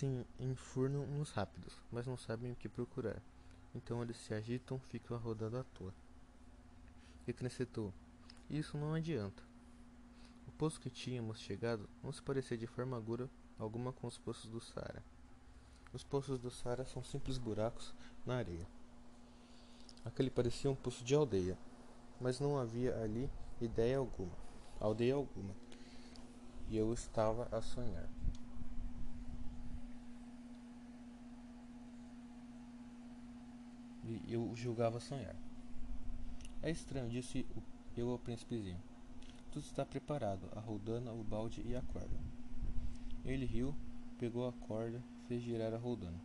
se 0.04 0.26
enfurnam 0.38 1.08
nos 1.08 1.32
rápidos, 1.32 1.74
mas 1.90 2.06
não 2.06 2.18
sabem 2.18 2.52
o 2.52 2.56
que 2.56 2.68
procurar. 2.68 3.22
Então 3.74 4.04
eles 4.04 4.18
se 4.18 4.34
agitam, 4.34 4.78
ficam 4.78 5.18
rodando 5.18 5.58
à 5.58 5.64
toa. 5.64 5.94
E 7.26 7.32
acrescentou: 7.32 7.94
Isso 8.50 8.78
não 8.78 8.94
adianta. 8.94 9.42
O 10.46 10.52
poço 10.52 10.80
que 10.80 10.90
tínhamos 10.90 11.40
chegado 11.40 11.90
não 12.04 12.12
se 12.12 12.22
parecia 12.22 12.58
de 12.58 12.68
forma 12.68 13.02
alguma 13.58 13.94
com 13.94 14.08
os 14.08 14.18
poços 14.18 14.50
do 14.50 14.60
Saara. 14.60 15.02
Os 15.94 16.04
poços 16.04 16.38
do 16.38 16.52
Saara 16.52 16.86
são 16.86 17.02
simples 17.02 17.38
buracos 17.38 17.94
na 18.26 18.36
areia. 18.36 18.68
Aquele 20.04 20.30
parecia 20.30 20.70
um 20.70 20.76
poço 20.76 21.04
de 21.04 21.16
aldeia, 21.16 21.58
mas 22.20 22.42
não 22.42 22.58
havia 22.60 22.94
ali 23.02 23.30
ideia 23.62 23.98
alguma, 23.98 24.36
aldeia 24.82 25.16
alguma. 25.16 25.56
E 26.68 26.76
eu 26.76 26.94
estava 26.94 27.48
a 27.56 27.62
sonhar. 27.62 28.10
E 34.28 34.34
eu 34.34 34.52
julgava 34.56 35.00
sonhar. 35.00 35.36
É 36.62 36.72
estranho, 36.72 37.10
disse 37.10 37.46
eu 37.96 38.10
ao 38.10 38.20
príncipezinho. 38.20 38.80
Tudo 39.52 39.66
está 39.66 39.86
preparado, 39.86 40.50
a 40.56 40.60
roldana, 40.60 41.12
o 41.12 41.24
balde 41.24 41.62
e 41.66 41.76
a 41.76 41.82
corda. 41.82 42.18
Ele 43.26 43.46
riu, 43.46 43.76
pegou 44.18 44.48
a 44.48 44.54
corda, 44.54 45.04
fez 45.28 45.44
girar 45.44 45.74
a 45.74 45.78
roldana. 45.78 46.20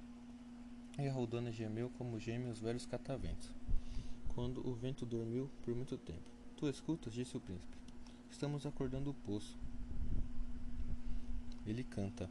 E 0.99 1.07
a 1.07 1.13
roldana 1.13 1.53
gemeu 1.53 1.91
como 1.99 2.19
gemem 2.19 2.51
os 2.51 2.61
velhos 2.61 2.87
cataventos, 2.87 3.51
quando 4.35 4.67
o 4.67 4.75
vento 4.75 5.05
dormiu 5.05 5.51
por 5.63 5.75
muito 5.75 5.97
tempo. 5.99 6.23
Tu 6.57 6.69
escutas? 6.69 7.13
disse 7.13 7.37
o 7.37 7.41
príncipe. 7.41 7.77
Estamos 8.31 8.67
acordando 8.67 9.11
o 9.11 9.15
poço. 9.15 9.59
Ele 11.67 11.85
canta. 11.85 12.29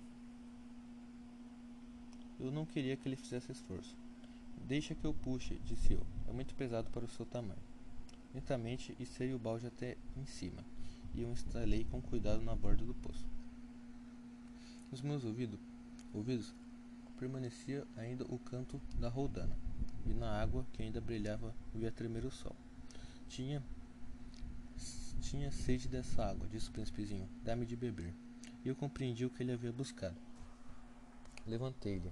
Eu 2.39 2.51
não 2.51 2.65
queria 2.65 2.97
que 2.97 3.07
ele 3.07 3.15
fizesse 3.15 3.51
esforço. 3.51 3.95
Deixa 4.67 4.93
que 4.93 5.05
eu 5.05 5.13
puxe, 5.13 5.55
disse 5.63 5.93
eu. 5.93 6.05
É 6.27 6.33
muito 6.33 6.53
pesado 6.53 6.89
para 6.89 7.05
o 7.05 7.07
seu 7.07 7.25
tamanho. 7.25 7.61
Lentamente 8.33 8.93
içei 8.99 9.33
o 9.33 9.39
balde 9.39 9.65
até 9.65 9.95
em 10.17 10.25
cima 10.25 10.61
e 11.15 11.23
o 11.23 11.31
instalei 11.31 11.85
com 11.85 12.01
cuidado 12.01 12.41
na 12.41 12.53
borda 12.53 12.83
do 12.83 12.93
poço. 12.93 13.25
Nos 14.91 15.01
meus 15.01 15.23
ouvido, 15.23 15.57
ouvidos 16.13 16.53
permanecia 17.17 17.87
ainda 17.95 18.25
o 18.25 18.37
canto 18.37 18.79
da 18.99 19.07
roldana, 19.09 19.57
e 20.05 20.13
na 20.13 20.39
água 20.39 20.67
que 20.73 20.83
ainda 20.83 20.99
brilhava 20.99 21.55
via 21.73 21.91
tremer 21.91 22.25
o 22.25 22.31
sol. 22.31 22.55
Tinha 23.29 23.63
tinha 25.21 25.49
sede 25.49 25.87
dessa 25.87 26.25
água, 26.25 26.47
disse 26.47 26.69
o 26.69 26.73
príncipezinho. 26.73 27.27
Dá-me 27.43 27.65
de 27.65 27.75
beber. 27.75 28.13
E 28.63 28.67
eu 28.67 28.75
compreendi 28.75 29.25
o 29.25 29.29
que 29.29 29.41
ele 29.41 29.51
havia 29.51 29.71
buscado. 29.71 30.15
Levantei-lhe 31.45 32.11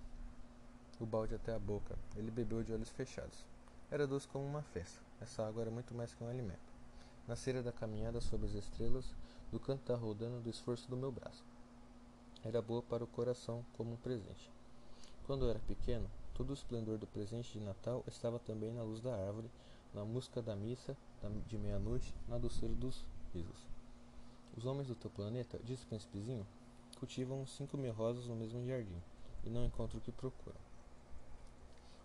o 1.00 1.06
balde 1.06 1.36
até 1.36 1.54
a 1.54 1.60
boca. 1.60 1.98
Ele 2.16 2.32
bebeu 2.32 2.64
de 2.64 2.74
olhos 2.74 2.90
fechados. 2.90 3.46
Era 3.92 4.08
doce 4.08 4.28
como 4.28 4.46
uma 4.46 4.62
festa. 4.62 5.02
Essa 5.22 5.48
água 5.48 5.62
era 5.62 5.72
muito 5.72 5.94
mais 5.94 6.14
que 6.14 6.24
um 6.24 6.30
alimento. 6.30 6.74
Nascera 7.28 7.64
da 7.64 7.72
caminhada 7.72 8.22
sob 8.22 8.46
as 8.46 8.54
estrelas, 8.54 9.16
do 9.52 9.60
canto 9.60 9.86
da 9.86 9.96
rodana, 9.96 10.40
do 10.40 10.50
esforço 10.50 10.90
do 10.90 10.98
meu 10.98 11.12
braço. 11.12 11.44
Era 12.44 12.62
boa 12.62 12.82
para 12.82 13.04
o 13.04 13.08
coração 13.08 13.66
como 13.74 13.94
um 13.94 13.98
presente. 13.98 14.52
Quando 15.26 15.46
eu 15.46 15.50
era 15.50 15.60
pequeno, 15.60 16.10
todo 16.34 16.52
o 16.52 16.54
esplendor 16.54 16.98
do 16.98 17.08
presente 17.08 17.54
de 17.54 17.60
Natal 17.60 18.04
estava 18.08 18.38
também 18.38 18.72
na 18.72 18.84
luz 18.84 19.02
da 19.02 19.16
árvore, 19.16 19.50
na 19.94 20.06
música 20.06 20.42
da 20.42 20.56
missa 20.56 20.96
de 21.48 21.58
meia-noite, 21.58 22.14
na 22.28 22.38
doçura 22.38 22.74
dos 22.74 23.04
risos. 23.34 23.68
Os 24.56 24.66
homens 24.66 24.88
do 24.88 24.96
teu 24.96 25.10
planeta, 25.10 25.60
disse 25.64 25.84
o 25.86 25.88
príncipezinho, 25.88 26.46
cultivam 27.00 27.46
cinco 27.48 27.78
mil 27.78 27.94
rosas 27.94 28.28
no 28.28 28.36
mesmo 28.36 28.66
jardim 28.66 29.02
e 29.44 29.50
não 29.50 29.66
encontram 29.66 30.00
o 30.00 30.02
que 30.02 30.12
procuram. 30.12 30.65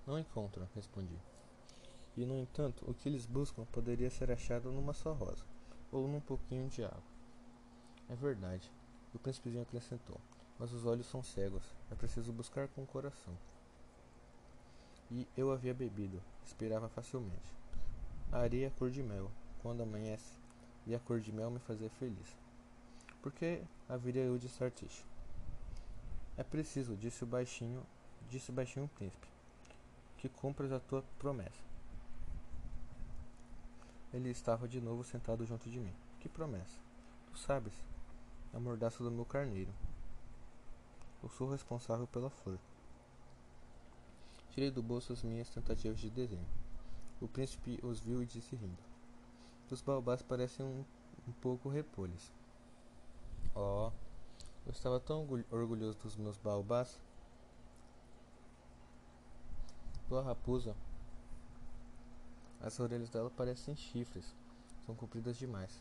Não 0.07 0.19
encontram, 0.19 0.69
respondi. 0.75 1.17
E 2.17 2.25
no 2.25 2.37
entanto, 2.37 2.85
o 2.89 2.95
que 2.95 3.09
eles 3.09 3.27
buscam 3.27 3.65
poderia 3.67 4.11
ser 4.11 4.31
achado 4.31 4.73
numa 4.73 4.93
só 4.93 5.13
rosa, 5.13 5.45
ou 5.93 6.09
num 6.09 6.21
pouquinho 6.21 6.69
de 6.69 6.85
água. 6.85 7.03
É 8.09 8.15
verdade, 8.15 8.71
o 9.15 9.19
príncipezinho 9.19 9.63
acrescentou, 9.63 10.21
mas 10.59 10.73
os 10.73 10.85
olhos 10.85 11.07
são 11.07 11.23
cegos, 11.23 11.63
é 11.91 11.95
preciso 11.95 12.33
buscar 12.33 12.69
com 12.69 12.83
o 12.83 12.87
coração. 12.87 13.37
E 15.11 15.27
eu 15.37 15.51
havia 15.53 15.75
bebido, 15.75 16.23
respirava 16.43 16.89
facilmente. 16.89 17.55
A 18.33 18.39
areia 18.39 18.67
é 18.67 18.71
cor 18.71 18.91
de 18.91 19.03
mel, 19.03 19.31
quando 19.63 19.83
amanhece, 19.83 20.39
e 20.87 20.95
a 20.95 20.99
cor 20.99 21.21
de 21.21 21.33
mel 21.33 21.51
me 21.51 21.59
fazia 21.61 21.91
feliz. 21.91 22.37
Por 23.23 23.33
que 23.33 23.63
haveria 23.89 24.23
eu 24.23 24.39
de 24.39 24.47
estar 24.47 24.71
triste? 24.71 25.05
É 26.37 26.43
preciso, 26.43 26.97
disse 26.97 27.23
o 27.23 27.27
baixinho, 27.27 27.85
disse 28.29 28.51
baixinho 28.51 28.87
o 28.87 28.89
príncipe, 28.89 29.27
que 30.21 30.29
cumpras 30.29 30.71
a 30.71 30.79
tua 30.79 31.03
promessa. 31.19 31.65
Ele 34.13 34.29
estava 34.29 34.69
de 34.69 34.79
novo 34.79 35.03
sentado 35.03 35.47
junto 35.47 35.71
de 35.71 35.81
mim. 35.81 35.95
Que 36.19 36.29
promessa? 36.29 36.79
Tu 37.27 37.39
sabes, 37.39 37.73
a 38.53 38.61
mordaça 38.61 39.03
do 39.03 39.11
meu 39.11 39.25
carneiro. 39.25 39.73
Eu 41.23 41.31
sou 41.31 41.51
responsável 41.51 42.07
pela 42.07 42.29
flor. 42.29 42.59
Tirei 44.51 44.71
do 44.71 44.83
bolso 44.83 45.13
as 45.15 45.23
minhas 45.23 45.49
tentativas 45.49 45.99
de 45.99 46.11
desenho. 46.11 46.47
O 47.19 47.27
príncipe 47.27 47.81
os 47.83 47.99
viu 48.01 48.23
e 48.23 48.27
disse 48.27 48.55
rindo. 48.55 48.83
Os 49.71 49.81
baobás 49.81 50.21
parecem 50.21 50.67
um, 50.67 50.85
um 51.29 51.33
pouco 51.41 51.69
repolhos. 51.69 52.31
Oh, 53.55 53.91
eu 54.67 54.73
estava 54.73 55.01
tão 55.01 55.27
orgulhoso 55.51 55.97
dos 55.99 56.17
meus 56.17 56.37
baobás. 56.37 57.01
Tua 60.11 60.23
raposa. 60.23 60.75
As 62.61 62.81
orelhas 62.81 63.11
dela 63.11 63.31
parecem 63.31 63.77
chifres. 63.77 64.35
São 64.85 64.93
compridas 64.93 65.37
demais. 65.37 65.81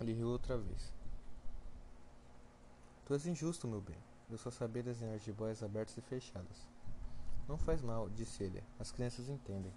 Ele 0.00 0.14
riu 0.14 0.28
outra 0.28 0.56
vez. 0.56 0.90
Tu 3.04 3.12
és 3.12 3.26
injusto, 3.26 3.68
meu 3.68 3.82
bem. 3.82 3.98
Eu 4.30 4.38
só 4.38 4.50
sabia 4.50 4.82
desenhar 4.82 5.18
jiboias 5.18 5.62
abertas 5.62 5.98
e 5.98 6.00
fechadas. 6.00 6.66
Não 7.46 7.58
faz 7.58 7.82
mal, 7.82 8.08
disse 8.08 8.42
ele. 8.42 8.64
As 8.78 8.90
crianças 8.90 9.28
entendem. 9.28 9.74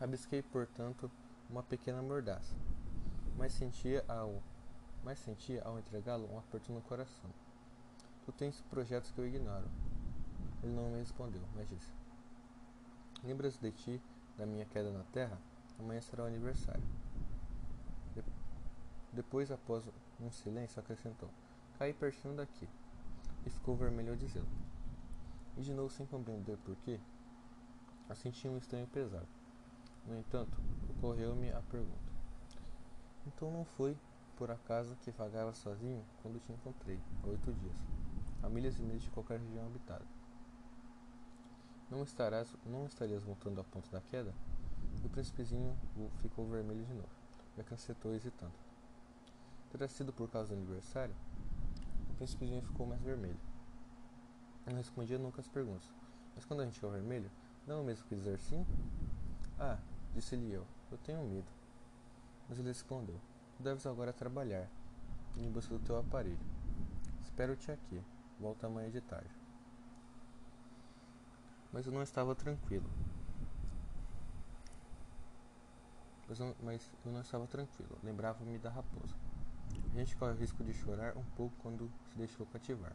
Rabisquei, 0.00 0.42
portanto, 0.42 1.08
uma 1.48 1.62
pequena 1.62 2.02
mordaça, 2.02 2.56
mas 3.36 3.52
sentia 3.52 4.04
ao, 4.08 4.42
mas 5.04 5.20
sentia 5.20 5.62
ao 5.62 5.78
entregá-lo 5.78 6.28
um 6.28 6.40
aperto 6.40 6.72
no 6.72 6.82
coração. 6.82 7.30
Tu 8.24 8.32
tens 8.32 8.60
projetos 8.62 9.12
que 9.12 9.20
eu 9.20 9.28
ignoro. 9.28 9.70
Ele 10.62 10.72
não 10.72 10.90
me 10.90 10.98
respondeu, 10.98 11.42
mas 11.54 11.68
disse: 11.68 11.92
Lembras 13.24 13.56
de 13.56 13.70
ti, 13.72 14.00
da 14.36 14.46
minha 14.46 14.64
queda 14.64 14.90
na 14.90 15.04
terra? 15.04 15.38
Amanhã 15.78 16.00
será 16.00 16.24
o 16.24 16.26
aniversário. 16.26 16.82
De 18.14 18.22
depois, 19.12 19.50
após 19.50 19.84
um 20.20 20.30
silêncio, 20.30 20.80
acrescentou: 20.80 21.28
Caí 21.78 21.92
pertinho 21.92 22.36
daqui. 22.36 22.68
E 23.44 23.50
ficou 23.50 23.76
vermelho 23.76 24.10
ao 24.10 24.16
dizê-lo. 24.16 24.46
E 25.56 25.62
de 25.62 25.74
novo, 25.74 25.90
sem 25.90 26.06
compreender 26.06 26.56
por 26.58 26.76
quê, 26.76 27.00
senti 28.14 28.48
um 28.48 28.56
estranho 28.56 28.86
pesar. 28.86 29.24
No 30.06 30.16
entanto, 30.16 30.56
ocorreu-me 30.90 31.50
a 31.52 31.60
pergunta: 31.62 32.12
Então 33.26 33.50
não 33.50 33.64
foi 33.64 33.96
por 34.36 34.50
acaso 34.50 34.96
que 34.96 35.10
vagava 35.10 35.54
sozinho 35.54 36.04
quando 36.22 36.40
te 36.40 36.52
encontrei, 36.52 36.98
há 37.22 37.28
oito 37.28 37.52
dias, 37.52 37.76
a 38.42 38.48
milhas 38.48 38.78
e 38.78 38.82
milhas 38.82 39.02
de 39.02 39.10
qualquer 39.10 39.38
região 39.38 39.66
habitada? 39.66 40.04
Não, 41.92 42.04
estarás, 42.04 42.48
não 42.64 42.86
estarias 42.86 43.22
voltando 43.22 43.58
ao 43.58 43.64
ponto 43.64 43.90
da 43.90 44.00
queda? 44.00 44.32
O 45.04 45.10
príncipezinho 45.10 45.76
ficou 46.22 46.48
vermelho 46.48 46.86
de 46.86 46.94
novo 46.94 47.10
e 47.54 47.60
acrescentou 47.60 48.14
hesitando. 48.14 48.54
Terá 49.70 49.86
sido 49.86 50.10
por 50.10 50.26
causa 50.30 50.48
do 50.48 50.54
aniversário? 50.54 51.14
O 52.08 52.14
príncipezinho 52.14 52.62
ficou 52.62 52.86
mais 52.86 53.02
vermelho. 53.02 53.38
Não 54.64 54.74
respondia 54.74 55.18
nunca 55.18 55.42
as 55.42 55.48
perguntas, 55.48 55.92
mas 56.34 56.46
quando 56.46 56.60
a 56.60 56.64
gente 56.64 56.76
fica 56.76 56.88
vermelho, 56.88 57.30
não 57.66 57.76
é 57.76 57.80
o 57.82 57.84
mesmo 57.84 58.06
que 58.06 58.14
dizer 58.14 58.38
sim? 58.38 58.64
Ah, 59.60 59.78
Disse-lhe 60.14 60.50
eu: 60.50 60.66
Eu 60.90 60.96
tenho 60.96 61.22
medo. 61.24 61.50
Mas 62.48 62.58
ele 62.58 62.68
respondeu: 62.68 63.20
Tu 63.54 63.62
deves 63.62 63.84
agora 63.84 64.14
trabalhar, 64.14 64.66
em 65.36 65.50
busca 65.50 65.74
do 65.74 65.84
teu 65.84 65.98
aparelho. 65.98 66.38
Espero-te 67.22 67.70
aqui. 67.70 68.02
Volta 68.40 68.66
amanhã 68.66 68.90
de 68.90 69.02
tarde. 69.02 69.30
Mas 71.72 71.86
eu 71.86 71.92
não 71.92 72.02
estava 72.02 72.34
tranquilo. 72.34 72.88
Mas, 76.28 76.38
mas 76.62 76.92
eu 77.04 77.12
não 77.12 77.20
estava 77.20 77.46
tranquilo. 77.46 77.98
Lembrava-me 78.02 78.58
da 78.58 78.70
raposa. 78.70 79.14
A 79.94 79.98
gente 79.98 80.16
corre 80.16 80.32
o 80.32 80.36
risco 80.36 80.62
de 80.62 80.72
chorar 80.74 81.16
um 81.16 81.24
pouco 81.36 81.54
quando 81.62 81.90
se 82.10 82.16
deixou 82.16 82.46
cativar. 82.46 82.94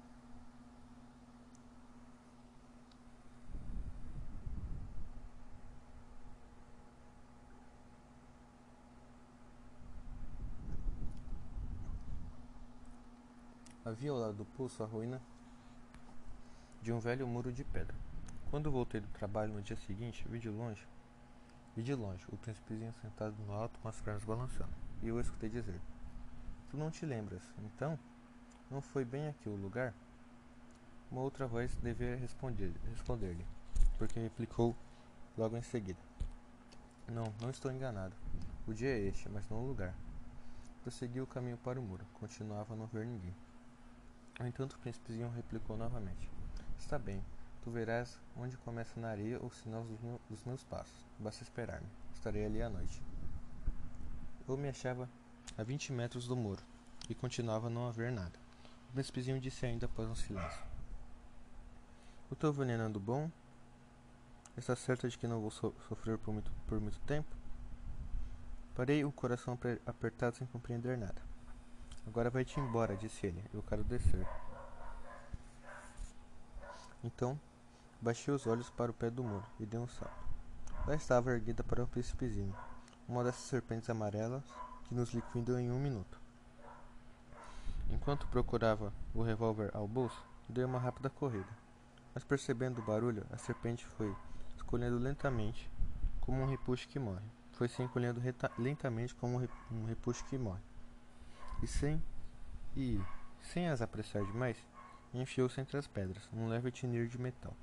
Havia 13.84 14.12
ao 14.12 14.18
lado 14.18 14.34
do 14.34 14.46
poço 14.46 14.84
a 14.84 14.86
ruína 14.86 15.22
de 16.82 16.92
um 16.92 17.00
velho 17.00 17.26
muro 17.26 17.54
de 17.54 17.64
pedra. 17.64 17.96
Quando 18.50 18.72
voltei 18.72 19.02
do 19.02 19.08
trabalho 19.10 19.54
no 19.54 19.62
dia 19.62 19.76
seguinte, 19.76 20.26
vi 20.30 20.40
de 20.40 20.50
longe, 20.50 20.88
vi 21.76 21.84
de 21.84 21.94
longe 21.94 22.26
o 22.30 22.38
príncipezinho 22.38 22.94
sentado 23.02 23.36
no 23.46 23.52
alto 23.52 23.78
com 23.80 23.90
as 23.90 24.00
pernas 24.00 24.24
balançando, 24.24 24.74
e 25.04 25.10
eu 25.10 25.20
escutei 25.20 25.50
dizer: 25.50 25.82
Tu 26.70 26.78
não 26.78 26.90
te 26.90 27.06
lembras, 27.06 27.44
então? 27.60 28.00
Não 28.72 28.82
foi 28.82 29.04
bem 29.04 29.28
aqui 29.28 29.50
o 29.50 29.56
lugar? 29.56 29.94
Uma 31.12 31.22
outra 31.22 31.46
voz 31.46 31.76
devia 31.78 32.16
responder-lhe, 32.16 32.80
responder 32.90 33.38
porque 33.98 34.20
replicou 34.20 34.76
logo 35.38 35.58
em 35.58 35.62
seguida: 35.62 36.00
Não, 37.08 37.34
não 37.42 37.50
estou 37.50 37.72
enganado. 37.72 38.16
O 38.66 38.74
dia 38.74 38.90
é 38.90 39.00
este, 39.00 39.28
mas 39.30 39.48
não 39.50 39.62
o 39.62 39.68
lugar. 39.68 39.94
Prossegui 40.84 41.20
o 41.20 41.28
caminho 41.28 41.58
para 41.58 41.80
o 41.80 41.84
muro. 41.84 42.06
Continuava 42.14 42.74
a 42.74 42.78
não 42.78 42.86
ver 42.88 43.06
ninguém. 43.06 43.36
No 44.40 44.48
entanto, 44.48 44.74
o 44.74 44.80
príncipezinho 44.80 45.30
replicou 45.32 45.76
novamente: 45.76 46.30
Está 46.78 46.98
bem, 46.98 47.24
tu 47.68 47.72
verás 47.72 48.18
onde 48.38 48.56
começa 48.60 48.98
na 48.98 49.10
areia 49.10 49.44
o 49.44 49.52
sinal 49.52 49.84
dos, 49.84 50.00
dos 50.30 50.44
meus 50.46 50.64
passos. 50.64 51.06
Basta 51.20 51.44
esperar-me. 51.44 51.88
Estarei 52.14 52.46
ali 52.46 52.62
à 52.62 52.70
noite. 52.70 53.04
Eu 54.48 54.56
me 54.56 54.70
achava 54.70 55.10
a 55.58 55.64
vinte 55.64 55.92
metros 55.92 56.30
do 56.30 56.36
muro 56.38 56.64
e 57.10 57.14
continuava 57.14 57.68
a 57.68 57.70
não 57.70 57.90
haver 57.90 58.10
nada. 58.10 58.40
O 58.90 58.94
príncipezinho 58.94 59.42
disse 59.42 59.66
ainda 59.66 59.86
após 59.86 60.08
um 60.08 60.16
silêncio: 60.16 60.64
O 62.32 62.36
teu 62.38 62.54
veneno 62.54 62.98
bom? 63.02 63.30
Está 64.56 64.74
certa 64.74 65.10
de 65.10 65.18
que 65.18 65.28
não 65.28 65.42
vou 65.42 65.52
so 65.52 65.76
sofrer 65.90 66.18
por 66.18 66.34
muito, 66.34 66.50
por 66.68 66.80
muito 66.80 67.02
tempo? 67.02 67.36
Parei 68.76 69.04
o 69.04 69.12
coração 69.12 69.60
apertado 69.86 70.38
sem 70.38 70.48
compreender 70.48 70.98
nada. 70.98 71.22
Agora 72.08 72.30
vai-te 72.30 72.62
embora, 72.62 72.96
disse 72.96 73.28
ele. 73.28 73.44
Eu 73.54 73.62
quero 73.62 73.84
descer. 73.84 74.26
Então, 77.04 77.38
baixei 78.02 78.34
os 78.34 78.48
olhos 78.48 78.70
para 78.70 78.92
o 78.92 78.94
pé 78.94 79.10
do 79.10 79.24
muro 79.24 79.46
e 79.60 79.66
dei 79.66 79.80
um 79.80 79.88
salto. 79.88 80.28
Lá 80.86 80.96
estava 80.96 81.32
erguida 81.32 81.64
para 81.64 81.84
o 81.84 81.88
príncipezinho, 81.88 82.56
uma 83.08 83.24
dessas 83.24 83.44
serpentes 83.44 83.90
amarelas 83.90 84.44
que 84.86 84.96
nos 84.96 85.14
liquidam 85.14 85.60
em 85.60 85.72
um 85.72 85.80
minuto. 85.80 86.20
Enquanto 87.90 88.28
procurava 88.28 88.94
o 89.14 89.22
revólver 89.22 89.72
ao 89.74 89.88
bolso, 89.88 90.24
dei 90.48 90.64
uma 90.64 90.80
rápida 90.80 91.10
corrida. 91.10 91.50
Mas 92.14 92.24
percebendo 92.24 92.80
o 92.80 92.86
barulho, 92.86 93.26
a 93.32 93.38
serpente 93.38 93.86
foi 93.86 94.16
escolhendo 94.56 94.98
lentamente, 94.98 95.70
como 96.22 96.42
um 96.42 96.48
repuxo 96.48 96.88
que 96.88 97.00
morre. 97.00 97.26
Foi 97.54 97.68
se 97.68 97.82
encolhendo 97.82 98.22
lentamente 98.58 99.16
como 99.16 99.42
um 99.72 99.86
repuxo 99.86 100.24
que 100.26 100.38
morre 100.38 100.62
e 101.62 101.68
sem 101.68 102.02
e 102.76 103.02
sem 103.42 103.68
as 103.68 103.82
apressar 103.82 104.24
demais, 104.24 104.58
enfiou-se 105.14 105.60
entre 105.60 105.78
as 105.78 105.88
pedras, 105.88 106.30
um 106.34 106.48
leve 106.48 106.72
tinir 106.72 107.08
de 107.08 107.20
metal. 107.20 107.56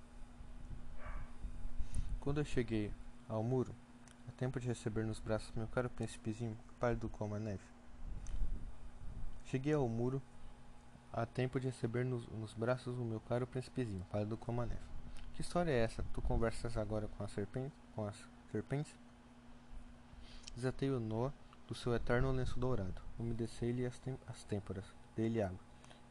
Quando 2.25 2.39
eu 2.41 2.45
cheguei 2.47 2.91
ao 3.29 3.43
muro, 3.43 3.75
a 4.27 4.33
tempo 4.33 4.59
de 4.59 4.67
receber 4.67 5.05
nos 5.05 5.21
braços 5.21 5.53
meu 5.55 5.69
caro 5.69 5.91
príncipezinho, 5.91 6.57
pálido 6.81 7.07
como 7.07 7.35
a 7.35 7.39
neve. 7.39 7.63
Cheguei 9.45 9.75
ao 9.75 9.87
muro 9.87 10.23
a 11.13 11.27
tempo 11.27 11.61
de 11.61 11.67
receber 11.67 12.03
nos, 12.03 12.27
nos 12.29 12.55
braços 12.55 12.99
o 12.99 13.05
meu 13.05 13.21
caro 13.21 13.47
príncipezinho, 13.47 14.07
pálido 14.11 14.39
como 14.39 14.63
a 14.63 14.67
neve. 14.67 14.81
Que 15.35 15.43
história 15.43 15.71
é 15.71 15.81
essa? 15.81 16.03
Tu 16.15 16.23
conversas 16.23 16.79
agora 16.79 17.09
com 17.09 17.23
a 17.23 17.29
serpente? 17.29 17.75
Com 17.95 18.07
as 18.07 18.17
serpentes? 18.51 18.97
Desatei 20.57 20.91
o 20.91 20.99
nó 20.99 21.31
do 21.69 21.75
seu 21.75 21.95
eterno 21.95 22.33
lenço 22.33 22.59
dourado. 22.59 23.03
Umedecei-lhe 23.19 23.85
as, 23.85 24.01
as 24.27 24.45
têmporas, 24.45 24.87
dei-lhe 25.15 25.43
água, 25.43 25.61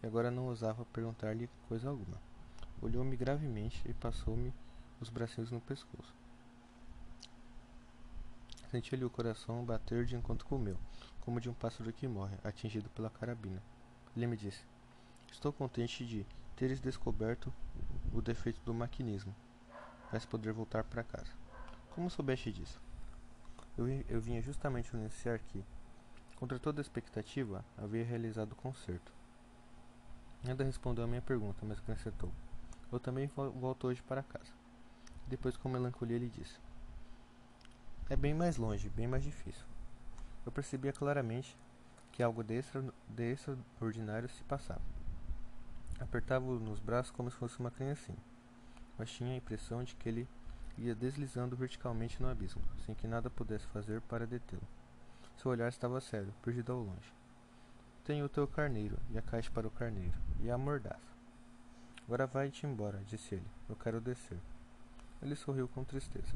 e 0.04 0.06
agora 0.06 0.30
não 0.30 0.46
ousava 0.46 0.86
perguntar-lhe 0.86 1.50
coisa 1.68 1.90
alguma. 1.90 2.22
Olhou-me 2.84 3.18
gravemente 3.18 3.82
e 3.90 3.96
passou-me 3.96 4.54
os 5.04 5.10
bracinhos 5.10 5.52
no 5.52 5.62
pescoço. 5.62 6.16
Senti-lhe 8.72 9.06
o 9.06 9.10
coração 9.10 9.64
bater 9.64 10.04
de 10.04 10.16
encontro 10.16 10.48
com 10.48 10.56
o 10.56 10.60
meu, 10.60 10.76
como 11.22 11.40
de 11.40 11.48
um 11.48 11.54
pássaro 11.54 11.94
que 11.94 12.08
morre, 12.08 12.36
atingido 12.44 12.90
pela 12.90 13.10
carabina. 13.10 13.62
Ele 14.18 14.26
me 14.26 14.36
disse: 14.36 14.66
Estou 15.32 15.54
contente 15.54 16.04
de 16.04 16.26
teres 16.56 16.80
descoberto 16.80 17.54
o 18.12 18.22
defeito 18.22 18.60
do 18.66 18.74
maquinismo. 18.74 19.36
Vais 20.12 20.26
poder 20.26 20.54
voltar 20.54 20.84
para 20.84 21.04
casa. 21.04 21.32
Como 21.92 22.10
soubeste 22.10 22.52
disso? 22.52 22.82
Eu, 23.78 23.88
eu 23.88 24.20
vinha 24.20 24.42
justamente 24.42 24.96
anunciar 24.96 25.38
que, 25.40 25.64
contra 26.36 26.58
toda 26.58 26.82
expectativa, 26.82 27.64
havia 27.78 28.04
realizado 28.04 28.54
o 28.54 28.56
concerto. 28.56 29.12
Nada 30.44 30.64
respondeu 30.64 31.04
a 31.04 31.08
minha 31.08 31.22
pergunta, 31.22 31.64
mas 31.64 31.78
acrescentou: 31.78 32.32
Eu 32.92 33.00
também 33.00 33.28
volto 33.28 33.88
hoje 33.88 34.02
para 34.02 34.24
casa. 34.24 34.63
Depois, 35.28 35.58
com 35.58 35.70
melancolia, 35.70 36.16
ele 36.16 36.30
disse: 36.30 36.60
É 38.10 38.16
bem 38.16 38.34
mais 38.34 38.58
longe, 38.58 38.90
bem 38.90 39.08
mais 39.08 39.24
difícil. 39.24 39.66
Eu 40.46 40.52
percebia 40.52 40.92
claramente 40.92 41.58
que 42.12 42.22
algo 42.22 42.44
de, 42.44 42.56
extra, 42.56 42.84
de 43.10 43.32
extraordinário 43.32 44.30
se 44.30 44.44
passava. 44.44 44.82
Apertava-o 46.00 46.60
nos 46.60 46.80
braços 46.80 47.12
como 47.12 47.32
se 47.32 47.38
fosse 47.38 47.60
uma 47.60 47.72
criancinha, 47.72 48.18
mas 48.98 49.12
tinha 49.12 49.34
a 49.34 49.38
impressão 49.38 49.84
de 49.84 49.96
que 49.96 50.10
ele 50.10 50.28
ia 50.78 50.94
deslizando 50.94 51.56
verticalmente 51.56 52.22
no 52.22 52.30
abismo, 52.30 52.62
sem 52.86 52.94
que 52.94 53.08
nada 53.08 53.30
pudesse 53.30 53.66
fazer 53.68 54.02
para 54.02 54.28
detê-lo. 54.28 54.68
Seu 55.38 55.52
olhar 55.52 55.70
estava 55.70 56.02
sério, 56.02 56.34
perdido 56.42 56.72
ao 56.72 56.80
longe. 56.80 57.14
Tenho 58.04 58.26
o 58.26 58.30
teu 58.30 58.48
carneiro, 58.48 58.98
e 59.12 59.18
a 59.18 59.22
caixa 59.22 59.50
para 59.52 59.68
o 59.68 59.72
carneiro, 59.72 60.18
e 60.42 60.52
a 60.52 60.58
mordaça. 60.58 61.14
Agora 62.06 62.28
vai-te 62.28 62.66
embora, 62.66 63.02
disse 63.06 63.36
ele. 63.36 63.48
Eu 63.70 63.76
quero 63.76 64.02
descer. 64.02 64.40
Ele 65.24 65.36
sorriu 65.36 65.70
com 65.70 65.86
tristeza. 65.86 66.36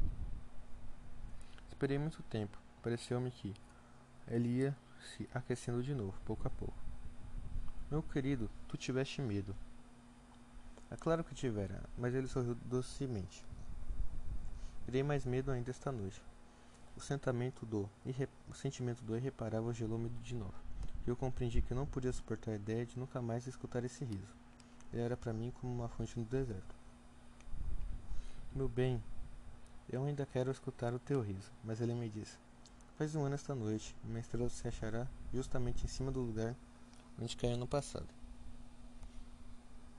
Esperei 1.68 1.98
muito 1.98 2.22
tempo. 2.22 2.58
Pareceu-me 2.82 3.30
que 3.30 3.52
ele 4.26 4.48
ia 4.48 4.76
se 4.98 5.28
aquecendo 5.34 5.82
de 5.82 5.94
novo, 5.94 6.18
pouco 6.24 6.46
a 6.48 6.50
pouco. 6.50 6.74
Meu 7.90 8.02
querido, 8.02 8.50
tu 8.66 8.78
tiveste 8.78 9.20
medo. 9.20 9.54
É 10.90 10.96
claro 10.96 11.22
que 11.22 11.34
tivera, 11.34 11.82
mas 11.98 12.14
ele 12.14 12.26
sorriu 12.26 12.54
docemente. 12.64 13.44
Terei 14.86 15.02
mais 15.02 15.26
medo 15.26 15.50
ainda 15.50 15.70
esta 15.70 15.92
noite. 15.92 16.22
O 16.96 17.00
sentimento 17.00 17.66
do, 17.66 17.90
o 18.48 18.54
sentimento 18.54 19.04
do 19.04 19.14
irreparável 19.14 19.72
gelou-me 19.74 20.08
de 20.22 20.34
novo. 20.34 20.54
Eu 21.06 21.14
compreendi 21.14 21.60
que 21.60 21.74
não 21.74 21.86
podia 21.86 22.12
suportar 22.12 22.52
a 22.52 22.56
ideia 22.56 22.86
de 22.86 22.98
nunca 22.98 23.20
mais 23.20 23.46
escutar 23.46 23.84
esse 23.84 24.02
riso. 24.02 24.34
Ele 24.90 25.02
era 25.02 25.16
para 25.16 25.34
mim 25.34 25.50
como 25.60 25.74
uma 25.74 25.88
fonte 25.90 26.18
no 26.18 26.24
deserto. 26.24 26.77
Meu 28.58 28.68
bem, 28.68 29.00
eu 29.88 30.04
ainda 30.04 30.26
quero 30.26 30.50
escutar 30.50 30.92
o 30.92 30.98
teu 30.98 31.20
riso, 31.20 31.48
mas 31.62 31.80
ele 31.80 31.94
me 31.94 32.08
disse: 32.08 32.36
Faz 32.96 33.14
um 33.14 33.24
ano 33.24 33.36
esta 33.36 33.54
noite, 33.54 33.94
uma 34.02 34.18
estrela 34.18 34.48
se 34.48 34.66
achará 34.66 35.06
justamente 35.32 35.84
em 35.84 35.86
cima 35.86 36.10
do 36.10 36.18
lugar 36.18 36.56
onde 37.22 37.36
caiu 37.36 37.56
no 37.56 37.68
passado. 37.68 38.08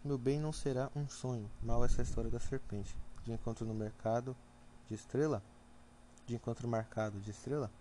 Meu 0.03 0.17
bem 0.17 0.41
não 0.41 0.51
será 0.51 0.91
um 0.93 1.07
sonho, 1.07 1.49
mal 1.63 1.85
essa 1.85 2.01
história 2.01 2.29
da 2.29 2.37
serpente, 2.37 2.93
de 3.23 3.31
encontro 3.31 3.65
no 3.65 3.73
mercado 3.73 4.35
de 4.89 4.95
estrela, 4.95 5.41
de 6.27 6.35
encontro 6.35 6.67
marcado 6.67 7.17
de 7.21 7.31
estrela. 7.31 7.71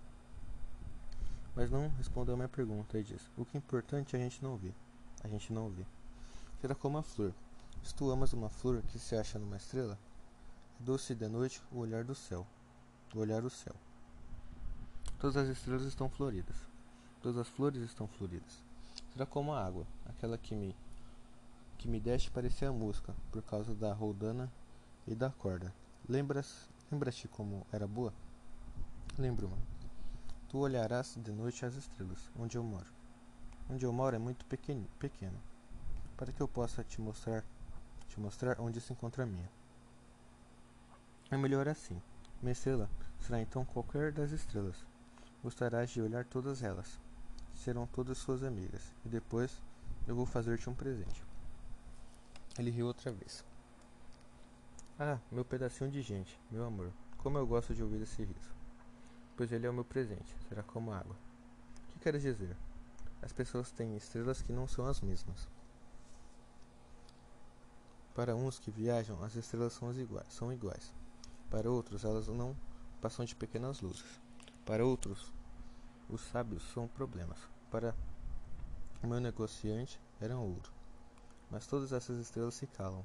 Mas 1.56 1.72
não 1.72 1.88
respondeu 1.88 2.34
a 2.34 2.36
minha 2.36 2.48
pergunta 2.48 2.96
e 3.00 3.02
disse: 3.02 3.28
O 3.36 3.44
que 3.44 3.56
é 3.56 3.58
importante 3.58 4.14
a 4.14 4.18
gente 4.20 4.40
não 4.44 4.56
vê. 4.56 4.72
A 5.24 5.26
gente 5.26 5.52
não 5.52 5.70
vê. 5.70 5.84
Será 6.60 6.76
como 6.76 6.98
a 6.98 7.02
flor. 7.02 7.34
Se 7.82 7.92
tu 7.92 8.08
amas 8.12 8.32
uma 8.32 8.48
flor 8.48 8.80
que 8.82 8.96
se 9.00 9.16
acha 9.16 9.40
numa 9.40 9.56
estrela, 9.56 9.98
doce 10.78 11.14
de 11.14 11.28
noite 11.28 11.60
o 11.72 11.78
olhar 11.78 12.04
do 12.04 12.14
céu. 12.14 12.46
O 13.14 13.18
olhar 13.18 13.42
do 13.42 13.50
céu. 13.50 13.74
Todas 15.18 15.36
as 15.36 15.48
estrelas 15.48 15.82
estão 15.82 16.08
floridas. 16.08 16.56
Todas 17.20 17.38
as 17.38 17.48
flores 17.48 17.82
estão 17.82 18.06
floridas. 18.06 18.62
Será 19.12 19.26
como 19.26 19.52
a 19.52 19.64
água, 19.64 19.86
aquela 20.06 20.38
que 20.38 20.54
me 20.54 20.76
que 21.76 21.88
me 21.88 22.00
deste 22.00 22.28
parecia 22.30 22.72
música, 22.72 23.14
por 23.30 23.40
causa 23.40 23.72
da 23.72 23.92
roldana 23.92 24.52
e 25.06 25.14
da 25.14 25.30
corda. 25.30 25.72
Lembras, 26.08 26.68
lembras-te 26.90 27.28
como 27.28 27.64
era 27.72 27.86
boa? 27.86 28.12
Lembro-me. 29.16 29.54
Tu 30.48 30.58
olharás 30.58 31.16
de 31.16 31.30
noite 31.30 31.64
as 31.64 31.76
estrelas, 31.76 32.30
onde 32.36 32.58
eu 32.58 32.64
moro. 32.64 32.92
Onde 33.70 33.86
eu 33.86 33.92
moro 33.92 34.16
é 34.16 34.18
muito 34.18 34.44
pequeno, 34.46 34.88
pequeno, 34.98 35.40
para 36.16 36.32
que 36.32 36.40
eu 36.40 36.48
possa 36.48 36.82
te 36.82 37.00
mostrar, 37.00 37.44
te 38.08 38.18
mostrar 38.18 38.60
onde 38.60 38.80
se 38.80 38.92
encontra 38.92 39.22
a 39.22 39.26
minha. 39.26 39.48
É 41.30 41.36
melhor 41.36 41.68
assim. 41.68 42.00
Estrela 42.42 42.88
será 43.18 43.40
então 43.40 43.64
qualquer 43.64 44.12
das 44.12 44.30
estrelas, 44.30 44.86
Gostarás 45.42 45.90
de 45.90 46.00
olhar 46.00 46.24
todas 46.24 46.62
elas. 46.62 46.98
Serão 47.54 47.86
todas 47.86 48.18
suas 48.18 48.42
amigas. 48.42 48.92
E 49.04 49.08
depois 49.08 49.62
eu 50.06 50.16
vou 50.16 50.26
fazer-te 50.26 50.68
um 50.68 50.74
presente. 50.74 51.22
Ele 52.58 52.70
riu 52.70 52.86
outra 52.86 53.12
vez. 53.12 53.44
Ah, 54.98 55.18
meu 55.30 55.44
pedacinho 55.44 55.90
de 55.90 56.02
gente, 56.02 56.40
meu 56.50 56.64
amor. 56.64 56.92
Como 57.18 57.38
eu 57.38 57.46
gosto 57.46 57.74
de 57.74 57.82
ouvir 57.82 58.02
esse 58.02 58.24
riso. 58.24 58.54
Pois 59.36 59.52
ele 59.52 59.66
é 59.66 59.70
o 59.70 59.74
meu 59.74 59.84
presente, 59.84 60.34
será 60.48 60.62
como 60.62 60.92
água. 60.92 61.14
O 61.84 61.92
que 61.92 62.00
queres 62.00 62.22
dizer? 62.22 62.56
As 63.22 63.32
pessoas 63.32 63.70
têm 63.70 63.96
estrelas 63.96 64.42
que 64.42 64.52
não 64.52 64.66
são 64.66 64.86
as 64.86 65.00
mesmas. 65.00 65.48
Para 68.14 68.34
uns 68.34 68.58
que 68.58 68.72
viajam, 68.72 69.22
as 69.22 69.36
estrelas 69.36 69.74
são 69.74 69.92
iguais, 69.92 70.32
são 70.32 70.52
iguais. 70.52 70.97
Para 71.50 71.70
outros, 71.70 72.04
elas 72.04 72.28
não 72.28 72.54
passam 73.00 73.24
de 73.24 73.34
pequenas 73.34 73.80
luzes. 73.80 74.20
Para 74.66 74.84
outros, 74.84 75.32
os 76.08 76.20
sábios 76.20 76.62
são 76.72 76.86
problemas. 76.86 77.38
Para 77.70 77.94
o 79.02 79.06
meu 79.06 79.18
negociante, 79.18 79.98
eram 80.20 80.42
ouro. 80.42 80.70
Mas 81.50 81.66
todas 81.66 81.92
essas 81.92 82.18
estrelas 82.18 82.54
se 82.54 82.66
calam. 82.66 83.04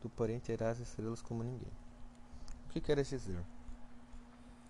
Tu, 0.00 0.08
porém, 0.08 0.40
terás 0.40 0.80
estrelas 0.80 1.22
como 1.22 1.44
ninguém. 1.44 1.72
O 2.66 2.68
que 2.70 2.80
queres 2.80 3.08
dizer? 3.08 3.44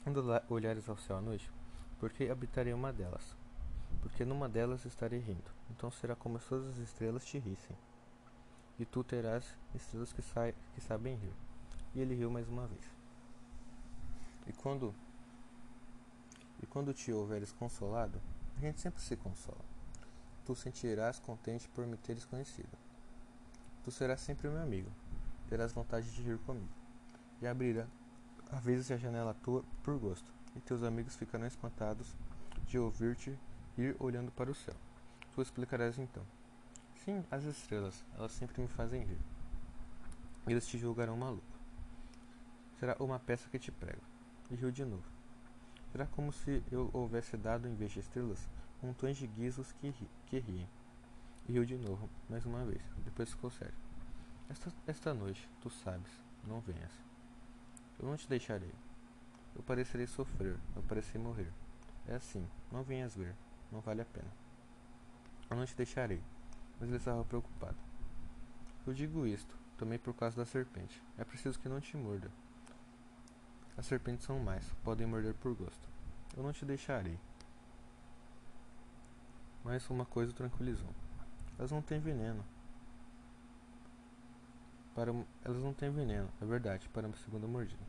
Quando 0.02 0.22
olhares 0.50 0.86
ao 0.88 0.98
céu 0.98 1.16
à 1.16 1.20
noite, 1.22 1.50
porque 1.98 2.28
habitarei 2.28 2.74
uma 2.74 2.92
delas? 2.92 3.36
Porque 4.02 4.24
numa 4.24 4.50
delas 4.50 4.84
estarei 4.84 5.20
rindo. 5.20 5.50
Então 5.70 5.90
será 5.90 6.14
como 6.14 6.38
se 6.38 6.46
todas 6.46 6.68
as 6.68 6.78
estrelas 6.78 7.24
te 7.24 7.38
rissem. 7.38 7.76
E 8.78 8.84
tu 8.84 9.02
terás 9.02 9.46
estrelas 9.74 10.12
que, 10.12 10.22
que 10.74 10.80
sabem 10.82 11.16
rir. 11.16 11.32
E 11.94 12.00
ele 12.00 12.14
riu 12.14 12.30
mais 12.30 12.48
uma 12.48 12.66
vez. 12.66 12.93
E 14.46 14.52
quando 14.52 14.94
e 16.62 16.66
quando 16.66 16.94
te 16.94 17.12
houveres 17.12 17.52
consolado, 17.52 18.20
a 18.56 18.60
gente 18.60 18.80
sempre 18.80 19.02
se 19.02 19.16
consola. 19.16 19.64
Tu 20.44 20.54
sentirás 20.54 21.18
contente 21.18 21.68
por 21.68 21.86
me 21.86 21.96
teres 21.96 22.24
conhecido. 22.24 22.76
Tu 23.82 23.90
serás 23.90 24.20
sempre 24.20 24.48
meu 24.48 24.62
amigo. 24.62 24.90
Terás 25.48 25.72
vontade 25.72 26.10
de 26.10 26.22
rir 26.22 26.38
comigo. 26.38 26.68
E 27.42 27.46
abrirá 27.46 27.86
a 28.50 28.56
vezes 28.56 28.90
a 28.90 28.96
janela 28.96 29.34
tua 29.34 29.64
por 29.82 29.98
gosto, 29.98 30.32
e 30.54 30.60
teus 30.60 30.82
amigos 30.82 31.16
ficarão 31.16 31.46
espantados 31.46 32.14
de 32.66 32.78
ouvir-te 32.78 33.38
ir 33.76 33.96
olhando 33.98 34.30
para 34.32 34.50
o 34.50 34.54
céu. 34.54 34.74
Tu 35.34 35.42
explicarás 35.42 35.98
então. 35.98 36.22
Sim, 37.04 37.24
as 37.30 37.44
estrelas, 37.44 38.04
elas 38.16 38.32
sempre 38.32 38.62
me 38.62 38.68
fazem 38.68 39.02
rir. 39.02 39.20
Eles 40.46 40.66
te 40.66 40.78
julgarão 40.78 41.16
maluco. 41.16 41.42
Será 42.78 42.96
uma 43.00 43.18
peça 43.18 43.48
que 43.50 43.58
te 43.58 43.72
prego. 43.72 44.13
E 44.50 44.54
riu 44.54 44.70
de 44.70 44.84
novo. 44.84 45.04
Será 45.92 46.06
como 46.06 46.32
se 46.32 46.62
eu 46.70 46.90
houvesse 46.92 47.36
dado, 47.36 47.68
em 47.68 47.74
vez 47.74 47.92
de 47.92 48.00
estrelas, 48.00 48.48
montões 48.82 49.16
de 49.16 49.26
guizos 49.26 49.72
que, 49.72 49.88
ri, 49.88 50.10
que 50.26 50.38
riem. 50.38 50.68
E 51.48 51.52
riu 51.52 51.64
de 51.64 51.76
novo, 51.76 52.08
mais 52.28 52.44
uma 52.44 52.64
vez. 52.64 52.82
Depois 53.04 53.30
ficou 53.30 53.50
sério. 53.50 53.74
Esta, 54.48 54.72
esta 54.86 55.14
noite, 55.14 55.48
tu 55.60 55.70
sabes, 55.70 56.10
não 56.46 56.60
venhas. 56.60 56.92
Eu 57.98 58.08
não 58.08 58.16
te 58.16 58.28
deixarei. 58.28 58.72
Eu 59.54 59.62
parecerei 59.62 60.06
sofrer, 60.06 60.58
eu 60.74 60.82
parecerei 60.82 61.22
morrer. 61.22 61.52
É 62.06 62.16
assim, 62.16 62.46
não 62.70 62.82
venhas 62.82 63.14
ver, 63.14 63.34
não 63.70 63.80
vale 63.80 64.02
a 64.02 64.04
pena. 64.04 64.30
Eu 65.48 65.56
não 65.56 65.64
te 65.64 65.74
deixarei, 65.76 66.20
mas 66.78 66.88
ele 66.88 66.98
estava 66.98 67.24
preocupado. 67.24 67.76
Eu 68.86 68.92
digo 68.92 69.26
isto, 69.26 69.56
também 69.78 69.98
por 69.98 70.12
causa 70.14 70.36
da 70.36 70.44
serpente. 70.44 71.02
É 71.16 71.24
preciso 71.24 71.58
que 71.58 71.68
não 71.68 71.80
te 71.80 71.96
morda. 71.96 72.30
As 73.76 73.86
serpentes 73.86 74.24
são 74.24 74.38
mais, 74.38 74.64
podem 74.84 75.06
morder 75.06 75.34
por 75.34 75.54
gosto. 75.54 75.88
Eu 76.36 76.42
não 76.42 76.52
te 76.52 76.64
deixarei. 76.64 77.18
Mas 79.64 79.88
uma 79.90 80.04
coisa 80.04 80.32
tranquilizou. 80.32 80.90
Elas 81.58 81.70
não 81.70 81.82
têm 81.82 81.98
veneno. 81.98 82.44
Para, 84.94 85.12
elas 85.44 85.62
não 85.62 85.74
têm 85.74 85.90
veneno, 85.90 86.28
é 86.40 86.44
verdade, 86.44 86.88
para 86.88 87.06
uma 87.06 87.16
segunda 87.16 87.46
mordida. 87.46 87.82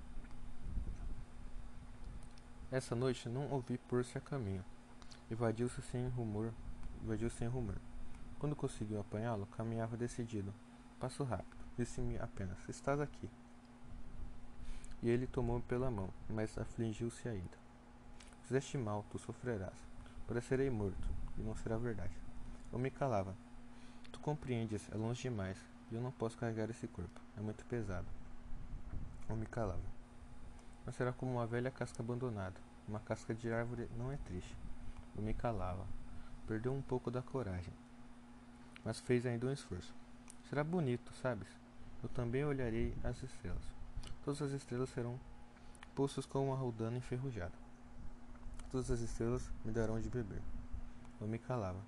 Essa 2.72 2.96
noite 2.96 3.30
não 3.30 3.50
ouvi 3.52 3.78
pôr-se 3.78 4.18
a 4.18 4.22
caminho. 4.22 4.66
Evadiu-se 5.30 5.82
sem 5.84 6.08
rumor. 6.10 6.52
Evadiu 7.04 7.30
sem 7.30 7.48
rumor. 7.48 7.76
Quando 8.40 8.56
conseguiu 8.56 9.00
apanhá-lo, 9.00 9.46
caminhava 9.48 9.96
decidido. 9.96 10.54
Passo 11.00 11.24
rápido. 11.24 11.64
Disse-me 11.78 12.18
apenas: 12.18 12.58
Estás 12.68 13.00
aqui. 13.00 13.30
E 15.06 15.08
ele 15.08 15.28
tomou-me 15.28 15.62
pela 15.62 15.92
mão, 15.92 16.10
mas 16.28 16.58
afligiu-se 16.58 17.30
ainda. 17.30 17.56
Fizeste 18.42 18.76
mal, 18.76 19.06
tu 19.12 19.20
sofrerás. 19.20 19.78
Parecerei 20.28 20.68
morto, 20.72 21.08
e 21.38 21.44
não 21.44 21.56
será 21.56 21.78
verdade. 21.78 22.18
Eu 22.74 22.80
me 22.80 22.90
calava. 22.90 23.36
Tu 24.12 24.20
compreendes, 24.20 24.92
é 24.92 24.98
longe 24.98 25.22
demais, 25.22 25.60
e 25.92 25.96
eu 25.96 26.02
não 26.02 26.12
posso 26.12 26.36
carregar 26.40 26.72
esse 26.72 26.88
corpo. 26.88 27.22
É 27.38 27.40
muito 27.40 27.64
pesado. 27.66 28.08
Eu 29.30 29.36
me 29.36 29.46
calava. 29.46 29.86
Mas 30.84 30.96
será 30.96 31.14
como 31.14 31.34
uma 31.34 31.46
velha 31.46 31.70
casca 31.70 32.02
abandonada. 32.02 32.60
Uma 32.88 33.00
casca 33.00 33.36
de 33.36 33.54
árvore 33.54 33.88
não 33.96 34.12
é 34.12 34.18
triste. 34.18 34.58
Eu 35.16 35.22
me 35.22 35.36
calava. 35.36 35.86
Perdeu 36.48 36.74
um 36.74 36.82
pouco 36.82 37.12
da 37.12 37.22
coragem. 37.22 37.76
Mas 38.84 39.00
fez 39.02 39.24
ainda 39.28 39.46
um 39.46 39.54
esforço. 39.54 39.94
Será 40.50 40.64
bonito, 40.64 41.14
sabes? 41.22 41.48
Eu 42.02 42.10
também 42.10 42.44
olharei 42.44 42.98
as 43.04 43.22
estrelas. 43.22 43.75
Todas 44.26 44.42
as 44.42 44.52
estrelas 44.54 44.90
serão 44.90 45.20
poços 45.94 46.26
com 46.26 46.48
uma 46.48 46.56
rodana 46.56 46.98
enferrujada. 46.98 47.54
Todas 48.72 48.90
as 48.90 49.00
estrelas 49.00 49.52
me 49.64 49.72
darão 49.72 50.02
de 50.02 50.10
beber. 50.10 50.42
Eu 51.22 51.28
me 51.28 51.38
calava. 51.38 51.80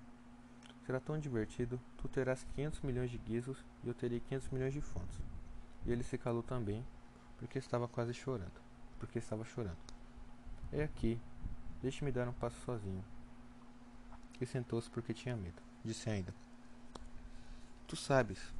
Será 0.86 1.00
tão 1.00 1.18
divertido, 1.18 1.80
tu 1.96 2.08
terás 2.08 2.46
500 2.54 2.80
milhões 2.82 3.10
de 3.10 3.18
guizos 3.18 3.64
e 3.82 3.88
eu 3.88 3.92
terei 3.92 4.20
500 4.20 4.50
milhões 4.50 4.72
de 4.72 4.80
fontes. 4.80 5.20
E 5.84 5.90
ele 5.90 6.04
se 6.04 6.16
calou 6.16 6.44
também, 6.44 6.86
porque 7.38 7.58
estava 7.58 7.88
quase 7.88 8.14
chorando. 8.14 8.60
Porque 9.00 9.18
estava 9.18 9.44
chorando. 9.44 9.76
É 10.70 10.84
aqui, 10.84 11.20
deixe-me 11.82 12.12
dar 12.12 12.28
um 12.28 12.32
passo 12.32 12.56
sozinho. 12.64 13.04
E 14.40 14.46
sentou-se 14.46 14.88
porque 14.88 15.12
tinha 15.12 15.36
medo. 15.36 15.60
Disse 15.84 16.08
ainda: 16.08 16.32
Tu 17.88 17.96
sabes, 17.96 18.54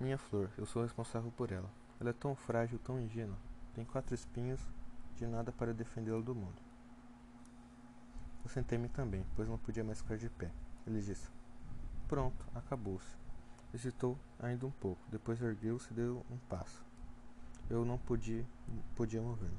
minha 0.00 0.16
flor, 0.16 0.50
eu 0.56 0.64
sou 0.64 0.82
responsável 0.82 1.30
por 1.30 1.52
ela. 1.52 1.70
Ela 2.00 2.10
é 2.10 2.14
tão 2.14 2.34
frágil, 2.34 2.78
tão 2.78 2.98
ingênua. 2.98 3.36
Tem 3.74 3.84
quatro 3.84 4.14
espinhos, 4.14 4.60
de 5.14 5.26
nada 5.26 5.52
para 5.52 5.74
defendê-la 5.74 6.22
do 6.22 6.34
mundo. 6.34 6.60
Eu 8.42 8.48
sentei-me 8.48 8.88
também, 8.88 9.24
pois 9.36 9.46
não 9.46 9.58
podia 9.58 9.84
mais 9.84 10.00
ficar 10.00 10.16
de 10.16 10.30
pé. 10.30 10.50
Ele 10.86 11.02
disse: 11.02 11.28
Pronto, 12.08 12.46
acabou-se. 12.54 13.14
Hesitou 13.74 14.18
ainda 14.38 14.66
um 14.66 14.70
pouco, 14.70 15.00
depois 15.10 15.40
ergueu-se 15.40 15.92
e 15.92 15.94
deu 15.94 16.24
um 16.30 16.38
passo. 16.48 16.84
Eu 17.68 17.84
não 17.84 17.98
podia, 17.98 18.44
podia 18.96 19.20
mover-me. 19.20 19.58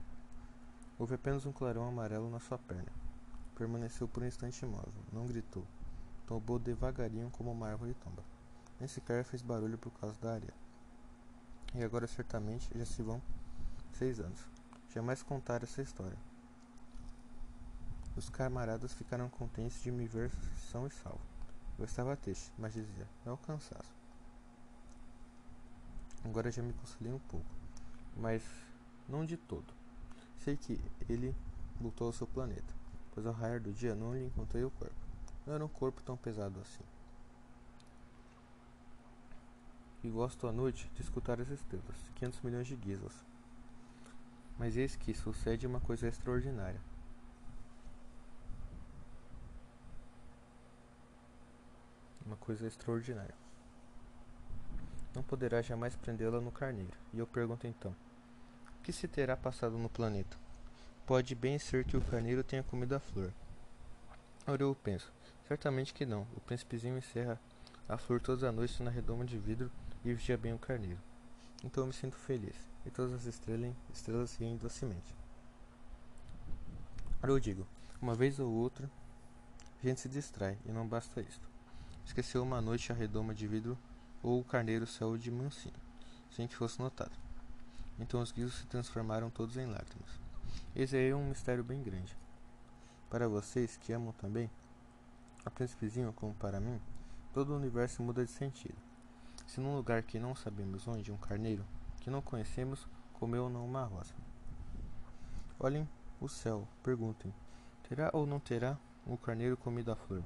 Houve 0.98 1.16
apenas 1.16 1.46
um 1.46 1.52
clarão 1.52 1.88
amarelo 1.88 2.30
na 2.30 2.40
sua 2.40 2.58
perna. 2.58 2.92
Permaneceu 3.56 4.08
por 4.08 4.24
um 4.24 4.26
instante 4.26 4.66
imóvel, 4.66 5.04
não 5.14 5.28
gritou. 5.28 5.66
Tombou 6.26 6.58
devagarinho 6.58 7.30
como 7.30 7.52
uma 7.52 7.70
árvore 7.70 7.94
tomba. 7.94 8.31
Nem 8.82 8.88
sequer 8.88 9.24
fez 9.24 9.44
barulho 9.44 9.78
por 9.78 9.92
causa 9.92 10.20
da 10.20 10.34
areia. 10.34 10.56
E 11.76 11.84
agora 11.84 12.08
certamente 12.08 12.68
já 12.76 12.84
se 12.84 13.04
vão 13.04 13.22
seis 13.94 14.20
anos. 14.20 14.40
Jamais 14.90 15.22
contar 15.22 15.62
essa 15.62 15.84
história. 15.84 16.18
Os 18.16 18.28
camaradas 18.28 18.92
ficaram 18.96 19.30
contentes 19.30 19.84
de 19.84 19.92
me 19.92 20.08
ver 20.08 20.32
são 20.72 20.88
e 20.88 20.90
salvo. 20.90 21.22
Eu 21.78 21.86
estava 21.86 22.18
triste, 22.18 22.52
mas 22.58 22.74
dizia, 22.74 23.08
é 23.24 23.30
o 23.30 23.38
cansaço. 23.38 23.94
Agora 26.26 26.50
já 26.50 26.64
me 26.64 26.74
consolei 26.74 27.14
um 27.14 27.20
pouco, 27.20 27.46
mas 28.18 28.42
não 29.08 29.24
de 29.24 29.38
todo. 29.38 29.72
Sei 30.40 30.58
que 30.58 30.84
ele 31.08 31.36
voltou 31.80 32.08
ao 32.08 32.14
seu 32.14 32.26
planeta, 32.26 32.74
pois 33.12 33.28
ao 33.28 33.34
raiar 33.34 33.62
do 33.62 33.72
dia 33.72 33.94
não 33.94 34.12
lhe 34.12 34.26
encontrei 34.26 34.64
o 34.64 34.72
corpo. 34.72 34.96
Não 35.46 35.54
era 35.54 35.64
um 35.64 35.70
corpo 35.70 36.02
tão 36.02 36.18
pesado 36.18 36.60
assim. 36.60 36.91
E 40.04 40.10
gosto 40.10 40.48
à 40.48 40.52
noite 40.52 40.90
de 40.96 41.02
escutar 41.02 41.40
as 41.40 41.50
estrelas, 41.50 42.10
500 42.16 42.42
milhões 42.42 42.66
de 42.66 42.76
guizas. 42.76 43.14
Mas 44.58 44.76
eis 44.76 44.96
que 44.96 45.14
sucede 45.14 45.68
uma 45.68 45.80
coisa 45.80 46.08
extraordinária. 46.08 46.82
Uma 52.26 52.36
coisa 52.38 52.66
extraordinária. 52.66 53.36
Não 55.14 55.22
poderá 55.22 55.62
jamais 55.62 55.96
prendê-la 55.96 56.42
no 56.42 56.52
carneiro. 56.52 56.98
E 57.14 57.20
eu 57.20 57.28
pergunto 57.28 57.68
então: 57.68 57.96
o 58.80 58.82
que 58.82 58.92
se 58.92 59.08
terá 59.08 59.38
passado 59.38 59.78
no 59.78 59.90
planeta? 59.90 60.36
Pode 61.06 61.36
bem 61.36 61.60
ser 61.60 61.86
que 61.86 61.98
o 61.98 62.02
carneiro 62.02 62.44
tenha 62.44 62.64
comido 62.64 62.96
a 62.96 63.00
flor. 63.00 63.32
Ora 64.48 64.64
eu 64.64 64.74
penso: 64.74 65.12
certamente 65.48 65.94
que 65.94 66.08
não. 66.08 66.26
O 66.36 66.40
príncipezinho 66.40 66.98
encerra 66.98 67.40
a 67.88 67.98
flor 67.98 68.20
todas 68.20 68.44
as 68.44 68.56
noites 68.56 68.80
na 68.80 68.90
redoma 68.90 69.26
de 69.26 69.38
vidro 69.38 69.70
e 70.04 70.14
vigia 70.14 70.38
bem 70.38 70.54
o 70.54 70.60
carneiro. 70.60 71.00
Então 71.64 71.84
eu 71.84 71.88
me 71.88 71.94
sinto 71.94 72.16
feliz, 72.16 72.56
e 72.86 72.90
todas 72.90 73.14
as 73.14 73.26
estrelas, 73.26 73.74
estrelas 73.94 74.36
riem 74.36 74.58
docemente. 74.58 75.16
Eu 77.24 77.40
digo, 77.40 77.68
uma 78.02 78.16
vez 78.16 78.40
ou 78.40 78.52
outra, 78.52 78.90
a 79.82 79.88
gente 79.88 80.02
se 80.02 80.10
distrai, 80.10 80.58
e 80.66 80.72
não 80.72 80.88
basta 80.88 81.22
isto. 81.22 81.48
Esqueceu 82.04 82.42
uma 82.42 82.60
noite 82.60 82.92
a 82.92 82.96
redoma 82.96 83.34
de 83.34 83.48
vidro 83.48 83.78
ou 84.24 84.40
o 84.40 84.44
carneiro 84.44 84.88
saiu 84.88 85.18
de 85.18 85.32
mansinho, 85.32 85.76
sem 86.32 86.48
que 86.48 86.56
fosse 86.56 86.80
notado. 86.80 87.12
Então 88.00 88.22
os 88.22 88.32
guizos 88.32 88.56
se 88.56 88.66
transformaram 88.66 89.30
todos 89.30 89.56
em 89.58 89.66
lágrimas. 89.66 90.20
Esse 90.76 90.98
aí 90.98 91.10
é 91.10 91.16
um 91.16 91.30
mistério 91.30 91.64
bem 91.64 91.82
grande. 91.84 92.18
Para 93.10 93.28
vocês 93.28 93.78
que 93.78 93.94
amam 93.94 94.14
também, 94.14 94.50
a 95.46 95.50
príncipezinho 95.50 96.12
como 96.14 96.34
para 96.34 96.60
mim, 96.60 96.80
todo 97.34 97.54
o 97.54 97.58
universo 97.58 98.02
muda 98.02 98.26
de 98.26 98.32
sentido. 98.32 98.91
Se 99.48 99.60
num 99.60 99.76
lugar 99.76 100.04
que 100.04 100.20
não 100.20 100.36
sabemos 100.36 100.88
onde 100.88 101.12
um 101.12 101.18
carneiro, 101.18 101.66
que 102.00 102.10
não 102.10 102.22
conhecemos, 102.22 102.88
comeu 103.14 103.44
ou 103.44 103.50
não 103.50 103.66
uma 103.66 103.84
rosa. 103.84 104.14
Olhem 105.60 105.88
o 106.20 106.28
céu, 106.28 106.68
perguntem: 106.84 107.34
terá 107.88 108.10
ou 108.14 108.26
não 108.26 108.40
terá 108.40 108.78
o 109.06 109.18
carneiro 109.18 109.58
comido 109.58 109.92
a 109.92 109.96
flor? 109.96 110.24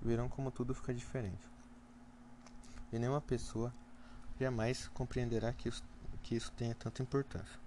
Verão 0.00 0.28
como 0.28 0.50
tudo 0.50 0.74
fica 0.74 0.92
diferente. 0.92 1.48
E 2.92 2.98
nenhuma 2.98 3.20
pessoa 3.20 3.72
jamais 4.38 4.88
compreenderá 4.88 5.52
que 5.52 5.68
isso, 5.68 5.84
que 6.22 6.34
isso 6.34 6.50
tenha 6.52 6.74
tanta 6.74 7.02
importância. 7.02 7.60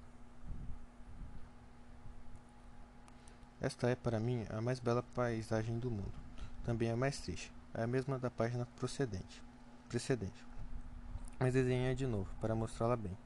Esta 3.62 3.90
é 3.90 3.96
para 3.96 4.20
mim 4.20 4.46
a 4.50 4.62
mais 4.62 4.80
bela 4.80 5.02
paisagem 5.02 5.80
do 5.80 5.90
mundo. 5.90 6.14
Também 6.64 6.92
a 6.92 6.98
mais 6.98 7.20
triste. 7.20 7.52
É 7.74 7.84
a 7.84 7.88
mesma 7.88 8.20
da 8.20 8.30
página 8.30 8.66
procedente. 8.78 9.42
precedente. 9.88 10.46
Mas 11.40 11.54
desenhei 11.54 11.94
de 11.96 12.08
novo, 12.08 12.30
para 12.40 12.56
mostrá-la 12.56 12.96
bem. 12.96 13.18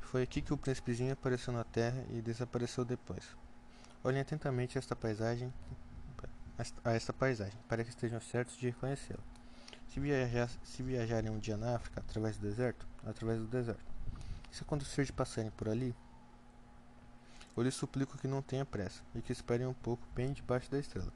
Foi 0.00 0.22
aqui 0.22 0.42
que 0.42 0.52
o 0.52 0.56
príncipezinho 0.56 1.12
apareceu 1.12 1.52
na 1.52 1.64
terra 1.64 2.04
e 2.10 2.20
desapareceu 2.20 2.84
depois. 2.84 3.24
Olhem 4.04 4.20
atentamente 4.20 4.76
esta 4.76 4.96
paisagem, 4.96 5.52
a 6.84 6.92
esta 6.92 7.12
paisagem, 7.12 7.58
para 7.68 7.84
que 7.84 7.90
estejam 7.90 8.20
certos 8.20 8.56
de 8.56 8.66
reconhecê-la. 8.66 9.22
Se, 9.88 10.00
viajar, 10.00 10.50
se 10.64 10.82
viajarem 10.82 11.30
um 11.30 11.38
dia 11.38 11.56
na 11.56 11.76
África, 11.76 12.00
através 12.00 12.36
do 12.36 12.42
deserto, 12.48 12.86
através 13.06 13.38
do 13.38 13.46
deserto. 13.46 13.84
Se 14.50 14.62
acontecer 14.62 15.04
de 15.04 15.12
passarem 15.12 15.50
por 15.50 15.68
ali, 15.68 15.94
eu 17.56 17.62
lhes 17.62 17.74
suplico 17.74 18.18
que 18.18 18.26
não 18.26 18.42
tenha 18.42 18.64
pressa 18.64 19.02
e 19.14 19.22
que 19.22 19.32
esperem 19.32 19.66
um 19.66 19.74
pouco 19.74 20.06
bem 20.14 20.32
debaixo 20.32 20.70
da 20.70 20.78
estrela. 20.78 21.12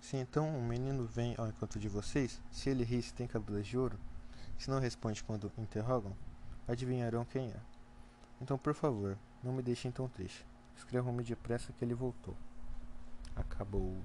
Se 0.00 0.16
então 0.16 0.48
um 0.48 0.64
menino 0.64 1.04
vem 1.06 1.34
ao 1.38 1.48
encontro 1.48 1.80
de 1.80 1.88
vocês, 1.88 2.40
se 2.50 2.70
ele 2.70 2.84
ri 2.84 3.02
se 3.02 3.14
tem 3.14 3.26
cabelos 3.26 3.66
de 3.66 3.78
ouro, 3.78 3.98
se 4.58 4.68
não 4.68 4.80
responde 4.80 5.22
quando 5.22 5.52
interrogam, 5.56 6.14
adivinharão 6.66 7.24
quem 7.24 7.48
é. 7.48 7.60
Então, 8.40 8.58
por 8.58 8.74
favor, 8.74 9.16
não 9.42 9.52
me 9.52 9.62
deixem 9.62 9.90
tão 9.90 10.08
triste. 10.08 10.44
Escrevam-me 10.76 11.22
depressa 11.22 11.72
que 11.72 11.84
ele 11.84 11.94
voltou. 11.94 12.36
Acabou. 13.34 13.96